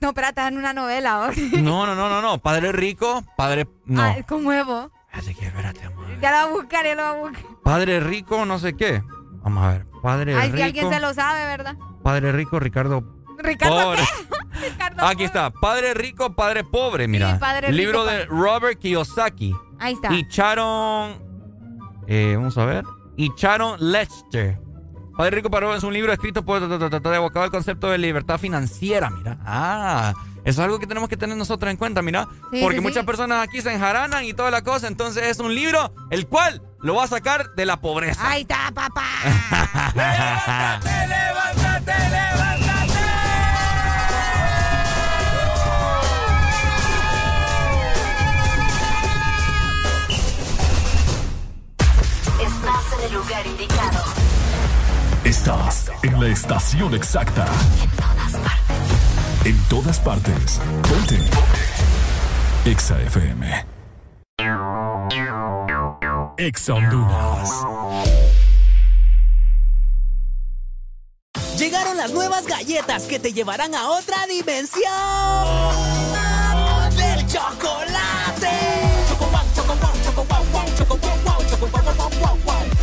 [0.00, 1.30] no, espérate, es en una novela.
[1.54, 2.38] No, no, no, no, no.
[2.38, 3.66] Padre Rico, Padre...
[3.86, 4.02] No.
[4.02, 4.90] Ah, con huevo.
[5.12, 6.04] Así que espérate, amor.
[6.20, 7.46] Ya lo voy a buscar, ya lo voy a buscar.
[7.64, 9.02] Padre rico, no sé qué.
[9.42, 9.86] Vamos a ver.
[10.02, 10.56] Padre Ay, rico.
[10.58, 11.76] si alguien se lo sabe, ¿verdad?
[12.02, 13.02] Padre rico, Ricardo.
[13.38, 14.02] Ricardo, Pobre.
[14.02, 14.68] ¿qué?
[14.70, 15.50] Ricardo, Aquí está.
[15.50, 17.08] Padre rico, padre pobre.
[17.08, 17.38] Mira.
[17.38, 19.54] Padre Rico, Libro Padre- de Robert Kiyosaki.
[19.78, 20.12] Ahí está.
[20.12, 21.25] Y Sharon.
[22.06, 22.84] Eh, vamos a ver.
[23.16, 24.58] Y Sharon Lester.
[25.16, 27.88] Padre Rico Pobre es un libro escrito por ta, ta, ta, ta, evocado el concepto
[27.88, 29.08] de libertad financiera.
[29.08, 29.38] Mira.
[29.46, 30.12] Ah,
[30.44, 32.28] eso es algo que tenemos que tener nosotros en cuenta, mira.
[32.52, 33.06] Sí, Porque sí, muchas sí.
[33.06, 34.88] personas aquí se enjaranan y toda la cosa.
[34.88, 38.28] Entonces es un libro el cual lo va a sacar de la pobreza.
[38.28, 39.06] Ahí está, papá.
[39.94, 42.65] ¡Levántate, levántate, levántate!
[52.98, 54.04] En el lugar indicado.
[55.24, 57.46] Estás en la estación exacta.
[59.44, 60.60] En todas partes.
[60.82, 61.18] Ponte.
[62.64, 63.66] Exa FM.
[66.38, 67.50] Exa Honduras.
[71.58, 74.84] Llegaron las nuevas galletas que te llevarán a otra dimensión
[76.96, 78.05] del chocolate.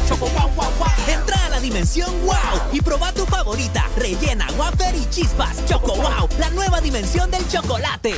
[0.07, 0.87] Choco wow, wow, wow.
[1.07, 2.35] Entra a la dimensión wow
[2.71, 5.65] y proba tu favorita, rellena, wafer y chispas.
[5.65, 8.15] Choco wow, la nueva dimensión del chocolate.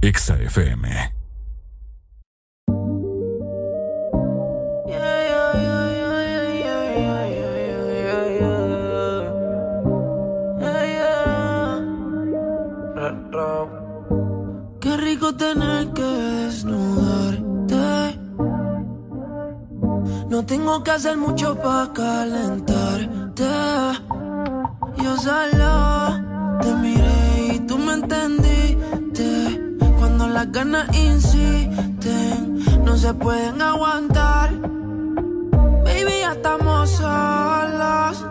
[0.00, 1.11] Exa FM.
[15.32, 18.18] Rico tener que desnudarte.
[20.28, 23.44] No tengo que hacer mucho para calentarte.
[24.96, 29.78] Yo solo te miré y tú me entendiste.
[29.98, 34.52] Cuando las ganas insisten, no se pueden aguantar.
[35.84, 38.26] Baby, ya estamos solos.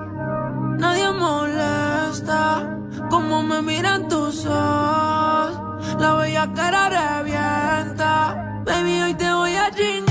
[0.77, 2.77] Nadie molesta
[3.09, 5.70] como me miran tus ojos.
[5.99, 8.63] La bella cara revienta.
[8.65, 10.10] Baby, hoy te voy a chingar.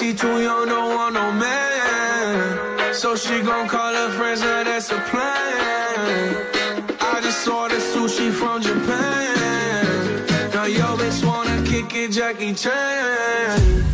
[0.00, 2.94] She too young, don't want no man.
[2.94, 6.96] So she gon' call her friends, now that's a plan.
[6.98, 10.26] I just saw the sushi from Japan.
[10.54, 13.84] Now yo bitch wanna kick it, Jackie Chan.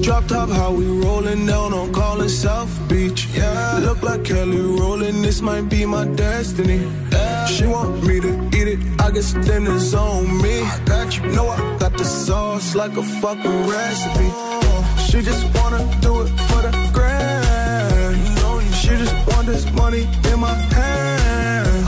[0.00, 3.26] Drop top, how we rolling down on calling South Beach.
[3.34, 6.88] Yeah, look like Kelly rolling, this might be my destiny.
[7.48, 10.62] She want me to eat it, I guess then it's on me.
[10.62, 14.48] I got you, know I got the sauce like a fucking recipe.
[15.08, 18.74] She just wanna do it for the grand.
[18.74, 21.86] She just want this money in my hand.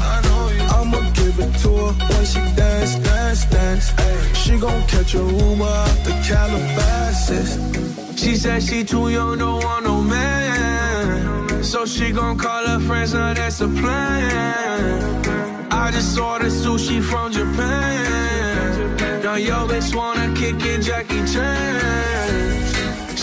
[0.75, 3.93] I'ma give it to her when she dance, dance, dance.
[4.39, 7.59] She gon' catch a Uber out the Calabasas.
[8.19, 11.63] She said she too young, don't want no man.
[11.63, 15.69] So she gon' call her friends, now that's a plan.
[15.71, 19.23] I just ordered sushi from Japan.
[19.23, 22.20] Now yo bitch wanna kick it, Jackie Chan.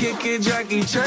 [0.00, 1.04] Kick it, Jackie Chan.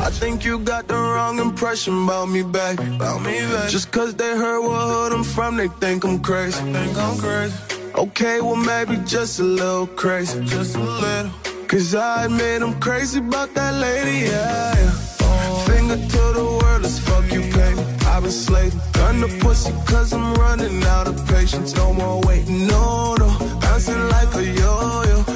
[0.00, 2.74] I think you got the wrong impression about me back.
[2.80, 3.70] About me back.
[3.70, 6.60] Just cause they heard what hood I'm from, they think I'm crazy.
[6.72, 7.54] think I'm crazy.
[7.94, 10.44] Okay, well maybe just a little crazy.
[10.44, 11.30] Just a little.
[11.68, 14.74] Cause I admit I'm crazy about that lady, yeah.
[15.68, 17.72] Finger to the world as fuck you pay.
[18.10, 18.80] I've been slaving.
[18.92, 21.74] Gun the pussy cause I'm running out of patience.
[21.76, 23.28] No more waiting, no, no.
[23.60, 25.35] Bouncing like a yo-yo.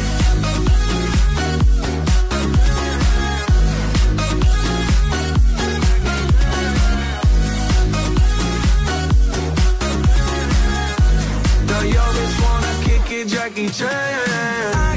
[13.29, 14.96] Jackie Chan.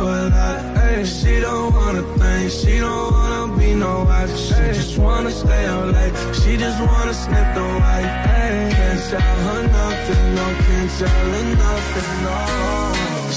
[0.00, 0.76] Feel so alive.
[0.76, 4.36] Ay, she don't wanna think, she don't wanna be no wife.
[4.36, 8.10] She just wanna stay out late, she just wanna sniff the white.
[8.36, 12.38] Ay, can't tell her nothing, no, can't tell her nothing, no.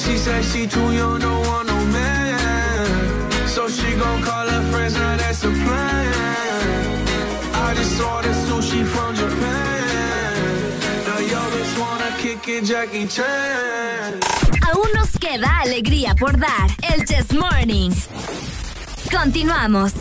[0.01, 3.47] She said she too young, don't want no man.
[3.47, 6.13] So she gon' call her friends, now that's a plan.
[7.65, 10.63] I just ordered sushi from Japan.
[11.08, 14.53] Now yo bitch wanna kick it, Jackie Chan.
[15.24, 16.70] Nos queda alegría por dar.
[16.94, 17.92] El Chess Morning.
[19.12, 19.94] Continuamos.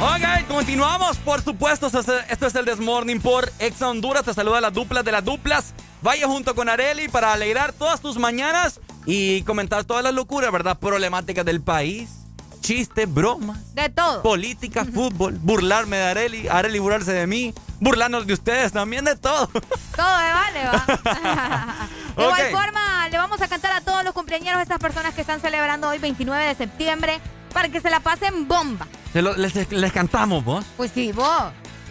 [0.00, 1.16] Ok, continuamos.
[1.18, 4.24] Por supuesto, esto es- el Desmorning por Exa Honduras.
[4.24, 5.74] Te saluda las duplas de las duplas.
[6.02, 10.78] Vaya junto con Areli para alegrar todas tus mañanas y comentar todas las locuras, ¿verdad?
[10.78, 12.10] Problemáticas del país,
[12.60, 14.22] chistes, bromas, De todo.
[14.22, 19.46] política, fútbol, burlarme de Areli, Areli burlarse de mí, burlarnos de ustedes también, de todo.
[19.48, 21.88] Todo me vale, va.
[22.16, 25.22] De igual forma, le vamos a cantar a todos los cumpleaños a estas personas que
[25.22, 27.18] están celebrando hoy, 29 de septiembre,
[27.54, 28.86] para que se la pasen bomba.
[29.12, 30.64] Se lo- les, les cantamos, vos.
[30.76, 31.44] Pues sí, vos.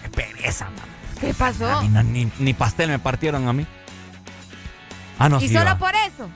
[0.04, 0.86] Qué pereza, man.
[1.20, 1.68] ¿Qué pasó?
[1.68, 3.66] A mí no- ni, ni pastel me partieron a mí.
[5.18, 5.78] Ah, no, y sí, solo va.
[5.78, 6.30] por eso.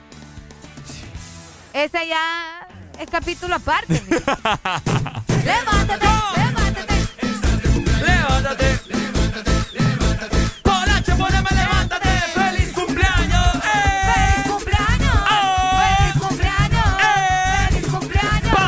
[1.72, 2.66] Ese ya
[2.98, 4.02] es capítulo aparte.
[5.44, 6.94] levántate, levántate.
[8.04, 8.78] Levántate.
[10.62, 12.08] Colache, poneme, levántate.
[12.34, 13.54] ¡Feliz cumpleaños!
[13.56, 13.60] ¡Eh!
[14.14, 15.14] ¡Feliz cumpleaños!
[15.80, 16.86] ¡Feliz cumpleaños!
[17.68, 18.58] ¡Feliz cumpleaños!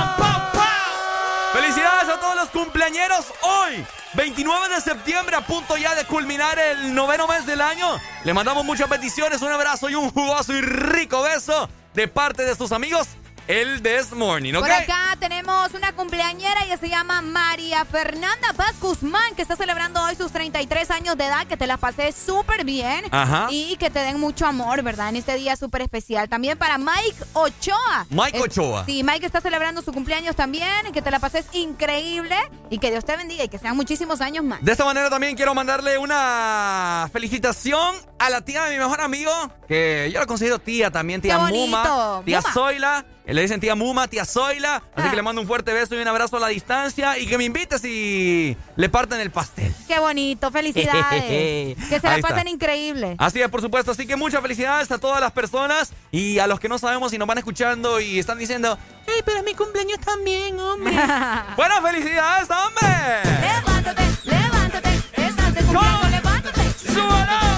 [1.53, 3.85] ¡Felicidades a todos los cumpleañeros hoy!
[4.15, 7.99] 29 de septiembre, a punto ya de culminar el noveno mes del año.
[8.25, 12.55] Le mandamos muchas peticiones, un abrazo y un jugoso y rico beso de parte de
[12.55, 13.09] sus amigos,
[13.49, 14.61] el This Morning, ¿ok?
[14.63, 20.03] Por acá tenemos una cumpleañera, ella se llama María Fernanda Paz Guzmán, que está celebrando
[20.03, 23.47] hoy sus 33 años de edad, que te la pasé súper bien Ajá.
[23.51, 25.11] y que te den mucho amor, ¿verdad?
[25.11, 26.29] En este día súper especial.
[26.29, 28.07] También para Mike Ochoa.
[28.11, 28.85] Mike Es- Ochoa.
[28.85, 32.37] Sí, Mike está celebrando su cumpleaños también, que te la pases increíble
[32.69, 34.61] y que Dios te bendiga y que sean muchísimos años más.
[34.65, 39.31] De esta manera también quiero mandarle una felicitación a la tía de mi mejor amigo,
[39.69, 41.39] que yo la considero tía también, tía.
[41.39, 42.53] Muma, tía Muma.
[42.53, 43.05] Zoila.
[43.27, 44.83] Eh, le dicen tía Muma, tía Zoila.
[44.95, 45.25] Así que le ah.
[45.25, 47.19] mando un fuerte beso y un abrazo a la distancia.
[47.19, 49.75] Y que me invite si le parten el pastel.
[49.89, 51.25] Qué bonito, felicidades.
[51.89, 53.17] que se Ahí la pasen increíble.
[53.19, 53.91] Así es, por supuesto.
[53.91, 57.19] Así que muchas felicidades a todas las personas y a los que no sabemos si
[57.19, 60.93] nos van escuchando y están diciendo, ¡Ey, pero mi cumpleaños también, hombre!
[61.57, 63.31] ¡Buenas felicidades, hombre!
[63.41, 65.03] ¡Levántate, levántate!
[65.15, 66.63] ¡Estás de cumpleaños, levántate!
[66.93, 67.56] ¡Súbalo!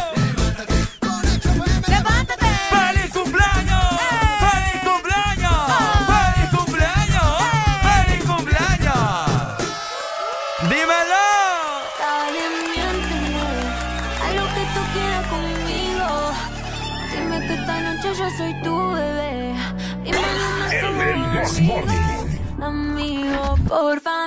[23.69, 24.18] Por favor.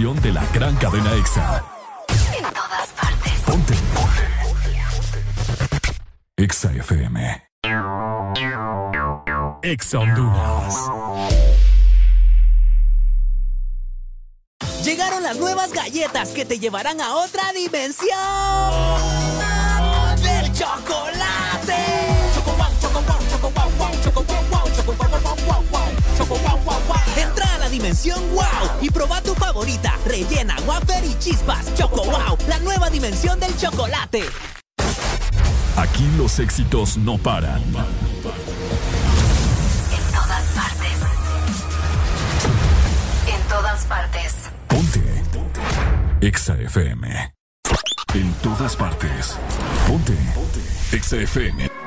[0.00, 1.62] de la gran cadena EXA.
[2.34, 3.32] En todas partes.
[3.44, 3.74] Ponte.
[3.94, 4.22] Ponte.
[6.38, 7.42] EXA FM.
[9.62, 10.74] EXA Honduras.
[14.82, 19.49] Llegaron las nuevas galletas que te llevarán a otra dimensión.
[28.08, 31.74] wow y proba tu favorita, rellena, wafer y chispas.
[31.74, 34.24] Choco wow, la nueva dimensión del chocolate.
[35.76, 37.62] Aquí los éxitos no paran.
[37.62, 37.72] En
[40.12, 40.98] todas partes.
[43.26, 44.34] En todas partes.
[44.66, 45.22] Ponte.
[46.20, 47.34] Exa FM.
[48.14, 49.36] En todas partes.
[49.86, 50.16] Ponte.
[50.92, 51.79] Exa FM.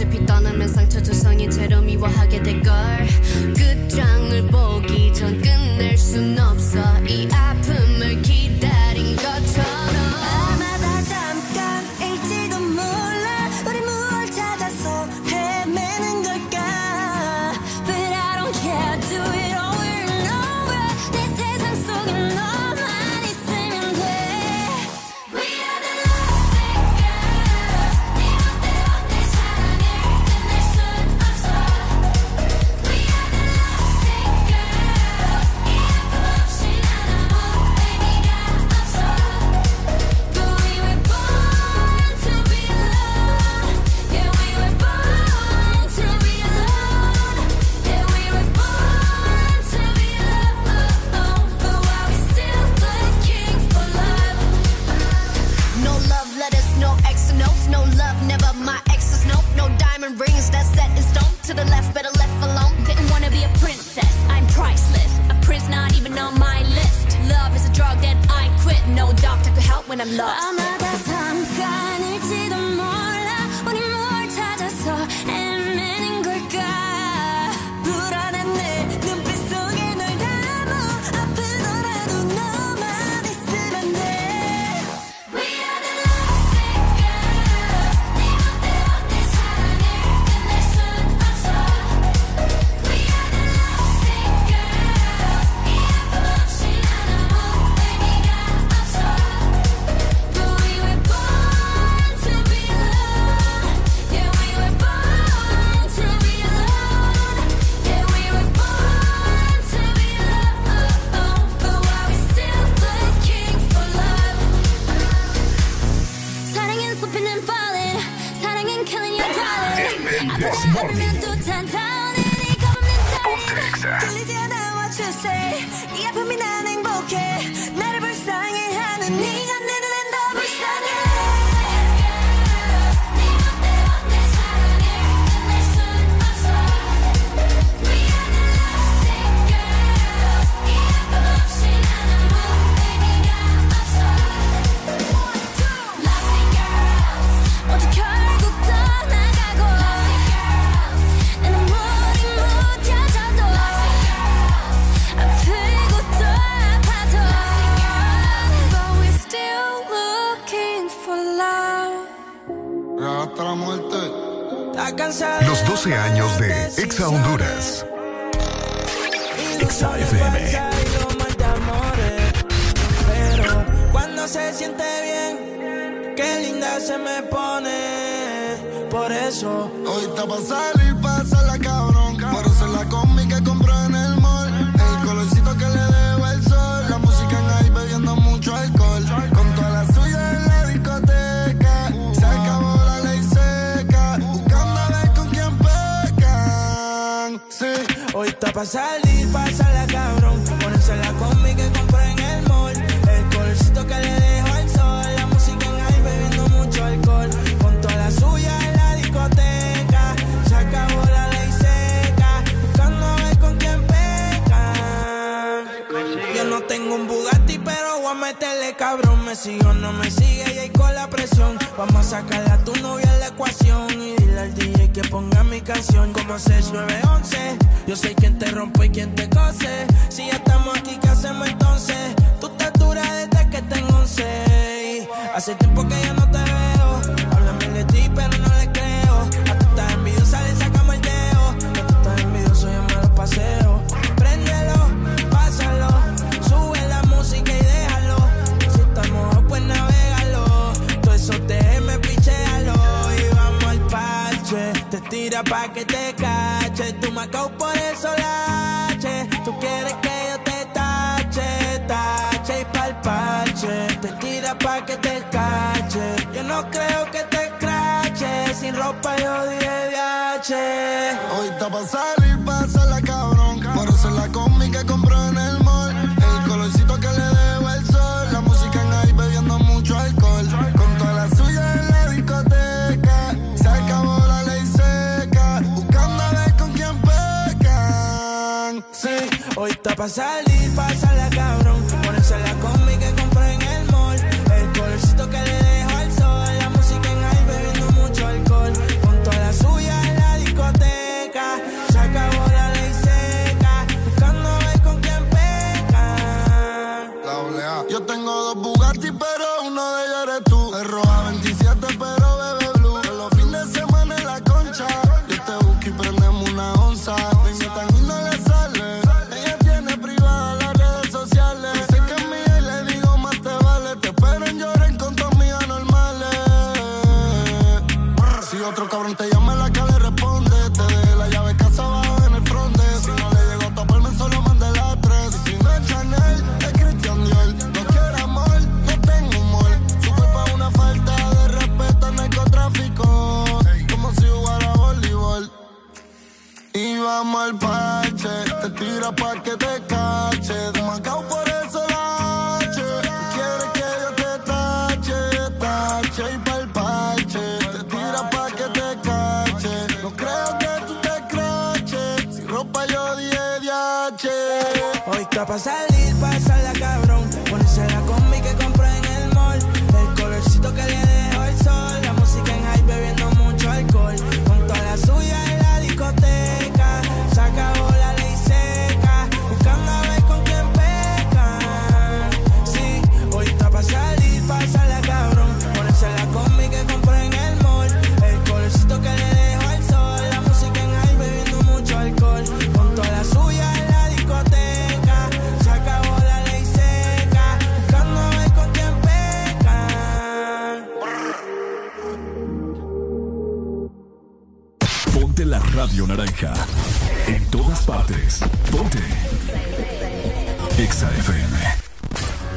[0.00, 2.72] 어차피 떠나면 상처 조성이 제로 미워하게 될걸.
[3.54, 4.69] 끝장을 보
[70.10, 70.69] lost.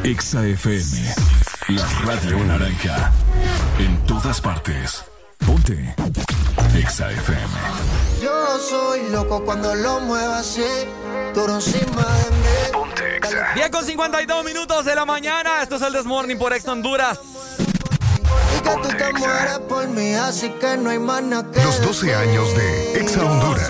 [0.03, 1.15] Exa FM.
[1.69, 3.11] La radio naranja.
[3.79, 5.01] En todas partes.
[5.45, 5.95] Ponte.
[6.75, 7.47] Exa FM.
[8.21, 10.65] Yo soy loco cuando lo muevo así.
[11.33, 12.71] Toro encima de mí.
[12.73, 13.53] Ponte Exa.
[13.55, 15.61] 10 con 52 minutos de la mañana.
[15.61, 17.19] Esto es el Desmorning por Exa Honduras.
[18.65, 19.59] Ponte Exa.
[21.63, 23.69] Los 12 años de Exa Honduras.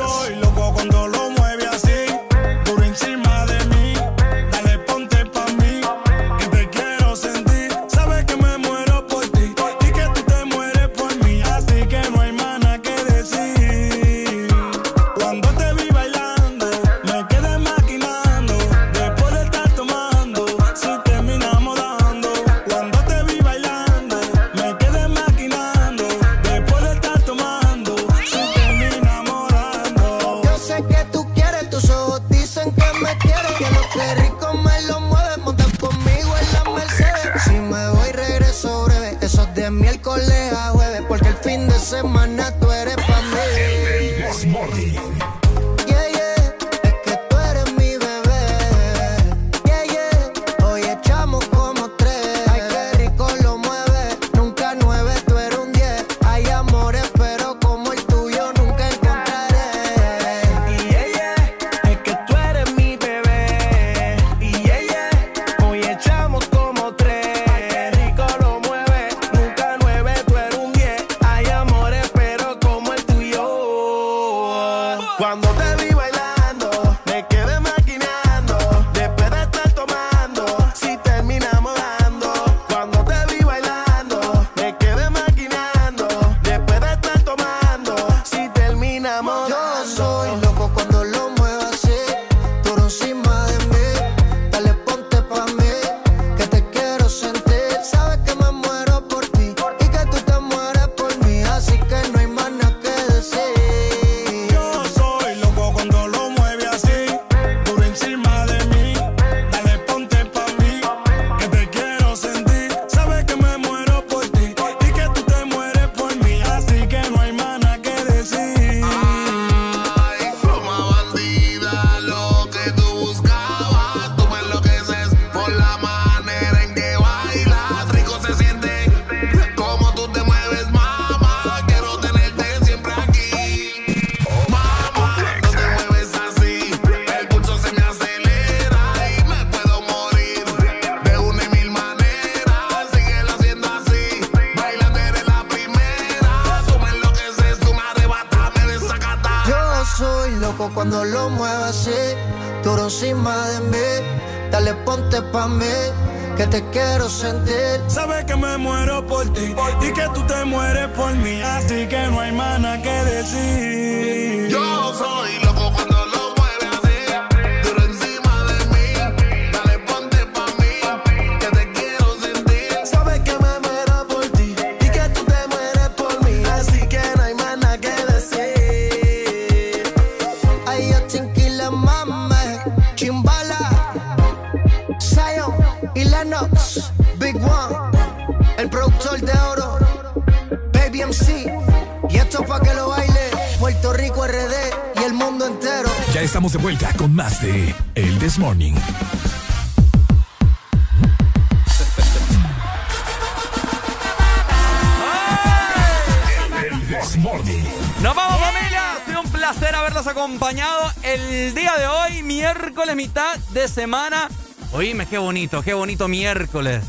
[215.13, 216.83] qué bonito, qué bonito miércoles.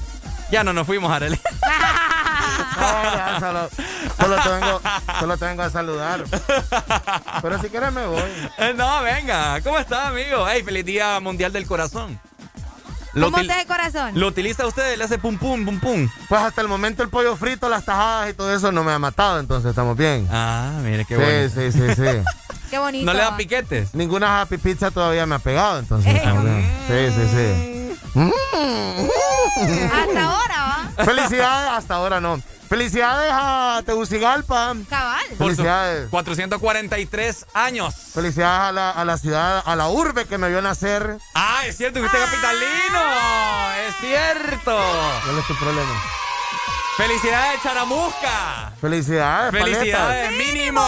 [0.51, 1.39] Ya no nos fuimos, Arely.
[3.39, 3.69] Solo,
[4.42, 4.81] tengo,
[5.21, 6.24] solo tengo a saludar.
[7.42, 8.23] Pero si quieres me voy.
[8.57, 9.60] Eh, no, venga.
[9.60, 10.47] ¿Cómo estás, amigo?
[10.49, 12.19] Hey, feliz día mundial del corazón.
[13.12, 14.19] Lo ¿Cómo está el corazón?
[14.19, 14.97] ¿Lo utiliza usted?
[14.97, 16.08] ¿Le hace pum pum pum pum?
[16.26, 18.99] Pues hasta el momento el pollo frito, las tajadas y todo eso no me ha
[18.99, 20.26] matado, entonces estamos bien.
[20.33, 21.51] Ah, mire qué bueno.
[21.51, 22.03] Sí, sí, sí, sí.
[22.71, 23.05] qué bonito.
[23.05, 23.94] ¿No le da piquetes?
[23.94, 26.10] Ninguna happy pizza todavía me ha pegado, entonces.
[26.10, 26.23] Hey.
[26.89, 27.74] Sí, sí, sí.
[28.15, 28.31] Mm.
[29.93, 31.05] Hasta ahora, ¿va?
[31.05, 32.41] Felicidades, hasta ahora no.
[32.69, 34.75] Felicidades a Tegucigalpa.
[34.89, 35.25] Cabal.
[35.37, 36.09] Felicidades.
[36.11, 37.95] 443 años.
[38.15, 41.19] Felicidades a la, a la ciudad, a la urbe que me vio nacer.
[41.35, 43.01] Ah, es cierto que usted es capitalino.
[43.89, 44.77] Es cierto.
[45.25, 46.03] ¿Cuál es tu problema?
[46.97, 48.73] Felicidades, Charamusca.
[48.81, 50.45] Felicidades, Felicidades, paleta.
[50.45, 50.83] mínimo.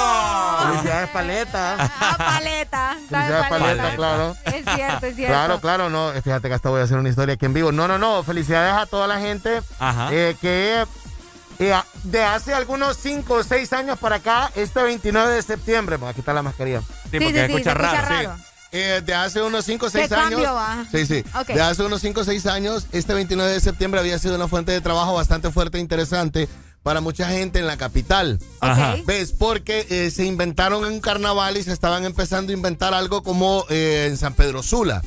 [0.62, 1.76] Felicidades, paleta.
[2.00, 2.96] Ah, paleta.
[3.10, 4.36] Felicidades, paleta, claro.
[4.74, 5.32] Cierto, es cierto.
[5.32, 6.12] Claro, claro, no.
[6.22, 7.72] Fíjate que hasta voy a hacer una historia aquí en vivo.
[7.72, 8.22] No, no, no.
[8.22, 10.08] Felicidades a toda la gente Ajá.
[10.12, 10.84] eh, que
[11.58, 16.10] eh, de hace algunos 5 o 6 años para acá, este 29 de septiembre, vamos
[16.10, 16.80] a quitar la mascarilla.
[17.10, 18.34] Sí, porque se escucha raro.
[18.36, 18.42] Sí.
[18.72, 20.42] Eh, de hace unos 5 o 6 ¿Qué años.
[20.42, 20.86] cambio?
[20.90, 21.24] Sí, sí.
[21.34, 21.46] Ok.
[21.46, 24.72] De hace unos 5 o 6 años, este 29 de septiembre había sido una fuente
[24.72, 26.48] de trabajo bastante fuerte e interesante
[26.86, 28.38] para mucha gente en la capital.
[28.60, 28.94] Ajá.
[29.06, 29.32] ¿Ves?
[29.32, 34.06] Porque eh, se inventaron un carnaval y se estaban empezando a inventar algo como eh,
[34.08, 35.02] en San Pedro Sula,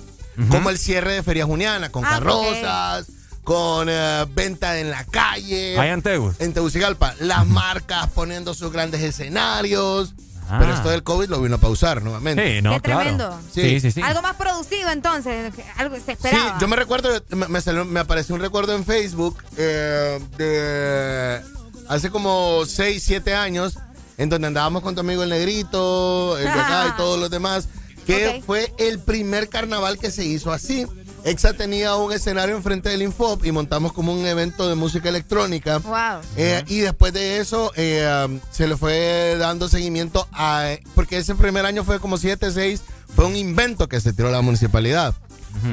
[0.49, 3.05] como el cierre de Feria Juniana, con Ah, carrozas,
[3.45, 5.79] con eh, venta en la calle.
[5.79, 6.03] Ahí en.
[6.39, 10.13] En Tegucigalpa, las marcas poniendo sus grandes escenarios.
[10.49, 10.57] Ah.
[10.59, 12.55] Pero esto del COVID lo vino a pausar nuevamente.
[12.57, 12.99] Sí, no, Qué claro.
[12.99, 13.39] tremendo.
[13.53, 14.01] Sí, sí, sí.
[14.01, 15.55] Algo más producido entonces.
[15.55, 16.57] que Algo se Sí, esperaba.
[16.59, 21.41] yo me recuerdo, me, me salió- me apareció un recuerdo en Facebook eh, de
[21.89, 23.77] hace como 6, 7 años,
[24.17, 27.67] en donde andábamos con tu amigo el negrito, el de acá y todos los demás,
[28.05, 28.45] que Ok.
[28.45, 30.87] fue el primer carnaval que se hizo así.
[31.25, 35.79] Exa tenía un escenario enfrente del Infop y montamos como un evento de música electrónica.
[35.79, 36.21] Wow.
[36.37, 40.77] Eh, y después de eso eh, um, se le fue dando seguimiento a...
[40.95, 42.81] Porque ese primer año fue como 7, 6,
[43.15, 45.13] fue un invento que se tiró la municipalidad.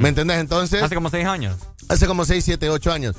[0.01, 0.39] ¿Me entendés?
[0.39, 0.83] Entonces...
[0.83, 1.55] Hace como seis años.
[1.87, 3.15] Hace como 6, 7, 8 años.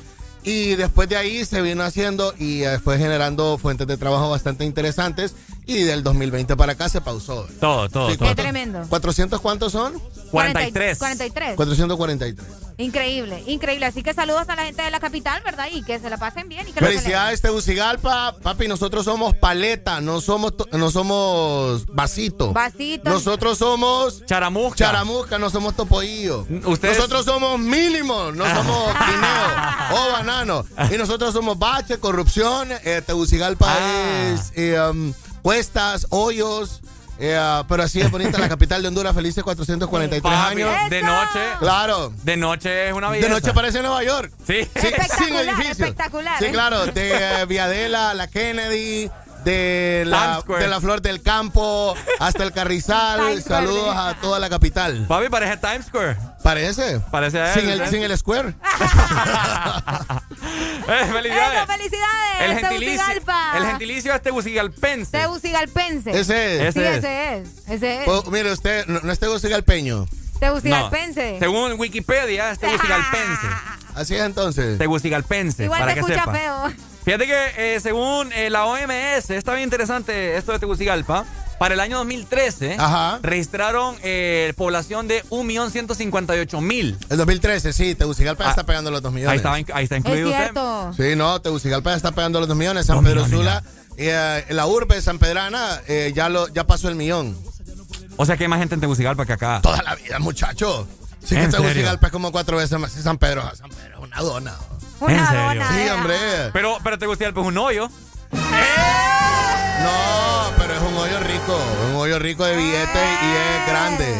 [0.48, 4.64] Y después de ahí se vino haciendo y eh, fue generando fuentes de trabajo bastante
[4.64, 5.34] interesantes.
[5.68, 7.46] Y del 2020 para acá se pausó.
[7.60, 8.28] Todo, todo, Sí, todo.
[8.30, 8.80] Qué tremendo.
[8.88, 9.92] ¿400 cuántos son?
[10.30, 10.98] 43.
[10.98, 11.56] 43.
[11.56, 12.46] 443.
[12.78, 13.84] Increíble, increíble.
[13.86, 15.66] Así que saludos a la gente de la capital, ¿verdad?
[15.70, 18.34] Y que se la pasen bien y que lo Felicidades, Tegucigalpa.
[18.42, 22.52] Papi, nosotros somos paleta, no somos, no somos vasito.
[22.54, 23.10] Vasito.
[23.10, 24.76] Nosotros somos Charamusca.
[24.76, 26.46] charamusca, no somos topoillo.
[26.64, 30.64] Ustedes- Nosotros somos mínimo, no somos guineo o banano.
[30.90, 32.68] Y nosotros somos bache, corrupción.
[32.84, 34.32] Eh, Tegucigalpa Ah.
[34.34, 35.12] es eh, um,
[35.48, 36.82] cuestas, hoyos.
[37.18, 40.90] eh, ah, pero así es bonita la capital de Honduras, felices 443 Papi, años.
[40.90, 41.40] de noche.
[41.58, 42.12] Claro.
[42.22, 43.32] De noche es una De belleza.
[43.32, 44.30] noche parece Nueva York.
[44.46, 44.68] Sí.
[44.76, 46.50] Sí, sin Espectacular, espectacular, Sí, ¿eh?
[46.52, 49.10] claro, de eh, Viadela, la Kennedy,
[49.44, 53.42] de la, de la Flor del Campo hasta el Carrizal.
[53.42, 55.06] Saludos a toda la capital.
[55.08, 56.16] Papi, parece Times Square.
[56.42, 57.00] Parece.
[57.10, 57.86] Parece a él, Sin el, ¿eh?
[57.88, 58.54] sin el square.
[60.90, 61.58] Eh, felicidades.
[61.58, 62.40] Eso, felicidades.
[62.40, 63.04] El gentilicio,
[63.56, 65.10] el gentilicio es tegucigalpense.
[65.18, 66.10] Tegucigalpense.
[66.18, 66.74] Ese es.
[66.74, 66.96] Sí, Ese es.
[67.04, 67.48] ese es.
[67.68, 68.08] Ese es.
[68.08, 70.06] Oh, mire, usted no, no es Tegucigalpeño.
[70.40, 71.32] Tegucigalpense.
[71.34, 73.46] No, según Wikipedia es tegucigalpense.
[73.94, 74.78] Así es entonces.
[74.78, 76.32] Tegucigalpense, Igual para que escucha sepa.
[76.32, 76.72] feo.
[77.08, 81.24] Fíjate que eh, según eh, la OMS, está bien interesante esto de Tegucigalpa.
[81.58, 83.18] Para el año 2013 Ajá.
[83.22, 86.96] registraron eh, población de 1.158.000.
[87.08, 89.30] El 2013, sí, Tegucigalpa ya Ah, está pegando los 2 millones.
[89.42, 90.42] Ahí está, ahí está Es incluido usted.
[90.42, 90.92] cierto.
[90.98, 92.84] Sí, no, Tegucigalpa ya está pegando los 2 millones.
[92.84, 93.62] San Pedro Sula,
[93.96, 97.38] eh, la urbe San Pedrana eh, ya, lo, ya pasó el millón.
[98.18, 99.60] O sea que hay más gente en Tegucigalpa que acá.
[99.62, 100.86] Toda la vida, muchacho.
[101.24, 101.48] Sí que.
[101.48, 103.50] Tegucigalpa es como cuatro veces más que San Pedro.
[103.56, 104.54] San Pedro es una dona.
[105.00, 105.42] Una ¿En serio?
[105.42, 105.72] dona.
[105.72, 105.92] Sí, eh.
[105.92, 106.16] hombre.
[106.52, 107.88] Pero, pero Tegucigalpa es un hoyo.
[109.82, 111.60] No, pero es un hoyo rico.
[111.90, 114.14] Un hoyo rico de billete y es grande.